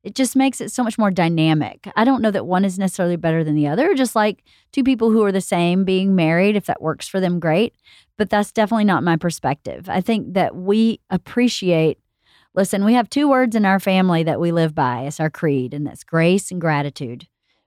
It 0.03 0.15
just 0.15 0.35
makes 0.35 0.63
it 0.63 0.71
so 0.73 0.83
much 0.83 0.97
more 0.97 1.11
dynamic. 1.11 1.87
I 1.95 2.05
don't 2.05 2.23
know 2.23 2.31
that 2.31 2.47
one 2.47 2.65
is 2.65 2.79
necessarily 2.79 3.17
better 3.17 3.45
than 3.45 3.55
the 3.55 3.67
other. 3.67 3.95
Just 3.95 4.17
like 4.17 4.45
two 4.73 4.83
people 4.83 5.11
who 5.11 5.23
are 5.25 5.33
the 5.33 5.43
same 5.43 5.85
being 5.85 6.15
married, 6.15 6.57
if 6.57 6.67
that 6.67 6.81
works 6.81 7.07
for 7.07 7.21
them, 7.21 7.39
great. 7.39 7.75
But 8.17 8.31
that's 8.31 8.51
definitely 8.53 8.85
not 8.85 9.03
my 9.03 9.17
perspective. 9.17 9.89
I 9.91 10.01
think 10.01 10.33
that 10.35 10.57
we 10.57 11.01
appreciate, 11.11 11.99
listen, 12.55 12.85
we 12.85 12.95
have 12.95 13.11
two 13.11 13.29
words 13.29 13.55
in 13.55 13.67
our 13.67 13.79
family 13.79 14.23
that 14.23 14.41
we 14.41 14.53
live 14.53 14.75
by. 14.75 15.03
It's 15.03 15.21
our 15.21 15.31
creed, 15.31 15.75
and 15.75 15.87
that's 15.87 16.05
grace 16.05 16.51
and 16.51 16.61
gratitude. 16.61 17.27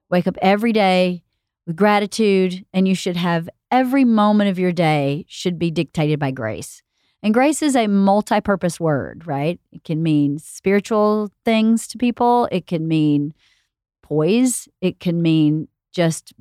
Wake 0.09 0.25
up 0.25 0.38
every 0.41 0.73
day 0.73 1.23
with 1.67 1.75
gratitude, 1.75 2.65
and 2.73 2.88
you 2.88 2.95
should 2.95 3.17
have 3.17 3.47
every 3.69 4.05
moment 4.05 4.49
of 4.49 4.57
your 4.57 4.71
day 4.71 5.25
should 5.27 5.59
be 5.59 5.69
dictated 5.69 6.19
by 6.19 6.31
grace. 6.31 6.81
And 7.24 7.34
grace 7.34 7.61
is 7.61 7.76
a 7.78 7.88
multi 7.88 8.41
purpose 8.41 8.82
word, 8.82 9.26
right? 9.26 9.57
It 9.71 9.86
can 9.86 10.03
mean 10.03 10.39
spiritual 10.39 11.32
things 11.45 11.88
to 11.88 11.97
people, 11.97 12.49
it 12.51 12.67
can 12.67 12.88
mean 12.88 13.34
poise, 14.01 14.67
it 14.82 14.99
can 14.99 15.21
mean 15.21 15.69
just 15.93 16.34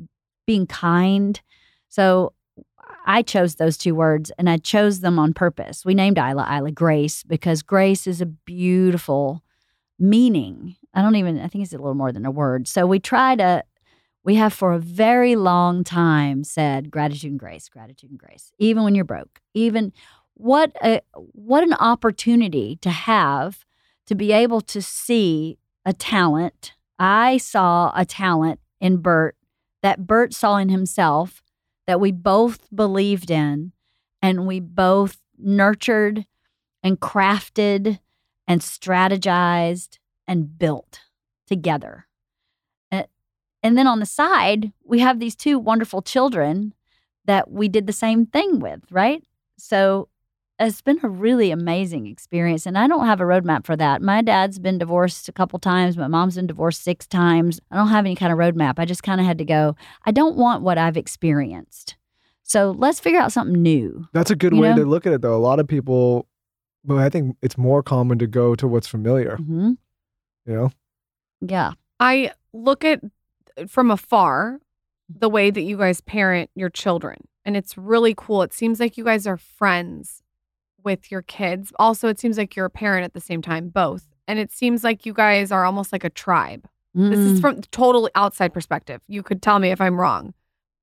being 0.44 0.66
kind. 0.66 1.40
So 1.88 2.32
I 3.06 3.22
chose 3.22 3.54
those 3.54 3.76
two 3.78 3.94
words 3.94 4.32
and 4.38 4.50
I 4.50 4.56
chose 4.56 5.00
them 5.00 5.20
on 5.20 5.34
purpose. 5.34 5.84
We 5.84 5.94
named 5.94 6.18
Ila 6.18 6.48
Ila 6.52 6.72
Grace 6.72 7.22
because 7.22 7.62
grace 7.62 8.08
is 8.08 8.20
a 8.20 8.26
beautiful 8.26 9.44
meaning. 10.00 10.76
I 10.94 11.02
don't 11.02 11.16
even, 11.16 11.38
I 11.40 11.46
think 11.46 11.62
it's 11.62 11.72
a 11.72 11.78
little 11.78 11.94
more 11.94 12.12
than 12.12 12.26
a 12.26 12.30
word. 12.30 12.66
So 12.66 12.86
we 12.86 12.98
try 12.98 13.36
to, 13.36 13.64
we 14.24 14.34
have 14.34 14.52
for 14.52 14.72
a 14.72 14.78
very 14.78 15.36
long 15.36 15.84
time 15.84 16.42
said 16.44 16.90
gratitude 16.90 17.30
and 17.30 17.40
grace, 17.40 17.68
gratitude 17.68 18.10
and 18.10 18.18
grace, 18.18 18.52
even 18.58 18.82
when 18.82 18.94
you're 18.94 19.04
broke, 19.04 19.40
even 19.54 19.92
what 20.42 20.72
a 20.82 21.00
what 21.14 21.62
an 21.62 21.74
opportunity 21.74 22.76
to 22.82 22.90
have 22.90 23.64
to 24.06 24.14
be 24.16 24.32
able 24.32 24.60
to 24.60 24.82
see 24.82 25.56
a 25.84 25.92
talent. 25.92 26.74
I 26.98 27.36
saw 27.36 27.92
a 27.94 28.04
talent 28.04 28.58
in 28.80 28.96
Bert 28.96 29.36
that 29.82 30.06
Bert 30.06 30.34
saw 30.34 30.56
in 30.56 30.68
himself 30.68 31.42
that 31.86 32.00
we 32.00 32.10
both 32.10 32.68
believed 32.74 33.30
in 33.30 33.72
and 34.20 34.46
we 34.46 34.58
both 34.58 35.18
nurtured 35.38 36.26
and 36.82 36.98
crafted 36.98 38.00
and 38.48 38.60
strategized 38.60 39.98
and 40.26 40.58
built 40.58 41.00
together. 41.46 42.06
And, 43.64 43.78
then 43.78 43.86
on 43.86 44.00
the 44.00 44.06
side, 44.06 44.72
we 44.82 44.98
have 44.98 45.20
these 45.20 45.36
two 45.36 45.56
wonderful 45.56 46.02
children 46.02 46.74
that 47.26 47.48
we 47.48 47.68
did 47.68 47.86
the 47.86 47.92
same 47.92 48.26
thing 48.26 48.58
with, 48.58 48.80
right? 48.90 49.22
So 49.56 50.08
it's 50.68 50.80
been 50.82 51.00
a 51.02 51.08
really 51.08 51.50
amazing 51.50 52.06
experience. 52.06 52.66
And 52.66 52.76
I 52.78 52.86
don't 52.86 53.06
have 53.06 53.20
a 53.20 53.24
roadmap 53.24 53.64
for 53.66 53.76
that. 53.76 54.00
My 54.02 54.22
dad's 54.22 54.58
been 54.58 54.78
divorced 54.78 55.28
a 55.28 55.32
couple 55.32 55.58
times. 55.58 55.96
My 55.96 56.06
mom's 56.08 56.36
been 56.36 56.46
divorced 56.46 56.82
six 56.82 57.06
times. 57.06 57.60
I 57.70 57.76
don't 57.76 57.88
have 57.88 58.04
any 58.04 58.14
kind 58.16 58.32
of 58.32 58.38
roadmap. 58.38 58.74
I 58.78 58.84
just 58.84 59.02
kind 59.02 59.20
of 59.20 59.26
had 59.26 59.38
to 59.38 59.44
go, 59.44 59.76
I 60.04 60.10
don't 60.12 60.36
want 60.36 60.62
what 60.62 60.78
I've 60.78 60.96
experienced. 60.96 61.96
So 62.42 62.70
let's 62.72 63.00
figure 63.00 63.20
out 63.20 63.32
something 63.32 63.60
new. 63.62 64.06
That's 64.12 64.30
a 64.30 64.36
good 64.36 64.52
You 64.52 64.60
way 64.60 64.68
know? 64.70 64.76
to 64.76 64.84
look 64.84 65.06
at 65.06 65.12
it, 65.12 65.22
though. 65.22 65.36
A 65.36 65.38
lot 65.38 65.58
of 65.60 65.66
people, 65.66 66.26
but 66.84 66.98
I 66.98 67.08
think 67.08 67.36
it's 67.42 67.56
more 67.56 67.82
common 67.82 68.18
to 68.18 68.26
go 68.26 68.54
to 68.54 68.68
what's 68.68 68.86
familiar. 68.88 69.36
hmm 69.36 69.72
You 70.46 70.54
know, 70.54 70.70
Yeah. 71.40 71.72
I 72.00 72.32
look 72.52 72.84
at 72.84 73.00
from 73.68 73.90
afar 73.90 74.60
the 75.08 75.28
way 75.28 75.50
that 75.50 75.62
you 75.62 75.76
guys 75.76 76.00
parent 76.00 76.50
your 76.54 76.68
children, 76.70 77.28
and 77.44 77.56
it's 77.56 77.76
really 77.78 78.14
cool. 78.16 78.42
It 78.42 78.52
seems 78.52 78.80
like 78.80 78.96
you 78.96 79.04
guys 79.04 79.26
are 79.26 79.36
friends 79.36 80.22
with 80.84 81.10
your 81.10 81.22
kids. 81.22 81.72
Also, 81.78 82.08
it 82.08 82.18
seems 82.18 82.36
like 82.38 82.54
you're 82.56 82.66
a 82.66 82.70
parent 82.70 83.04
at 83.04 83.14
the 83.14 83.20
same 83.20 83.42
time, 83.42 83.68
both. 83.68 84.06
And 84.28 84.38
it 84.38 84.52
seems 84.52 84.84
like 84.84 85.04
you 85.06 85.12
guys 85.12 85.50
are 85.52 85.64
almost 85.64 85.92
like 85.92 86.04
a 86.04 86.10
tribe. 86.10 86.66
This 86.94 87.18
is 87.18 87.38
Mm. 87.38 87.40
from 87.40 87.60
totally 87.70 88.10
outside 88.14 88.52
perspective. 88.52 89.00
You 89.08 89.22
could 89.22 89.40
tell 89.40 89.58
me 89.58 89.70
if 89.70 89.80
I'm 89.80 89.98
wrong. 89.98 90.34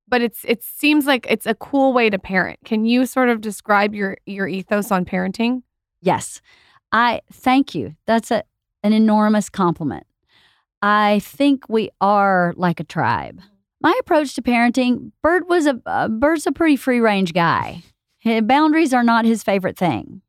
But 0.08 0.22
it's 0.22 0.44
it 0.44 0.62
seems 0.64 1.06
like 1.06 1.24
it's 1.30 1.46
a 1.46 1.54
cool 1.54 1.92
way 1.92 2.10
to 2.10 2.18
parent. 2.18 2.58
Can 2.64 2.84
you 2.84 3.06
sort 3.06 3.28
of 3.28 3.40
describe 3.40 3.94
your 3.94 4.16
your 4.26 4.48
ethos 4.48 4.90
on 4.90 5.04
parenting? 5.04 5.62
Yes. 6.02 6.40
I 6.90 7.20
thank 7.32 7.76
you. 7.76 7.94
That's 8.06 8.32
a, 8.32 8.42
an 8.82 8.92
enormous 8.92 9.48
compliment. 9.48 10.04
I 10.82 11.20
think 11.20 11.68
we 11.68 11.90
are 12.00 12.54
like 12.56 12.80
a 12.80 12.84
tribe. 12.84 13.40
My 13.80 13.96
approach 14.00 14.34
to 14.34 14.42
parenting, 14.42 15.12
Bert 15.22 15.48
was 15.48 15.66
a 15.66 15.80
uh, 15.86 16.08
Bert's 16.08 16.46
a 16.46 16.52
pretty 16.52 16.74
free 16.76 16.98
range 17.00 17.32
guy. 17.32 17.82
Boundaries 18.24 18.92
are 18.92 19.04
not 19.04 19.24
his 19.24 19.42
favorite 19.42 19.78
thing. 19.78 20.22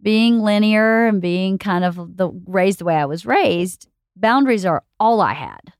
Being 0.00 0.40
linear 0.40 1.06
and 1.06 1.20
being 1.20 1.58
kind 1.58 1.84
of 1.84 2.16
the 2.16 2.30
raised 2.46 2.78
the 2.78 2.84
way 2.84 2.96
I 2.96 3.04
was 3.04 3.26
raised, 3.26 3.88
boundaries 4.16 4.64
are 4.64 4.84
all 4.98 5.20
I 5.20 5.32
had. 5.32 5.72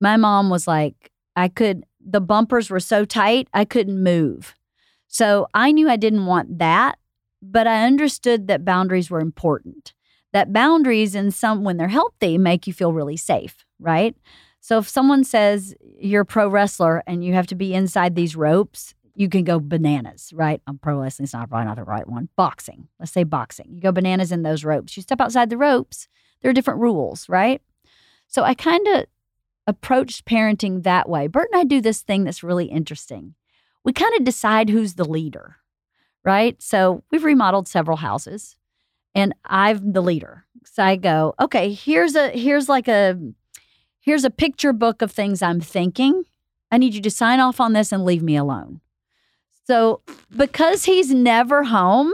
My 0.00 0.16
mom 0.16 0.50
was 0.50 0.66
like, 0.66 1.10
I 1.36 1.48
could 1.48 1.84
the 2.04 2.20
bumpers 2.20 2.70
were 2.70 2.80
so 2.80 3.04
tight 3.04 3.48
I 3.52 3.64
couldn't 3.64 4.02
move. 4.02 4.54
So 5.06 5.46
I 5.54 5.72
knew 5.72 5.88
I 5.88 5.96
didn't 5.96 6.26
want 6.26 6.58
that, 6.58 6.98
but 7.42 7.66
I 7.66 7.84
understood 7.84 8.46
that 8.48 8.64
boundaries 8.64 9.10
were 9.10 9.20
important. 9.20 9.92
That 10.32 10.52
boundaries 10.52 11.14
in 11.14 11.30
some 11.30 11.64
when 11.64 11.76
they're 11.76 11.88
healthy 11.88 12.38
make 12.38 12.66
you 12.66 12.72
feel 12.72 12.92
really 12.92 13.16
safe, 13.16 13.64
right? 13.78 14.16
So 14.60 14.78
if 14.78 14.88
someone 14.88 15.24
says 15.24 15.74
you're 15.98 16.22
a 16.22 16.26
pro 16.26 16.48
wrestler 16.48 17.02
and 17.06 17.24
you 17.24 17.34
have 17.34 17.46
to 17.48 17.54
be 17.54 17.74
inside 17.74 18.14
these 18.14 18.36
ropes, 18.36 18.94
you 19.14 19.28
can 19.28 19.44
go 19.44 19.60
bananas, 19.60 20.32
right? 20.34 20.60
I'm 20.66 20.78
pro 20.78 21.00
wrestling, 21.00 21.24
it's 21.24 21.32
not 21.32 21.48
probably 21.48 21.66
not 21.66 21.76
the 21.76 21.84
right 21.84 22.08
one. 22.08 22.28
Boxing, 22.36 22.88
let's 22.98 23.12
say 23.12 23.24
boxing. 23.24 23.66
You 23.70 23.80
go 23.80 23.92
bananas 23.92 24.32
in 24.32 24.42
those 24.42 24.64
ropes. 24.64 24.96
You 24.96 25.02
step 25.02 25.20
outside 25.20 25.50
the 25.50 25.56
ropes, 25.56 26.08
there 26.40 26.50
are 26.50 26.54
different 26.54 26.80
rules, 26.80 27.28
right? 27.28 27.60
So 28.26 28.42
I 28.44 28.54
kind 28.54 28.86
of 28.88 29.06
approached 29.66 30.24
parenting 30.24 30.82
that 30.82 31.08
way. 31.08 31.26
Bert 31.26 31.48
and 31.52 31.60
I 31.60 31.64
do 31.64 31.80
this 31.80 32.02
thing 32.02 32.24
that's 32.24 32.42
really 32.42 32.66
interesting. 32.66 33.34
We 33.84 33.92
kind 33.92 34.14
of 34.16 34.24
decide 34.24 34.68
who's 34.68 34.94
the 34.94 35.04
leader, 35.04 35.56
right? 36.24 36.60
So 36.62 37.04
we've 37.10 37.24
remodeled 37.24 37.68
several 37.68 37.98
houses 37.98 38.56
and 39.14 39.34
I'm 39.44 39.92
the 39.92 40.02
leader. 40.02 40.44
So 40.64 40.82
I 40.82 40.96
go, 40.96 41.34
okay, 41.40 41.72
here's 41.72 42.14
a 42.14 42.30
here's 42.30 42.68
like 42.68 42.88
a 42.88 43.18
here's 44.00 44.24
a 44.24 44.30
picture 44.30 44.72
book 44.72 45.02
of 45.02 45.10
things 45.10 45.42
I'm 45.42 45.60
thinking. 45.60 46.24
I 46.70 46.78
need 46.78 46.94
you 46.94 47.00
to 47.02 47.10
sign 47.10 47.40
off 47.40 47.60
on 47.60 47.72
this 47.72 47.92
and 47.92 48.04
leave 48.04 48.22
me 48.22 48.36
alone. 48.36 48.80
So 49.70 50.02
because 50.36 50.84
he's 50.84 51.14
never 51.14 51.62
home, 51.62 52.12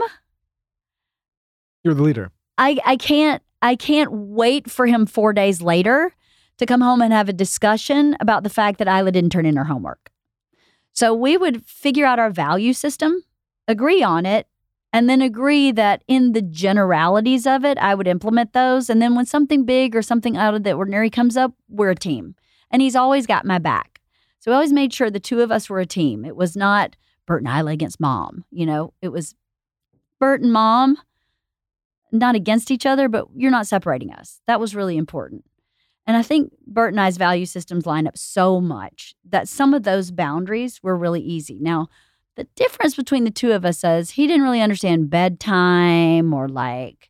You're 1.83 1.95
the 1.95 2.03
leader. 2.03 2.29
I, 2.59 2.77
I 2.85 2.97
can't 2.97 3.41
I 3.63 3.75
can't 3.75 4.11
wait 4.11 4.69
for 4.69 4.85
him 4.85 5.07
four 5.07 5.33
days 5.33 5.59
later 5.59 6.13
to 6.59 6.67
come 6.67 6.81
home 6.81 7.01
and 7.01 7.11
have 7.11 7.29
a 7.29 7.33
discussion 7.33 8.15
about 8.19 8.43
the 8.43 8.51
fact 8.51 8.77
that 8.77 8.87
Ila 8.87 9.11
didn't 9.11 9.31
turn 9.31 9.47
in 9.47 9.55
her 9.55 9.63
homework. 9.63 10.11
So 10.93 11.15
we 11.15 11.35
would 11.35 11.65
figure 11.65 12.05
out 12.05 12.19
our 12.19 12.29
value 12.29 12.73
system, 12.73 13.23
agree 13.67 14.03
on 14.03 14.27
it, 14.27 14.45
and 14.93 15.09
then 15.09 15.23
agree 15.23 15.71
that 15.71 16.03
in 16.07 16.33
the 16.33 16.43
generalities 16.43 17.47
of 17.47 17.65
it, 17.65 17.79
I 17.79 17.95
would 17.95 18.07
implement 18.07 18.53
those. 18.53 18.87
And 18.87 19.01
then 19.01 19.15
when 19.15 19.25
something 19.25 19.65
big 19.65 19.95
or 19.95 20.03
something 20.03 20.37
out 20.37 20.53
of 20.53 20.61
the 20.61 20.73
ordinary 20.73 21.09
comes 21.09 21.35
up, 21.35 21.53
we're 21.67 21.89
a 21.89 21.95
team. 21.95 22.35
And 22.69 22.83
he's 22.83 22.95
always 22.95 23.25
got 23.25 23.45
my 23.45 23.57
back. 23.57 23.99
So 24.37 24.51
we 24.51 24.55
always 24.55 24.73
made 24.73 24.93
sure 24.93 25.09
the 25.09 25.19
two 25.19 25.41
of 25.41 25.51
us 25.51 25.71
were 25.71 25.79
a 25.79 25.87
team. 25.87 26.23
It 26.23 26.35
was 26.35 26.55
not 26.55 26.95
Bert 27.27 27.43
and 27.43 27.59
Ila 27.59 27.71
against 27.71 27.99
mom. 27.99 28.45
You 28.49 28.65
know, 28.65 28.93
it 29.01 29.09
was 29.09 29.35
Bert 30.19 30.41
and 30.41 30.51
mom, 30.51 30.97
not 32.11 32.35
against 32.35 32.71
each 32.71 32.85
other, 32.85 33.07
but 33.07 33.27
you're 33.35 33.51
not 33.51 33.67
separating 33.67 34.11
us. 34.11 34.41
That 34.47 34.59
was 34.59 34.73
really 34.73 34.97
important. 34.97 35.45
And 36.07 36.15
I 36.15 36.23
think 36.23 36.53
Bert 36.65 36.93
and 36.93 37.01
I's 37.01 37.17
value 37.17 37.45
systems 37.45 37.85
line 37.85 38.07
up 38.07 38.17
so 38.17 38.61
much 38.61 39.13
that 39.29 39.49
some 39.49 39.73
of 39.73 39.83
those 39.83 40.09
boundaries 40.09 40.81
were 40.81 40.95
really 40.95 41.21
easy. 41.21 41.59
Now, 41.59 41.89
the 42.37 42.45
difference 42.55 42.95
between 42.95 43.25
the 43.25 43.31
two 43.31 43.51
of 43.51 43.65
us 43.65 43.83
is 43.83 44.11
he 44.11 44.25
didn't 44.25 44.43
really 44.43 44.61
understand 44.61 45.09
bedtime 45.09 46.33
or 46.33 46.47
like 46.47 47.09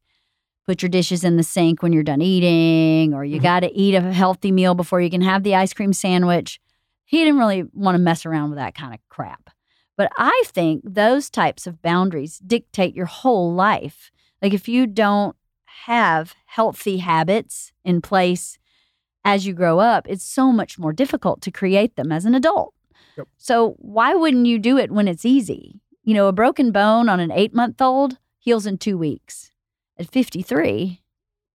put 0.66 0.82
your 0.82 0.90
dishes 0.90 1.24
in 1.24 1.38
the 1.38 1.44
sink 1.44 1.84
when 1.84 1.94
you're 1.94 2.02
done 2.02 2.22
eating 2.22 3.14
or 3.14 3.24
you 3.24 3.36
mm-hmm. 3.36 3.44
got 3.44 3.60
to 3.60 3.72
eat 3.74 3.94
a 3.94 4.02
healthy 4.02 4.52
meal 4.52 4.74
before 4.74 5.00
you 5.00 5.10
can 5.10 5.22
have 5.22 5.44
the 5.44 5.56
ice 5.56 5.74
cream 5.74 5.94
sandwich. 5.94 6.60
He 7.06 7.20
didn't 7.20 7.40
really 7.40 7.64
want 7.74 7.96
to 7.96 8.00
mess 8.00 8.26
around 8.26 8.50
with 8.50 8.58
that 8.58 8.76
kind 8.76 8.94
of 8.94 9.00
crap. 9.10 9.50
But 9.98 10.12
I 10.16 10.44
think 10.46 10.84
those 10.86 11.30
types 11.30 11.68
of 11.68 11.82
boundaries 11.82 12.38
dictate 12.38 12.96
your 12.96 13.08
whole 13.08 13.54
life. 13.54 14.12
Like 14.42 14.54
if 14.54 14.68
you 14.68 14.86
don't 14.86 15.36
have 15.86 16.36
healthy 16.46 16.98
habits 16.98 17.74
in 17.84 18.02
place 18.02 18.60
as 19.26 19.46
you 19.46 19.54
grow 19.54 19.80
up, 19.80 20.08
it's 20.08 20.24
so 20.24 20.52
much 20.52 20.80
more 20.80 20.94
difficult 20.94 21.42
to 21.42 21.52
create 21.52 21.96
them 21.96 22.12
as 22.12 22.26
an 22.26 22.36
adult. 22.36 22.74
Yep. 23.18 23.28
So 23.38 23.76
why 23.80 24.14
wouldn't 24.14 24.46
you 24.46 24.60
do 24.60 24.78
it 24.78 24.92
when 24.92 25.08
it's 25.08 25.26
easy? 25.26 25.82
You 26.04 26.14
know, 26.14 26.28
a 26.28 26.34
broken 26.34 26.72
bone 26.72 27.10
on 27.10 27.20
an 27.20 27.32
eight 27.32 27.54
month 27.54 27.82
old 27.82 28.20
heals 28.38 28.66
in 28.66 28.78
two 28.78 28.98
weeks. 28.98 29.52
At 29.98 30.12
53, 30.12 31.02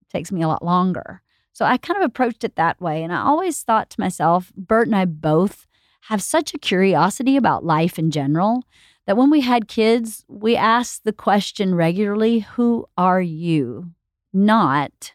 it 0.03 0.11
takes 0.11 0.32
me 0.32 0.43
a 0.43 0.49
lot 0.49 0.64
longer. 0.64 1.22
So 1.53 1.64
I 1.64 1.76
kind 1.76 1.97
of 1.97 2.05
approached 2.05 2.43
it 2.43 2.57
that 2.57 2.80
way. 2.80 3.05
And 3.05 3.12
I 3.12 3.22
always 3.22 3.62
thought 3.62 3.88
to 3.90 4.01
myself, 4.01 4.53
Bert 4.57 4.88
and 4.88 4.97
I 4.97 5.05
both 5.05 5.66
have 6.07 6.22
such 6.22 6.53
a 6.53 6.59
curiosity 6.59 7.36
about 7.36 7.64
life 7.64 7.98
in 7.98 8.11
general 8.11 8.64
that 9.07 9.16
when 9.16 9.30
we 9.30 9.40
had 9.40 9.68
kids, 9.68 10.24
we 10.28 10.57
asked 10.57 11.05
the 11.05 11.12
question 11.12 11.74
regularly 11.74 12.40
Who 12.40 12.86
are 12.96 13.20
you? 13.20 13.92
Not 14.32 15.14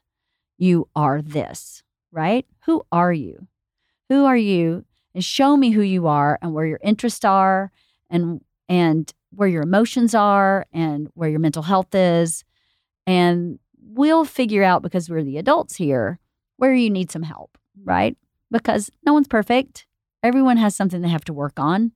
you 0.57 0.87
are 0.95 1.21
this, 1.21 1.83
right? 2.11 2.45
Who 2.65 2.83
are 2.91 3.13
you? 3.13 3.47
Who 4.09 4.25
are 4.25 4.37
you? 4.37 4.85
And 5.13 5.23
show 5.23 5.57
me 5.57 5.71
who 5.71 5.81
you 5.81 6.07
are 6.07 6.37
and 6.41 6.53
where 6.53 6.65
your 6.65 6.79
interests 6.83 7.25
are 7.25 7.71
and 8.09 8.41
and 8.69 9.11
where 9.31 9.47
your 9.47 9.63
emotions 9.63 10.13
are 10.13 10.65
and 10.71 11.09
where 11.13 11.29
your 11.29 11.39
mental 11.39 11.63
health 11.63 11.93
is. 11.93 12.43
And 13.05 13.59
we'll 13.81 14.25
figure 14.25 14.63
out 14.63 14.81
because 14.81 15.09
we're 15.09 15.23
the 15.23 15.37
adults 15.37 15.75
here 15.75 16.19
where 16.57 16.73
you 16.73 16.89
need 16.89 17.11
some 17.11 17.23
help, 17.23 17.57
right? 17.83 18.17
Because 18.51 18.89
no 19.05 19.13
one's 19.13 19.27
perfect. 19.27 19.85
Everyone 20.23 20.57
has 20.57 20.75
something 20.75 21.01
they 21.01 21.09
have 21.09 21.25
to 21.25 21.33
work 21.33 21.59
on. 21.59 21.91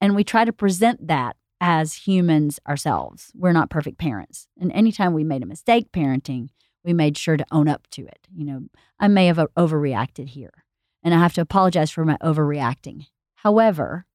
And 0.00 0.16
we 0.16 0.24
try 0.24 0.44
to 0.44 0.52
present 0.52 1.06
that 1.06 1.36
as 1.60 1.94
humans 1.94 2.58
ourselves. 2.68 3.30
We're 3.34 3.52
not 3.52 3.70
perfect 3.70 3.98
parents. 3.98 4.48
And 4.60 4.72
anytime 4.72 5.14
we 5.14 5.22
made 5.22 5.42
a 5.42 5.46
mistake 5.46 5.92
parenting, 5.92 6.48
we 6.84 6.92
made 6.92 7.16
sure 7.16 7.36
to 7.36 7.46
own 7.52 7.68
up 7.68 7.86
to 7.92 8.02
it. 8.06 8.26
You 8.34 8.44
know, 8.44 8.60
I 8.98 9.06
may 9.06 9.26
have 9.26 9.36
overreacted 9.56 10.30
here, 10.30 10.64
and 11.04 11.14
I 11.14 11.18
have 11.18 11.34
to 11.34 11.40
apologize 11.40 11.92
for 11.92 12.04
my 12.04 12.16
overreacting. 12.20 13.06
However, 13.36 14.06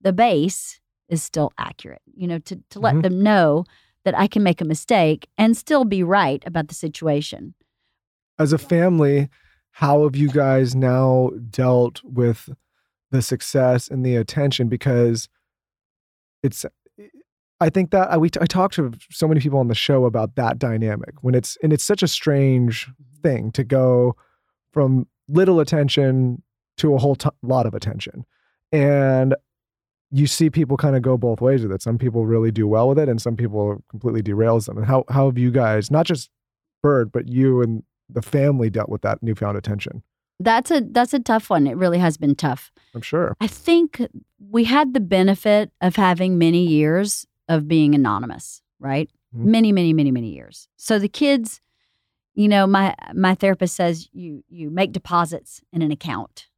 the 0.00 0.14
base 0.14 0.80
is 1.10 1.22
still 1.22 1.52
accurate, 1.58 2.00
you 2.14 2.26
know, 2.26 2.38
to, 2.38 2.60
to 2.70 2.80
let 2.80 2.94
Mhm. 2.94 3.02
them 3.02 3.22
know 3.22 3.64
that 4.06 4.18
I 4.18 4.26
can 4.26 4.42
make 4.42 4.62
a 4.62 4.66
mistake 4.66 5.28
and 5.36 5.54
still 5.54 5.84
be 5.84 6.02
right 6.02 6.42
about 6.46 6.68
the 6.68 6.74
situation. 6.74 7.54
As 8.38 8.54
a 8.54 8.58
family, 8.58 9.28
how 9.72 10.04
have 10.04 10.16
you 10.16 10.30
guys 10.30 10.74
now 10.74 11.30
dealt 11.50 12.02
with 12.02 12.48
the 13.14 13.22
success 13.22 13.88
and 13.88 14.04
the 14.04 14.16
attention? 14.16 14.68
Because 14.68 15.28
it's, 16.42 16.64
eh, 16.98 17.06
I 17.60 17.70
think 17.70 17.90
that 17.92 18.10
I, 18.10 18.16
we 18.16 18.28
I 18.40 18.46
talked 18.46 18.74
to 18.74 18.92
so 19.10 19.26
many 19.26 19.40
people 19.40 19.58
on 19.58 19.68
the 19.68 19.74
show 19.74 20.04
about 20.04 20.34
that 20.36 20.58
dynamic 20.58 21.14
when 21.22 21.34
it's 21.34 21.56
and 21.62 21.72
it's 21.72 21.84
such 21.84 22.02
a 22.02 22.08
strange 22.08 22.86
mm-hmm. 22.86 23.20
thing 23.22 23.52
to 23.52 23.64
go 23.64 24.16
from 24.72 25.06
little 25.28 25.60
attention 25.60 26.42
to 26.76 26.94
a 26.94 26.98
whole 26.98 27.14
t- 27.14 27.30
lot 27.42 27.64
of 27.66 27.74
attention, 27.74 28.26
and 28.72 29.34
you 30.10 30.26
see 30.26 30.50
people 30.50 30.76
kind 30.76 30.96
of 30.96 31.02
go 31.02 31.16
both 31.16 31.40
ways 31.40 31.62
with 31.62 31.72
it. 31.72 31.82
Some 31.82 31.98
people 31.98 32.26
really 32.26 32.50
do 32.50 32.68
well 32.68 32.88
with 32.88 32.98
it, 32.98 33.08
and 33.08 33.22
some 33.22 33.36
people 33.36 33.82
completely 33.88 34.22
derails 34.22 34.66
them. 34.66 34.76
And 34.76 34.86
how 34.86 35.04
how 35.08 35.26
have 35.26 35.38
you 35.38 35.50
guys, 35.50 35.90
not 35.90 36.06
just 36.06 36.30
Bert, 36.82 37.12
but 37.12 37.28
you 37.28 37.62
and 37.62 37.82
the 38.10 38.22
family 38.22 38.68
dealt 38.68 38.90
with 38.90 39.02
that 39.02 39.22
newfound 39.22 39.56
attention? 39.56 40.02
That's 40.40 40.70
a 40.70 40.80
that's 40.80 41.14
a 41.14 41.20
tough 41.20 41.50
one. 41.50 41.66
It 41.66 41.76
really 41.76 41.98
has 41.98 42.16
been 42.16 42.34
tough. 42.34 42.72
I'm 42.94 43.00
sure. 43.02 43.36
I 43.40 43.46
think 43.46 44.00
we 44.50 44.64
had 44.64 44.94
the 44.94 45.00
benefit 45.00 45.70
of 45.80 45.96
having 45.96 46.38
many 46.38 46.66
years 46.66 47.26
of 47.48 47.68
being 47.68 47.94
anonymous, 47.94 48.62
right? 48.80 49.08
Mhm. 49.34 49.44
Many, 49.46 49.72
many, 49.72 49.92
many, 49.92 50.10
many 50.10 50.34
years. 50.34 50.68
So 50.76 50.98
the 50.98 51.08
kids, 51.08 51.60
you 52.34 52.48
know, 52.48 52.66
my 52.66 52.94
my 53.14 53.34
therapist 53.34 53.76
says 53.76 54.08
you 54.12 54.42
you 54.48 54.70
make 54.70 54.92
deposits 54.92 55.60
in 55.72 55.82
an 55.82 55.90
account. 55.92 56.48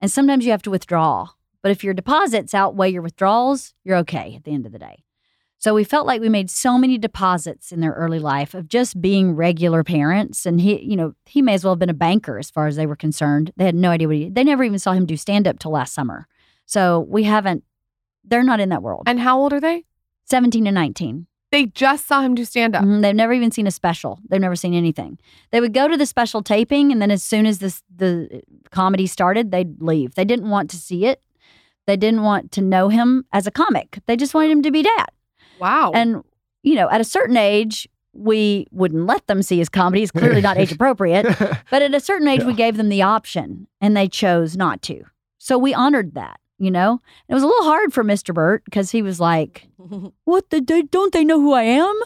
And 0.00 0.10
sometimes 0.10 0.44
you 0.44 0.50
have 0.50 0.62
to 0.62 0.70
withdraw. 0.70 1.28
But 1.62 1.70
if 1.70 1.82
your 1.82 1.94
deposits 1.94 2.52
outweigh 2.52 2.90
your 2.90 3.00
withdrawals, 3.00 3.72
you're 3.84 3.96
okay 3.98 4.34
at 4.36 4.44
the 4.44 4.52
end 4.52 4.66
of 4.66 4.72
the 4.72 4.78
day. 4.78 5.04
So 5.64 5.72
we 5.72 5.82
felt 5.82 6.06
like 6.06 6.20
we 6.20 6.28
made 6.28 6.50
so 6.50 6.76
many 6.76 6.98
deposits 6.98 7.72
in 7.72 7.80
their 7.80 7.92
early 7.92 8.18
life 8.18 8.52
of 8.52 8.68
just 8.68 9.00
being 9.00 9.34
regular 9.34 9.82
parents. 9.82 10.44
And 10.44 10.60
he, 10.60 10.78
you 10.82 10.94
know, 10.94 11.14
he 11.24 11.40
may 11.40 11.54
as 11.54 11.64
well 11.64 11.72
have 11.72 11.78
been 11.78 11.88
a 11.88 11.94
banker 11.94 12.38
as 12.38 12.50
far 12.50 12.66
as 12.66 12.76
they 12.76 12.84
were 12.84 12.94
concerned. 12.94 13.50
They 13.56 13.64
had 13.64 13.74
no 13.74 13.88
idea 13.88 14.06
what 14.06 14.16
he 14.18 14.28
they 14.28 14.44
never 14.44 14.62
even 14.62 14.78
saw 14.78 14.92
him 14.92 15.06
do 15.06 15.16
stand 15.16 15.48
up 15.48 15.58
till 15.58 15.70
last 15.70 15.94
summer. 15.94 16.28
So 16.66 17.06
we 17.08 17.22
haven't 17.22 17.64
they're 18.24 18.42
not 18.42 18.60
in 18.60 18.68
that 18.68 18.82
world. 18.82 19.04
And 19.06 19.18
how 19.18 19.40
old 19.40 19.54
are 19.54 19.60
they? 19.60 19.86
17 20.26 20.66
and 20.66 20.74
19. 20.74 21.26
They 21.50 21.64
just 21.64 22.06
saw 22.06 22.20
him 22.20 22.34
do 22.34 22.44
stand 22.44 22.76
up. 22.76 22.84
Mhm, 22.84 23.00
They've 23.00 23.16
never 23.16 23.32
even 23.32 23.50
seen 23.50 23.66
a 23.66 23.70
special. 23.70 24.18
They've 24.28 24.42
never 24.42 24.56
seen 24.56 24.74
anything. 24.74 25.18
They 25.50 25.62
would 25.62 25.72
go 25.72 25.88
to 25.88 25.96
the 25.96 26.04
special 26.04 26.42
taping, 26.42 26.92
and 26.92 27.00
then 27.00 27.10
as 27.10 27.22
soon 27.22 27.46
as 27.46 27.60
this 27.60 27.82
the 27.88 28.42
comedy 28.70 29.06
started, 29.06 29.50
they'd 29.50 29.80
leave. 29.80 30.14
They 30.14 30.26
didn't 30.26 30.50
want 30.50 30.68
to 30.72 30.76
see 30.76 31.06
it. 31.06 31.22
They 31.86 31.96
didn't 31.96 32.20
want 32.22 32.52
to 32.52 32.60
know 32.60 32.90
him 32.90 33.24
as 33.32 33.46
a 33.46 33.50
comic. 33.50 34.00
They 34.04 34.16
just 34.16 34.34
wanted 34.34 34.50
him 34.50 34.60
to 34.60 34.70
be 34.70 34.82
dad. 34.82 35.06
Wow. 35.64 35.92
And 35.94 36.22
you 36.62 36.74
know, 36.76 36.88
at 36.90 37.00
a 37.00 37.04
certain 37.04 37.36
age, 37.36 37.88
we 38.12 38.66
wouldn't 38.70 39.06
let 39.06 39.26
them 39.26 39.42
see 39.42 39.58
his 39.58 39.68
comedy. 39.68 40.02
It's 40.02 40.12
clearly 40.12 40.40
not 40.40 40.56
age 40.56 40.72
appropriate. 40.78 41.26
But 41.70 41.82
at 41.82 41.94
a 41.94 42.00
certain 42.00 42.28
age, 42.28 42.44
we 42.44 42.54
gave 42.54 42.76
them 42.76 42.88
the 42.88 43.02
option, 43.02 43.66
and 43.80 43.96
they 43.96 44.08
chose 44.08 44.56
not 44.56 44.80
to. 44.82 45.04
So 45.38 45.58
we 45.58 45.74
honored 45.74 46.14
that, 46.14 46.38
you 46.58 46.70
know? 46.70 47.00
It 47.28 47.34
was 47.34 47.42
a 47.42 47.46
little 47.46 47.64
hard 47.64 47.92
for 47.92 48.02
Mr. 48.04 48.32
Bert 48.32 48.64
because 48.64 48.90
he 48.92 49.02
was 49.02 49.20
like, 49.20 49.66
What 50.24 50.48
the 50.50 50.60
they, 50.60 50.82
don't 50.82 51.12
they 51.12 51.24
know 51.24 51.40
who 51.40 51.52
I 51.52 51.64
am? 51.64 52.00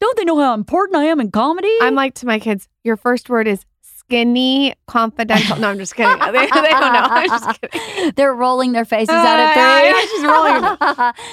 Don't 0.00 0.16
they 0.18 0.24
know 0.24 0.38
how 0.38 0.52
important 0.54 0.96
I 0.96 1.04
am 1.04 1.20
in 1.20 1.30
comedy? 1.30 1.74
I'm 1.80 1.94
like 1.94 2.14
to 2.16 2.26
my 2.26 2.38
kids, 2.38 2.68
your 2.82 2.96
first 2.96 3.30
word 3.30 3.46
is 3.48 3.64
skinny 3.80 4.74
confidential. 4.86 5.56
No, 5.56 5.70
I'm 5.70 5.78
just 5.78 5.94
kidding. 5.94 6.18
They, 6.32 6.32
they 6.32 6.46
don't 6.48 6.92
know. 6.92 7.06
I'm 7.08 7.28
just 7.28 7.60
kidding. 7.62 8.12
They're 8.16 8.34
rolling 8.34 8.72
their 8.72 8.84
faces 8.84 9.08
Uh, 9.08 9.12
out 9.14 9.38
at 9.40 9.56
yeah, 9.56 9.80
three. 9.80 9.88
yeah, 9.88 10.06
she's 10.10 10.24
rolling 10.24 10.62
them. 10.62 10.76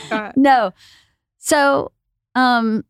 Go 0.10 0.16
ahead. 0.18 0.34
no. 0.38 0.72
So 1.42 1.92
um 2.36 2.86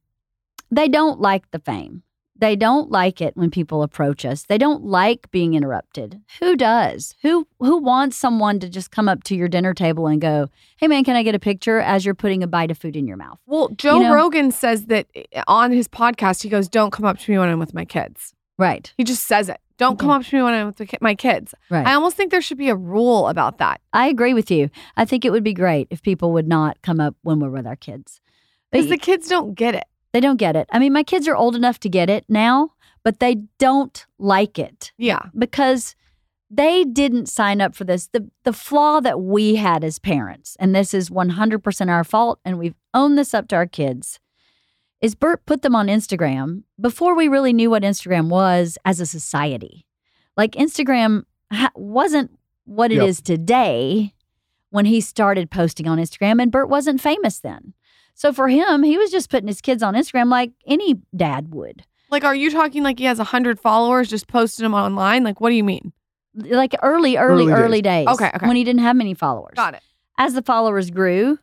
they 0.70 0.88
don't 0.88 1.20
like 1.20 1.50
the 1.52 1.60
fame. 1.60 2.04
They 2.38 2.56
don't 2.56 2.90
like 2.90 3.22
it 3.22 3.38
when 3.38 3.52
people 3.52 3.84
approach 3.84 4.26
us. 4.26 4.44
They 4.44 4.58
don't 4.58 4.84
like 4.84 5.30
being 5.30 5.54
interrupted. 5.54 6.20
Who 6.40 6.56
does? 6.56 7.14
Who 7.22 7.48
who 7.60 7.78
wants 7.78 8.18
someone 8.18 8.60
to 8.60 8.70
just 8.70 8.90
come 8.92 9.08
up 9.08 9.24
to 9.26 9.36
your 9.36 9.48
dinner 9.48 9.74
table 9.74 10.08
and 10.08 10.20
go, 10.20 10.50
"Hey 10.78 10.88
man, 10.88 11.04
can 11.04 11.16
I 11.16 11.24
get 11.24 11.36
a 11.36 11.40
picture?" 11.40 11.80
as 11.80 12.04
you're 12.04 12.16
putting 12.16 12.42
a 12.44 12.48
bite 12.48 12.72
of 12.72 12.78
food 12.80 12.96
in 12.96 13.08
your 13.08 13.18
mouth? 13.18 13.38
Well, 13.46 13.70
Joe 13.78 13.98
You 14.00 14.04
know- 14.08 14.14
Rogan 14.16 14.52
says 14.52 14.88
that 14.88 15.08
eh, 15.16 15.44
on 15.48 15.72
his 15.72 15.88
podcast, 15.88 16.42
he 16.44 16.50
goes, 16.50 16.68
"Don't 16.68 16.92
come 16.92 17.06
up 17.06 17.20
to 17.20 17.32
me 17.32 17.38
when 17.38 17.50
I'm 17.50 17.60
with 17.60 17.74
my 17.74 17.86
kids." 17.86 18.34
Right. 18.58 18.92
He 18.98 19.04
just 19.04 19.28
says 19.28 19.48
it. 19.50 19.60
Don't 19.78 19.98
come 19.98 20.12
up 20.12 20.24
to 20.24 20.36
me 20.36 20.44
when 20.44 20.54
I'm 20.54 20.68
with 20.68 21.02
my 21.02 21.16
kids. 21.16 21.56
Right. 21.72 21.88
I 21.88 21.94
almost 21.96 22.16
think 22.16 22.30
there 22.30 22.42
should 22.42 22.60
be 22.60 22.70
a 22.70 22.76
rule 22.76 23.28
about 23.28 23.58
that. 23.58 23.82
I 23.94 24.08
agree 24.10 24.36
with 24.36 24.52
you. 24.52 24.70
I 24.96 25.06
think 25.06 25.26
it 25.26 25.32
would 25.32 25.44
be 25.44 25.56
great 25.56 25.88
if 25.90 26.04
people 26.04 26.32
would 26.34 26.48
not 26.48 26.80
come 26.84 27.00
up 27.00 27.16
when 27.24 27.40
we're 27.40 27.50
with 27.50 27.66
our 27.66 27.76
kids. 27.76 28.22
But 28.72 28.78
Because 28.80 28.90
the 28.90 28.98
kids 28.98 29.28
don't 29.28 29.54
get 29.56 29.76
it. 29.76 29.84
they 30.14 30.20
don't 30.20 30.38
get 30.38 30.56
it. 30.56 30.68
I 30.72 30.80
mean, 30.80 30.94
my 30.94 31.04
kids 31.04 31.28
are 31.28 31.36
old 31.36 31.56
enough 31.56 31.80
to 31.82 31.90
get 31.90 32.10
it 32.10 32.26
now, 32.30 32.72
but 33.04 33.20
they 33.20 33.36
don't 33.60 34.06
like 34.18 34.58
it. 34.60 34.92
Yeah. 34.98 35.24
because 35.38 35.96
they 36.54 36.84
didn't 36.84 37.28
sign 37.28 37.62
up 37.62 37.76
for 37.76 37.86
this. 37.86 38.08
The 38.08 38.30
the 38.44 38.52
flaw 38.52 39.00
that 39.00 39.22
we 39.22 39.56
had 39.56 39.84
as 39.86 40.00
parents, 40.00 40.58
and 40.60 40.76
this 40.76 40.94
is 40.94 41.10
100% 41.10 41.90
our 41.90 42.04
fault 42.04 42.40
and 42.44 42.60
we've 42.60 42.76
owned 42.94 43.18
this 43.18 43.34
up 43.34 43.48
to 43.50 43.56
our 43.56 43.66
kids, 43.66 44.20
is 45.00 45.16
Bert 45.16 45.46
put 45.46 45.62
them 45.62 45.76
on 45.76 45.88
Instagram 45.88 46.64
before 46.80 47.16
we 47.16 47.30
really 47.30 47.54
knew 47.54 47.70
what 47.70 47.84
Instagram 47.84 48.28
was 48.28 48.78
as 48.84 49.00
a 49.00 49.06
society. 49.06 49.86
Like 50.36 50.52
Instagram 50.52 51.24
ha- 51.52 51.72
wasn't 51.76 52.38
what 52.66 52.92
it 52.92 53.02
is 53.02 53.20
Yep. 53.20 53.26
today 53.26 54.14
when 54.72 54.84
he 54.86 55.00
started 55.02 55.50
posting 55.52 55.88
on 55.88 55.98
Instagram 56.00 56.42
and 56.42 56.52
Bert 56.52 56.68
wasn't 56.70 57.00
famous 57.02 57.40
then. 57.40 57.74
So 58.22 58.32
for 58.32 58.48
him, 58.48 58.84
he 58.84 59.00
was 59.00 59.10
just 59.10 59.32
putting 59.32 59.48
his 59.48 59.62
kids 59.62 59.82
on 59.82 59.96
Instagram 59.96 60.30
like 60.30 60.52
any 60.68 61.02
dad 61.16 61.56
would. 61.56 61.84
Like, 62.12 62.24
are 62.24 62.36
you 62.36 62.52
talking 62.52 62.84
like 62.84 63.00
he 63.00 63.06
has 63.06 63.18
100 63.18 63.60
followers, 63.60 64.12
just 64.12 64.28
posted 64.28 64.64
them 64.64 64.76
online? 64.76 65.24
Like, 65.24 65.42
what 65.42 65.50
do 65.50 65.56
you 65.56 65.64
mean? 65.64 65.92
Like 66.36 66.76
early, 66.84 67.18
early, 67.18 67.46
Early 67.46 67.52
early, 67.52 67.82
days. 67.82 68.06
days. 68.06 68.14
Okay, 68.14 68.30
okay. 68.36 68.46
When 68.46 68.56
he 68.56 68.64
didn't 68.64 68.82
have 68.82 68.96
many 68.96 69.16
followers. 69.16 69.54
Got 69.56 69.74
it. 69.74 69.82
As 70.20 70.36
the 70.36 70.44
followers 70.44 70.92
grew, 70.92 71.40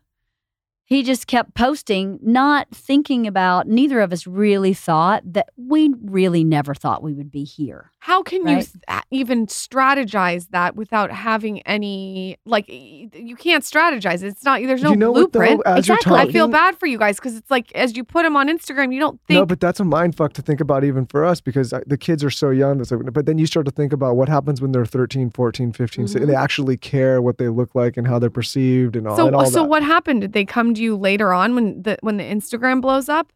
he 0.84 1.02
just 1.02 1.26
kept 1.26 1.54
posting, 1.54 2.20
not 2.22 2.68
thinking 2.70 3.26
about, 3.26 3.66
neither 3.66 3.98
of 4.00 4.12
us 4.12 4.24
really 4.28 4.72
thought 4.72 5.24
that 5.32 5.48
we 5.56 5.92
really 6.00 6.44
never 6.44 6.76
thought 6.76 7.02
we 7.02 7.12
would 7.12 7.32
be 7.32 7.42
here. 7.42 7.90
How 8.00 8.22
can 8.22 8.42
you 8.46 8.54
Right. 8.56 8.68
th- 8.88 9.02
even 9.10 9.46
strategize 9.48 10.48
that 10.50 10.76
without 10.76 11.10
having 11.10 11.60
any, 11.62 12.36
like, 12.46 12.66
you 12.68 13.34
can't 13.36 13.64
strategize. 13.64 14.22
It's 14.22 14.44
not, 14.44 14.60
there's 14.62 14.82
no 14.84 14.90
you 14.90 14.96
know 14.96 15.10
what, 15.10 15.32
though, 15.32 15.40
blueprint. 15.40 15.62
as 15.66 15.78
Exactly. 15.80 16.10
talking, 16.12 16.28
I 16.28 16.32
feel 16.32 16.46
bad 16.48 16.78
for 16.78 16.86
you 16.86 16.96
guys 16.96 17.16
because 17.16 17.36
it's 17.36 17.50
like, 17.50 17.72
as 17.74 17.96
you 17.96 18.04
put 18.04 18.22
them 18.22 18.36
on 18.36 18.48
Instagram, 18.48 18.94
you 18.94 19.00
don't 19.00 19.20
think, 19.26 19.38
No, 19.38 19.44
but 19.46 19.58
that's 19.60 19.80
a 19.80 19.84
mind 19.84 20.14
fuck 20.14 20.32
to 20.34 20.42
think 20.42 20.60
about 20.60 20.84
even 20.84 21.06
for 21.06 21.24
us 21.24 21.40
because 21.40 21.72
uh, 21.72 21.80
the 21.86 21.98
kids 21.98 22.22
are 22.22 22.30
so 22.30 22.50
young. 22.50 22.78
That's 22.78 22.92
like, 22.92 23.12
but 23.12 23.26
then 23.26 23.36
you 23.36 23.46
start 23.46 23.66
to 23.66 23.72
think 23.72 23.92
about 23.92 24.16
what 24.16 24.28
happens 24.28 24.60
when 24.62 24.70
they're 24.72 24.86
13, 24.86 25.30
14, 25.30 25.72
15. 25.72 26.06
So 26.08 26.18
they 26.20 26.34
actually 26.36 26.76
care 26.76 27.20
what 27.20 27.38
they 27.38 27.48
look 27.48 27.74
like 27.74 27.96
and 27.96 28.06
how 28.06 28.18
they're 28.20 28.30
perceived 28.30 28.94
and 28.94 29.08
all, 29.08 29.16
so, 29.16 29.26
and 29.26 29.34
all 29.34 29.46
so 29.46 29.62
that. 29.62 29.68
what 29.68 29.82
happened? 29.82 30.20
Did 30.20 30.34
they 30.34 30.44
come 30.44 30.72
to 30.74 30.80
you 30.82 30.96
later 30.96 31.32
on 31.32 31.56
when 31.56 31.82
the, 31.82 31.98
when 32.02 32.16
the 32.16 32.24
Instagram 32.24 32.80
blows 32.80 33.08
up? 33.08 33.32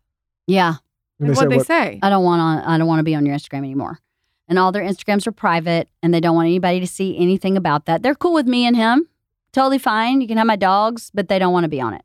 Yeah. 0.46 0.74
And 1.18 1.28
Like, 1.30 1.36
say 1.36 1.38
what'd 1.40 1.50
they 1.52 1.56
what- 1.58 1.66
say? 1.66 1.98
I 2.02 2.10
don't 2.10 2.24
want 2.24 2.40
on 2.40 2.58
I 2.64 2.78
don't 2.78 2.86
want 2.86 3.00
to 3.00 3.04
be 3.04 3.14
on 3.16 3.26
your 3.26 3.34
Instagram 3.36 3.58
anymore. 3.58 3.98
And 4.52 4.58
all 4.58 4.70
their 4.70 4.82
Instagrams 4.82 5.26
are 5.26 5.32
private 5.32 5.88
and 6.02 6.12
they 6.12 6.20
don't 6.20 6.36
want 6.36 6.44
anybody 6.44 6.78
to 6.78 6.86
see 6.86 7.16
anything 7.16 7.56
about 7.56 7.86
that. 7.86 8.02
They're 8.02 8.14
cool 8.14 8.34
with 8.34 8.46
me 8.46 8.66
and 8.66 8.76
him. 8.76 9.08
Totally 9.54 9.78
fine. 9.78 10.20
You 10.20 10.28
can 10.28 10.36
have 10.36 10.46
my 10.46 10.56
dogs, 10.56 11.10
but 11.14 11.28
they 11.28 11.38
don't 11.38 11.54
want 11.54 11.64
to 11.64 11.70
be 11.70 11.80
on 11.80 11.94
it. 11.94 12.02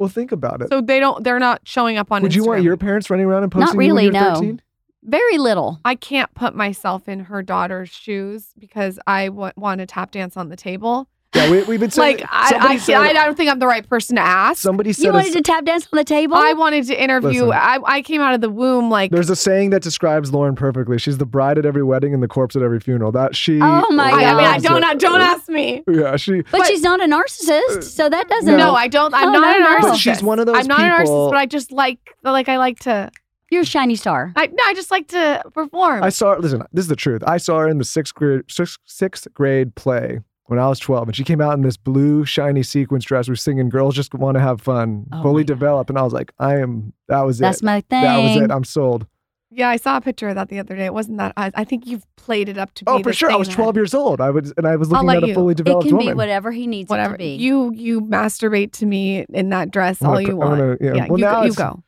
Well, 0.00 0.08
think 0.08 0.32
about 0.32 0.60
it. 0.60 0.70
So 0.70 0.80
they 0.80 0.98
don't, 0.98 1.22
they're 1.22 1.38
not 1.38 1.60
showing 1.62 1.96
up 1.96 2.10
on 2.10 2.22
Would 2.22 2.32
Instagram. 2.32 2.34
you 2.34 2.44
want 2.46 2.62
your 2.64 2.76
parents 2.76 3.10
running 3.10 3.26
around 3.26 3.44
and 3.44 3.54
Not 3.54 3.66
posting 3.66 3.80
you 3.82 3.94
when 3.94 4.02
you're 4.06 4.12
no. 4.12 4.34
13? 4.34 4.60
Very 5.04 5.38
little. 5.38 5.78
I 5.84 5.94
can't 5.94 6.34
put 6.34 6.56
myself 6.56 7.08
in 7.08 7.20
her 7.20 7.42
daughter's 7.42 7.90
shoes 7.90 8.48
because 8.58 8.98
I 9.06 9.26
w- 9.26 9.52
want 9.56 9.78
to 9.78 9.86
tap 9.86 10.10
dance 10.10 10.36
on 10.36 10.48
the 10.48 10.56
table. 10.56 11.08
Yeah, 11.34 11.50
we, 11.50 11.62
we've 11.64 11.80
been 11.80 11.90
saying. 11.90 12.18
Like 12.18 12.28
I, 12.30 12.50
somebody 12.50 12.74
I, 12.74 12.78
said, 12.78 12.94
I, 12.96 13.12
don't 13.12 13.36
think 13.36 13.50
I'm 13.50 13.58
the 13.58 13.66
right 13.66 13.86
person 13.88 14.16
to 14.16 14.22
ask. 14.22 14.62
somebody 14.62 14.90
You 14.90 14.94
said 14.94 15.08
a- 15.10 15.12
wanted 15.14 15.32
to 15.32 15.42
tap 15.42 15.64
dance 15.64 15.88
on 15.92 15.96
the 15.96 16.04
table? 16.04 16.36
I 16.36 16.52
wanted 16.52 16.86
to 16.86 17.02
interview. 17.02 17.46
Listen. 17.46 17.52
I, 17.52 17.78
I 17.84 18.02
came 18.02 18.20
out 18.20 18.34
of 18.34 18.40
the 18.40 18.50
womb 18.50 18.88
like 18.88 19.10
There's 19.10 19.30
a 19.30 19.36
saying 19.36 19.70
that 19.70 19.82
describes 19.82 20.30
Lauryn 20.30 20.54
perfectly. 20.54 20.96
She's 20.98 21.18
the 21.18 21.26
bride 21.26 21.58
at 21.58 21.66
every 21.66 21.82
wedding 21.82 22.14
and 22.14 22.22
the 22.22 22.28
corpse 22.28 22.54
at 22.54 22.62
every 22.62 22.78
funeral. 22.78 23.10
That 23.12 23.34
she. 23.34 23.58
Oh 23.60 23.90
my 23.90 24.10
God. 24.10 24.22
I 24.22 24.34
mean, 24.36 24.44
I 24.46 24.58
don't 24.58 24.84
it. 24.84 25.00
don't 25.00 25.20
ask 25.20 25.48
me. 25.48 25.82
Yeah, 25.90 26.16
she. 26.16 26.42
but, 26.42 26.52
but- 26.52 26.66
she's 26.66 26.82
not 26.82 27.00
a 27.00 27.06
narcissist, 27.06 27.78
uh, 27.78 27.80
so 27.82 28.08
that 28.08 28.28
doesn't. 28.28 28.46
No. 28.56 28.64
No, 28.68 28.74
I 28.74 28.86
don't. 28.88 29.12
I'm 29.12 29.28
Oh, 29.28 29.32
not 29.32 29.58
no, 29.58 29.64
a 29.66 29.68
narcissist. 29.68 29.88
But 29.90 29.96
she's 29.98 30.22
one 30.22 30.38
of 30.38 30.46
those 30.46 30.56
I'm 30.56 30.66
not 30.66 30.80
a 30.80 30.98
people- 31.02 31.28
narcissist, 31.28 31.30
but 31.30 31.38
I 31.38 31.46
just 31.46 31.72
like 31.72 31.98
like 32.22 32.48
I 32.48 32.58
like 32.58 32.78
to. 32.80 33.10
You're 33.50 33.62
a 33.62 33.66
shiny 33.66 33.94
star. 33.96 34.32
I 34.36 34.46
no, 34.46 34.62
I 34.66 34.74
just 34.74 34.90
like 34.90 35.08
to 35.08 35.42
perform. 35.52 36.02
I 36.02 36.08
saw 36.10 36.34
her. 36.34 36.38
Listen, 36.40 36.62
this 36.72 36.84
is 36.84 36.88
the 36.88 36.96
truth. 36.96 37.22
I 37.26 37.36
saw 37.38 37.58
her 37.58 37.68
in 37.68 37.78
the 37.78 37.84
sixth 37.84 38.14
grade 38.14 38.42
sixth, 38.48 38.78
sixth 38.84 39.26
grade 39.34 39.74
play 39.74 40.20
when 40.46 40.58
I 40.58 40.68
was 40.68 40.78
12, 40.78 41.08
and 41.08 41.16
she 41.16 41.24
came 41.24 41.40
out 41.40 41.54
in 41.54 41.62
this 41.62 41.76
blue 41.76 42.24
shiny 42.24 42.62
sequence 42.62 43.04
dress. 43.04 43.28
We're 43.28 43.34
singing 43.36 43.68
"Girls 43.68 43.94
Just 43.94 44.14
Want 44.14 44.36
to 44.36 44.40
Have 44.40 44.60
Fun," 44.60 45.06
Oh 45.12 45.22
fully 45.22 45.34
my 45.36 45.40
God. 45.42 45.46
developed, 45.46 45.90
and 45.90 45.98
I 45.98 46.02
was 46.02 46.12
like, 46.12 46.32
I 46.38 46.58
am. 46.58 46.92
That 47.08 47.22
was 47.22 47.38
That's 47.38 47.58
it. 47.58 47.60
That's 47.60 47.62
my 47.62 47.80
thing. 47.82 48.02
That 48.02 48.18
was 48.18 48.36
it. 48.42 48.50
I'm 48.50 48.64
sold. 48.64 49.06
yeah, 49.50 49.68
I 49.68 49.76
saw 49.76 49.96
a 49.98 50.00
picture 50.00 50.28
of 50.28 50.34
that 50.34 50.48
the 50.48 50.58
other 50.58 50.74
day. 50.74 50.84
It 50.86 50.92
wasn't 50.94 51.18
that. 51.18 51.32
I, 51.36 51.52
I 51.54 51.64
think 51.64 51.86
you've 51.86 52.04
played 52.16 52.48
it 52.48 52.58
up 52.58 52.74
to 52.74 52.84
be. 52.84 52.90
Oh, 52.90 53.00
for 53.02 53.12
sure. 53.12 53.28
I 53.28 53.32
thing 53.34 53.38
was 53.38 53.48
that- 53.48 53.54
12 53.54 53.76
years 53.76 53.94
old. 53.94 54.20
I 54.20 54.30
was, 54.30 54.52
and 54.56 54.66
I 54.66 54.74
was 54.76 54.88
I'll 54.92 54.94
looking 55.04 55.06
let 55.08 55.16
at 55.18 55.22
a 55.24 55.26
you. 55.28 55.34
fully 55.34 55.52
it 55.52 55.56
developed 55.58 55.86
can 55.86 55.96
woman. 55.96 56.14
be 56.14 56.16
whatever 56.16 56.50
he 56.50 56.66
needs 56.66 56.90
Whatever 56.90 57.14
it 57.14 57.18
to 57.18 57.24
be. 57.24 57.36
you 57.36 57.72
you 57.72 58.00
masturbate 58.00 58.72
to 58.72 58.86
me 58.86 59.24
in 59.28 59.50
that 59.50 59.70
dress 59.70 60.02
I'm 60.02 60.08
all 60.08 60.14
gonna 60.16 60.26
you 60.26 60.32
I'm 60.32 60.38
want. 60.48 60.58
gonna- 60.58 60.76
yeah. 60.80 60.94
yeah, 60.94 61.06
Well, 61.08 61.18
you, 61.20 61.24
now 61.24 61.42
you 61.42 61.50
it's- 61.52 61.56
go. 61.56 61.83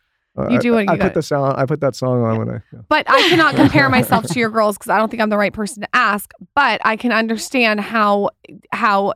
You 0.51 0.59
do 0.59 0.73
what 0.73 0.89
I, 0.89 0.95
you 0.95 0.99
I 0.99 0.99
put 0.99 1.15
the 1.15 1.23
sound. 1.23 1.57
I 1.57 1.67
put 1.67 1.81
that 1.81 1.95
song 1.95 2.23
on 2.23 2.39
when 2.39 2.51
I. 2.51 2.61
Yeah. 2.73 2.81
But 2.89 3.09
I 3.09 3.29
cannot 3.29 3.55
compare 3.57 3.89
myself 3.89 4.27
to 4.27 4.39
your 4.39 4.51
girls 4.51 4.77
because 4.77 4.91
I 4.91 4.99
don't 4.99 5.11
think 5.11 5.23
I'm 5.23 5.31
the 5.31 5.39
right 5.39 5.53
person 5.53 5.83
to 5.83 5.89
ask. 5.95 6.33
But 6.55 6.81
I 6.85 6.97
can 6.97 7.13
understand 7.13 7.81
how 7.81 8.31
how 8.73 9.15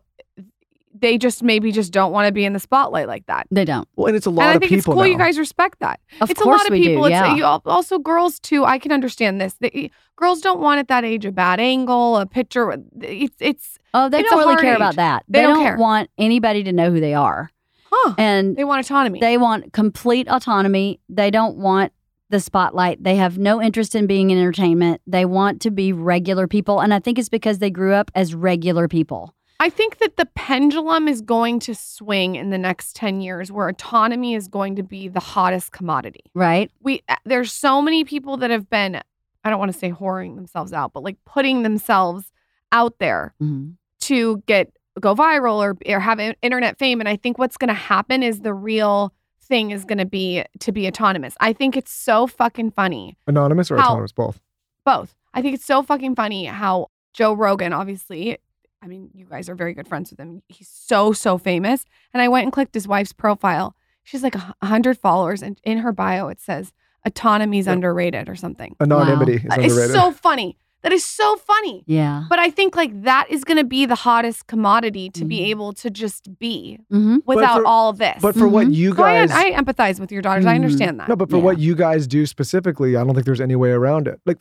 they 1.00 1.18
just 1.18 1.42
maybe 1.42 1.72
just 1.72 1.92
don't 1.92 2.12
want 2.12 2.26
to 2.26 2.32
be 2.32 2.44
in 2.44 2.52
the 2.52 2.60
spotlight 2.60 3.08
like 3.08 3.26
that. 3.26 3.46
they 3.50 3.64
don't. 3.64 3.88
Well, 3.96 4.08
and 4.08 4.16
it's 4.16 4.26
a 4.26 4.30
lot 4.30 4.42
and 4.42 4.50
I 4.50 4.54
of 4.54 4.60
think 4.60 4.70
people 4.70 4.92
it's 4.92 4.96
cool 4.96 5.04
now. 5.04 5.04
you 5.04 5.18
guys 5.18 5.38
respect 5.38 5.80
that. 5.80 6.00
Of 6.20 6.30
it's 6.30 6.40
a 6.40 6.44
course 6.44 6.60
lot 6.60 6.66
of 6.66 6.72
we 6.72 6.84
people. 6.84 7.02
do. 7.02 7.06
It's 7.06 7.12
yeah. 7.12 7.34
you 7.34 7.44
also 7.44 7.98
girls 7.98 8.38
too. 8.38 8.64
I 8.64 8.78
can 8.78 8.92
understand 8.92 9.40
this. 9.40 9.54
They, 9.54 9.90
girls 10.16 10.40
don't 10.40 10.60
want 10.60 10.78
at 10.78 10.88
that 10.88 11.04
age 11.04 11.24
a 11.24 11.32
bad 11.32 11.60
angle, 11.60 12.16
a 12.16 12.26
picture. 12.26 12.76
It's 13.00 13.36
it's 13.40 13.78
oh, 13.94 14.08
they 14.08 14.20
it's 14.20 14.30
don't 14.30 14.42
a 14.42 14.46
really 14.46 14.60
care 14.60 14.72
age. 14.72 14.76
about 14.76 14.96
that. 14.96 15.24
They 15.28 15.42
don't 15.42 15.62
care. 15.62 15.76
want 15.76 16.10
anybody 16.18 16.62
to 16.64 16.72
know 16.72 16.90
who 16.90 17.00
they 17.00 17.14
are, 17.14 17.50
huh. 17.91 18.14
and 18.18 18.57
They 18.57 18.64
want 18.64 18.84
autonomy. 18.84 19.20
They 19.20 19.36
want 19.38 19.72
complete 19.72 20.28
autonomy. 20.28 21.01
They 21.09 21.30
don't 21.30 21.57
want 21.57 21.93
the 22.28 22.41
spotlight. 22.41 23.03
They 23.03 23.16
have 23.16 23.38
no 23.38 23.61
interest 23.61 23.95
in 23.95 24.07
being 24.07 24.30
in 24.30 24.38
entertainment. 24.38 25.01
They 25.07 25.24
want 25.24 25.61
to 25.62 25.70
be 25.70 25.93
regular 25.93 26.47
people. 26.47 26.80
And 26.80 26.95
I 26.95 27.01
think 27.01 27.18
it's 27.18 27.28
because 27.28 27.59
they 27.59 27.70
grew 27.70 27.93
up 27.95 28.11
as 28.14 28.34
regular 28.34 28.86
people. 28.86 29.34
I 29.59 29.68
think 29.68 29.99
that 29.99 30.16
the 30.16 30.26
pendulum 30.36 31.07
is 31.09 31.20
going 31.20 31.59
to 31.61 31.74
swing 31.74 32.36
in 32.36 32.49
the 32.51 32.57
next 32.57 32.97
10 32.97 33.20
years 33.20 33.53
where 33.53 33.68
autonomy 33.68 34.34
is 34.34 34.49
going 34.49 34.76
to 34.76 34.82
be 34.82 35.09
the 35.09 35.20
hottest 35.20 35.72
commodity. 35.72 36.22
Right? 36.34 36.70
We 36.80 37.03
uh, 37.09 37.16
there's 37.24 37.53
so 37.53 37.82
many 37.82 38.05
people 38.05 38.36
that 38.38 38.51
have 38.51 38.70
been 38.70 39.01
I 39.45 39.51
don't 39.51 39.59
want 39.59 39.72
to 39.72 39.78
say 39.78 39.91
whoring 39.91 40.36
themselves 40.36 40.72
out, 40.72 40.93
but 40.95 41.03
like 41.03 41.16
putting 41.26 41.62
themselves 41.62 42.30
out 42.72 42.99
there 43.01 43.34
Mhm. 43.43 43.74
to 44.03 44.43
get 44.47 44.72
go 45.01 45.14
viral 45.14 45.57
or 45.57 45.76
or 45.92 46.01
have 46.01 46.20
in- 46.20 46.36
internet 46.42 46.78
fame 46.78 47.01
and 47.01 47.09
I 47.09 47.16
think 47.16 47.38
what's 47.38 47.57
going 47.57 47.68
to 47.68 47.74
happen 47.74 48.22
is 48.22 48.40
the 48.40 48.55
real 48.55 49.12
thing 49.42 49.70
is 49.72 49.84
going 49.84 49.98
to 49.98 50.05
be 50.07 50.44
to 50.61 50.70
be 50.72 50.86
autonomous. 50.86 51.34
I 51.40 51.53
think 51.53 51.76
it's 51.76 51.92
so 51.92 52.26
fucking 52.26 52.70
funny 52.72 53.16
Anonymous 53.26 53.70
or 53.70 53.76
How- 53.78 53.86
autonomous? 53.86 54.12
Both. 54.12 54.40
both. 54.84 55.14
I 55.34 55.42
think 55.42 55.55
it's 55.55 55.64
so 55.66 55.82
fucking 55.82 56.14
funny 56.16 56.44
how 56.46 56.88
Joe 57.12 57.32
Rogan, 57.32 57.72
obviously, 57.72 58.38
I 58.82 58.86
mean, 58.86 59.11
you 59.14 59.26
guys 59.26 59.48
are 59.48 59.55
very 59.55 59.74
good 59.74 59.86
friends 59.88 60.11
with 60.11 60.18
him. 60.20 60.42
He's 60.48 60.68
so, 60.68 61.12
so 61.12 61.38
famous. 61.38 61.84
And 62.14 62.22
I 62.22 62.28
went 62.28 62.44
and 62.44 62.53
clicked 62.53 62.74
his 62.74 62.88
wife's 62.88 63.12
profile. 63.12 63.74
She's 64.05 64.22
like 64.22 64.34
a 64.34 64.55
100 64.61 64.96
followers. 64.98 65.42
And 65.42 65.61
in 65.64 65.78
her 65.78 65.92
bio, 65.92 66.28
it 66.28 66.40
says 66.40 66.72
autonomy's 67.07 67.66
Yep. 67.66 67.74
underrated 67.74 68.28
or 68.28 68.36
something. 68.36 68.74
Anonymity 68.80 69.34
is 69.34 69.44
Uh, 69.44 69.48
underrated. 69.55 69.78
It's 69.84 69.92
so 69.92 70.12
funny. 70.12 70.57
That 70.82 70.92
is 70.92 71.04
so 71.04 71.36
funny. 71.36 71.84
Yeah. 71.86 72.24
But 72.30 72.38
I 72.38 72.48
think 72.50 72.74
like 72.74 73.02
that 73.02 73.26
is 73.30 73.44
going 73.44 73.58
to 73.58 73.64
be 73.64 73.84
the 73.86 73.94
hottest 73.94 74.46
commodity 74.46 75.10
to 75.10 75.24
be 75.26 75.40
Mhm. 75.40 75.46
able 75.48 75.72
to 75.74 75.90
just 75.90 76.38
be 76.38 76.78
hmm 76.90 77.18
without 77.26 77.58
for- 77.60 77.66
all 77.66 77.90
of 77.90 77.98
this. 77.98 78.18
but 78.22 78.34
for 78.34 78.48
what 78.48 78.66
Mhm. 78.68 78.74
you 78.74 78.94
So 78.94 79.02
I, 79.02 79.26
guys. 79.26 79.30
I 79.30 79.50
empathize 79.52 80.00
with 80.00 80.10
your 80.10 80.22
daughters. 80.22 80.46
I 80.46 80.52
Mhm. 80.52 80.62
understand 80.64 81.00
that. 81.00 81.08
No, 81.08 81.16
but 81.16 81.28
for 81.28 81.36
Yeah. 81.36 81.42
what 81.42 81.58
you 81.58 81.74
guys 81.74 82.06
do 82.06 82.24
specifically, 82.24 82.96
I 82.96 83.04
don't 83.04 83.14
think 83.14 83.26
there's 83.26 83.40
any 83.42 83.56
way 83.56 83.70
around 83.72 84.08
it. 84.08 84.20
Like, 84.24 84.38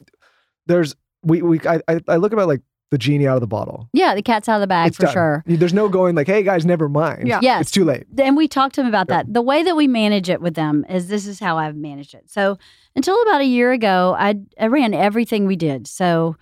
there's 0.67 0.95
we 1.23 1.41
we 1.41 1.59
I 1.67 1.81
I, 1.87 1.99
I 2.07 2.15
look 2.15 2.31
about 2.33 2.47
like 2.47 2.61
the 2.91 2.97
genie 2.97 3.27
out 3.27 3.35
of 3.35 3.41
the 3.41 3.47
bottle. 3.47 3.87
Yeah, 3.93 4.15
the 4.15 4.21
cat's 4.23 4.49
out 4.49 4.55
of 4.55 4.61
the 4.61 4.67
bag 4.67 4.87
it's 4.87 4.97
for 4.97 5.03
done. 5.03 5.13
sure. 5.13 5.43
There's 5.45 5.73
no 5.73 5.89
going 5.89 6.15
like, 6.15 6.25
hey 6.27 6.41
guys, 6.41 6.65
never 6.65 6.89
mind. 6.89 7.27
Yeah. 7.27 7.39
Yes. 7.41 7.61
It's 7.63 7.71
too 7.71 7.83
late. 7.85 8.05
and 8.17 8.35
we 8.35 8.47
talked 8.47 8.75
to 8.75 8.81
him 8.81 8.87
about 8.87 9.07
Yeah. 9.09 9.17
that. 9.17 9.33
The 9.33 9.41
way 9.41 9.61
that 9.61 9.75
we 9.75 9.87
manage 9.87 10.29
it 10.29 10.41
with 10.41 10.55
them 10.55 10.85
is 10.89 11.07
this 11.07 11.27
is 11.27 11.39
how 11.39 11.57
I've 11.57 11.75
managed 11.75 12.15
it. 12.15 12.23
So 12.31 12.57
until 12.95 13.21
about 13.23 13.41
a 13.41 13.45
year 13.45 13.71
ago, 13.71 14.15
I 14.17 14.35
I 14.59 14.67
ran 14.67 14.93
everything 14.93 15.45
we 15.45 15.55
did. 15.55 15.87
So 15.87 16.35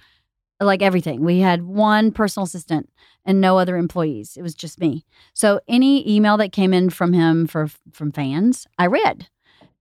like 0.60 0.82
everything, 0.82 1.24
we 1.24 1.40
had 1.40 1.64
one 1.64 2.12
personal 2.12 2.46
assistant 2.46 2.90
and 3.26 3.40
no 3.40 3.58
other 3.58 3.78
employees. 3.78 4.38
It 4.38 4.42
was 4.42 4.56
just 4.56 4.80
me. 4.80 5.06
So 5.34 5.60
any 5.68 6.10
email 6.10 6.38
that 6.38 6.52
came 6.52 6.74
in 6.74 6.90
from 6.90 7.14
him 7.14 7.48
for 7.48 7.68
from 7.92 8.12
fans, 8.12 8.68
I 8.78 8.88
read. 8.88 9.28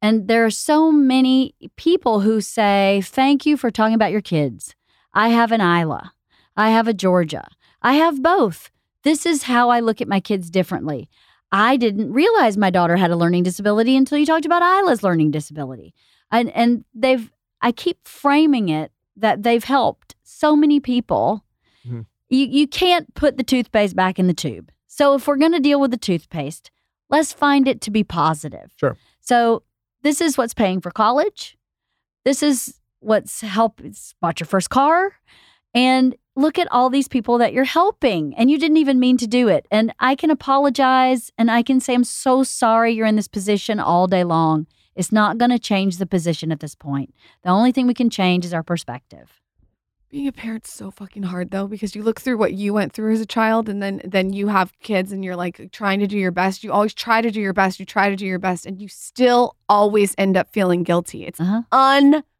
And 0.02 0.28
there 0.28 0.44
are 0.44 0.50
so 0.50 0.92
many 0.92 1.54
people 1.76 2.20
who 2.20 2.40
say, 2.40 3.00
"Thank 3.04 3.46
you 3.46 3.56
for 3.56 3.70
talking 3.70 3.94
about 3.94 4.12
your 4.12 4.20
kids." 4.20 4.74
I 5.14 5.28
have 5.30 5.52
an 5.52 5.62
Ila. 5.62 6.12
I 6.56 6.70
have 6.70 6.88
a 6.88 6.94
Georgia. 6.94 7.48
I 7.80 7.94
have 7.94 8.22
both. 8.22 8.70
This 9.02 9.24
is 9.24 9.44
how 9.44 9.70
I 9.70 9.80
look 9.80 10.00
at 10.00 10.08
my 10.08 10.20
kids 10.20 10.50
differently. 10.50 11.08
I 11.52 11.76
didn't 11.76 12.12
realize 12.12 12.56
my 12.56 12.70
daughter 12.70 12.96
had 12.96 13.10
a 13.10 13.16
learning 13.16 13.44
disability 13.44 13.96
until 13.96 14.18
you 14.18 14.26
talked 14.26 14.44
about 14.44 14.62
Ila's 14.62 15.02
learning 15.02 15.30
disability. 15.30 15.94
And 16.30 16.50
and 16.50 16.84
they've 16.94 17.30
I 17.62 17.72
keep 17.72 18.06
framing 18.06 18.68
it 18.68 18.92
that 19.16 19.42
they've 19.42 19.64
helped 19.64 20.14
so 20.22 20.54
many 20.56 20.80
people. 20.80 21.44
Mhm. 21.86 22.06
You 22.28 22.46
you 22.46 22.66
can't 22.66 23.12
put 23.14 23.36
the 23.36 23.44
toothpaste 23.44 23.96
back 23.96 24.18
in 24.18 24.26
the 24.26 24.34
tube. 24.34 24.70
So 24.86 25.14
if 25.14 25.26
we're 25.26 25.36
going 25.36 25.52
to 25.52 25.60
deal 25.60 25.80
with 25.80 25.90
the 25.90 25.96
toothpaste, 25.98 26.70
let's 27.10 27.32
find 27.32 27.68
it 27.68 27.80
to 27.82 27.90
be 27.90 28.02
positive. 28.02 28.72
Sure. 28.76 28.96
So 29.20 29.62
this 30.02 30.20
is 30.20 30.38
what's 30.38 30.54
paying 30.54 30.80
for 30.80 30.90
college. 30.90 31.56
This 32.24 32.42
is 32.42 32.80
what's 33.00 33.40
help 33.42 33.80
it's 33.84 34.14
bought 34.20 34.40
your 34.40 34.46
first 34.46 34.70
car 34.70 35.12
and 35.74 36.16
look 36.34 36.58
at 36.58 36.66
all 36.72 36.90
these 36.90 37.08
people 37.08 37.38
that 37.38 37.52
you're 37.52 37.64
helping 37.64 38.34
and 38.36 38.50
you 38.50 38.58
didn't 38.58 38.78
even 38.78 38.98
mean 38.98 39.16
to 39.18 39.26
do 39.26 39.48
it 39.48 39.66
and 39.70 39.92
i 40.00 40.14
can 40.14 40.30
apologize 40.30 41.30
and 41.38 41.50
i 41.50 41.62
can 41.62 41.78
say 41.78 41.94
i'm 41.94 42.02
so 42.02 42.42
sorry 42.42 42.92
you're 42.92 43.06
in 43.06 43.16
this 43.16 43.28
position 43.28 43.78
all 43.78 44.06
day 44.06 44.24
long 44.24 44.66
it's 44.96 45.12
not 45.12 45.38
going 45.38 45.50
to 45.50 45.58
change 45.58 45.98
the 45.98 46.06
position 46.06 46.50
at 46.50 46.60
this 46.60 46.74
point 46.74 47.14
the 47.42 47.50
only 47.50 47.72
thing 47.72 47.86
we 47.86 47.94
can 47.94 48.10
change 48.10 48.44
is 48.44 48.54
our 48.54 48.62
perspective 48.62 49.40
Being 50.10 50.28
a 50.28 50.32
parent's 50.32 50.72
so 50.72 50.90
fucking 50.90 51.24
hard 51.24 51.50
though 51.50 51.66
because 51.66 51.94
you 51.94 52.02
look 52.02 52.20
through 52.20 52.38
what 52.38 52.54
you 52.54 52.72
went 52.72 52.92
through 52.92 53.12
as 53.12 53.20
a 53.20 53.26
child 53.26 53.68
and 53.68 53.82
then 53.82 54.00
then 54.04 54.32
you 54.32 54.48
have 54.48 54.72
kids 54.80 55.12
and 55.12 55.24
you're 55.24 55.36
like 55.36 55.70
trying 55.72 56.00
to 56.00 56.06
do 56.06 56.16
your 56.16 56.30
best. 56.30 56.64
You 56.64 56.72
always 56.72 56.94
try 56.94 57.20
to 57.20 57.30
do 57.30 57.40
your 57.40 57.52
best. 57.52 57.80
You 57.80 57.86
try 57.86 58.08
to 58.08 58.16
do 58.16 58.24
your 58.24 58.38
best 58.38 58.66
and 58.66 58.80
you 58.80 58.88
still 58.88 59.56
always 59.68 60.14
end 60.16 60.36
up 60.36 60.48
feeling 60.52 60.84
guilty. 60.84 61.26
It's 61.26 61.40
uh-huh 61.40 61.62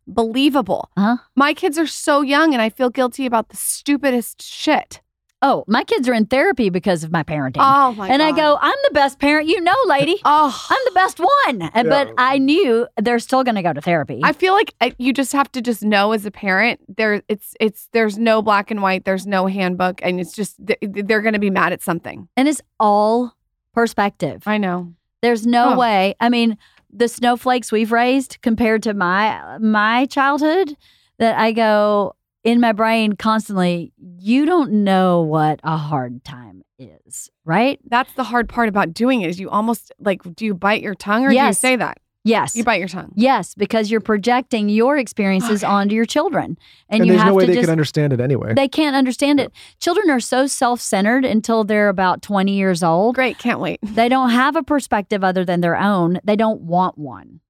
unbelievable. 0.07 0.90
Uh-huh. 0.96 1.16
My 1.34 1.54
kids 1.54 1.78
are 1.78 1.86
so 1.86 2.22
young 2.22 2.52
and 2.52 2.62
I 2.62 2.70
feel 2.70 2.90
guilty 2.90 3.26
about 3.26 3.48
the 3.48 3.57
stupidest 3.57 4.42
shit. 4.42 5.00
Oh 5.43 5.64
my 5.66 5.84
kids 5.84 6.09
are 6.09 6.14
in 6.14 6.24
therapy 6.26 6.70
because 6.70 7.05
of 7.05 7.12
my 7.12 7.22
parenting 7.22 7.57
Oh 7.61 7.93
my 7.93 8.09
and 8.09 8.22
i 8.22 8.32
go 8.32 8.59
i'm 8.61 8.74
the 8.84 8.95
best 8.95 9.18
parent 9.18 9.49
you 9.49 9.61
know 9.61 9.76
lady 9.87 10.16
Oh, 10.24 10.66
i'm 10.70 10.78
the 10.87 10.93
best 10.93 11.18
one 11.20 11.70
And- 11.74 11.89
but 11.89 12.12
i 12.16 12.39
knew 12.39 12.87
they're 12.97 13.18
still 13.18 13.45
going 13.45 13.55
to 13.57 13.62
go 13.62 13.72
to 13.74 13.80
therapy 13.80 14.20
I 14.24 14.32
feel 14.32 14.55
like 14.55 14.74
I, 14.80 14.95
you 14.99 15.12
just 15.12 15.32
have 15.32 15.53
to 15.53 15.61
just 15.61 15.82
know 15.82 16.12
as 16.12 16.24
a 16.26 16.30
parent 16.30 16.80
there 16.97 17.22
it's 17.28 17.55
it's 17.61 17.89
there's 17.93 18.16
no 18.18 18.41
black 18.43 18.70
and 18.70 18.80
white, 18.82 19.05
there's 19.05 19.26
no 19.26 19.47
handbook 19.47 20.01
and 20.03 20.18
it's 20.20 20.32
just 20.32 20.57
th- 20.66 20.78
they're 20.82 21.22
going 21.22 21.34
to 21.34 21.39
be 21.39 21.51
mad 21.51 21.72
at 21.72 21.82
something. 21.82 22.28
and 22.37 22.49
it's 22.49 22.62
all 22.80 23.34
perspective 23.74 24.43
I 24.47 24.57
know. 24.59 24.95
There's 25.22 25.47
no 25.47 25.74
Oh. 25.74 25.78
way. 25.78 26.14
I 26.20 26.28
mean, 26.30 26.57
the 26.91 27.09
snowflakes 27.09 27.70
we've 27.70 27.93
raised 27.93 28.39
compared 28.43 28.82
to 28.84 28.95
my 28.95 29.59
my 29.59 30.07
childhood 30.07 30.76
that 31.18 31.39
I 31.39 31.53
go 31.53 32.15
in 32.47 32.61
my 32.61 32.72
brain 32.72 33.14
constantly, 33.14 33.92
you 33.99 34.47
don't 34.47 34.70
know 34.84 35.20
what 35.22 35.61
a 35.64 35.76
hard 35.76 36.24
time 36.24 36.62
is, 36.78 37.30
right? 37.44 37.78
That's 37.88 38.12
the 38.14 38.24
hard 38.24 38.49
part 38.49 38.68
about 38.68 38.94
doing 38.94 39.22
it 39.22 39.28
is 39.30 39.40
you 39.40 39.51
almost 39.51 39.92
like 39.99 40.22
do 40.34 40.44
you 40.44 40.55
bite 40.55 40.82
your 40.82 40.94
tongue 40.94 41.24
or 41.24 41.30
do 41.30 41.36
you 41.36 41.53
say 41.53 41.76
that? 41.76 41.99
Yes. 42.24 42.57
You 42.57 42.64
bite 42.64 42.80
your 42.80 42.88
tongue. 42.88 43.12
yes, 43.14 43.55
because 43.55 43.88
you're 43.88 44.01
projecting 44.01 44.68
your 44.68 44.97
experiences 44.99 45.62
Okay. 45.62 45.72
onto 45.72 45.94
your 45.94 46.05
children. 46.05 46.59
And, 46.88 47.01
And, 47.03 47.07
you 47.07 47.12
there's 47.12 47.22
have 47.22 47.28
no 47.30 47.34
way 47.34 47.44
to 47.44 47.47
they 47.47 47.55
just 47.55 47.66
can 47.66 47.70
understand 47.70 48.12
it 48.12 48.20
anyway. 48.20 48.53
they 48.55 48.66
can't 48.68 48.97
understand 48.97 49.38
it. 49.38 49.53
Children 49.78 50.11
are 50.11 50.18
so 50.18 50.49
self-centered 50.49 51.24
until 51.24 51.62
they're 51.62 51.88
about 51.88 52.22
20 52.22 52.53
years 52.53 52.82
old. 52.82 53.14
Great, 53.14 53.38
can't 53.38 53.61
wait. 53.61 53.78
They 53.94 54.09
don't 54.09 54.30
have 54.30 54.57
a 54.57 54.64
perspective 54.64 55.22
other 55.22 55.44
than 55.44 55.61
their 55.61 55.76
own. 55.76 56.18
They 56.24 56.34
don't 56.36 56.62
want 56.62 56.99
one. 56.99 57.40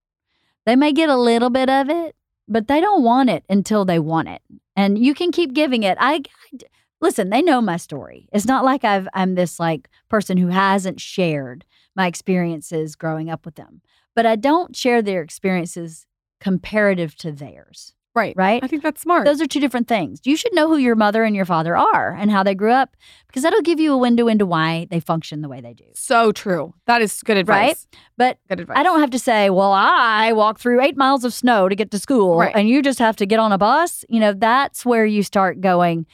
They 0.66 0.76
may 0.76 0.92
get 0.92 1.09
a 1.09 1.16
little 1.16 1.49
bit 1.51 1.70
of 1.70 1.88
it, 1.88 2.14
but 2.47 2.68
they 2.68 2.80
don't 2.82 3.03
want 3.03 3.30
it 3.30 3.44
until 3.49 3.86
they 3.86 3.99
want 3.99 4.28
it. 4.28 4.42
And 4.76 4.98
you 4.98 5.14
can 5.14 5.32
keep 5.32 5.54
giving 5.54 5.82
it. 5.82 5.96
I, 6.00 6.22
I- 6.52 6.58
listen, 7.00 7.30
they 7.30 7.42
know 7.42 7.60
my 7.60 7.76
story. 7.76 8.28
It's 8.32 8.46
not 8.46 8.64
like 8.64 8.84
I've 8.84 9.08
I'm 9.14 9.34
this 9.34 9.58
like 9.58 9.88
person 10.08 10.36
who 10.36 10.48
hasn't 10.48 11.00
shared 11.00 11.64
my 11.94 12.06
experiences 12.06 12.94
growing 12.94 13.30
up 13.30 13.44
with 13.44 13.54
them. 13.56 13.80
But 14.14 14.26
I 14.26 14.36
don't 14.36 14.76
share 14.76 15.02
their 15.02 15.22
experiences 15.22 16.06
comparative 16.40 17.16
to 17.16 17.32
theirs, 17.32 17.94
Right. 18.16 18.34
right? 18.36 18.64
I 18.64 18.66
think 18.66 18.82
that's 18.82 19.02
smart. 19.02 19.26
Those 19.26 19.40
are 19.42 19.46
two 19.46 19.60
different 19.60 19.86
things. 19.88 20.20
You 20.24 20.36
should 20.36 20.54
know 20.54 20.68
who 20.68 20.78
your 20.78 20.96
mother 20.96 21.22
and 21.22 21.36
your 21.36 21.44
father 21.44 21.76
are 21.76 22.16
and 22.18 22.30
how 22.30 22.42
they 22.42 22.54
grew 22.54 22.72
up 22.72 22.96
because 23.26 23.42
that'll 23.42 23.60
give 23.60 23.78
you 23.78 23.92
a 23.92 23.98
window 23.98 24.26
into 24.26 24.46
why 24.46 24.86
they 24.90 24.98
function 25.00 25.42
the 25.42 25.48
way 25.48 25.60
they 25.60 25.74
do. 25.74 25.84
so 25.94 26.32
true. 26.32 26.72
That 26.86 27.02
is 27.02 27.22
good 27.22 27.36
advice. 27.36 27.86
But 28.16 28.38
Good 28.48 28.60
advice. 28.60 28.78
I 28.78 28.82
don't 28.82 29.00
have 29.00 29.10
to 29.10 29.18
say, 29.18 29.50
well, 29.50 29.72
I 29.72 30.32
walked 30.32 30.62
through 30.62 30.80
eight 30.80 30.96
miles 30.96 31.24
of 31.24 31.34
snow 31.34 31.68
to 31.68 31.74
get 31.76 31.90
to 31.90 31.98
school 31.98 32.38
Right. 32.38 32.56
and 32.56 32.68
you 32.68 32.82
just 32.82 32.98
have 32.98 33.16
to 33.16 33.26
get 33.26 33.38
on 33.38 33.52
a 33.52 33.58
bus. 33.58 34.04
You 34.08 34.20
know, 34.20 34.32
that's 34.32 34.86
where 34.86 35.04
you 35.04 35.22
start 35.22 35.60
going, 35.60 36.06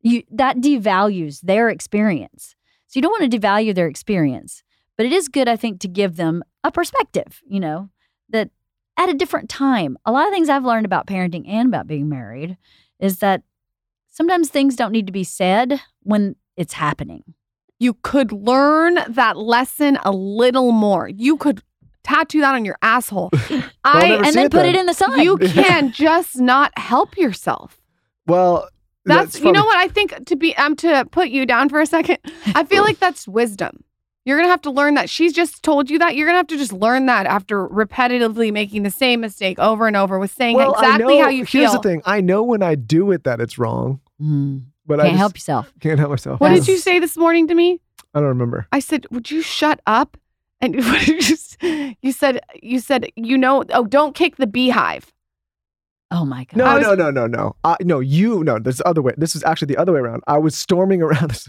you 0.00 0.22
that 0.30 0.58
devalues 0.58 1.40
their 1.40 1.68
experience. 1.68 2.54
So 2.86 2.98
you 2.98 3.02
don't 3.02 3.10
want 3.20 3.30
to 3.30 3.38
devalue 3.38 3.74
their 3.74 3.88
experience. 3.88 4.62
But 4.96 5.06
it 5.06 5.12
is 5.12 5.28
good, 5.28 5.48
I 5.48 5.56
think, 5.56 5.80
to 5.80 5.88
give 5.88 6.16
them 6.16 6.42
a 6.64 6.70
perspective, 6.72 7.40
you 7.46 7.60
know, 7.60 7.90
that 8.30 8.50
at 8.98 9.08
a 9.08 9.14
different 9.14 9.48
time. 9.48 9.96
A 10.04 10.12
lot 10.12 10.26
of 10.26 10.32
things 10.34 10.50
I've 10.50 10.64
learned 10.64 10.84
about 10.84 11.06
parenting 11.06 11.48
and 11.48 11.66
about 11.68 11.86
being 11.86 12.08
married 12.10 12.58
is 13.00 13.20
that 13.20 13.42
sometimes 14.10 14.50
things 14.50 14.76
don't 14.76 14.92
need 14.92 15.06
to 15.06 15.12
be 15.12 15.24
said 15.24 15.80
when 16.02 16.36
it's 16.56 16.74
happening. 16.74 17.22
you 17.78 17.94
could 18.02 18.32
learn 18.32 18.98
that 19.08 19.36
lesson 19.36 19.96
a 20.04 20.10
little 20.10 20.72
more. 20.72 21.08
You 21.08 21.36
could 21.36 21.62
tattoo 22.02 22.40
that 22.40 22.54
on 22.54 22.64
your 22.64 22.76
asshole. 22.82 23.30
I 23.84 24.14
and 24.24 24.34
then 24.34 24.46
it 24.46 24.50
put 24.50 24.62
then. 24.62 24.74
it 24.74 24.76
in 24.76 24.86
the 24.86 24.94
sun. 24.94 25.20
you 25.20 25.36
can 25.38 25.92
just 25.92 26.36
not 26.40 26.76
help 26.76 27.16
yourself. 27.16 27.80
well, 28.26 28.68
That's, 29.04 29.38
you 29.40 29.52
know 29.52 29.64
what 29.64 29.76
I 29.76 29.86
think 29.88 30.26
to 30.26 30.34
be 30.36 30.56
um 30.56 30.74
to 30.76 31.06
put 31.12 31.28
you 31.28 31.46
down 31.46 31.68
for 31.68 31.80
a 31.80 31.86
second. 31.86 32.18
I 32.46 32.64
feel 32.64 32.82
like 32.88 32.98
that's 32.98 33.28
wisdom. 33.28 33.84
You're 34.24 34.36
gonna 34.36 34.50
have 34.50 34.62
to 34.62 34.70
learn 34.70 34.94
that. 34.94 35.08
She's 35.08 35.32
just 35.32 35.62
told 35.62 35.88
you 35.88 35.98
that. 36.00 36.14
You're 36.16 36.26
gonna 36.26 36.38
have 36.38 36.46
to 36.48 36.58
just 36.58 36.72
learn 36.72 37.06
that 37.06 37.24
after 37.26 37.66
repetitively 37.66 38.52
making 38.52 38.82
the 38.82 38.90
same 38.90 39.20
mistake 39.20 39.58
over 39.58 39.86
and 39.86 39.96
over 39.96 40.18
with 40.18 40.30
saying 40.30 40.56
Well, 40.56 40.72
exactly 40.74 41.16
know- 41.18 41.22
how 41.24 41.28
you 41.30 41.38
Here's 41.44 41.50
feel. 41.50 41.60
Here's 41.62 41.72
the 41.72 41.78
thing: 41.80 42.02
I 42.04 42.20
know 42.20 42.42
when 42.42 42.62
I 42.62 42.74
do 42.74 43.10
it 43.12 43.24
that 43.24 43.40
it's 43.40 43.58
wrong, 43.58 44.00
Mm, 44.20 44.64
but 44.86 45.00
I 45.00 45.04
can't 45.04 45.12
just 45.14 45.18
help 45.18 45.34
yourself. 45.36 45.72
can't 45.80 45.98
help 45.98 46.10
myself. 46.10 46.40
What 46.40 46.50
Yeah. 46.50 46.56
did 46.58 46.68
you 46.68 46.76
say 46.78 46.98
this 46.98 47.16
morning 47.16 47.46
to 47.48 47.54
me? 47.54 47.80
I 48.14 48.20
don't 48.20 48.28
remember. 48.28 48.66
I 48.72 48.80
said, 48.80 49.06
"Would 49.10 49.30
you 49.30 49.40
shut 49.42 49.80
up?" 49.86 50.16
And 50.60 50.74
you, 51.06 51.18
s- 51.18 51.56
you 52.02 52.12
said, 52.12 52.40
"You 52.62 52.80
said 52.80 53.10
you 53.16 53.38
know. 53.38 53.64
Oh, 53.72 53.84
don't 53.84 54.14
kick 54.14 54.36
the 54.36 54.46
beehive." 54.46 55.12
Oh 56.10 56.24
my 56.24 56.44
god. 56.44 56.56
No, 56.56 56.74
was- 56.74 56.82
no, 56.82 56.94
no, 56.94 57.10
no, 57.10 57.26
no. 57.26 57.56
I, 57.64 57.76
no, 57.82 58.00
you. 58.00 58.42
No, 58.44 58.58
this 58.58 58.76
is 58.76 58.82
other 58.86 59.02
way. 59.02 59.12
This 59.16 59.36
is 59.36 59.44
actually 59.44 59.66
the 59.66 59.76
other 59.76 59.92
way 59.92 60.00
around. 60.00 60.22
I 60.26 60.38
was 60.38 60.56
storming 60.56 61.02
around. 61.06 61.30
This, 61.30 61.48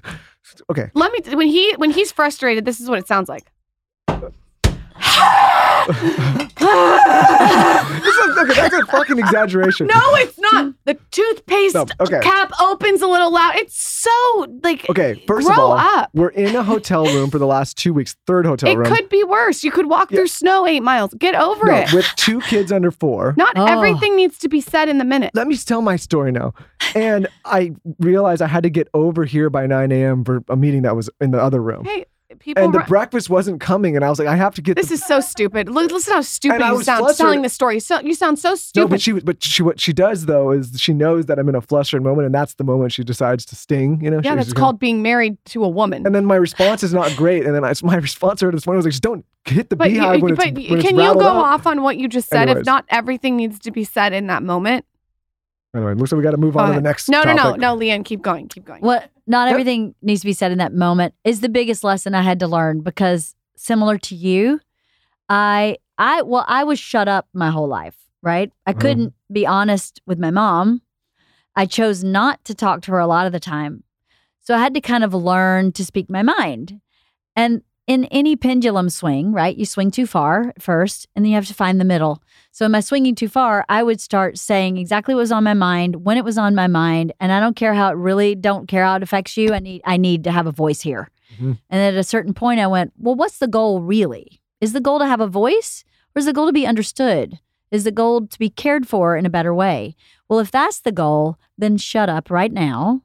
okay. 0.70 0.92
Let 0.94 1.12
me. 1.14 1.36
When 1.36 1.48
he 1.48 1.74
when 1.78 1.92
he's 1.92 2.12
frustrated, 2.12 2.66
this 2.66 2.80
is 2.80 2.90
what 2.90 3.00
it 3.00 3.08
sounds 3.08 3.30
like. 3.30 3.52
This 8.00 8.16
is, 8.16 8.38
okay, 8.38 8.54
that's 8.54 8.76
a 8.76 8.86
fucking 8.86 9.20
exaggeration. 9.20 9.88
No, 9.88 10.00
it's 10.16 10.38
not. 10.40 10.74
The 10.86 10.98
toothpaste 11.12 11.76
No, 11.76 11.86
okay. 12.00 12.20
cap 12.22 12.52
opens 12.62 13.02
a 13.02 13.08
little 13.08 13.32
loud. 13.32 13.56
It's 13.56 13.80
so 13.80 14.48
like. 14.64 14.90
Okay, 14.90 15.24
first 15.28 15.48
grow 15.48 15.56
of 15.56 15.60
all, 15.60 15.72
up. 15.78 16.10
we're 16.14 16.30
in 16.30 16.56
a 16.56 16.64
hotel 16.64 17.06
room 17.06 17.30
for 17.30 17.38
the 17.40 17.46
last 17.48 17.78
two 17.78 17.94
weeks, 17.94 18.16
third 18.28 18.46
hotel 18.46 18.70
It 18.70 18.78
room. 18.78 18.88
could 18.94 19.10
be 19.10 19.24
worse. 19.24 19.64
You 19.64 19.72
could 19.72 19.88
walk 19.88 20.12
Yeah. 20.12 20.18
through 20.20 20.28
snow 20.28 20.66
eight 20.68 20.82
miles. 20.84 21.14
Get 21.16 21.36
over 21.36 21.66
no, 21.68 21.76
it. 21.78 21.94
with 21.94 22.06
two 22.16 22.40
kids 22.42 22.72
under 22.72 22.92
four. 22.92 23.34
Not 23.38 23.58
Oh. 23.58 23.66
everything 23.66 24.16
needs 24.16 24.38
to 24.40 24.50
be 24.50 24.62
said 24.62 24.90
in 24.90 24.98
the 24.98 25.06
minute. 25.06 25.32
Let 25.34 25.48
me 25.48 25.58
tell 25.58 25.82
my 25.82 25.96
story 25.96 26.32
now. 26.32 26.54
And 26.96 27.28
I 27.46 27.74
realized 28.00 28.42
I 28.42 28.48
had 28.48 28.64
to 28.64 28.70
get 28.70 28.88
over 28.94 29.26
here 29.26 29.50
by 29.50 29.68
9 29.68 29.92
a.m. 29.92 30.24
for 30.24 30.44
a 30.50 30.56
meeting 30.56 30.84
that 30.84 30.96
was 30.96 31.10
in 31.22 31.32
the 31.32 31.42
other 31.42 31.62
room. 31.62 31.86
Hey, 31.86 32.06
people. 32.40 32.64
and 32.64 32.74
the 32.74 32.80
run- 32.80 32.88
breakfast 32.88 33.30
wasn't 33.30 33.60
coming, 33.62 33.96
and 33.96 34.04
I 34.06 34.10
was 34.10 34.20
like, 34.20 34.28
I 34.28 34.36
have 34.36 34.56
to 34.56 34.62
get 34.62 34.76
this 34.76 34.88
the 34.88 34.96
is 34.96 35.06
so 35.06 35.20
stupid. 35.20 35.70
Look, 35.70 35.92
listen 35.92 36.14
how 36.14 36.22
stupid 36.22 36.56
And 36.56 36.64
I 36.64 36.70
you 36.72 36.78
was 36.78 36.86
sound 36.86 37.00
flustered. 37.00 37.24
telling 37.24 37.42
this 37.42 37.54
story. 37.54 37.80
So, 37.80 38.00
you 38.00 38.14
sound 38.14 38.40
so 38.40 38.50
No, 38.50 38.56
stupid. 38.56 38.90
but 38.90 39.02
she, 39.02 39.12
but 39.14 39.44
she, 39.44 39.62
what 39.64 39.80
she 39.80 39.94
does 39.94 40.26
though 40.26 40.52
is 40.52 40.72
she 40.80 40.94
knows 40.94 41.26
that 41.28 41.38
I'm 41.40 41.48
in 41.50 41.56
a 41.56 41.62
flustered 41.62 42.02
moment, 42.04 42.26
and 42.26 42.34
that's 42.36 42.54
the 42.56 42.64
moment 42.64 42.92
she 42.94 43.04
decides 43.04 43.46
to 43.46 43.56
sting. 43.56 44.00
You 44.02 44.10
know, 44.12 44.22
yeah, 44.24 44.32
She- 44.32 44.36
that's 44.36 44.48
she's 44.48 44.54
called 44.54 44.80
being 44.80 45.02
married 45.02 45.38
to 45.46 45.64
a 45.64 45.70
woman. 45.70 46.06
And 46.06 46.16
then 46.16 46.26
my 46.26 46.36
response 46.36 46.84
is 46.84 46.94
not 46.94 47.16
great, 47.16 47.46
and 47.46 47.54
then 47.56 47.64
I, 47.64 47.74
my 47.84 47.96
response 47.98 48.40
to 48.40 48.46
her 48.48 48.52
this 48.52 48.66
morning 48.66 48.78
was 48.80 48.86
like, 48.86 48.92
just 48.94 49.04
don't 49.04 49.26
hit 49.46 49.70
the 49.70 49.76
But, 49.76 49.90
you, 49.92 50.00
beehive 50.00 50.22
when 50.22 50.36
but 50.36 50.48
it's 50.48 50.70
when 50.70 50.80
it's 50.80 50.88
can 50.88 50.96
you 50.98 51.02
rattled 51.02 51.22
go 51.24 51.28
up. 51.30 51.46
off 51.46 51.68
on 51.68 51.82
what 51.82 51.98
you 51.98 52.08
just 52.08 52.30
said? 52.30 52.44
Anyways. 52.50 52.62
If 52.62 52.66
not 52.66 52.86
everything 52.90 53.36
needs 53.38 53.58
to 53.60 53.72
be 53.72 53.84
said 53.84 54.14
in 54.14 54.28
that 54.28 54.44
moment, 54.44 54.86
Anyway, 55.76 55.94
looks 55.94 56.12
like 56.12 56.18
we 56.18 56.24
got 56.24 56.32
to 56.32 56.38
move 56.38 56.58
on 56.58 56.70
to 56.70 56.74
the 56.74 56.82
next. 56.82 57.10
No, 57.10 57.24
no, 57.24 57.34
no, 57.36 57.56
no, 57.56 57.78
LeeAnn, 57.78 58.04
keep 58.04 58.22
going, 58.22 58.48
keep 58.48 58.66
going. 58.66 58.82
What 58.82 59.12
not 59.28 59.46
Yep. 59.48 59.52
everything 59.54 59.96
needs 60.02 60.22
to 60.22 60.26
be 60.26 60.34
said 60.34 60.52
in 60.52 60.58
that 60.58 60.74
moment 60.74 61.14
is 61.24 61.42
the 61.42 61.50
biggest 61.50 61.84
lesson 61.84 62.16
I 62.16 62.24
had 62.24 62.40
to 62.40 62.48
learn 62.48 62.82
because 62.82 63.36
similar 63.56 63.98
to 64.00 64.16
you, 64.16 64.60
I 65.30 65.78
I 65.98 66.24
well, 66.24 66.46
I 66.48 66.64
was 66.64 66.80
shut 66.80 67.08
up 67.08 67.28
my 67.34 67.52
whole 67.52 67.68
life, 67.68 67.96
right? 68.24 68.52
I 68.66 68.74
Mhm. 68.74 68.80
couldn't 68.80 69.14
be 69.32 69.46
honest 69.46 70.02
with 70.08 70.18
my 70.18 70.32
mom. 70.32 70.82
I 71.56 71.66
chose 71.68 72.04
not 72.04 72.44
to 72.46 72.56
talk 72.56 72.82
to 72.84 72.92
her 72.92 73.00
a 73.00 73.08
lot 73.08 73.28
of 73.28 73.32
the 73.32 73.40
time. 73.40 73.84
So 74.40 74.56
I 74.56 74.60
had 74.60 74.74
to 74.74 74.82
kind 74.82 75.04
of 75.04 75.14
learn 75.14 75.72
to 75.74 75.86
speak 75.86 76.10
my 76.10 76.24
mind. 76.24 76.82
And 77.36 77.62
in 77.90 78.06
any 78.06 78.36
pendulum 78.36 78.88
swing, 78.88 79.34
right? 79.34 79.58
You 79.58 79.66
swing 79.66 79.90
too 79.90 80.06
far 80.06 80.54
first, 80.60 81.08
and 81.16 81.26
then 81.26 81.32
you 81.32 81.36
have 81.36 81.48
to 81.48 81.56
find 81.56 81.82
the 81.82 81.84
middle. 81.86 82.22
So, 82.52 82.64
am 82.66 82.76
I 82.76 82.82
swinging 82.82 83.16
too 83.16 83.28
far? 83.28 83.66
I 83.68 83.82
would 83.82 84.00
start 84.00 84.38
saying 84.38 84.78
exactly 84.78 85.16
what 85.16 85.22
was 85.22 85.32
on 85.32 85.44
my 85.44 85.56
mind 85.56 86.06
when 86.06 86.16
it 86.16 86.24
was 86.24 86.38
on 86.38 86.54
my 86.54 86.68
mind, 86.68 87.14
and 87.20 87.32
I 87.32 87.40
don't 87.40 87.56
care 87.56 87.74
how 87.74 87.90
it 87.90 87.96
really 87.96 88.36
don't 88.36 88.68
care 88.68 88.86
how 88.86 88.96
it 88.98 89.04
affects 89.04 89.36
you. 89.38 89.54
I 89.54 89.60
need 89.60 89.82
I 89.86 89.98
need 89.98 90.24
to 90.26 90.32
have 90.32 90.46
a 90.46 90.52
voice 90.52 90.82
here. 90.82 91.10
Mhm. 91.40 91.58
And 91.72 91.82
at 91.82 91.96
a 91.96 92.04
certain 92.04 92.36
point, 92.36 92.60
I 92.60 92.68
went, 92.68 92.94
well, 92.96 93.16
what's 93.16 93.40
the 93.40 93.48
goal 93.48 93.82
really? 93.82 94.40
Is 94.62 94.74
the 94.74 94.82
goal 94.82 95.00
to 95.00 95.08
have 95.08 95.20
a 95.20 95.28
voice, 95.28 95.84
or 96.16 96.20
is 96.20 96.26
the 96.26 96.34
goal 96.34 96.46
to 96.46 96.54
be 96.54 96.68
understood? 96.68 97.40
Is 97.72 97.86
the 97.86 97.92
goal 97.92 98.28
to 98.28 98.40
be 98.40 98.50
cared 98.52 98.88
for 98.88 99.18
in 99.18 99.26
a 99.26 99.30
better 99.32 99.54
way? 99.54 99.96
Well, 100.28 100.40
if 100.40 100.52
that's 100.52 100.80
the 100.82 100.92
goal, 100.92 101.38
then 101.58 101.78
shut 101.78 102.08
up 102.08 102.30
right 102.30 102.52
now. 102.54 103.02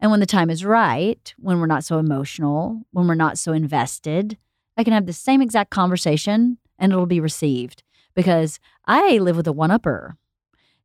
And 0.00 0.10
when 0.10 0.20
the 0.20 0.26
time 0.26 0.50
is 0.50 0.64
right, 0.64 1.34
when 1.38 1.58
we're 1.58 1.66
not 1.66 1.84
so 1.84 1.98
emotional, 1.98 2.82
when 2.92 3.06
we're 3.06 3.14
not 3.14 3.38
so 3.38 3.52
invested, 3.52 4.36
I 4.76 4.84
can 4.84 4.92
have 4.92 5.06
the 5.06 5.12
same 5.12 5.40
exact 5.40 5.70
conversation 5.70 6.58
and 6.78 6.92
it'll 6.92 7.06
be 7.06 7.20
received 7.20 7.82
because 8.14 8.58
I 8.84 9.18
live 9.18 9.36
with 9.36 9.46
a 9.46 9.52
one 9.52 9.70
upper. 9.70 10.16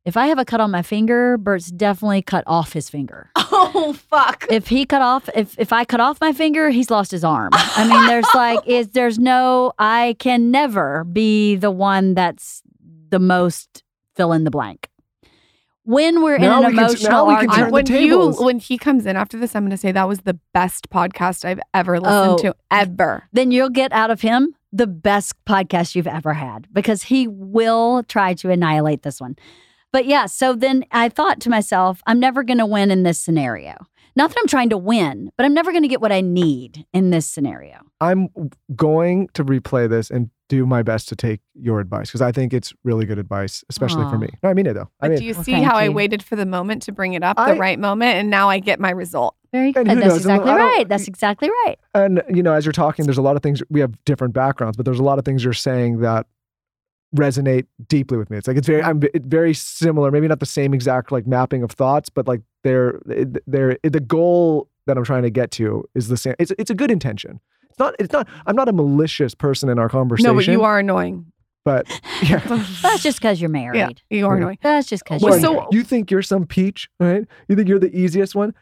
If 0.04 0.16
I 0.16 0.26
have 0.26 0.38
a 0.38 0.44
cut 0.44 0.60
on 0.60 0.72
my 0.72 0.82
finger, 0.82 1.38
Bert's 1.38 1.70
definitely 1.70 2.22
cut 2.22 2.42
off 2.46 2.72
his 2.72 2.88
finger. 2.88 3.30
oh 3.36 3.92
fuck. 3.92 4.46
If 4.50 4.66
he 4.66 4.84
cut 4.84 5.02
off, 5.02 5.28
if 5.34 5.56
if 5.58 5.72
I 5.72 5.84
cut 5.84 6.00
off 6.00 6.20
my 6.20 6.32
finger, 6.32 6.70
he's 6.70 6.90
lost 6.90 7.12
his 7.12 7.22
arm. 7.22 7.50
I 7.52 7.86
mean, 7.86 8.06
there's 8.06 8.26
like, 8.34 8.66
is 8.66 8.88
there's 8.88 9.18
no, 9.18 9.72
I 9.78 10.16
can 10.18 10.50
never 10.50 11.04
be 11.04 11.54
the 11.54 11.70
one 11.70 12.14
that's 12.14 12.62
the 13.10 13.20
most 13.20 13.84
fill 14.16 14.32
in 14.32 14.42
the 14.42 14.50
blank. 14.50 14.88
When 15.84 16.22
we're 16.22 16.38
Now 16.38 16.60
in 16.60 16.64
an 16.66 16.70
we 16.70 16.76
can- 16.76 16.76
now 16.76 16.88
emotional 16.88 17.26
we 17.26 17.34
can 17.36 17.50
argument, 17.50 17.54
turn 17.56 17.64
I, 17.64 17.66
the 17.66 17.72
when 17.72 17.86
you 18.08 18.32
when 18.44 18.58
he 18.60 18.78
comes 18.78 19.04
in 19.06 19.16
after 19.16 19.36
this, 19.38 19.56
I'm 19.56 19.62
going 19.64 19.70
to 19.72 19.76
say 19.76 19.90
that 19.92 20.06
was 20.08 20.20
the 20.20 20.38
best 20.54 20.90
podcast 20.90 21.44
I've 21.44 21.60
ever 21.74 21.98
listened 21.98 22.30
Oh. 22.30 22.38
to 22.38 22.54
ever. 22.70 23.24
then 23.32 23.50
you'll 23.50 23.68
get 23.70 23.92
out 23.92 24.10
of 24.10 24.20
him 24.20 24.54
the 24.72 24.86
best 24.86 25.34
podcast 25.44 25.94
you've 25.96 26.06
ever 26.06 26.34
had 26.34 26.66
because 26.72 27.02
he 27.04 27.26
will 27.28 28.02
try 28.04 28.32
to 28.34 28.50
annihilate 28.50 29.02
this 29.02 29.20
one. 29.20 29.36
But 29.92 30.06
yeah, 30.06 30.24
so 30.26 30.54
then 30.54 30.84
I 30.92 31.08
thought 31.10 31.40
to 31.40 31.50
myself, 31.50 32.00
I'm 32.06 32.18
never 32.18 32.42
going 32.42 32.56
to 32.58 32.64
win 32.66 32.90
in 32.90 33.02
this 33.02 33.18
scenario. 33.18 33.74
Not 34.14 34.30
that 34.30 34.38
I'm 34.40 34.46
trying 34.46 34.68
to 34.70 34.78
win, 34.78 35.30
but 35.36 35.44
I'm 35.46 35.54
never 35.54 35.70
going 35.70 35.82
to 35.82 35.88
get 35.88 36.00
what 36.00 36.12
I 36.12 36.20
need 36.20 36.84
in 36.92 37.10
this 37.10 37.26
scenario. 37.26 37.78
I'm 38.00 38.28
going 38.76 39.28
to 39.34 39.44
replay 39.44 39.88
this 39.88 40.10
and 40.10 40.30
do 40.48 40.66
my 40.66 40.82
best 40.82 41.08
to 41.08 41.16
take 41.16 41.40
your 41.54 41.80
advice 41.80 42.08
because 42.08 42.20
I 42.20 42.30
think 42.30 42.52
it's 42.52 42.74
really 42.84 43.06
good 43.06 43.18
advice, 43.18 43.64
especially 43.70 44.04
for 44.10 44.18
me. 44.18 44.28
No, 44.42 44.50
I 44.50 44.54
mean 44.54 44.66
it 44.66 44.74
though. 44.74 44.90
I 45.00 45.08
mean, 45.08 45.18
do 45.18 45.24
you 45.24 45.32
see 45.32 45.52
thank 45.52 45.64
how 45.66 45.76
I 45.76 45.88
waited 45.88 46.22
for 46.22 46.36
the 46.36 46.44
moment 46.44 46.82
to 46.82 46.92
bring 46.92 47.14
it 47.14 47.22
up, 47.22 47.38
I- 47.38 47.54
the 47.54 47.58
right 47.58 47.78
moment, 47.78 48.16
and 48.16 48.28
now 48.28 48.50
I 48.50 48.58
get 48.58 48.78
my 48.78 48.90
result? 48.90 49.34
Very 49.50 49.66
And 49.68 49.74
good. 49.74 49.88
who 49.88 49.94
That's 49.96 50.06
knows? 50.08 50.16
Exactly 50.18 50.50
I 50.50 50.56
right. 50.56 50.88
That's 50.88 51.08
exactly 51.08 51.48
right. 51.64 51.76
and 51.94 52.22
you 52.28 52.42
know, 52.42 52.52
as 52.52 52.66
you're 52.66 52.72
talking, 52.72 53.06
there's 53.06 53.18
a 53.18 53.22
lot 53.22 53.36
of 53.36 53.42
things. 53.42 53.62
We 53.70 53.80
have 53.80 53.94
different 54.04 54.34
backgrounds, 54.34 54.76
but 54.76 54.84
there's 54.84 54.98
a 54.98 55.02
lot 55.02 55.18
of 55.18 55.24
things 55.24 55.42
you're 55.44 55.52
saying 55.54 56.00
that 56.00 56.26
resonate 57.16 57.66
deeply 57.88 58.16
with 58.18 58.30
me. 58.30 58.38
It's 58.38 58.48
like 58.48 58.56
it's 58.56 58.66
very, 58.66 58.82
I'm 58.82 59.00
it's 59.14 59.26
very 59.26 59.54
similar. 59.54 60.10
Maybe 60.10 60.28
not 60.28 60.40
the 60.40 60.46
same 60.46 60.72
exact 60.74 61.12
like 61.12 61.26
mapping 61.26 61.62
of 61.62 61.70
thoughts, 61.70 62.08
but 62.08 62.26
like 62.26 62.40
they're 62.64 63.00
they're 63.46 63.78
the 63.82 64.00
goal 64.00 64.68
that 64.86 64.96
I'm 64.98 65.04
trying 65.04 65.22
to 65.22 65.30
get 65.30 65.50
to 65.52 65.84
is 65.94 66.08
the 66.08 66.16
same. 66.16 66.34
It's 66.38 66.52
it's 66.58 66.70
a 66.70 66.74
good 66.74 66.90
intention. 66.90 67.40
It's 67.70 67.78
not. 67.78 67.94
It's 67.98 68.12
not. 68.12 68.28
I'm 68.46 68.56
not 68.56 68.68
a 68.68 68.72
malicious 68.72 69.34
person 69.34 69.68
in 69.68 69.78
our 69.78 69.88
conversation. 69.88 70.30
No, 70.30 70.34
but 70.34 70.46
you 70.46 70.62
are 70.62 70.78
annoying. 70.78 71.26
But 71.64 71.86
yeah. 72.22 72.38
That's 72.82 73.02
just 73.02 73.18
because 73.20 73.40
you're 73.40 73.48
married. 73.50 73.78
Yeah, 73.78 73.90
you 74.18 74.26
are 74.26 74.34
Yeah. 74.34 74.42
annoying. 74.42 74.58
That's 74.62 74.88
just 74.88 75.04
because 75.04 75.22
Well, 75.22 75.34
you're 75.34 75.40
so- 75.40 75.54
married. 75.54 75.68
you 75.72 75.82
think 75.84 76.10
you're 76.10 76.22
some 76.22 76.44
peach, 76.46 76.88
right? 76.98 77.24
You 77.48 77.54
think 77.56 77.68
you're 77.68 77.78
the 77.78 77.94
easiest 77.96 78.34
one? 78.34 78.52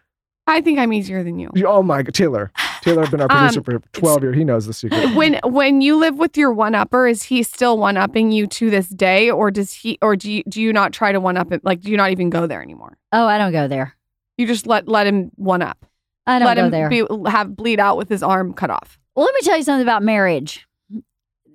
I 0.46 0.60
think 0.60 0.78
I'm 0.78 0.92
easier 0.92 1.22
than 1.24 1.38
you. 1.38 1.50
You- 1.54 1.66
Oh 1.66 1.82
my 1.82 2.02
God, 2.02 2.12
Taylor. 2.14 2.52
Taylor 2.82 3.02
has 3.02 3.10
been 3.10 3.20
our 3.20 3.30
Um, 3.30 3.38
producer 3.48 3.62
for 3.62 3.78
12 3.92 4.22
years. 4.22 4.36
He 4.36 4.44
knows 4.44 4.66
the 4.66 4.72
secret. 4.72 5.14
when 5.14 5.38
when 5.44 5.80
you 5.80 5.96
live 5.96 6.16
with 6.18 6.36
your 6.36 6.52
one 6.52 6.74
upper, 6.74 7.06
is 7.06 7.24
he 7.24 7.42
still 7.42 7.76
one 7.78 7.96
upping 7.96 8.32
you 8.32 8.46
to 8.46 8.70
this 8.70 8.88
day, 8.88 9.30
or 9.30 9.50
does 9.50 9.72
he, 9.72 9.98
or 10.02 10.16
do 10.16 10.30
you, 10.32 10.42
do 10.48 10.60
you 10.62 10.72
not 10.72 10.92
try 10.92 11.12
to 11.12 11.20
one 11.20 11.36
up 11.36 11.52
it? 11.52 11.64
Like, 11.64 11.80
do 11.80 11.90
you 11.90 11.96
not 11.96 12.10
even 12.10 12.30
go 12.30 12.46
there 12.46 12.62
anymore? 12.62 12.96
oh, 13.12 13.26
I 13.26 13.38
don't 13.38 13.52
go 13.52 13.68
there. 13.68 13.96
You 14.38 14.46
just 14.46 14.66
let 14.66 14.88
let 14.88 15.06
him 15.06 15.30
one 15.36 15.60
up. 15.62 15.84
I 16.26 16.38
don't 16.38 16.46
let 16.46 16.56
go 16.56 16.64
him 16.66 16.70
there. 16.70 16.88
Be, 16.88 17.04
have 17.26 17.56
bleed 17.56 17.80
out 17.80 17.96
with 17.96 18.08
his 18.08 18.22
arm 18.22 18.52
cut 18.54 18.70
off. 18.70 18.98
Well, 19.16 19.26
let 19.26 19.34
me 19.34 19.40
tell 19.42 19.56
you 19.56 19.62
something 19.62 19.82
about 19.82 20.02
marriage. 20.02 20.66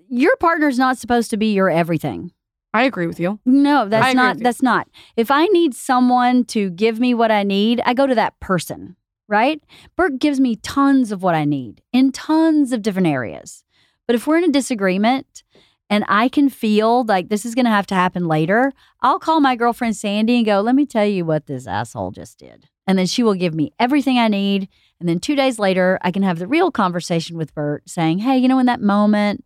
Your 0.09 0.35
partner's 0.37 0.77
not 0.77 0.97
supposed 0.97 1.29
to 1.31 1.37
be 1.37 1.53
your 1.53 1.69
everything. 1.69 2.31
I 2.73 2.83
agree 2.83 3.07
with 3.07 3.19
you. 3.19 3.39
No, 3.45 3.87
that's 3.87 4.13
not 4.13 4.37
that's 4.39 4.61
not. 4.61 4.87
If 5.15 5.31
I 5.31 5.45
need 5.47 5.73
someone 5.73 6.43
to 6.45 6.69
give 6.69 6.99
me 6.99 7.13
what 7.13 7.31
I 7.31 7.43
need, 7.43 7.81
I 7.85 7.93
go 7.93 8.05
to 8.05 8.13
that 8.15 8.37
person, 8.39 8.97
right? 9.27 9.61
Bert 9.95 10.19
gives 10.19 10.39
me 10.39 10.55
tons 10.57 11.11
of 11.11 11.23
what 11.23 11.35
I 11.35 11.45
need 11.45 11.81
in 11.91 12.11
tons 12.11 12.71
of 12.71 12.81
different 12.81 13.07
areas. 13.07 13.63
But 14.07 14.15
if 14.15 14.27
we're 14.27 14.37
in 14.37 14.43
a 14.43 14.49
disagreement 14.49 15.43
and 15.89 16.03
I 16.07 16.29
can 16.29 16.49
feel 16.49 17.03
like 17.03 17.29
this 17.29 17.45
is 17.45 17.55
going 17.55 17.65
to 17.65 17.71
have 17.71 17.87
to 17.87 17.95
happen 17.95 18.27
later, 18.27 18.73
I'll 19.01 19.19
call 19.19 19.39
my 19.39 19.55
girlfriend 19.55 19.95
Sandy 19.95 20.37
and 20.37 20.45
go, 20.45 20.61
"Let 20.61 20.75
me 20.75 20.85
tell 20.85 21.05
you 21.05 21.25
what 21.25 21.45
this 21.45 21.67
asshole 21.67 22.11
just 22.11 22.39
did." 22.39 22.65
And 22.87 22.99
then 22.99 23.07
she 23.07 23.23
will 23.23 23.33
give 23.33 23.55
me 23.55 23.71
everything 23.79 24.19
I 24.19 24.27
need, 24.27 24.69
and 24.99 25.09
then 25.09 25.19
2 25.19 25.35
days 25.35 25.57
later, 25.57 25.97
I 26.01 26.11
can 26.11 26.23
have 26.23 26.37
the 26.39 26.47
real 26.47 26.71
conversation 26.71 27.35
with 27.37 27.53
Bert 27.55 27.89
saying, 27.89 28.19
"Hey, 28.19 28.37
you 28.37 28.47
know 28.47 28.59
in 28.59 28.67
that 28.67 28.81
moment, 28.81 29.43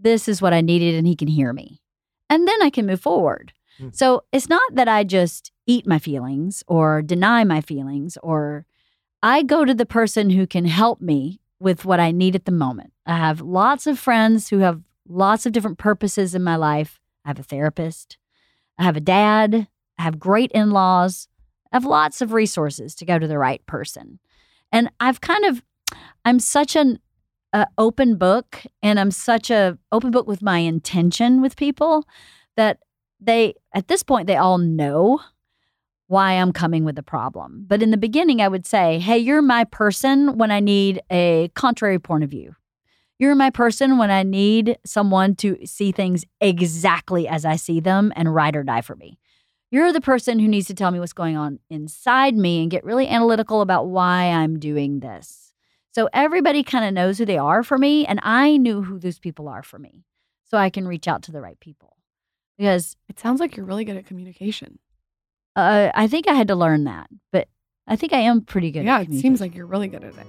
this 0.00 0.26
is 0.26 0.40
what 0.40 0.54
I 0.54 0.62
needed 0.62 0.94
and 0.94 1.06
he 1.06 1.14
can 1.14 1.28
hear 1.28 1.52
me." 1.52 1.80
And 2.30 2.48
then 2.48 2.62
I 2.62 2.70
can 2.70 2.86
move 2.86 3.00
forward. 3.00 3.52
Mm. 3.78 3.94
So 3.94 4.24
it's 4.32 4.48
not 4.48 4.74
that 4.74 4.88
I 4.88 5.04
just 5.04 5.52
eat 5.66 5.86
my 5.86 5.98
feelings 5.98 6.64
or 6.66 7.02
deny 7.02 7.44
my 7.44 7.60
feelings, 7.60 8.16
or 8.22 8.64
I 9.22 9.42
go 9.42 9.64
to 9.64 9.74
the 9.74 9.86
person 9.86 10.30
who 10.30 10.46
can 10.46 10.64
help 10.64 11.00
me 11.00 11.40
with 11.60 11.84
what 11.84 12.00
I 12.00 12.10
need 12.10 12.34
at 12.34 12.44
the 12.44 12.52
moment. 12.52 12.92
I 13.06 13.16
have 13.16 13.40
lots 13.40 13.86
of 13.86 13.98
friends 13.98 14.48
who 14.48 14.58
have 14.58 14.82
lots 15.08 15.46
of 15.46 15.52
different 15.52 15.78
purposes 15.78 16.34
in 16.34 16.42
my 16.42 16.56
life. 16.56 16.98
I 17.24 17.28
have 17.28 17.38
a 17.38 17.44
therapist, 17.44 18.18
I 18.78 18.82
have 18.82 18.96
a 18.96 19.00
dad, 19.00 19.68
I 19.98 20.02
have 20.02 20.18
great 20.18 20.50
in 20.52 20.70
laws, 20.70 21.28
I 21.72 21.76
have 21.76 21.84
lots 21.84 22.20
of 22.20 22.32
resources 22.32 22.96
to 22.96 23.04
go 23.04 23.18
to 23.18 23.28
the 23.28 23.38
right 23.38 23.64
person. 23.66 24.18
And 24.72 24.90
I've 24.98 25.20
kind 25.20 25.44
of, 25.44 25.62
I'm 26.24 26.40
such 26.40 26.74
an 26.74 26.98
uh, 27.52 27.66
open 27.78 28.16
book 28.16 28.62
and 28.82 28.98
I'm 28.98 29.10
such 29.10 29.50
a 29.50 29.78
open 29.92 30.10
book 30.10 30.26
with 30.26 30.42
my 30.42 30.58
intention 30.58 31.40
with 31.40 31.56
people 31.56 32.06
that 32.56 32.78
they 33.20 33.54
at 33.74 33.88
this 33.88 34.02
point 34.02 34.26
they 34.26 34.36
all 34.36 34.58
know 34.58 35.20
why 36.12 36.32
I'm 36.32 36.52
coming 36.52 36.84
with 36.84 36.96
the 36.96 37.02
problem. 37.02 37.64
But 37.66 37.82
in 37.82 37.90
the 37.90 37.96
beginning 37.96 38.40
I 38.40 38.48
would 38.48 38.66
say, 38.66 38.98
"Hey, 38.98 39.18
you're 39.18 39.42
my 39.42 39.64
person 39.64 40.36
when 40.36 40.50
I 40.50 40.60
need 40.60 41.00
a 41.10 41.50
contrary 41.54 41.98
point 41.98 42.22
of 42.22 42.30
view. 42.30 42.54
You're 43.18 43.34
my 43.34 43.50
person 43.50 43.98
when 43.98 44.10
I 44.10 44.22
need 44.22 44.78
someone 44.84 45.36
to 45.36 45.56
see 45.64 45.90
things 45.92 46.24
exactly 46.40 47.26
as 47.26 47.44
I 47.44 47.56
see 47.56 47.80
them 47.80 48.12
and 48.16 48.34
ride 48.34 48.56
or 48.56 48.64
die 48.64 48.82
for 48.82 48.96
me. 48.96 49.18
You're 49.70 49.92
the 49.92 50.00
person 50.00 50.38
who 50.38 50.48
needs 50.48 50.66
to 50.66 50.74
tell 50.74 50.90
me 50.90 50.98
what's 51.00 51.14
going 51.14 51.36
on 51.36 51.60
inside 51.70 52.36
me 52.36 52.60
and 52.60 52.70
get 52.70 52.84
really 52.84 53.08
analytical 53.08 53.62
about 53.62 53.86
why 53.86 54.24
I'm 54.24 54.58
doing 54.58 55.00
this. 55.00 55.54
So 55.92 56.08
everybody 56.12 56.62
kind 56.62 56.84
of 56.84 56.92
knows 56.92 57.16
who 57.18 57.24
they 57.24 57.38
are 57.38 57.62
for 57.62 57.78
me, 57.78 58.04
and 58.04 58.20
I 58.22 58.56
knew 58.56 58.82
who 58.82 58.98
those 58.98 59.18
people 59.18 59.48
are 59.48 59.62
for 59.62 59.78
me. 59.78 60.04
So 60.44 60.58
I 60.58 60.68
can 60.68 60.86
reach 60.88 61.08
out 61.08 61.22
to 61.22 61.32
the 61.32 61.40
right 61.40 61.58
people. 61.60 61.96
Because 62.58 62.96
It 63.08 63.18
sounds 63.18 63.40
like 63.40 63.56
you're 63.56 63.64
really 63.64 63.84
good 63.84 63.96
at 63.96 64.06
communication. 64.06 64.78
Uh, 65.54 65.90
I 65.94 66.08
think 66.08 66.28
I 66.28 66.32
had 66.32 66.48
to 66.48 66.54
learn 66.54 66.84
that, 66.84 67.08
but 67.30 67.48
I 67.86 67.96
think 67.96 68.14
I 68.14 68.20
am 68.20 68.40
pretty 68.40 68.70
good 68.70 68.84
yeah, 68.84 69.00
at 69.00 69.02
it 69.02 69.14
It 69.14 69.20
seems 69.20 69.40
like 69.40 69.54
you're 69.54 69.66
really 69.66 69.88
good 69.88 70.02
at 70.02 70.14
it. 70.14 70.26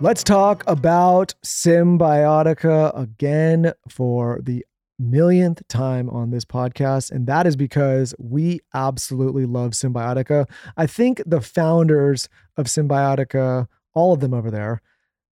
Let's 0.00 0.22
talk 0.22 0.62
about 0.66 1.34
Cymbiotika 1.44 2.98
again 2.98 3.72
for 3.88 4.40
the 4.42 4.64
millionth 4.98 5.66
time 5.66 6.08
on 6.08 6.30
this 6.30 6.44
podcast. 6.44 7.10
And 7.10 7.26
that 7.26 7.46
is 7.46 7.56
because 7.56 8.14
we 8.18 8.60
absolutely 8.72 9.44
love 9.44 9.72
Cymbiotika. 9.72 10.48
I 10.76 10.86
think 10.86 11.20
the 11.26 11.40
founders 11.40 12.28
of 12.56 12.66
Cymbiotika, 12.66 13.66
all 13.92 14.12
of 14.12 14.20
them 14.20 14.32
over 14.34 14.50
there, 14.50 14.82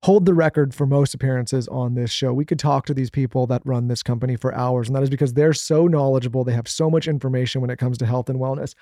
hold 0.04 0.24
the 0.24 0.34
record 0.34 0.72
for 0.74 0.86
most 0.86 1.12
appearances 1.12 1.66
on 1.68 1.94
this 1.94 2.10
show. 2.10 2.32
We 2.32 2.44
could 2.44 2.58
talk 2.58 2.86
to 2.86 2.94
these 2.94 3.10
people 3.10 3.46
that 3.48 3.60
run 3.64 3.88
this 3.88 4.02
company 4.02 4.36
for 4.36 4.54
hours, 4.54 4.88
and 4.88 4.96
that 4.96 5.02
is 5.02 5.10
because 5.10 5.34
they're 5.34 5.52
so 5.52 5.86
knowledgeable. 5.86 6.44
They 6.44 6.54
have 6.54 6.68
so 6.68 6.88
much 6.88 7.08
information 7.08 7.60
when 7.60 7.68
it 7.68 7.78
comes 7.78 7.98
to 7.98 8.06
health 8.06 8.30
and 8.30 8.38
wellness. 8.38 8.74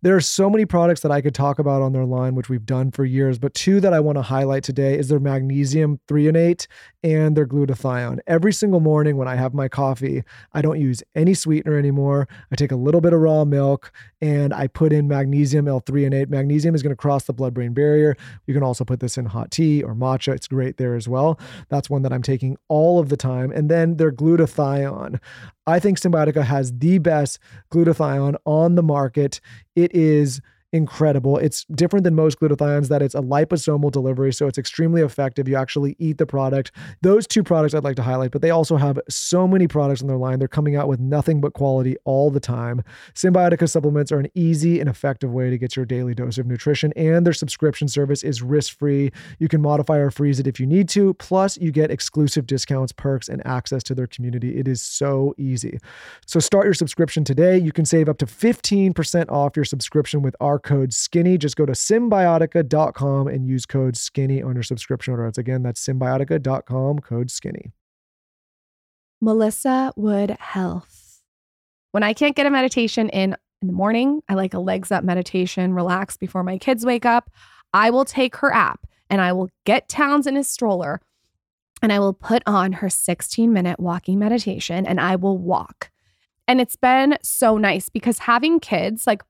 There 0.00 0.16
are 0.16 0.20
so 0.20 0.50
many 0.50 0.64
products 0.64 1.02
that 1.02 1.12
I 1.12 1.20
could 1.20 1.34
talk 1.34 1.58
about 1.58 1.82
on 1.82 1.92
their 1.92 2.06
line, 2.06 2.34
which 2.34 2.48
we've 2.48 2.66
done 2.66 2.90
for 2.90 3.04
years, 3.04 3.38
but 3.38 3.54
two 3.54 3.80
that 3.80 3.92
I 3.92 4.00
want 4.00 4.16
to 4.16 4.22
highlight 4.22 4.64
today 4.64 4.98
is 4.98 5.08
their 5.08 5.20
magnesium 5.20 6.00
threonate 6.08 6.32
and 6.32 6.36
eight, 6.36 6.68
and 7.02 7.36
their 7.36 7.46
glutathione. 7.46 8.20
Every 8.26 8.52
single 8.52 8.80
morning 8.80 9.16
when 9.16 9.28
I 9.28 9.34
have 9.34 9.54
my 9.54 9.68
coffee, 9.68 10.22
I 10.52 10.62
don't 10.62 10.80
use 10.80 11.02
any 11.14 11.34
sweetener 11.34 11.76
anymore. 11.76 12.28
I 12.50 12.56
take 12.56 12.72
a 12.72 12.76
little 12.76 13.00
bit 13.00 13.12
of 13.12 13.20
raw 13.20 13.44
milk 13.44 13.92
and 14.20 14.54
I 14.54 14.68
put 14.68 14.92
in 14.92 15.08
magnesium 15.08 15.66
L-threonate. 15.66 16.28
Magnesium 16.28 16.74
is 16.74 16.82
going 16.82 16.92
to 16.92 16.96
cross 16.96 17.24
the 17.24 17.32
blood-brain 17.32 17.74
barrier. 17.74 18.16
You 18.46 18.54
can 18.54 18.62
also 18.62 18.84
put 18.84 19.00
this 19.00 19.18
in 19.18 19.26
hot 19.26 19.50
tea 19.50 19.82
or 19.82 19.94
matcha. 19.94 20.32
It's 20.32 20.46
great 20.46 20.61
there 20.70 20.94
as 20.94 21.08
well. 21.08 21.38
That's 21.68 21.90
one 21.90 22.02
that 22.02 22.12
I'm 22.12 22.22
taking 22.22 22.56
all 22.68 22.98
of 22.98 23.08
the 23.08 23.16
time. 23.16 23.50
And 23.52 23.70
then 23.70 23.96
their 23.96 24.12
glutathione. 24.12 25.20
I 25.66 25.78
think 25.78 25.98
Cymbiotika 25.98 26.42
has 26.42 26.72
the 26.78 26.98
best 26.98 27.38
glutathione 27.70 28.36
on 28.44 28.74
the 28.74 28.82
market. 28.82 29.40
It 29.76 29.94
is 29.94 30.40
incredible. 30.72 31.36
It's 31.38 31.64
different 31.66 32.04
than 32.04 32.14
most 32.14 32.40
glutathiones 32.40 32.88
that 32.88 33.02
it's 33.02 33.14
a 33.14 33.20
liposomal 33.20 33.90
delivery, 33.90 34.32
so 34.32 34.46
it's 34.46 34.58
extremely 34.58 35.02
effective. 35.02 35.48
You 35.48 35.56
actually 35.56 35.96
eat 35.98 36.18
the 36.18 36.26
product. 36.26 36.72
Those 37.02 37.26
two 37.26 37.42
products 37.42 37.74
I'd 37.74 37.84
like 37.84 37.96
to 37.96 38.02
highlight, 38.02 38.30
but 38.30 38.42
they 38.42 38.50
also 38.50 38.76
have 38.76 38.98
so 39.08 39.46
many 39.46 39.68
products 39.68 40.00
on 40.00 40.08
their 40.08 40.16
line. 40.16 40.38
They're 40.38 40.48
coming 40.48 40.76
out 40.76 40.88
with 40.88 41.00
nothing 41.00 41.40
but 41.40 41.52
quality 41.52 41.96
all 42.04 42.30
the 42.30 42.40
time. 42.40 42.82
Cymbiotika 43.14 43.68
supplements 43.68 44.10
are 44.10 44.18
an 44.18 44.28
easy 44.34 44.80
and 44.80 44.88
effective 44.88 45.30
way 45.30 45.50
to 45.50 45.58
get 45.58 45.76
your 45.76 45.84
daily 45.84 46.14
dose 46.14 46.38
of 46.38 46.46
nutrition, 46.46 46.92
and 46.96 47.26
their 47.26 47.32
subscription 47.32 47.88
service 47.88 48.22
is 48.22 48.42
risk-free. 48.42 49.10
You 49.38 49.48
can 49.48 49.60
modify 49.60 49.98
or 49.98 50.10
freeze 50.10 50.40
it 50.40 50.46
if 50.46 50.58
you 50.58 50.66
need 50.66 50.88
to. 50.90 51.14
Plus, 51.14 51.58
you 51.58 51.70
get 51.70 51.90
exclusive 51.90 52.46
discounts, 52.46 52.92
perks, 52.92 53.28
and 53.28 53.46
access 53.46 53.82
to 53.84 53.94
their 53.94 54.06
community. 54.06 54.58
It 54.58 54.68
is 54.68 54.80
so 54.80 55.34
easy. 55.36 55.78
So 56.26 56.40
start 56.40 56.64
your 56.64 56.74
subscription 56.74 57.24
today. 57.24 57.58
You 57.58 57.72
can 57.72 57.84
save 57.84 58.08
up 58.08 58.18
to 58.18 58.26
15% 58.26 59.30
off 59.30 59.56
your 59.56 59.64
subscription 59.64 60.22
with 60.22 60.34
our 60.40 60.58
code 60.62 60.92
skinny. 60.92 61.38
Just 61.38 61.56
go 61.56 61.66
to 61.66 61.72
cymbiotika.com 61.72 63.28
and 63.28 63.46
use 63.46 63.66
code 63.66 63.96
skinny 63.96 64.42
on 64.42 64.54
your 64.54 64.62
subscription 64.62 65.12
order. 65.12 65.24
Once 65.24 65.38
again, 65.38 65.62
that's 65.62 65.84
cymbiotika.com, 65.86 67.00
code 67.00 67.30
skinny. 67.30 67.72
Melissa 69.20 69.92
Wood 69.96 70.36
Health. 70.40 71.22
When 71.92 72.02
I 72.02 72.12
can't 72.12 72.34
get 72.34 72.46
a 72.46 72.50
meditation 72.50 73.08
in 73.10 73.36
in 73.62 73.68
the 73.68 73.74
morning, 73.74 74.22
I 74.28 74.34
like 74.34 74.54
a 74.54 74.58
legs 74.58 74.90
up 74.90 75.04
meditation, 75.04 75.72
relax 75.72 76.16
before 76.16 76.42
my 76.42 76.58
kids 76.58 76.84
wake 76.84 77.06
up. 77.06 77.30
I 77.72 77.90
will 77.90 78.04
take 78.04 78.34
her 78.36 78.52
app 78.52 78.80
and 79.08 79.20
I 79.20 79.32
will 79.32 79.48
get 79.64 79.88
Towns 79.88 80.26
in 80.26 80.34
his 80.34 80.50
stroller 80.50 81.00
and 81.80 81.92
I 81.92 82.00
will 82.00 82.12
put 82.12 82.42
on 82.44 82.72
her 82.74 82.90
16 82.90 83.52
minute 83.52 83.78
walking 83.78 84.18
meditation 84.18 84.84
and 84.84 85.00
I 85.00 85.14
will 85.14 85.38
walk. 85.38 85.90
And 86.48 86.60
it's 86.60 86.74
been 86.74 87.16
so 87.22 87.56
nice 87.56 87.88
because 87.88 88.18
having 88.18 88.58
kids, 88.58 89.06
like 89.06 89.22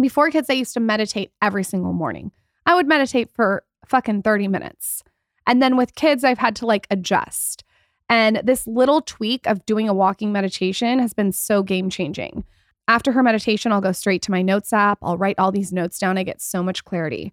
before 0.00 0.30
kids, 0.30 0.50
I 0.50 0.54
used 0.54 0.74
to 0.74 0.80
meditate 0.80 1.32
every 1.40 1.64
single 1.64 1.92
morning. 1.92 2.32
I 2.66 2.74
would 2.74 2.86
meditate 2.86 3.30
for 3.30 3.64
fucking 3.86 4.22
30 4.22 4.48
minutes. 4.48 5.02
And 5.46 5.62
then 5.62 5.76
with 5.76 5.94
kids, 5.94 6.24
I've 6.24 6.38
had 6.38 6.56
to 6.56 6.66
like 6.66 6.86
adjust. 6.90 7.64
And 8.08 8.40
this 8.44 8.66
little 8.66 9.00
tweak 9.00 9.46
of 9.46 9.64
doing 9.66 9.88
a 9.88 9.94
walking 9.94 10.32
meditation 10.32 10.98
has 10.98 11.14
been 11.14 11.32
so 11.32 11.62
game 11.62 11.90
changing. 11.90 12.44
After 12.88 13.12
her 13.12 13.22
meditation, 13.22 13.72
I'll 13.72 13.80
go 13.80 13.92
straight 13.92 14.22
to 14.22 14.30
my 14.30 14.42
notes 14.42 14.72
app. 14.72 14.98
I'll 15.02 15.16
write 15.16 15.38
all 15.38 15.52
these 15.52 15.72
notes 15.72 15.98
down. 15.98 16.18
I 16.18 16.22
get 16.22 16.40
so 16.40 16.62
much 16.62 16.84
clarity. 16.84 17.32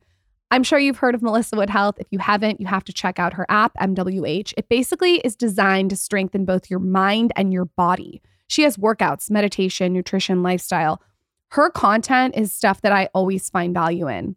I'm 0.52 0.64
sure 0.64 0.80
you've 0.80 0.98
heard 0.98 1.16
of 1.16 1.22
Melissa 1.22 1.56
Wood 1.56 1.70
Health. 1.70 1.96
If 2.00 2.08
you 2.12 2.20
haven't, 2.20 2.60
you 2.60 2.66
have 2.66 2.84
to 2.86 2.94
check 2.94 3.20
out 3.20 3.34
her 3.34 3.46
app, 3.50 3.74
MWH. 3.76 4.54
It 4.58 4.70
basically 4.70 5.18
is 5.18 5.36
designed 5.36 5.92
to 5.92 5.96
strengthen 5.96 6.46
both 6.46 6.70
your 6.70 6.80
mind 6.80 7.32
and 7.36 7.54
your 7.54 7.66
body. 7.66 8.22
She 8.48 8.64
has 8.64 8.78
workouts, 8.78 9.30
meditation, 9.30 9.94
nutrition, 9.94 10.42
lifestyle. 10.42 11.02
Her 11.50 11.70
content 11.70 12.36
is 12.38 12.54
stuff 12.54 12.82
that 12.82 12.92
I 12.92 13.10
always 13.14 13.50
find 13.50 13.74
value 13.74 14.08
in. 14.08 14.36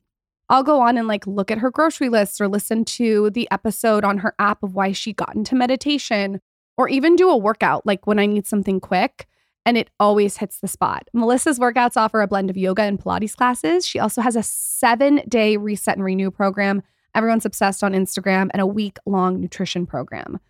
I'll 0.49 0.63
go 0.63 0.81
on 0.81 0.99
and 0.99 1.09
like 1.09 1.27
look 1.27 1.51
at 1.51 1.59
her 1.59 1.71
grocery 1.71 2.09
list 2.09 2.41
or 2.41 2.49
listen 2.49 2.85
to 2.85 3.31
the 3.31 3.49
episode 3.51 4.05
on 4.05 4.19
her 4.19 4.35
app 4.39 4.63
of 4.63 4.75
why 4.75 4.93
she 4.93 5.13
got 5.13 5.35
into 5.35 5.55
meditation 5.55 6.41
or 6.77 6.89
even 6.89 7.17
do 7.17 7.29
a 7.31 7.37
workout 7.37 7.87
like 7.87 8.07
when 8.07 8.19
I 8.19 8.27
need 8.27 8.47
something 8.47 8.81
quick 8.81 9.27
and 9.65 9.77
it 9.77 9.91
always 10.01 10.39
hits 10.39 10.59
the 10.59 10.69
spot. 10.69 11.09
Melissa's 11.15 11.59
workouts 11.59 11.97
offer 11.97 12.21
a 12.21 12.27
blend 12.27 12.51
of 12.51 12.57
yoga 12.57 12.83
and 12.83 12.99
Pilates 12.99 13.37
classes. 13.37 13.87
She 13.87 13.99
also 13.99 14.21
has 14.21 14.37
a 14.37 14.43
seven 14.43 15.23
day 15.29 15.57
reset 15.57 15.97
and 15.97 16.05
renew 16.05 16.31
program. 16.31 16.83
Everyone's 17.15 17.47
obsessed 17.47 17.85
on 17.85 17.93
Instagram 17.93 18.49
and 18.53 18.61
a 18.61 18.67
week 18.67 18.99
long 19.07 19.41
nutrition 19.41 19.87
program. 19.87 20.41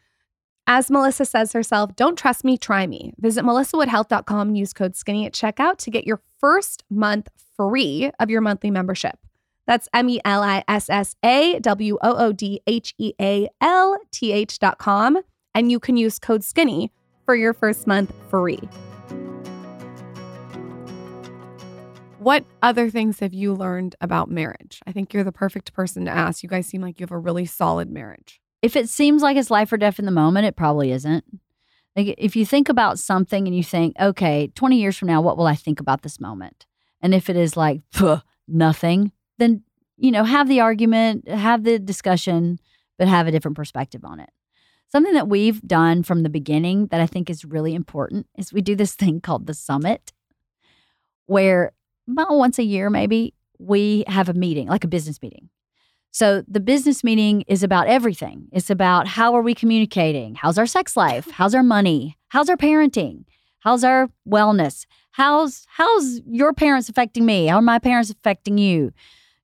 As 0.67 0.91
Melissa 0.91 1.25
says 1.25 1.53
herself, 1.53 1.97
don't 1.97 2.17
trust 2.17 2.45
me, 2.45 2.57
try 2.57 2.87
me. 2.87 3.13
Visit 3.19 3.45
melissawoodhealth.com 3.45 4.49
and 4.49 4.57
use 4.57 4.73
code 4.73 4.95
skinny 4.95 5.27
at 5.27 5.33
checkout 5.33 5.79
to 5.79 5.91
get 5.91 6.07
your 6.07 6.21
first 6.39 6.85
month 6.89 7.29
free 7.57 8.13
of 8.21 8.31
your 8.31 8.41
monthly 8.41 8.71
membership. 8.71 9.19
That's 9.67 9.89
M 9.93 10.09
E 10.09 10.21
L 10.25 10.43
I 10.43 10.63
S 10.69 10.89
S 10.89 11.17
A 11.25 11.59
W 11.61 11.99
O 12.01 12.15
O 12.15 12.33
D 12.33 12.61
H 12.67 12.95
E 12.99 13.13
A 13.21 13.49
L 13.61 13.99
T 14.13 14.33
H 14.33 14.59
dot 14.59 14.79
com. 14.79 15.19
And 15.55 15.71
you 15.71 15.81
can 15.81 15.97
use 15.97 16.19
code 16.19 16.45
skinny 16.45 16.93
for 17.27 17.35
your 17.35 17.53
first 17.53 17.87
month 17.87 18.13
free. 18.31 18.61
What 22.19 22.45
other 22.63 22.89
things 22.89 23.19
have 23.19 23.35
you 23.35 23.53
learned 23.53 23.97
about 24.01 24.31
marriage? 24.31 24.81
I 24.87 24.93
think 24.93 25.13
you're 25.13 25.25
the 25.25 25.33
perfect 25.33 25.73
person 25.73 26.05
to 26.05 26.11
ask. 26.13 26.45
You 26.45 26.49
guys 26.49 26.67
seem 26.67 26.81
like 26.81 27.01
you 27.01 27.05
have 27.05 27.11
a 27.11 27.19
really 27.19 27.47
solid 27.47 27.91
marriage. 27.91 28.42
If 28.63 28.77
it 28.77 28.89
seems 28.89 29.23
like 29.23 29.37
it's 29.37 29.51
life 29.51 29.73
or 29.73 29.77
death 29.77 29.99
in 29.99 30.07
the 30.07 30.13
moment, 30.13 30.47
it 30.47 30.57
probably 30.57 30.93
isn't. 30.93 31.25
Like 31.97 32.15
if 32.17 32.37
you 32.37 32.47
think 32.47 32.69
about 32.69 32.99
something 32.99 33.47
and 33.47 33.57
you 33.57 33.63
think, 33.63 33.95
okay, 34.01 34.51
20 34.55 34.81
years 34.81 34.97
from 34.97 35.09
now, 35.09 35.21
what 35.21 35.37
will 35.37 35.47
I 35.47 35.57
think 35.57 35.81
about 35.81 36.03
this 36.03 36.21
moment? 36.21 36.65
And 37.03 37.15
if 37.15 37.29
it 37.29 37.37
is 37.37 37.57
like 37.57 37.83
nothing, 38.49 39.13
then 39.39 39.63
you 39.99 40.11
know, 40.11 40.25
have 40.25 40.49
the 40.49 40.61
argument, 40.61 41.29
have 41.29 41.65
the 41.65 41.79
discussion, 41.79 42.59
but 42.99 43.09
have 43.09 43.27
a 43.27 43.31
different 43.31 43.57
perspective 43.57 44.05
on 44.05 44.21
it. 44.21 44.31
Something 44.89 45.15
that 45.15 45.29
we've 45.29 45.63
done 45.63 46.03
from 46.03 46.23
the 46.23 46.29
beginning 46.29 46.87
that 46.89 47.01
I 47.01 47.07
think 47.07 47.31
is 47.31 47.45
really 47.45 47.75
important 47.75 48.27
is 48.37 48.53
we 48.53 48.63
do 48.63 48.75
this 48.75 48.95
thing 48.95 49.21
called 49.21 49.47
the 49.47 49.55
summit, 49.55 50.13
where 51.27 51.73
about 52.11 52.35
once 52.35 52.59
a 52.59 52.65
year, 52.65 52.91
maybe, 52.91 53.35
we 53.59 54.05
have 54.09 54.29
a 54.29 54.35
meeting, 54.35 54.67
like 54.67 54.85
a 54.85 54.89
business 54.89 55.23
meeting. 55.23 55.49
So 56.13 56.45
the 56.47 56.61
business 56.61 57.03
meeting 57.03 57.43
is 57.49 57.63
about 57.63 57.89
everything. 57.89 58.49
It's 58.53 58.69
about 58.69 59.09
how 59.09 59.35
are 59.35 59.41
we 59.41 59.55
communicating? 59.55 60.35
How's 60.35 60.59
our 60.59 60.67
sex 60.67 60.95
life? 60.95 61.31
How's 61.33 61.55
our 61.55 61.63
money? 61.63 62.19
How's 62.29 62.51
our 62.51 62.57
parenting? 62.57 63.25
How's 63.61 63.83
our 63.83 64.11
wellness? 64.29 64.87
How's 65.13 65.67
how's 65.69 66.21
your 66.27 66.53
parents 66.53 66.89
affecting 66.89 67.25
me? 67.25 67.47
How 67.47 67.57
are 67.57 67.63
my 67.63 67.79
parents 67.79 68.11
affecting 68.11 68.59
you? 68.59 68.93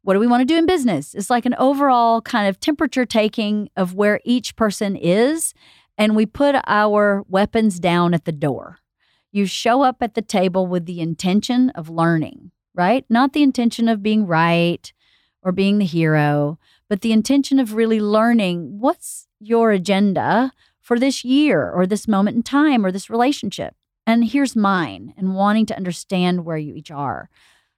What 0.02 0.14
do 0.14 0.20
we 0.20 0.26
want 0.26 0.42
to 0.42 0.46
do 0.46 0.56
in 0.56 0.66
business? 0.66 1.14
It's 1.14 1.30
like 1.30 1.46
an 1.46 1.54
overall 1.58 2.20
kind 2.20 2.48
of 2.48 2.60
temperature 2.60 3.04
taking 3.04 3.68
of 3.76 3.94
where 3.94 4.20
each 4.24 4.56
person 4.56 4.96
is 4.96 5.54
and 5.96 6.14
we 6.14 6.26
put 6.26 6.54
our 6.66 7.24
weapons 7.28 7.80
down 7.80 8.14
at 8.14 8.24
the 8.24 8.32
door. 8.32 8.78
You 9.32 9.46
show 9.46 9.82
up 9.82 9.96
at 10.00 10.14
the 10.14 10.22
table 10.22 10.66
with 10.66 10.86
the 10.86 11.00
intention 11.00 11.70
of 11.70 11.90
learning, 11.90 12.50
right? 12.74 13.04
Not 13.08 13.32
the 13.32 13.42
intention 13.42 13.88
of 13.88 14.02
being 14.02 14.26
right 14.26 14.92
or 15.43 15.53
being 15.53 15.78
the 15.78 15.84
hero, 15.84 16.59
but 16.89 17.01
the 17.01 17.12
intention 17.12 17.59
of 17.59 17.74
really 17.74 18.01
learning 18.01 18.78
what's 18.80 19.26
your 19.41 19.70
agenda 19.70 20.53
for 20.80 20.99
this 20.99 21.24
year 21.24 21.70
or 21.70 21.86
this 21.86 22.09
moment 22.09 22.36
in 22.36 22.43
time 22.43 22.84
or 22.84 22.91
this 22.91 23.11
relationship. 23.11 23.74
And 24.07 24.24
here's 24.24 24.57
mine, 24.57 25.12
and 25.18 25.34
wanting 25.34 25.66
to 25.66 25.76
understand 25.76 26.47
where 26.47 26.57
you 26.57 26.74
each 26.74 26.91
are. 26.91 27.28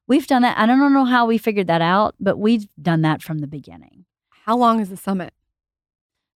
We've 0.07 0.29
done 0.29 0.43
that. 0.43 0.57
I 0.57 0.67
don't 0.67 0.93
know 0.93 1.05
how 1.05 1.27
we 1.27 1.39
figured 1.39 1.67
that 1.67 1.83
out, 1.83 2.15
but 2.21 2.39
we've 2.39 2.69
done 2.81 3.03
that 3.03 3.21
from 3.21 3.39
the 3.39 3.49
beginning. 3.49 4.05
How 4.45 4.57
long 4.57 4.79
is 4.81 4.91
the 4.91 4.97
summit? 4.97 5.35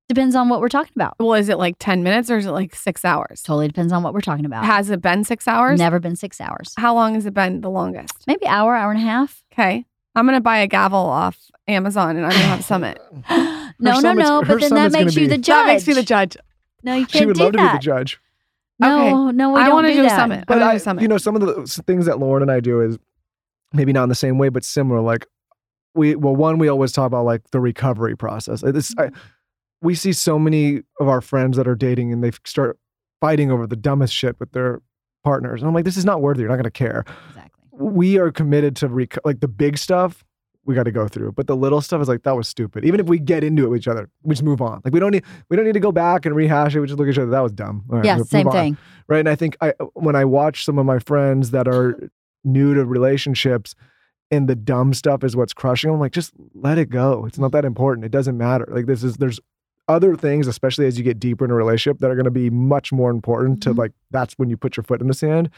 Depends 0.09 0.35
on 0.35 0.49
what 0.49 0.61
we're 0.61 0.69
talking 0.69 0.93
about. 0.95 1.15
Well, 1.19 1.35
is 1.35 1.49
it 1.49 1.59
like 1.59 1.77
10 1.79 2.03
minutes 2.03 2.31
or 2.31 2.37
is 2.37 2.47
it 2.47 2.51
like 2.51 2.75
six 2.75 3.05
hours? 3.05 3.43
Totally 3.43 3.69
depends 3.69 3.93
on 3.93 4.03
what 4.03 4.13
we're 4.13 4.21
talking 4.21 4.45
about. 4.45 4.65
Has 4.65 4.91
it 4.91 5.01
been 5.01 5.25
six 5.25 5.49
hours? 5.49 5.79
Never 5.79 5.99
been 5.99 6.17
six 6.17 6.41
hours. 6.41 6.75
How 6.77 6.95
long 6.95 7.15
has 7.15 7.25
it 7.25 7.33
been 7.33 7.63
the 7.63 7.71
longest? 7.71 8.25
Maybe 8.27 8.47
hour, 8.47 8.75
hour 8.75 8.91
and 8.91 9.01
a 9.01 9.05
half. 9.05 9.43
Okay. 9.53 9.87
I'm 10.15 10.27
going 10.27 10.37
to 10.37 10.41
buy 10.41 10.59
a 10.59 10.67
gavel 10.67 10.99
off 10.99 11.39
Amazon 11.67 12.17
and 12.17 12.27
I'm 12.27 12.31
going 12.31 12.43
to 12.43 12.49
have 12.49 12.61
a 12.61 12.63
summit. 12.63 13.01
no, 13.31 13.73
no, 13.79 14.01
summit's- 14.01 14.29
no. 14.29 14.43
But 14.43 14.61
then 14.61 14.75
that 14.75 14.93
makes 14.93 15.15
you 15.17 15.23
be- 15.23 15.29
the 15.29 15.39
judge. 15.39 15.47
That 15.47 15.67
makes 15.67 15.87
me 15.87 15.95
the 15.95 16.03
judge. 16.03 16.37
No, 16.83 16.95
you 16.95 17.07
can't 17.07 17.13
She 17.23 17.27
would 17.27 17.37
do 17.37 17.45
love 17.45 17.53
to 17.53 17.57
that. 17.59 17.73
be 17.73 17.79
the 17.79 17.83
judge. 17.83 18.21
No, 18.79 19.27
Okay. 19.29 19.37
no, 19.37 19.53
we 19.53 19.61
I 19.61 19.67
don't 19.67 19.75
want 19.75 19.87
to 19.87 19.93
do, 19.93 20.01
do, 20.01 20.07
a 20.07 20.09
that. 20.09 20.17
summit. 20.17 20.45
But 20.47 20.61
I, 20.63 20.75
do 20.75 20.79
summit. 20.81 21.03
you 21.03 21.09
know, 21.09 21.19
some 21.19 21.37
of 21.37 21.43
the 21.43 21.83
things 21.87 22.07
that 22.07 22.17
Lauryn 22.17 22.43
and 22.43 22.51
I 22.51 22.61
do 22.61 22.81
is 22.81 22.99
maybe 23.73 23.93
not 23.93 24.05
in 24.05 24.09
the 24.09 24.15
same 24.15 24.37
way, 24.37 24.49
but 24.49 24.65
similar. 24.65 25.01
Like 25.01 25.27
we, 25.95 26.15
well, 26.17 26.35
one, 26.35 26.59
we 26.59 26.69
always 26.69 26.93
talk 26.93 27.07
about 27.07 27.25
like 27.25 27.51
the 27.51 27.61
recovery 27.61 28.17
process. 28.17 28.61
This, 28.63 28.95
I, 28.99 29.07
mm-hmm. 29.07 29.17
we 29.81 29.95
see 29.95 30.13
so 30.13 30.39
many 30.39 30.83
of 31.01 31.09
our 31.09 31.21
friends 31.21 31.57
that 31.57 31.69
are 31.69 31.77
dating 31.77 32.13
and 32.13 32.23
they 32.23 32.33
start 32.45 32.79
fighting 33.21 33.51
over 33.51 33.67
the 33.67 33.77
dumbest 33.77 34.13
shit 34.15 34.39
with 34.41 34.53
their 34.53 34.83
partners. 35.23 35.63
And 35.63 35.69
I'm 35.69 35.75
like, 35.75 35.85
this 35.85 35.97
is 35.97 36.05
not 36.05 36.21
worth 36.21 36.37
it. 36.39 36.41
You're 36.41 36.51
not 36.51 36.57
going 36.57 36.65
to 36.65 36.71
care. 36.71 37.05
Exactly. 37.29 37.54
We 37.79 38.19
are 38.19 38.31
committed 38.31 38.77
to 38.77 38.89
rec- 38.89 39.19
like 39.25 39.41
the 39.41 39.49
big 39.49 39.79
stuff. 39.79 40.25
we 40.67 40.75
got 40.75 40.85
to 40.85 40.91
go 40.93 41.07
through. 41.09 41.33
But 41.33 41.47
the 41.47 41.55
little 41.57 41.81
stuff 41.83 42.01
is 42.01 42.09
like 42.09 42.23
that 42.23 42.35
was 42.37 42.49
stupid. 42.49 42.85
Even 42.87 42.99
if 43.01 43.07
we 43.07 43.19
get 43.19 43.45
into 43.45 43.65
it 43.65 43.69
with 43.69 43.81
each 43.81 43.89
other, 43.89 44.09
we 44.23 44.35
just 44.35 44.43
move 44.43 44.63
on. 44.63 44.81
Like 44.85 44.95
we 44.95 45.01
don't 45.01 45.11
need 45.13 45.25
we 45.51 45.57
don't 45.57 45.67
need 45.67 45.75
to 45.75 45.81
go 45.81 45.93
back 45.93 46.25
and 46.25 46.35
rehash 46.35 46.75
it. 46.75 46.81
We 46.81 46.87
just 46.87 46.99
look 46.99 47.07
at 47.09 47.13
each 47.13 47.19
other. 47.19 47.31
That 47.31 47.41
was 47.41 47.53
dumb. 47.53 47.83
Right, 47.87 48.05
yeah, 48.05 48.23
same 48.23 48.47
on. 48.49 48.53
thing. 48.53 48.77
right? 49.09 49.19
And 49.21 49.29
I 49.29 49.35
think 49.37 49.57
I 49.61 49.75
when 49.95 50.17
I 50.17 50.25
watch 50.25 50.65
some 50.65 50.79
of 50.79 50.87
my 50.87 50.99
friends 51.01 51.51
that 51.51 51.69
are 51.69 52.09
new 52.45 52.75
to 52.75 52.85
relationships 52.85 53.75
and 54.31 54.49
the 54.49 54.55
dumb 54.55 54.95
stuff 54.95 55.23
is 55.23 55.37
what's 55.37 55.53
crushing 55.53 55.89
them, 55.89 55.97
I'm 55.97 56.01
like, 56.01 56.13
just 56.13 56.33
let 56.55 56.79
it 56.79 56.89
go. 56.89 57.27
It's 57.27 57.39
not 57.39 57.53
that 57.53 57.65
important. 57.67 58.05
It 58.07 58.11
doesn't 58.13 58.37
matter. 58.39 58.67
Like 58.71 58.87
this 58.87 59.05
is 59.05 59.17
there's 59.19 59.41
other 59.87 60.17
things, 60.17 60.47
especially 60.47 60.87
as 60.87 60.97
you 60.97 61.05
get 61.05 61.19
deeper 61.21 61.45
in 61.45 61.51
a 61.51 61.55
relationship, 61.55 61.99
that 61.99 62.11
are 62.11 62.15
going 62.15 62.25
to 62.25 62.31
be 62.31 62.49
much 62.49 62.91
more 62.91 63.11
important 63.11 63.59
Mhm. 63.59 63.63
to 63.65 63.73
like 63.75 63.93
that's 64.11 64.33
when 64.39 64.49
you 64.49 64.57
put 64.57 64.79
your 64.79 64.85
foot 64.85 65.03
in 65.03 65.09
the 65.09 65.15
sand. 65.15 65.51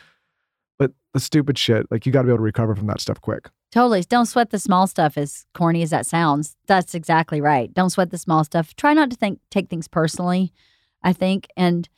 But 0.79 0.93
the 1.15 1.21
stupid 1.21 1.57
shit, 1.59 1.87
like 1.91 2.05
you 2.07 2.13
got 2.13 2.23
to 2.23 2.27
be 2.27 2.31
able 2.31 2.39
to 2.39 2.43
recover 2.43 2.75
from 2.75 2.87
that 2.89 3.01
stuff 3.01 3.21
quick. 3.21 3.49
Totally. 3.73 4.03
Don't 4.03 4.27
sweat 4.27 4.51
the 4.51 4.59
small 4.59 4.87
stuff, 4.87 5.17
as 5.19 5.47
corny 5.55 5.83
as 5.83 5.91
that 5.91 6.07
sounds. 6.07 6.57
That's 6.67 6.95
exactly 6.95 7.41
right. 7.41 7.73
Don't 7.75 7.91
sweat 7.91 8.11
the 8.11 8.19
small 8.19 8.45
stuff. 8.45 8.75
Try 8.77 8.95
not 8.95 9.11
to 9.11 9.17
think 9.17 9.41
take 9.51 9.69
things 9.69 9.89
personally, 9.89 10.53
I 11.03 11.13
think. 11.13 11.49
And, 11.57 11.89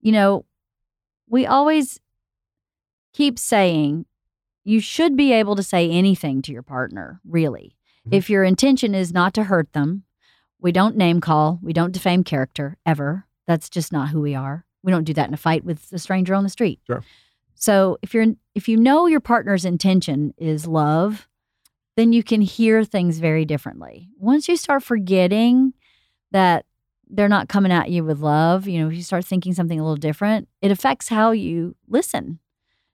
you 0.00 0.12
know, 0.12 0.44
we 1.28 1.46
always 1.46 2.00
keep 3.12 3.38
saying 3.38 4.06
you 4.64 4.80
should 4.80 5.16
be 5.16 5.32
able 5.32 5.56
to 5.56 5.62
say 5.62 5.90
anything 5.90 6.42
to 6.42 6.52
your 6.52 6.62
partner, 6.62 7.20
really. 7.24 7.76
Mhm. 8.06 8.14
If 8.14 8.30
your 8.30 8.44
intention 8.44 8.94
is 8.94 9.12
not 9.12 9.32
to 9.34 9.44
hurt 9.44 9.72
them, 9.72 10.04
we 10.60 10.72
don't 10.72 10.96
name 10.96 11.20
call, 11.20 11.58
we 11.62 11.72
don't 11.72 11.92
defame 11.92 12.24
character 12.24 12.76
ever. 12.84 13.26
That's 13.46 13.68
just 13.70 13.92
not 13.92 14.08
who 14.10 14.20
we 14.20 14.34
are. 14.34 14.64
We 14.82 14.92
don't 14.92 15.04
do 15.04 15.14
that 15.14 15.28
in 15.28 15.34
a 15.34 15.38
fight 15.38 15.64
with 15.64 15.92
a 15.92 15.98
stranger 15.98 16.34
on 16.34 16.44
the 16.44 16.50
street. 16.50 16.80
Sure. 16.86 17.02
So 17.66 17.98
if 18.00 18.14
you're 18.14 18.26
if 18.54 18.68
you 18.68 18.76
know 18.76 19.06
your 19.06 19.18
partner's 19.20 19.64
intention 19.64 20.32
is 20.38 20.66
love, 20.68 21.26
then 21.96 22.12
you 22.12 22.22
can 22.22 22.40
hear 22.40 22.84
things 22.84 23.18
very 23.18 23.44
differently. 23.44 24.08
Once 24.18 24.48
you 24.48 24.56
start 24.56 24.84
forgetting 24.84 25.72
that 26.30 26.64
they're 27.08 27.28
not 27.28 27.48
coming 27.48 27.72
at 27.72 27.90
you 27.90 28.04
with 28.04 28.20
love, 28.20 28.68
you 28.68 28.80
know, 28.80 28.88
if 28.88 28.94
you 28.94 29.02
start 29.02 29.24
thinking 29.24 29.52
something 29.52 29.80
a 29.80 29.82
little 29.82 29.96
different, 29.96 30.48
it 30.62 30.70
affects 30.70 31.08
how 31.08 31.32
you 31.32 31.74
listen. 31.88 32.38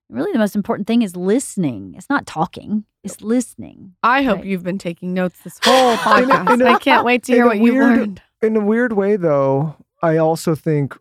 Really 0.09 0.33
the 0.33 0.39
most 0.39 0.57
important 0.57 0.87
thing 0.87 1.03
is 1.03 1.17
listening. 1.17 1.95
It's 1.97 2.09
not 2.09 2.27
talking, 2.27 2.85
it's 3.05 3.21
listening. 3.21 3.93
I 4.03 4.23
hope 4.23 4.39
Right. 4.39 4.47
you've 4.47 4.63
been 4.63 4.79
taking 4.79 5.13
notes 5.13 5.41
this 5.43 5.59
whole 5.63 5.93
In 5.93 5.99
a- 5.99 6.35
podcast. 6.35 6.55
in 6.55 6.63
a- 6.63 6.71
I 6.73 6.79
can't 6.79 7.05
wait 7.05 7.25
to 7.25 7.33
hear 7.33 7.45
a 7.45 7.49
what 7.49 7.59
you 7.59 7.75
learned. 7.79 8.23
In 8.43 8.57
a 8.57 8.61
weird 8.61 8.95
way, 8.95 9.17
though, 9.17 9.77
I 10.03 10.17
also 10.17 10.55
think 10.55 10.97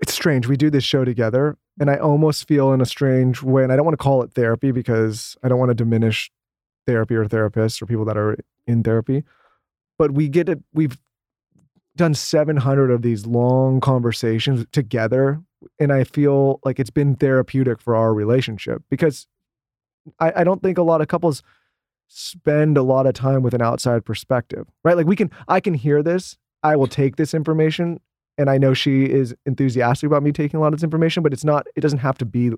it's 0.00 0.12
strange. 0.14 0.46
We 0.48 0.56
do 0.56 0.70
this 0.70 0.84
show 0.84 1.04
together, 1.04 1.56
and 1.82 1.90
I 1.90 1.96
almost 1.96 2.46
feel 2.46 2.72
in 2.72 2.80
a 2.80 2.86
strange 2.86 3.42
way, 3.42 3.64
and 3.64 3.72
I 3.72 3.76
don't 3.76 3.84
want 3.84 3.98
to 3.98 4.02
call 4.02 4.22
it 4.22 4.34
therapy 4.34 4.70
because 4.70 5.36
I 5.42 5.48
don't 5.48 5.58
want 5.58 5.70
to 5.70 5.74
diminish 5.74 6.30
therapy 6.86 7.16
or 7.16 7.24
therapists 7.24 7.82
or 7.82 7.86
people 7.86 8.04
that 8.04 8.16
are 8.16 8.36
in 8.68 8.84
therapy. 8.84 9.24
But 9.98 10.12
we 10.12 10.28
get 10.28 10.48
it. 10.48 10.60
We've 10.72 10.96
done 11.96 12.14
700 12.14 12.92
of 12.92 13.02
these 13.02 13.26
long 13.26 13.80
conversations 13.80 14.64
together, 14.70 15.42
and 15.80 15.92
I 15.92 16.04
feel 16.04 16.60
like 16.64 16.78
it's 16.78 16.88
been 16.88 17.16
therapeutic 17.16 17.80
for 17.80 17.96
our 17.96 18.14
relationship 18.14 18.84
because 18.88 19.26
I, 20.20 20.32
I 20.36 20.44
don't 20.44 20.62
think 20.62 20.78
a 20.78 20.84
lot 20.84 21.00
of 21.00 21.08
couples 21.08 21.42
spend 22.06 22.78
a 22.78 22.84
lot 22.84 23.08
of 23.08 23.14
time 23.14 23.42
with 23.42 23.54
an 23.54 23.62
outside 23.62 24.04
perspective, 24.04 24.68
right? 24.84 24.96
Like 24.96 25.06
we 25.06 25.16
can, 25.16 25.32
I 25.48 25.58
can 25.58 25.74
hear 25.74 26.00
this. 26.00 26.38
I 26.62 26.76
will 26.76 26.86
take 26.86 27.16
this 27.16 27.34
information, 27.34 27.98
and 28.38 28.48
I 28.50 28.58
know 28.58 28.74
she 28.74 29.04
is 29.04 29.34
enthusiastic 29.46 30.06
about 30.06 30.22
me 30.22 30.32
taking 30.32 30.58
a 30.58 30.60
lot 30.60 30.68
of 30.68 30.80
this 30.80 30.84
information, 30.84 31.22
but 31.22 31.32
it's 31.32 31.44
not. 31.44 31.66
It 31.76 31.80
doesn't 31.80 31.98
have 32.00 32.18
to 32.18 32.24
be 32.24 32.50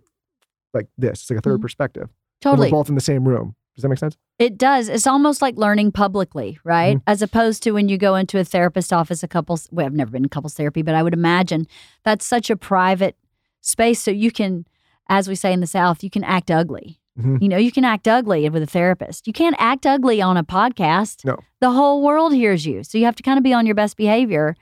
like 0.72 0.88
this. 0.98 1.22
It's 1.22 1.30
like 1.30 1.38
a 1.38 1.42
3rd 1.42 1.58
Mhm. 1.58 1.62
perspective. 1.62 2.08
Totally. 2.40 2.68
We're 2.68 2.78
both 2.78 2.88
in 2.88 2.94
the 2.94 3.00
same 3.00 3.26
room. 3.26 3.54
Does 3.74 3.82
that 3.82 3.88
make 3.88 3.98
sense? 3.98 4.16
It 4.38 4.56
does. 4.56 4.88
It's 4.88 5.06
almost 5.06 5.42
like 5.42 5.56
learning 5.56 5.90
publicly, 5.92 6.58
right? 6.62 7.00
As 7.08 7.22
opposed 7.22 7.62
to 7.64 7.72
when 7.72 7.88
you 7.88 7.98
go 7.98 8.14
into 8.14 8.38
a 8.38 8.44
therapist 8.44 8.92
office, 8.92 9.22
a 9.24 9.28
couples. 9.28 9.68
Well, 9.72 9.86
I've 9.86 9.92
never 9.94 10.12
been 10.12 10.24
in 10.24 10.28
couples 10.28 10.54
therapy, 10.54 10.82
but 10.82 10.94
I 10.94 11.02
would 11.02 11.14
imagine 11.14 11.66
that's 12.04 12.24
such 12.24 12.50
a 12.50 12.56
private 12.56 13.16
space. 13.62 14.00
So 14.00 14.12
you 14.12 14.30
can, 14.30 14.64
as 15.08 15.26
we 15.26 15.34
say 15.34 15.52
in 15.52 15.60
the 15.60 15.66
South, 15.66 16.04
you 16.04 16.10
can 16.10 16.22
act 16.22 16.52
ugly. 16.52 17.00
Mhm. 17.18 17.42
You 17.42 17.48
know, 17.48 17.56
you 17.56 17.72
can 17.72 17.84
act 17.84 18.06
ugly 18.06 18.48
with 18.48 18.62
a 18.62 18.66
therapist. 18.66 19.26
You 19.26 19.32
can't 19.32 19.56
act 19.58 19.86
ugly 19.86 20.20
on 20.22 20.36
a 20.36 20.44
podcast. 20.44 21.24
No. 21.24 21.36
The 21.60 21.70
whole 21.72 22.00
world 22.02 22.32
hears 22.32 22.66
you. 22.66 22.84
So 22.84 22.96
you 22.98 23.04
have 23.06 23.16
to 23.16 23.22
kind 23.24 23.38
of 23.38 23.42
be 23.44 23.52
on 23.52 23.66
your 23.66 23.74
best 23.74 23.96
behavior 23.96 24.54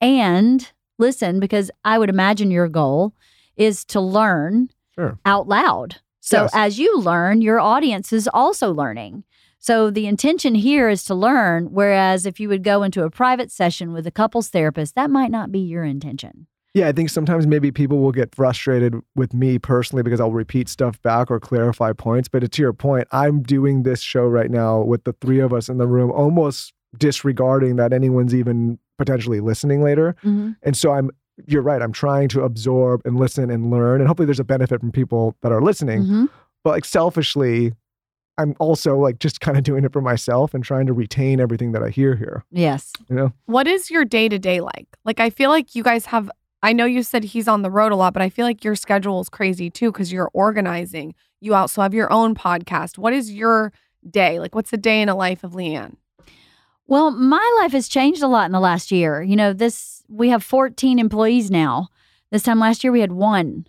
and 0.00 0.70
listen 0.98 1.40
because 1.40 1.70
I 1.84 1.98
would 1.98 2.10
imagine 2.10 2.50
your 2.50 2.68
goal 2.68 3.14
is 3.56 3.84
to 3.86 4.00
learn 4.00 4.70
Sure. 4.94 5.18
out 5.24 5.46
loud. 5.48 5.96
So 6.20 6.42
Yes. 6.42 6.50
as 6.54 6.78
you 6.78 6.98
learn, 6.98 7.40
your 7.40 7.60
audience 7.60 8.12
is 8.12 8.28
also 8.34 8.72
learning. 8.72 9.24
So 9.60 9.90
the 9.90 10.06
intention 10.06 10.54
here 10.54 10.88
is 10.88 11.04
to 11.04 11.14
learn, 11.14 11.68
whereas 11.72 12.26
if 12.26 12.38
you 12.38 12.48
would 12.48 12.62
go 12.62 12.82
into 12.82 13.04
a 13.04 13.10
private 13.10 13.50
session 13.50 13.92
with 13.92 14.06
a 14.06 14.10
couples 14.10 14.48
therapist, 14.48 14.94
that 14.94 15.10
might 15.10 15.30
not 15.30 15.50
be 15.50 15.58
your 15.58 15.84
intention. 15.84 16.46
Yeah, 16.74 16.86
I 16.88 16.92
think 16.92 17.10
sometimes 17.10 17.46
maybe 17.46 17.72
people 17.72 17.98
will 17.98 18.12
get 18.12 18.34
frustrated 18.34 18.94
with 19.16 19.34
me 19.34 19.58
personally 19.58 20.02
because 20.02 20.20
I'll 20.20 20.30
repeat 20.32 20.68
stuff 20.68 21.00
back 21.02 21.30
or 21.30 21.40
clarify 21.40 21.92
points. 21.92 22.28
But 22.28 22.50
to 22.50 22.62
your 22.62 22.72
point, 22.72 23.08
I'm 23.10 23.42
doing 23.42 23.82
this 23.82 24.00
show 24.00 24.26
right 24.26 24.50
now 24.50 24.82
with 24.82 25.04
the 25.04 25.14
three 25.14 25.40
of 25.40 25.52
us 25.52 25.68
in 25.68 25.78
the 25.78 25.86
room, 25.88 26.10
almost 26.12 26.72
disregarding 26.96 27.76
that 27.76 27.92
anyone's 27.92 28.34
even 28.34 28.78
potentially 28.98 29.40
listening 29.40 29.82
later. 29.82 30.14
And 30.22 30.76
so 30.76 30.92
I'm, 30.92 31.10
you're 31.46 31.62
right, 31.62 31.80
I'm 31.80 31.92
trying 31.92 32.28
to 32.30 32.42
absorb 32.42 33.00
and 33.04 33.16
listen 33.18 33.48
and 33.50 33.70
learn. 33.70 34.00
And 34.00 34.08
hopefully 34.08 34.26
there's 34.26 34.40
a 34.40 34.44
benefit 34.44 34.80
from 34.80 34.92
people 34.92 35.36
that 35.42 35.52
are 35.52 35.62
listening. 35.62 36.02
Mhm. 36.02 36.28
But 36.64 36.70
like 36.70 36.84
selfishly, 36.84 37.72
I'm 38.36 38.54
also 38.58 38.96
like 38.98 39.20
just 39.20 39.40
kind 39.46 39.56
of 39.56 39.62
doing 39.62 39.84
it 39.84 39.92
for 39.92 40.00
myself 40.02 40.52
and 40.52 40.62
trying 40.64 40.86
to 40.86 40.92
retain 40.92 41.40
everything 41.40 41.72
that 41.72 41.82
I 41.82 41.90
hear 41.90 42.16
here. 42.16 42.44
Yes. 42.50 42.92
You 43.08 43.16
know? 43.16 43.32
What 43.46 43.66
is 43.68 43.90
your 43.90 44.04
day 44.04 44.28
to 44.28 44.38
day 44.38 44.60
like? 44.60 44.88
Like, 45.04 45.20
I 45.20 45.30
feel 45.30 45.50
like 45.50 45.74
you 45.74 45.82
guys 45.82 46.06
have, 46.06 46.28
I 46.62 46.72
know 46.72 46.84
you 46.84 47.04
said 47.04 47.22
he's 47.22 47.46
on 47.46 47.62
the 47.62 47.70
road 47.70 47.92
a 47.92 47.96
lot, 47.96 48.12
but 48.12 48.22
I 48.22 48.28
feel 48.28 48.44
like 48.44 48.64
your 48.64 48.74
schedule 48.74 49.20
is 49.20 49.28
crazy 49.28 49.70
too 49.70 49.92
because 49.92 50.12
you're 50.12 50.30
organizing. 50.34 51.14
You 51.40 51.54
also 51.54 51.82
have 51.82 51.94
your 51.94 52.12
own 52.12 52.34
podcast. 52.34 52.98
What 52.98 53.12
is 53.12 53.32
your 53.32 53.72
day? 54.10 54.40
Like, 54.40 54.56
what's 54.56 54.70
the 54.70 54.76
day 54.76 55.00
in 55.00 55.08
a 55.08 55.14
life 55.14 55.44
of 55.44 55.52
LeeAnn? 55.52 55.94
Well, 56.88 57.10
my 57.10 57.58
life 57.60 57.72
has 57.72 57.86
changed 57.86 58.22
a 58.22 58.28
lot 58.28 58.46
in 58.46 58.52
the 58.52 58.60
last 58.60 58.90
year. 58.90 59.22
You 59.22 59.36
know, 59.36 59.52
this 59.52 60.02
we 60.08 60.30
have 60.30 60.42
14 60.42 60.98
employees 60.98 61.50
now. 61.50 61.88
This 62.30 62.42
time 62.42 62.58
last 62.58 62.82
year 62.82 62.90
we 62.90 63.02
had 63.02 63.12
one. 63.12 63.66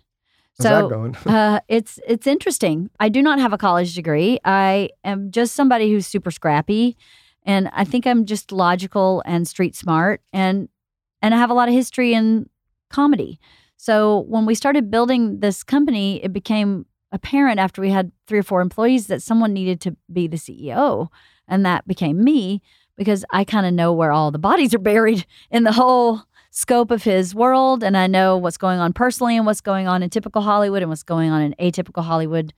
So 0.58 1.12
uh, 1.26 1.60
it's 1.68 2.00
it's 2.08 2.26
interesting. 2.26 2.90
I 2.98 3.10
do 3.10 3.22
not 3.22 3.38
have 3.38 3.52
a 3.52 3.58
college 3.58 3.94
degree. 3.94 4.38
I 4.44 4.88
am 5.04 5.30
just 5.30 5.54
somebody 5.54 5.92
who's 5.92 6.06
super 6.06 6.30
scrappy, 6.30 6.96
and 7.44 7.70
I 7.74 7.84
think 7.84 8.06
I'm 8.06 8.24
just 8.24 8.52
logical 8.52 9.22
and 9.26 9.46
street 9.46 9.76
smart, 9.76 10.22
and 10.32 10.68
and 11.20 11.34
I 11.34 11.36
have 11.36 11.50
a 11.50 11.54
lot 11.54 11.68
of 11.68 11.74
history 11.74 12.14
in 12.14 12.48
comedy. 12.88 13.38
So 13.76 14.20
when 14.20 14.46
we 14.46 14.54
started 14.54 14.90
building 14.90 15.40
this 15.40 15.62
company, 15.62 16.22
it 16.24 16.32
became 16.32 16.86
apparent 17.12 17.58
after 17.58 17.82
we 17.82 17.90
had 17.90 18.12
three 18.26 18.38
or 18.38 18.42
four 18.42 18.60
employees 18.60 19.08
that 19.08 19.22
someone 19.22 19.52
needed 19.52 19.80
to 19.82 19.96
be 20.10 20.26
the 20.26 20.36
CEO, 20.38 21.08
and 21.46 21.66
that 21.66 21.86
became 21.86 22.24
me 22.24 22.62
because 23.00 23.24
I 23.30 23.44
kind 23.44 23.64
of 23.64 23.72
know 23.72 23.94
where 23.94 24.12
all 24.12 24.30
the 24.30 24.38
bodies 24.38 24.74
are 24.74 24.78
buried 24.78 25.24
in 25.50 25.64
the 25.64 25.72
whole 25.72 26.20
scope 26.50 26.90
of 26.90 27.02
his 27.02 27.34
world 27.34 27.82
and 27.82 27.96
I 27.96 28.06
know 28.06 28.36
what's 28.36 28.58
going 28.58 28.78
on 28.78 28.92
personally 28.92 29.38
and 29.38 29.46
what's 29.46 29.62
going 29.62 29.88
on 29.88 30.02
in 30.02 30.10
typical 30.10 30.42
Hollywood 30.42 30.82
and 30.82 30.90
what's 30.90 31.02
going 31.02 31.30
on 31.30 31.40
in 31.40 31.54
atypical 31.58 32.04
Hollywood. 32.04 32.52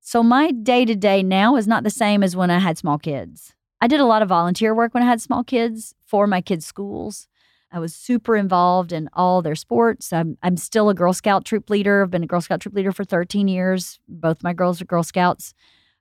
So 0.00 0.22
my 0.22 0.50
day 0.50 0.86
to 0.86 0.94
day 0.94 1.22
now 1.22 1.56
is 1.56 1.66
not 1.66 1.84
the 1.84 1.90
same 1.90 2.22
as 2.22 2.34
when 2.34 2.50
I 2.50 2.58
had 2.58 2.78
small 2.78 2.96
kids. 2.96 3.52
I 3.78 3.86
did 3.86 4.00
a 4.00 4.06
lot 4.06 4.22
of 4.22 4.30
volunteer 4.30 4.74
work 4.74 4.94
when 4.94 5.02
I 5.02 5.06
had 5.06 5.20
small 5.20 5.44
kids 5.44 5.94
for 6.06 6.26
my 6.26 6.40
kids' 6.40 6.64
schools. 6.64 7.28
I 7.70 7.78
was 7.78 7.94
super 7.94 8.34
involved 8.34 8.92
in 8.92 9.10
all 9.12 9.42
their 9.42 9.56
sports. 9.56 10.10
I'm, 10.10 10.38
I'm 10.42 10.56
still 10.56 10.88
a 10.88 10.94
Girl 10.94 11.12
Scout 11.12 11.44
troop 11.44 11.68
leader. 11.68 12.02
I've 12.02 12.10
been 12.10 12.22
a 12.22 12.26
Girl 12.26 12.40
Scout 12.40 12.62
troop 12.62 12.74
leader 12.74 12.92
for 12.92 13.04
13 13.04 13.46
years. 13.46 14.00
Both 14.08 14.42
my 14.42 14.54
girls 14.54 14.80
are 14.80 14.86
Girl 14.86 15.02
Scouts. 15.02 15.52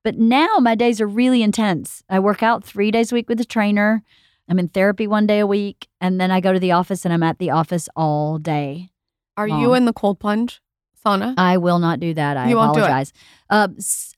But 0.05 0.19
now 0.19 0.59
my 0.59 0.75
days 0.75 1.01
are 1.01 1.07
really 1.07 1.41
intense. 1.41 2.03
I 2.07 2.19
work 2.19 2.43
out 2.43 2.63
three 2.63 2.91
days 2.91 3.11
a 3.11 3.15
week 3.15 3.27
with 3.27 3.41
a 3.41 3.45
trainer. 3.45 4.03
I'm 4.47 4.59
in 4.59 4.67
therapy 4.67 5.07
one 5.07 5.25
day 5.25 5.39
a 5.39 5.47
week. 5.47 5.87
And 5.99 6.21
then 6.21 6.29
I 6.29 6.41
go 6.41 6.53
to 6.53 6.59
the 6.59 6.73
office 6.73 7.05
and 7.05 7.13
I'm 7.13 7.23
at 7.23 7.39
the 7.39 7.49
office 7.49 7.89
all 7.95 8.37
day. 8.37 8.91
Are 9.35 9.47
Mom. 9.47 9.59
you 9.63 9.73
in 9.73 9.85
the 9.85 9.93
cold 9.93 10.19
plunge 10.19 10.61
sauna? 11.03 11.33
I 11.39 11.57
will 11.57 11.79
not 11.79 11.99
do 11.99 12.13
that. 12.13 12.37
I 12.37 12.49
You 12.49 12.55
won't 12.55 12.75
do 12.75 12.81
it? 12.81 12.83
apologize. 12.83 13.13
Uh, 13.49 13.69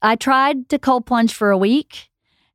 I 0.02 0.14
tried 0.16 0.68
to 0.68 0.78
cold 0.78 1.06
plunge 1.06 1.32
for 1.32 1.50
a 1.50 1.56
week, 1.56 2.10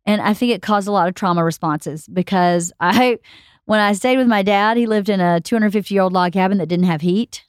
and 0.06 0.22
I 0.22 0.36
think 0.36 0.52
it 0.52 0.62
caused 0.62 0.88
a 0.88 0.92
lot 0.92 1.08
of 1.08 1.16
trauma 1.16 1.44
responses 1.44 2.08
because 2.08 2.72
I, 2.80 3.18
when 3.66 3.80
I 3.80 3.94
stayed 3.94 4.18
with 4.18 4.28
my 4.28 4.44
dad, 4.44 4.78
he 4.78 4.86
lived 4.86 5.10
in 5.10 5.20
a 5.20 5.42
250 5.42 5.92
year 5.92 6.04
old 6.04 6.14
log 6.14 6.34
cabin 6.34 6.60
that 6.60 6.68
didn't 6.68 6.86
have 6.86 7.02
heat. 7.02 7.46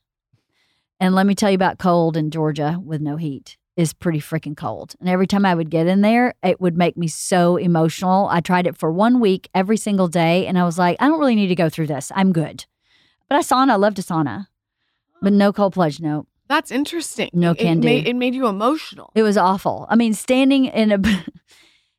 And 0.98 1.14
let 1.14 1.26
me 1.26 1.34
tell 1.34 1.50
you 1.50 1.56
about 1.56 1.78
cold 1.78 2.16
in 2.16 2.30
Georgia 2.30 2.80
with 2.82 3.02
no 3.02 3.18
heat 3.18 3.58
is 3.76 3.92
pretty 3.92 4.20
freaking 4.20 4.56
cold. 4.56 4.94
And 5.00 5.08
every 5.08 5.26
time 5.26 5.44
I 5.44 5.54
would 5.54 5.68
get 5.70 5.86
in 5.86 6.00
there, 6.00 6.34
it 6.42 6.60
would 6.60 6.76
make 6.76 6.96
me 6.96 7.08
so 7.08 7.56
emotional. 7.56 8.28
I 8.30 8.40
tried 8.40 8.66
it 8.66 8.76
for 8.76 8.90
one 8.92 9.18
week 9.20 9.48
every 9.54 9.76
single 9.76 10.06
day, 10.08 10.46
and 10.46 10.58
I 10.58 10.64
was 10.64 10.78
like, 10.78 10.96
I 11.00 11.08
don't 11.08 11.18
really 11.18 11.34
need 11.34 11.48
to 11.48 11.54
go 11.56 11.68
through 11.68 11.88
this. 11.88 12.12
I'm 12.14 12.32
good. 12.32 12.66
But 13.28 13.36
I 13.36 13.40
sauna, 13.40 13.70
I 13.72 13.76
loved 13.76 13.98
a 13.98 14.02
sauna, 14.02 14.46
but 15.20 15.32
no 15.32 15.52
cold 15.52 15.72
plunge, 15.72 15.98
no. 16.00 16.26
That's 16.46 16.70
interesting. 16.70 17.30
No 17.32 17.50
It- 17.52 17.58
can 17.58 17.78
it 17.78 17.80
do. 17.80 17.88
Made, 17.88 18.06
it 18.06 18.14
made 18.16 18.34
you 18.34 18.46
emotional. 18.46 19.10
It 19.14 19.22
was 19.22 19.36
awful. 19.36 19.86
I 19.88 19.96
mean, 19.96 20.14
standing 20.14 20.66
in 20.66 20.92
a 20.92 20.98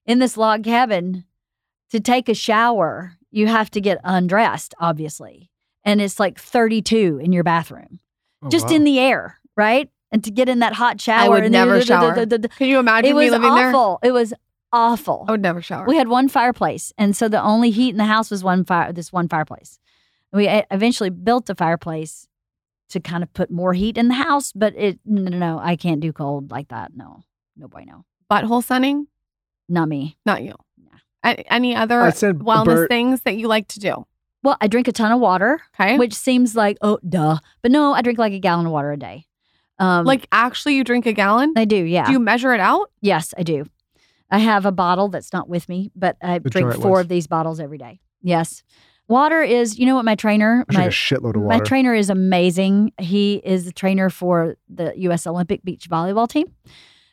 in 0.06 0.19
this 0.19 0.38
log 0.38 0.64
cabin 0.64 1.26
to 1.91 1.99
take 1.99 2.30
a 2.30 2.34
shower, 2.35 3.14
you 3.31 3.47
have 3.47 3.69
to 3.72 3.81
get 3.81 3.99
undressed, 4.03 4.76
obviously. 4.80 5.52
And 5.84 5.99
it's 5.99 6.19
like 6.19 6.39
32 6.39 7.19
in 7.22 7.34
your 7.34 7.43
bathroom, 7.43 7.99
Oh, 8.41 8.49
just 8.49 8.69
wow. 8.69 8.76
in 8.76 8.84
the 8.85 8.99
air, 8.99 9.39
right? 9.57 9.89
And 10.16 10.24
to 10.24 10.32
get 10.32 10.48
in 10.48 10.60
that 10.60 10.72
hot 10.74 11.02
shower. 11.02 11.26
I 11.26 11.28
would 11.30 11.44
and 11.44 11.52
never 11.52 11.74
the- 11.74 11.80
the- 11.80 11.86
shower. 11.86 12.48
Can 12.58 12.68
you 12.70 12.80
imagine 12.80 13.12
It 13.12 13.14
me 13.16 13.26
was 13.26 13.32
living 13.32 13.54
there? 13.54 13.68
awful. 13.70 14.00
It 14.02 14.12
was 14.14 14.34
awful. 14.72 15.26
I 15.28 15.32
would 15.32 15.42
never 15.42 15.62
shower. 15.62 15.86
We 15.86 15.98
had 15.98 16.08
one 16.08 16.30
fireplace, 16.30 16.94
and 16.98 17.14
so 17.16 17.28
the 17.28 17.42
only 17.42 17.70
heat 17.70 17.90
in 17.90 17.98
the 17.98 18.06
house 18.06 18.32
was 18.32 18.42
one 18.44 18.64
fire. 18.64 18.94
This 18.94 19.12
one 19.12 19.28
fireplace. 19.28 19.78
We 20.32 20.48
e- 20.50 20.64
eventually 20.72 21.10
built 21.10 21.50
a 21.50 21.56
fireplace 21.56 22.28
to 22.90 23.02
kind 23.02 23.24
of 23.24 23.34
put 23.34 23.52
more 23.52 23.74
heat 23.74 23.98
in 23.98 24.08
the 24.08 24.14
house, 24.16 24.54
but 24.54 24.74
it 24.78 25.00
no 25.06 25.24
no 25.30 25.38
no 25.38 25.60
I 25.62 25.76
can't 25.76 26.00
do 26.00 26.14
cold 26.14 26.50
like 26.50 26.70
that. 26.70 26.92
No, 26.96 27.24
no 27.58 27.68
boy, 27.68 27.84
no, 27.86 28.06
Butthole 28.32 28.64
sunning? 28.64 29.08
not 29.68 29.90
me. 29.90 30.16
Not 30.26 30.44
you. 30.44 30.54
Nah. 30.82 31.00
A- 31.26 31.54
Any 31.54 31.76
other 31.76 32.10
said 32.12 32.40
wellness 32.40 32.66
Bert- 32.66 32.90
things 32.90 33.22
that 33.24 33.36
you 33.36 33.48
like 33.50 33.68
to 33.70 33.80
do? 33.82 34.06
Well, 34.44 34.56
I 34.62 34.68
drink 34.68 34.88
a 34.88 34.92
ton 34.94 35.12
of 35.12 35.20
water, 35.20 35.60
Okay. 35.80 35.98
which 35.98 36.14
seems 36.14 36.56
like 36.56 36.78
oh 36.82 37.00
duh, 37.08 37.40
but 37.62 37.72
no, 37.72 37.94
I 37.94 38.02
drink 38.02 38.20
like 38.20 38.34
a 38.34 38.40
gallon 38.40 38.66
of 38.68 38.72
water 38.72 38.92
a 38.94 38.98
day. 38.98 39.26
Um, 39.80 40.06
like 40.06 40.27
actually, 40.31 40.76
you 40.76 40.84
drink 40.84 41.06
a 41.06 41.14
gallon? 41.14 41.53
I 41.57 41.65
do, 41.65 41.76
yeah. 41.77 42.06
Do 42.06 42.11
you 42.14 42.19
measure 42.19 42.53
it 42.53 42.60
out? 42.60 42.91
yes, 43.02 43.34
I 43.38 43.43
do. 43.43 43.65
I 44.31 44.39
have 44.39 44.65
a 44.65 44.72
bottle 44.72 45.07
that's 45.10 45.31
not 45.34 45.47
with 45.47 45.69
me, 45.69 45.91
but 45.95 46.18
I 46.22 46.39
The 46.39 46.49
drink 46.49 46.72
four 46.73 46.81
four 46.81 46.91
ones. 46.91 47.02
of 47.02 47.07
these 47.10 47.27
bottles 47.27 47.60
every 47.60 47.77
day. 47.77 47.99
Yes, 48.22 48.64
water 49.07 49.41
is. 49.43 49.77
You 49.77 49.85
know 49.85 49.95
what 49.95 50.06
my 50.06 50.15
trainer, 50.15 50.65
I 50.69 50.73
my 50.73 50.84
a 50.85 50.89
shitload 50.89 51.35
of 51.35 51.43
water. 51.43 51.57
My 51.57 51.60
trainer 51.60 51.93
is 51.93 52.10
amazing. 52.10 52.91
He 52.99 53.35
is 53.45 53.65
the 53.65 53.72
trainer 53.72 54.10
for 54.10 54.57
the 54.68 54.93
U.S. 54.97 55.27
Olympic 55.27 55.64
beach 55.64 55.88
volleyball 55.89 56.27
team, 56.27 56.47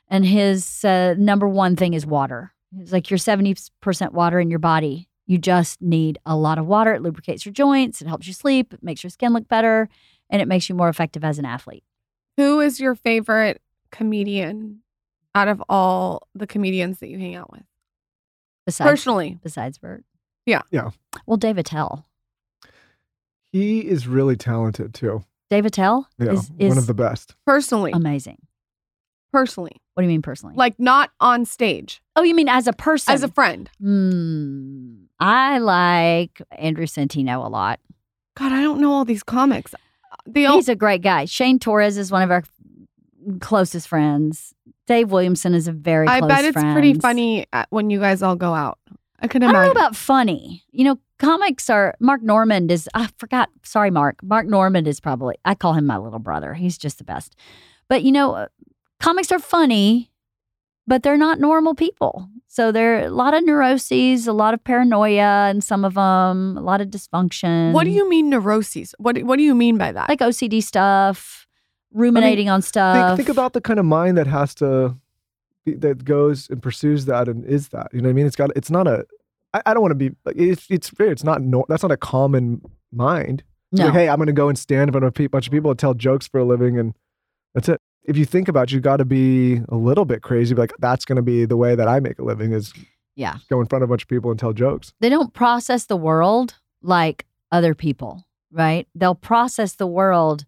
and 0.09 0.24
his 0.24 0.84
uh, 0.84 1.14
number 1.18 1.47
one 1.48 1.76
thing 1.76 1.93
is 1.94 2.06
water. 2.06 2.52
It's 2.78 2.93
like 2.93 3.10
you're 3.10 3.18
seventy 3.18 3.55
percent 3.80 4.14
water 4.14 4.40
in 4.40 4.48
your 4.48 4.59
body. 4.59 5.09
You 5.26 5.36
just 5.39 5.82
need 5.82 6.18
a 6.24 6.34
lot 6.36 6.59
of 6.59 6.66
water. 6.66 6.94
It 6.94 7.02
lubricates 7.02 7.44
your 7.44 7.52
joints. 7.52 8.01
It 8.01 8.09
helps 8.09 8.26
you 8.26 8.32
sleep. 8.32 8.72
It 8.72 8.82
makes 8.82 9.02
your 9.05 9.10
skin 9.10 9.32
look 9.34 9.48
better, 9.48 9.89
and 10.30 10.40
it 10.40 10.48
makes 10.48 10.68
you 10.70 10.74
more 10.74 10.89
effective 10.89 11.24
as 11.24 11.39
an 11.39 11.44
athlete. 11.44 11.84
Who 12.36 12.60
is 12.60 12.80
your 12.80 12.94
favorite 12.94 13.60
comedian 13.90 14.80
out 15.34 15.48
of 15.48 15.62
all 15.68 16.28
the 16.34 16.46
comedians 16.46 16.98
that 17.00 17.09
you 17.09 17.18
hang 17.18 17.34
out 17.34 17.50
with? 17.52 17.62
Besides, 18.66 18.88
Personally. 18.90 19.38
besides 19.42 19.78
Bert, 19.78 20.04
Yeah. 20.46 20.62
Yeah. 20.70 20.90
Well, 21.26 21.36
Dave 21.36 21.59
Attell. 21.59 22.06
he 23.50 23.80
is 23.80 24.06
really 24.06 24.36
talented 24.36 24.94
too. 24.94 25.24
Dave 25.50 25.66
Attell 25.66 26.09
Yeah, 26.18 26.32
is, 26.32 26.50
is 26.59 26.68
one 26.70 26.78
of 26.78 26.86
the 26.86 26.94
best. 26.94 27.34
Personally. 27.44 27.92
amazing. 27.92 28.38
personally. 29.32 29.72
What 29.94 30.02
do 30.02 30.04
you 30.06 30.09
mean 30.12 30.22
personally? 30.22 30.54
Like 30.56 30.78
not 30.78 31.10
on 31.20 31.44
stage. 31.44 32.00
oh, 32.16 32.22
you 32.22 32.34
mean 32.34 32.48
as 32.48 32.66
a 32.66 32.72
person? 32.72 33.12
As 33.12 33.22
a 33.22 33.28
friend. 33.28 33.68
Hmm. 33.80 35.04
I 35.20 35.59
like 35.59 36.40
Andrew 36.52 36.86
Santino 36.86 37.44
a 37.44 37.48
lot. 37.48 37.78
God, 38.36 38.52
I 38.52 38.62
don't 38.62 38.80
know 38.80 38.92
all 38.92 39.04
these 39.04 39.22
comics. 39.22 39.74
The 40.27 40.47
o- 40.47 40.55
He's 40.55 40.69
a 40.69 40.77
great 40.77 41.03
guy. 41.03 41.24
Shane 41.24 41.59
Torres 41.59 41.97
is 41.99 42.11
one 42.12 42.23
of 42.23 42.31
our 42.31 42.43
closest 43.40 43.89
friends. 43.89 44.55
Dave 44.86 45.11
Williamson 45.12 45.55
is 45.55 45.69
a 45.69 45.73
very 45.73 46.07
I 46.09 46.20
bet 46.20 46.44
it's 46.44 46.55
pretty 46.61 46.94
funny 46.94 47.47
uh, 47.53 47.65
when 47.70 47.90
you 47.90 48.01
guys 48.01 48.23
all 48.23 48.36
go 48.36 48.53
out. 48.55 48.78
I 49.20 49.28
can 49.28 49.43
I 49.43 49.47
imagine. 49.47 49.66
don't 49.66 49.74
know 49.74 49.81
about 49.81 49.97
funny. 49.97 50.65
You 50.73 50.85
know, 50.85 50.99
comics 51.19 51.70
are 51.70 51.94
Mark 52.01 52.23
Normand 52.23 52.70
is 52.73 52.89
I 52.94 53.09
forgot. 53.19 53.49
Sorry, 53.62 53.90
Mark. 53.90 54.16
Mark 54.23 54.47
Normand 54.47 54.89
is 54.89 54.99
probably 55.01 55.36
I 55.44 55.55
call 55.55 55.74
him 55.74 55.86
my 55.86 55.97
little 55.99 56.19
brother. 56.19 56.55
He's 56.55 56.77
just 56.77 56.99
the 56.99 57.05
best. 57.05 57.36
But 57.89 58.03
you 58.03 58.11
know, 58.12 58.32
uh, 58.35 58.47
comics 58.99 59.31
are 59.31 59.39
funny, 59.39 60.11
but 60.86 61.03
they're 61.05 61.16
not 61.16 61.39
normal 61.39 61.74
people. 61.74 62.28
So 62.53 62.70
there 62.70 62.99
are 62.99 63.07
a 63.07 63.09
lot 63.09 63.33
of 63.33 63.43
neuroses, 63.47 64.27
a 64.27 64.33
lot 64.35 64.53
of 64.53 64.62
paranoia, 64.62 65.49
and 65.49 65.65
some 65.65 65.87
of 65.87 65.95
them 65.95 66.59
a 66.59 66.61
lot 66.61 66.83
of 66.83 66.89
dysfunction. 66.89 67.73
what 67.73 67.85
do 67.85 67.91
you 67.91 68.07
mean 68.11 68.29
neuroses? 68.29 68.95
What 68.99 69.16
What 69.23 69.39
do 69.39 69.43
you 69.43 69.55
mean 69.55 69.79
by 69.79 69.91
that? 69.91 70.11
like 70.11 70.19
OCD 70.19 70.62
stuff, 70.62 71.47
ruminating 71.95 72.51
on 72.51 72.61
stuff? 72.61 73.16
Think, 73.16 73.27
think 73.27 73.29
about 73.31 73.55
the 73.55 73.62
kind 73.62 73.79
of 73.79 73.87
mind 73.87 74.19
that 74.19 74.27
has 74.27 74.55
to 74.57 74.95
be, 75.65 75.77
that 75.77 76.05
goes 76.05 76.51
and 76.51 76.62
pursues 76.62 77.07
that 77.07 77.27
and 77.27 77.43
is 77.47 77.69
that. 77.70 77.89
You 77.91 78.03
know 78.03 78.09
what 78.09 78.11
I 78.11 78.16
mean? 78.16 78.27
It's 78.27 78.37
got. 78.37 78.51
It's 78.55 78.70
not 78.70 78.87
a. 78.87 79.07
I, 79.55 79.62
I 79.65 79.73
don't 79.73 79.81
want 79.81 79.93
to 79.93 80.11
be. 80.11 80.15
like, 80.27 80.37
It's 80.37 80.66
it's 80.69 80.91
very. 80.91 81.11
It's 81.11 81.24
not. 81.24 81.41
No, 81.41 81.65
that's 81.70 81.83
not 81.83 81.91
a 81.91 81.97
common 81.97 82.61
mind. 82.93 83.45
No. 83.73 83.87
Like, 83.87 83.95
hey, 83.95 84.09
I'm 84.11 84.16
going 84.16 84.27
to 84.27 84.35
go 84.35 84.51
and 84.51 84.59
stand 84.59 84.91
in 84.91 84.93
front 84.93 85.07
of 85.07 85.19
a 85.19 85.29
bunch 85.29 85.47
of 85.47 85.53
people 85.53 85.70
and 85.70 85.79
tell 85.79 85.95
jokes 85.95 86.29
for 86.29 86.39
a 86.39 86.45
living, 86.45 86.79
and 86.79 86.93
that's 87.55 87.70
it. 87.70 87.81
If 88.05 88.16
you 88.16 88.24
think 88.24 88.49
about, 88.49 88.65
it, 88.70 88.74
you 88.74 88.81
got 88.81 88.97
to 88.97 89.05
be 89.05 89.61
a 89.69 89.77
little 89.77 90.05
bit 90.05 90.23
crazy. 90.23 90.55
Like 90.55 90.73
that's 90.79 91.05
going 91.05 91.16
to 91.16 91.23
be 91.23 91.45
the 91.45 91.57
way 91.57 91.74
that 91.74 91.87
I 91.89 92.01
make 92.01 92.19
a 92.19 92.24
living 92.24 92.53
is 92.53 92.73
Yeah. 93.15 93.37
go 93.49 93.61
in 93.61 93.66
front 93.66 93.83
of 93.85 93.91
a 93.91 93.93
bunch 93.93 94.03
of 94.03 94.09
people 94.09 94.31
and 94.31 94.39
tell 94.41 94.53
jokes. 94.53 94.93
they 95.01 95.09
don't 95.09 95.33
process 95.35 95.87
the 95.87 95.97
world 95.97 96.55
like 96.83 97.27
other 97.53 97.74
people, 97.74 98.24
right? 98.51 98.89
They'll 98.95 99.15
process 99.15 99.74
the 99.74 99.87
world 99.87 100.45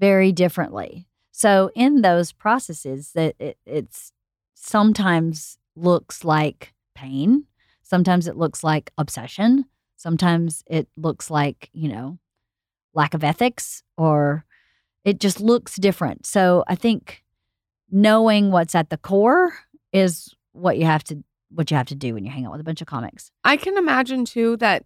very 0.00 0.32
differently. 0.32 1.06
So 1.32 1.70
in 1.74 2.02
those 2.02 2.32
processes, 2.32 3.12
that 3.14 3.36
it, 3.38 3.56
it's 3.64 4.12
sometimes 4.54 5.56
looks 5.76 6.24
like 6.24 6.74
pain, 6.94 7.44
sometimes 7.82 8.26
it 8.26 8.36
looks 8.36 8.62
like 8.64 8.92
obsession, 8.98 9.64
sometimes 9.96 10.62
it 10.66 10.88
looks 10.96 11.30
like 11.30 11.70
you 11.72 11.88
know 11.88 12.18
lack 12.94 13.14
of 13.14 13.22
ethics, 13.24 13.82
or 13.96 14.44
it 15.04 15.20
just 15.20 15.40
looks 15.40 15.76
different. 15.76 16.26
So 16.26 16.64
I 16.68 16.74
think 16.74 17.22
knowing 17.90 18.50
what's 18.50 18.74
at 18.74 18.90
the 18.90 18.98
core 18.98 19.52
is 19.92 20.34
what 20.52 20.78
you 20.78 20.84
have 20.84 21.04
to 21.04 21.22
what 21.50 21.70
you 21.70 21.76
have 21.76 21.86
to 21.86 21.94
do 21.94 22.12
when 22.12 22.24
you 22.24 22.30
hang 22.30 22.44
out 22.44 22.52
with 22.52 22.60
a 22.60 22.64
bunch 22.64 22.82
of 22.82 22.86
comics. 22.86 23.30
I 23.42 23.56
can 23.56 23.78
imagine 23.78 24.26
too 24.26 24.58
that 24.58 24.84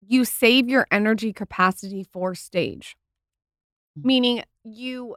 you 0.00 0.24
save 0.24 0.68
your 0.68 0.86
energy 0.90 1.32
capacity 1.32 2.04
for 2.04 2.34
stage. 2.34 2.96
Mm. 3.98 4.04
Meaning 4.04 4.42
you 4.64 5.16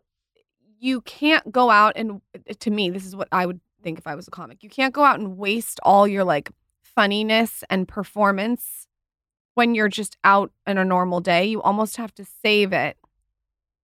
you 0.79 1.01
can't 1.01 1.51
go 1.51 1.69
out 1.69 1.93
and 1.95 2.21
to 2.59 2.69
me 2.69 2.89
this 2.89 3.05
is 3.05 3.15
what 3.15 3.27
I 3.31 3.45
would 3.45 3.59
think 3.81 3.97
if 3.97 4.07
I 4.07 4.15
was 4.15 4.27
a 4.27 4.31
comic. 4.31 4.63
You 4.63 4.69
can't 4.69 4.93
go 4.93 5.03
out 5.03 5.19
and 5.19 5.37
waste 5.37 5.79
all 5.83 6.07
your 6.07 6.23
like 6.23 6.51
funniness 6.83 7.63
and 7.69 7.87
performance 7.87 8.87
when 9.53 9.75
you're 9.75 9.89
just 9.89 10.17
out 10.23 10.51
in 10.67 10.77
a 10.77 10.85
normal 10.85 11.21
day. 11.21 11.45
You 11.45 11.61
almost 11.61 11.97
have 11.97 12.13
to 12.15 12.25
save 12.25 12.73
it 12.73 12.97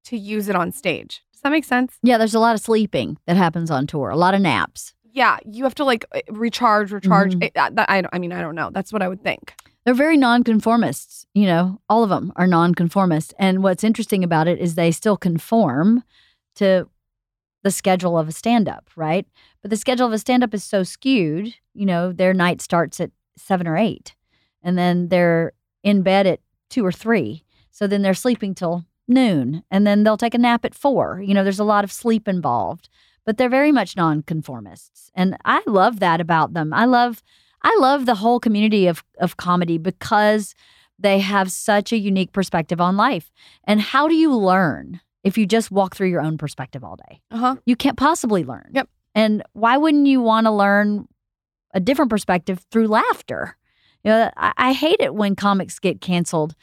to 0.05 0.17
use 0.17 0.49
it 0.49 0.55
on 0.55 0.71
stage. 0.71 1.21
Does 1.33 1.41
that 1.41 1.49
make 1.51 1.65
sense? 1.65 1.97
Yeah, 2.03 2.17
there's 2.17 2.33
a 2.35 2.39
lot 2.39 2.55
of 2.55 2.61
sleeping 2.61 3.17
that 3.27 3.37
happens 3.37 3.69
on 3.69 3.85
tour, 3.87 4.09
a 4.09 4.15
lot 4.17 4.33
of 4.33 4.41
naps. 4.41 4.93
Yeah, 5.11 5.37
you 5.45 5.63
have 5.63 5.75
to 5.75 5.83
like 5.85 6.05
uh, 6.13 6.19
recharge, 6.29 6.91
recharge. 6.91 7.35
Mhm. 7.35 7.43
It- 7.43 7.53
that- 7.53 7.75
that- 7.75 7.89
I, 7.89 8.03
I 8.11 8.19
mean, 8.19 8.31
I 8.33 8.41
don't 8.41 8.55
know. 8.55 8.69
That's 8.71 8.91
what 8.91 9.01
I 9.01 9.07
would 9.07 9.23
think. 9.23 9.53
They're 9.85 9.93
very 9.93 10.17
nonconformists, 10.17 11.25
you 11.35 11.45
know, 11.45 11.79
all 11.89 12.03
of 12.03 12.09
them 12.09 12.33
are 12.35 12.47
nonconformist. 12.47 13.33
And 13.37 13.61
what's 13.61 13.83
interesting 13.83 14.23
about 14.23 14.47
it 14.47 14.59
is 14.59 14.73
they 14.75 14.91
still 14.91 15.15
conform 15.17 16.03
to 16.55 16.87
the 17.63 17.71
schedule 17.71 18.17
of 18.17 18.27
a 18.27 18.31
stand 18.31 18.67
up, 18.67 18.89
right? 18.95 19.27
But 19.61 19.69
the 19.71 19.77
schedule 19.77 20.07
of 20.07 20.13
a 20.13 20.17
stand 20.19 20.43
up 20.43 20.53
is 20.53 20.63
so 20.63 20.83
skewed, 20.83 21.53
you 21.73 21.85
know, 21.85 22.11
their 22.11 22.33
night 22.33 22.61
starts 22.61 22.99
at 22.99 23.11
seven 23.37 23.67
or 23.67 23.77
eight, 23.77 24.15
and 24.63 24.77
then 24.77 25.09
they're 25.09 25.51
in 25.83 26.01
bed 26.01 26.25
at 26.27 26.39
two 26.69 26.85
or 26.85 26.91
three. 26.91 27.43
So 27.71 27.85
then 27.87 28.01
they're 28.01 28.13
sleeping 28.13 28.55
till 28.55 28.85
noon, 29.07 29.63
and 29.69 29.85
then 29.85 30.03
they'll 30.03 30.17
take 30.17 30.33
a 30.33 30.39
nap 30.39 30.65
at 30.65 30.75
four. 30.75 31.21
You 31.25 31.33
know, 31.33 31.43
there's 31.43 31.59
a 31.59 31.63
lot 31.63 31.83
of 31.83 31.91
sleep 31.91 32.27
involved, 32.27 32.89
but 33.25 33.37
they're 33.37 33.49
very 33.49 33.71
much 33.71 33.95
nonconformists. 33.95 35.11
And 35.15 35.37
I 35.45 35.61
love 35.65 35.99
that 35.99 36.21
about 36.21 36.53
them. 36.53 36.73
I 36.73 36.85
love 36.85 37.21
I 37.61 37.75
love 37.79 38.05
the 38.05 38.15
whole 38.15 38.39
community 38.39 38.87
of 38.87 39.03
of 39.19 39.37
comedy 39.37 39.77
because 39.77 40.55
they 40.97 41.19
have 41.19 41.51
such 41.51 41.91
a 41.91 41.97
unique 41.97 42.31
perspective 42.31 42.79
on 42.79 42.95
life. 42.95 43.31
And 43.65 43.81
how 43.81 44.07
do 44.07 44.15
you 44.15 44.33
learn 44.35 45.01
if 45.23 45.37
you 45.37 45.45
just 45.45 45.71
walk 45.71 45.95
through 45.95 46.09
your 46.09 46.21
own 46.21 46.37
perspective 46.37 46.83
all 46.83 46.95
day? 46.95 47.21
Uh 47.31 47.37
huh. 47.37 47.55
You 47.65 47.75
can't 47.75 47.97
possibly 47.97 48.43
learn. 48.43 48.69
Yep. 48.73 48.89
And 49.13 49.43
why 49.53 49.77
wouldn't 49.77 50.07
you 50.07 50.21
want 50.21 50.45
to 50.45 50.51
learn 50.51 51.07
a 51.73 51.79
different 51.79 52.09
perspective 52.11 52.65
through 52.71 52.87
laughter? 52.87 53.57
You 54.03 54.11
know, 54.11 54.31
I, 54.37 54.53
I 54.57 54.73
hate 54.73 54.99
it 54.99 55.15
when 55.15 55.35
comics 55.35 55.79
get 55.79 56.01
canceled. 56.01 56.55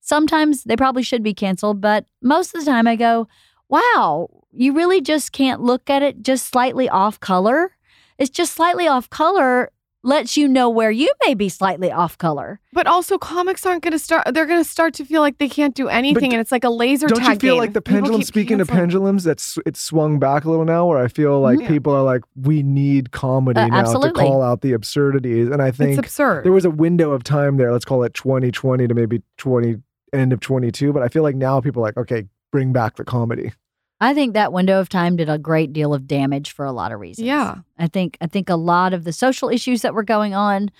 Sometimes 0.00 0.64
they 0.64 0.76
probably 0.76 1.02
should 1.02 1.22
be 1.22 1.34
canceled, 1.34 1.80
but 1.80 2.04
most 2.22 2.54
of 2.54 2.60
the 2.64 2.70
time 2.70 2.86
I 2.86 2.96
go, 2.96 3.28
wow, 3.68 4.28
you 4.52 4.72
really 4.72 5.00
just 5.00 5.32
can't 5.32 5.60
look 5.60 5.88
at 5.90 6.02
it 6.02 6.22
just 6.22 6.46
slightly 6.48 6.88
off 6.88 7.20
color. 7.20 7.72
It's 8.18 8.30
just 8.30 8.54
slightly 8.54 8.88
off 8.88 9.08
color 9.10 9.70
lets 10.02 10.34
you 10.34 10.48
know 10.48 10.70
where 10.70 10.90
you 10.90 11.12
may 11.26 11.34
be 11.34 11.46
slightly 11.50 11.92
off 11.92 12.16
color. 12.16 12.58
But 12.72 12.86
also, 12.86 13.18
comics 13.18 13.66
aren't 13.66 13.82
going 13.82 13.92
to 13.92 13.98
start. 13.98 14.26
They're 14.32 14.46
going 14.46 14.62
to 14.64 14.68
start 14.68 14.94
to 14.94 15.04
feel 15.04 15.20
like 15.20 15.36
they 15.36 15.48
can't 15.48 15.74
do 15.74 15.88
anything, 15.88 16.30
d- 16.30 16.34
and 16.36 16.40
it's 16.40 16.50
like 16.50 16.64
a 16.64 16.70
laser 16.70 17.06
Don't 17.06 17.18
tag 17.20 17.34
you 17.34 17.38
feel 17.38 17.54
game. 17.56 17.60
like 17.60 17.72
the 17.74 17.82
People 17.82 17.96
pendulum? 18.00 18.20
keep 18.20 18.26
Speaking 18.26 18.60
of 18.62 18.68
pendulums, 18.68 19.24
that's 19.24 19.58
it's 19.66 19.78
swung 19.80 20.18
back 20.18 20.44
a 20.46 20.50
little 20.50 20.64
now. 20.64 20.86
Where 20.86 20.98
I 20.98 21.08
feel 21.08 21.40
like 21.40 21.58
Mhm. 21.58 21.68
people 21.68 21.94
are 21.94 22.02
like, 22.02 22.22
we 22.34 22.62
need 22.62 23.10
comedy 23.12 23.60
Uh, 23.60 23.66
now 23.66 23.76
absolutely. 23.76 24.12
to 24.24 24.28
call 24.30 24.40
out 24.42 24.62
the 24.62 24.72
absurdities, 24.72 25.48
and 25.48 25.60
I 25.60 25.68
it's 25.68 25.76
think 25.76 25.98
absurd. 25.98 26.44
there 26.44 26.52
was 26.52 26.64
a 26.64 26.70
window 26.70 27.10
of 27.12 27.22
time 27.22 27.58
there. 27.58 27.70
Let's 27.70 27.84
call 27.84 28.02
it 28.02 28.14
2020 28.14 28.88
to 28.88 28.94
maybe 28.94 29.20
20 29.36 29.76
end 30.12 30.32
of 30.32 30.40
22. 30.40 30.92
But 30.92 31.02
I 31.02 31.08
feel 31.08 31.22
like 31.22 31.36
now 31.36 31.60
people 31.60 31.82
are 31.82 31.86
like, 31.86 31.96
okay, 31.96 32.26
bring 32.50 32.72
back 32.72 32.96
the 32.96 33.04
comedy. 33.04 33.52
I 34.00 34.14
think 34.14 34.32
that 34.32 34.52
window 34.52 34.80
of 34.80 34.88
time 34.88 35.16
did 35.16 35.28
a 35.28 35.38
great 35.38 35.72
deal 35.72 35.92
of 35.92 36.06
damage 36.06 36.52
for 36.52 36.64
a 36.64 36.72
lot 36.72 36.90
of 36.90 37.00
reasons. 37.00 37.26
Yeah. 37.26 37.56
I 37.78 37.86
think 37.86 38.16
I 38.20 38.26
think 38.26 38.48
a 38.48 38.56
lot 38.56 38.94
of 38.94 39.04
the 39.04 39.12
social 39.12 39.50
issues 39.50 39.82
that 39.82 39.92
were 39.92 40.02
going 40.02 40.32
on 40.34 40.70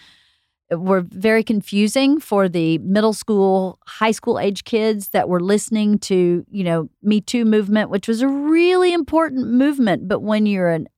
uh, 0.72 0.78
were 0.78 1.02
very 1.02 1.44
confusing 1.44 2.18
for 2.18 2.48
the 2.48 2.78
middle 2.78 3.12
school, 3.12 3.78
high 3.86 4.10
school 4.10 4.38
age 4.38 4.64
kids 4.64 5.08
that 5.08 5.28
were 5.28 5.40
listening 5.40 5.98
to, 5.98 6.46
you 6.50 6.64
know, 6.64 6.88
Me 7.02 7.20
Too 7.20 7.44
movement, 7.44 7.90
which 7.90 8.08
was 8.08 8.22
a 8.22 8.28
really 8.28 8.92
important 8.94 9.48
movement, 9.48 10.08
but 10.08 10.20
when 10.20 10.46
you're 10.46 10.70
an 10.70 10.88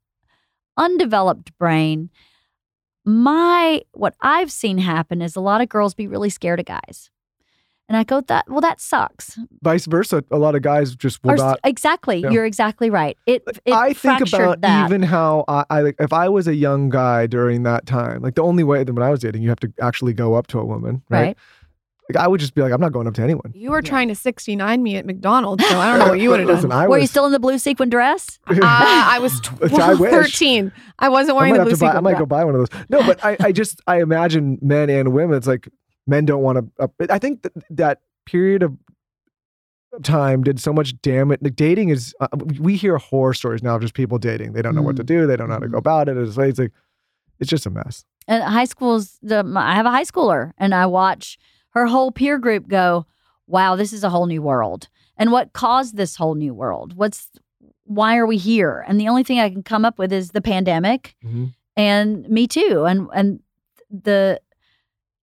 undeveloped 0.77 1.57
brain, 1.59 2.09
my 3.05 3.83
what 3.93 4.15
I've 4.21 4.53
seen 4.53 4.79
happen 4.79 5.21
is 5.21 5.35
a 5.35 5.41
lot 5.41 5.61
of 5.61 5.69
girls 5.69 5.93
be 5.93 6.07
really 6.07 6.31
scared 6.31 6.61
of 6.61 6.67
guys. 6.67 7.11
And 7.93 7.99
I 7.99 8.05
go 8.05 8.23
that 8.23 8.49
well 8.49 8.63
that 8.63 8.81
sucks. 8.81 9.39
Vice 9.63 9.85
versa. 9.85 10.25
A 10.31 10.39
lot 10.39 10.55
of 10.55 10.63
guys 10.63 10.97
just 10.97 11.23
will 11.23 11.33
Or 11.33 11.35
s- 11.35 11.41
not. 11.41 11.61
exactly, 11.63 12.21
Yeah. 12.21 12.31
you're 12.31 12.47
exactly 12.47 12.89
right. 12.89 13.19
It, 13.27 13.43
it 13.67 13.75
I 13.75 13.93
think 13.93 14.23
about 14.27 14.63
that. 14.63 14.87
even 14.89 15.03
how 15.03 15.45
I, 15.47 15.65
I 15.69 15.81
like 15.83 15.97
if 15.99 16.11
I 16.11 16.31
was 16.31 16.49
a 16.49 16.55
young 16.55 16.89
guy 16.89 17.27
during 17.27 17.65
that 17.65 17.85
time, 17.85 18.23
like 18.23 18.35
the 18.35 18.43
only 18.43 18.65
way 18.65 18.83
that 18.83 18.91
when 18.91 19.03
I 19.03 19.11
was 19.11 19.21
dating, 19.21 19.43
you 19.43 19.51
have 19.51 19.61
to 19.61 19.71
actually 19.83 20.15
go 20.15 20.33
up 20.33 20.47
to 20.47 20.59
a 20.59 20.65
woman, 20.65 21.03
right? 21.11 21.21
right. 21.21 21.39
Like 22.09 22.25
I 22.25 22.27
would 22.29 22.41
just 22.41 22.55
be 22.55 22.63
like, 22.63 22.73
I'm 22.73 22.81
not 22.81 22.93
going 22.93 23.07
up 23.07 23.13
to 23.15 23.23
anyone. 23.23 23.53
You 23.55 23.71
were 23.71 23.83
trying 23.83 24.09
to 24.09 24.15
69 24.15 24.83
me 24.83 24.97
at 24.97 25.05
McDonald's, 25.07 25.67
so 25.69 25.79
I 25.79 25.91
don't 25.91 25.99
know 25.99 26.09
what 26.13 26.19
you 26.21 26.31
would 26.31 26.41
have 26.41 26.49
done. 26.49 26.57
Listen, 26.57 26.73
I 26.73 26.85
Were 26.89 26.97
was. 26.97 27.03
you 27.03 27.07
still 27.09 27.27
in 27.27 27.33
the 27.33 27.39
blue 27.41 27.59
sequin 27.59 27.91
dress? 27.91 28.39
Uh, 28.49 28.57
I 28.63 29.19
was 29.21 29.39
Which 29.61 29.73
I 29.75 29.95
13. 29.97 30.73
I 30.99 31.09
wasn't 31.11 31.37
wearing 31.37 31.53
might 31.53 31.59
the 31.59 31.65
blue 31.65 31.73
to 31.75 31.79
buy. 31.79 31.93
I 31.93 32.01
might 32.01 32.11
dress. 32.13 32.21
go 32.21 32.27
buy 32.27 32.45
one 32.45 32.55
of 32.55 32.61
those. 32.71 32.81
No, 32.89 33.03
but 33.07 33.23
I, 33.25 33.37
I 33.41 33.53
just 33.53 33.81
I 33.87 34.01
imagine 34.01 34.59
men 34.63 34.89
and 34.89 35.13
women. 35.13 35.37
It's 35.37 35.47
like 35.47 35.69
men 36.07 36.25
don't 36.25 36.43
want 36.43 36.59
to. 36.59 36.85
Uh, 36.85 37.07
I 37.11 37.19
think 37.19 37.43
that, 37.43 37.53
that 37.71 38.01
period 38.27 38.63
of 38.63 38.77
time 40.03 40.43
did 40.43 40.59
so 40.61 40.73
much 40.73 41.01
damage. 41.03 41.41
Like 41.43 41.57
dating 41.57 41.91
is. 41.91 42.15
Uh, 42.21 42.29
we 42.61 42.77
hear 42.77 42.97
horror 42.99 43.35
stories 43.35 43.63
now 43.63 43.77
of 43.77 43.83
just 43.83 43.95
people 43.95 44.19
dating. 44.19 44.53
They 44.53 44.63
don't 44.63 44.75
know 44.75 44.83
what 44.83 44.97
to 44.97 45.05
do. 45.05 45.27
They 45.27 45.37
don't 45.37 45.49
know 45.49 45.55
how 45.55 45.61
to 45.61 45.69
go 45.69 45.79
about 45.79 46.09
it. 46.09 46.17
It's 46.17 46.37
like 46.37 46.51
it's, 46.51 46.59
like, 46.59 46.73
it's 47.39 47.51
just 47.51 47.67
a 47.67 47.71
mess. 47.71 48.05
And 48.29 48.43
high 48.43 48.65
school's 48.65 49.19
the 49.23 49.45
I 49.57 49.75
have 49.75 49.87
a 49.87 49.91
high 49.91 50.05
schooler 50.05 50.53
and 50.59 50.75
I 50.75 50.87
watch 50.87 51.39
her 51.71 51.87
whole 51.87 52.13
peer 52.13 52.39
group 52.39 52.69
go, 52.69 53.07
"Wow, 53.47 53.77
this 53.77 53.93
is 53.93 54.05
a 54.05 54.11
whole 54.11 54.27
new 54.27 54.43
world." 54.43 54.89
And 55.17 55.31
what 55.33 55.53
caused 55.53 55.97
this 55.97 56.17
whole 56.17 56.35
new 56.35 56.55
world? 56.55 56.95
What's 56.97 57.29
why 57.85 58.17
are 58.17 58.27
we 58.27 58.39
here? 58.39 58.85
And 58.89 58.99
the 59.01 59.09
only 59.09 59.25
thing 59.25 59.41
I 59.41 59.51
can 59.51 59.63
come 59.63 59.85
up 59.85 59.99
with 59.99 60.13
is 60.13 60.31
the 60.31 60.41
pandemic 60.41 61.15
Mhm. 61.25 61.53
and 61.77 62.29
me 62.29 62.47
too. 62.47 62.85
And 62.87 63.09
and 63.13 63.41
the 63.91 64.41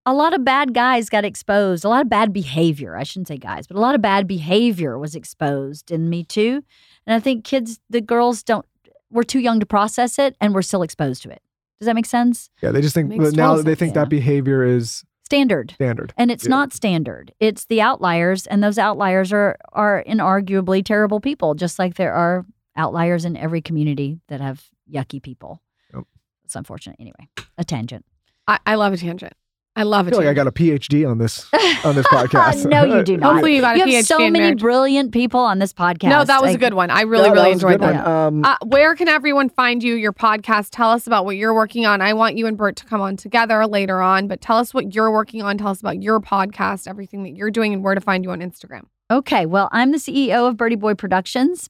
a 0.06 0.14
lot 0.14 0.32
of 0.32 0.44
bad 0.44 0.72
guys 0.72 1.10
got 1.10 1.24
exposed. 1.24 1.84
A 1.84 1.88
lot 1.88 2.00
of 2.00 2.08
bad 2.08 2.32
behavior. 2.32 2.96
I 2.96 3.02
shouldn't 3.02 3.28
say 3.28 3.36
guys, 3.36 3.66
but 3.66 3.76
a 3.76 3.80
lot 3.80 3.94
of 3.94 4.00
bad 4.00 4.26
behavior 4.26 4.98
was 4.98 5.14
exposed 5.14 5.90
in 5.90 6.08
Me 6.08 6.22
Too. 6.24 6.62
And 7.06 7.14
I 7.14 7.20
think 7.20 7.44
kids, 7.44 7.80
the 7.90 8.00
girls 8.00 8.42
don't, 8.42 8.64
we're 9.10 9.24
too 9.24 9.40
young 9.40 9.60
to 9.60 9.66
process 9.66 10.18
it 10.18 10.36
and 10.40 10.54
we're 10.54 10.62
still 10.62 10.82
exposed 10.82 11.22
to 11.24 11.30
it. 11.30 11.42
Does 11.80 11.86
that 11.86 11.94
make 11.94 12.06
sense? 12.06 12.48
Yeah, 12.62 12.70
they 12.70 12.80
just 12.80 12.94
think 12.94 13.08
Makes 13.08 13.32
now 13.32 13.48
total 13.50 13.64
they 13.64 13.74
think 13.74 13.94
yeah. 13.94 14.02
that 14.04 14.08
behavior 14.08 14.64
is 14.64 15.04
Standard. 15.24 15.72
standard. 15.72 16.14
And 16.16 16.30
it's 16.30 16.44
Yeah. 16.44 16.50
not 16.50 16.72
standard. 16.72 17.32
It's 17.40 17.64
the 17.66 17.80
outliers, 17.82 18.46
and 18.46 18.62
those 18.62 18.78
outliers 18.78 19.32
are 19.32 19.56
are 19.72 20.04
inarguably 20.06 20.84
terrible 20.84 21.18
people, 21.20 21.54
just 21.54 21.78
like 21.80 21.96
there 21.96 22.14
are 22.14 22.46
outliers 22.76 23.24
in 23.24 23.36
every 23.36 23.60
community 23.60 24.20
that 24.28 24.40
have 24.40 24.64
yucky 24.90 25.20
people. 25.20 25.60
Yep. 25.92 26.04
It's 26.44 26.54
unfortunate. 26.54 26.96
Anyway, 27.00 27.28
a 27.58 27.64
tangent. 27.64 28.04
I, 28.46 28.58
I 28.64 28.76
love 28.76 28.92
a 28.92 28.96
tangent. 28.96 29.32
I 29.78 29.82
love 29.82 30.06
I 30.06 30.08
a 30.08 30.10
feel 30.12 30.18
like 30.20 30.28
I 30.28 30.32
got 30.32 30.46
a 30.46 30.52
PhD 30.52 31.08
on 31.08 31.18
this 31.18 31.46
on 31.84 31.94
this 31.94 32.06
podcast. 32.10 32.64
no, 32.68 32.84
you 32.84 33.02
do 33.04 33.16
not. 33.18 33.32
Hopefully 33.34 33.56
you 33.56 33.60
got 33.60 33.76
a 33.76 33.78
you 33.78 33.84
have 33.96 34.04
PhD 34.04 34.06
so 34.06 34.16
in 34.24 34.32
many 34.32 34.44
marriage. 34.46 34.60
brilliant 34.60 35.12
people 35.12 35.38
on 35.40 35.58
this 35.58 35.72
podcast. 35.72 36.08
no, 36.08 36.24
that 36.24 36.40
was 36.42 36.54
a 36.54 36.58
good 36.58 36.72
one. 36.74 36.88
I 36.90 37.02
really, 37.02 37.24
Yeah, 37.28 37.32
really 37.34 37.52
was 37.54 37.62
a 37.62 37.66
enjoyed 37.68 37.80
that. 37.82 38.06
Um, 38.06 38.44
Uh, 38.44 38.56
where 38.64 38.94
can 38.96 39.08
everyone 39.08 39.50
find 39.50 39.82
you, 39.82 39.94
your 39.94 40.14
podcast? 40.14 40.68
Tell 40.70 40.90
us 40.90 41.06
about 41.06 41.26
what 41.26 41.36
you're 41.36 41.52
working 41.54 41.84
on. 41.84 42.00
I 42.00 42.14
want 42.14 42.36
you 42.36 42.46
and 42.46 42.56
Bert 42.56 42.76
to 42.76 42.86
come 42.86 43.00
on 43.02 43.16
together 43.16 43.66
later 43.66 44.00
on, 44.00 44.28
but 44.28 44.40
tell 44.40 44.56
us 44.56 44.72
what 44.72 44.94
you're 44.94 45.10
working 45.12 45.42
on. 45.42 45.58
Tell 45.58 45.68
us 45.68 45.80
about 45.80 46.02
your 46.02 46.20
podcast, 46.20 46.88
everything 46.88 47.22
that 47.24 47.36
you're 47.36 47.50
doing, 47.50 47.74
and 47.74 47.84
where 47.84 47.94
to 47.94 48.00
find 48.00 48.24
you 48.24 48.30
on 48.30 48.40
Instagram. 48.40 48.84
Okay, 49.10 49.44
well, 49.44 49.68
I'm 49.72 49.92
the 49.92 49.98
CEO 49.98 50.48
of 50.48 50.56
Bertie 50.56 50.74
Boy 50.76 50.94
Productions. 50.94 51.68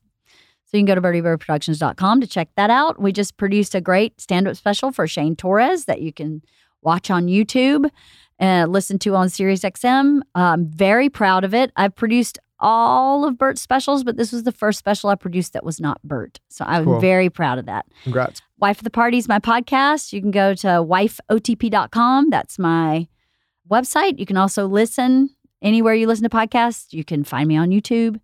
So 0.69 0.77
you 0.77 0.85
can 0.85 0.87
go 0.87 0.95
to 0.97 1.01
bertieboyproductions.com 1.01 2.21
to 2.21 2.27
check 2.27 2.49
that 2.57 2.71
out. 2.71 3.01
We 3.01 3.13
just 3.13 3.37
produced 3.37 3.75
a 3.75 3.81
great 3.81 4.21
stand 4.21 4.49
up 4.49 4.57
special 4.57 4.91
for 4.91 5.07
Shane 5.07 5.37
Torres 5.37 5.85
that 5.85 6.03
you 6.03 6.13
can 6.13 6.43
watch 6.87 7.11
on 7.11 7.27
YouTube 7.27 7.91
and 8.39 8.73
listen 8.73 8.99
to 9.01 9.15
on 9.15 9.29
Sirius 9.29 9.61
XM. 9.63 10.21
I'm 10.35 10.67
very 10.71 11.11
proud 11.11 11.45
of 11.45 11.53
it. 11.53 11.71
I've 11.77 11.95
produced 11.95 12.39
all 12.59 13.27
of 13.27 13.37
Bert's 13.37 13.61
specials, 13.61 14.03
but 14.05 14.17
this 14.17 14.33
was 14.33 14.45
the 14.45 14.53
first 14.53 14.79
special 14.79 15.11
I 15.11 15.15
produced 15.17 15.53
that 15.53 15.65
was 15.65 15.79
not 15.81 16.01
Bert. 16.03 16.41
So 16.49 16.65
I'm 16.67 16.85
Cool. 16.85 17.01
very 17.01 17.29
proud 17.29 17.59
of 17.59 17.67
that. 17.67 17.85
Congrats. 18.05 18.41
Wife 18.59 18.79
of 18.79 18.85
the 18.85 18.91
Party 18.91 19.19
is 19.19 19.29
my 19.29 19.39
podcast. 19.39 20.15
You 20.15 20.23
can 20.23 20.31
go 20.31 20.55
to 20.55 20.69
wifeotp.com. 20.69 22.31
That's 22.31 22.59
my 22.59 23.09
website. 23.71 24.19
You 24.19 24.25
can 24.27 24.37
also 24.39 24.67
listen 24.67 25.31
anywhere 25.61 25.95
you 25.95 26.07
listen 26.07 26.23
to 26.29 26.35
podcasts. 26.35 26.93
You 26.93 27.05
can 27.05 27.25
find 27.25 27.49
me 27.49 27.57
on 27.57 27.71
YouTube. 27.71 28.21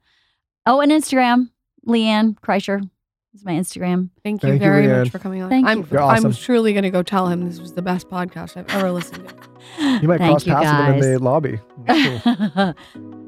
Oh, 0.65 0.81
and 0.81 0.93
Instagram. 0.93 1.51
LeeAnn 1.87 2.39
Kreischer 2.39 2.89
is 3.35 3.45
my 3.45 3.53
Instagram. 3.53 4.11
Thank 4.23 4.43
you 4.43 4.51
Thank 4.51 4.63
you, 4.63 4.69
very 4.69 4.87
LeeAnn. 4.87 4.99
much 5.01 5.11
for 5.11 5.19
coming 5.19 5.43
on. 5.43 5.51
Thank 5.51 5.67
I'm, 5.67 5.81
you. 5.81 5.89
You're 5.91 6.03
I'm 6.03 6.19
awesome. 6.27 6.33
truly 6.35 6.73
going 6.73 6.83
to 6.85 6.91
go 6.91 7.03
tell 7.03 7.29
him 7.29 7.49
this 7.49 7.59
was 7.59 7.73
the 7.75 7.83
best 7.83 8.09
podcast 8.09 8.57
I've 8.57 8.69
ever 8.71 8.91
listened 8.91 9.29
to. 9.29 9.35
You 10.03 10.09
might 10.09 10.19
Thank 10.19 10.31
cross 10.31 10.47
you, 10.47 10.53
paths 10.53 10.97
with 10.97 11.03
them 11.03 11.13
in 11.13 11.15
the 11.15 11.19
lobby. 11.23 11.61
Cool. 12.95 13.19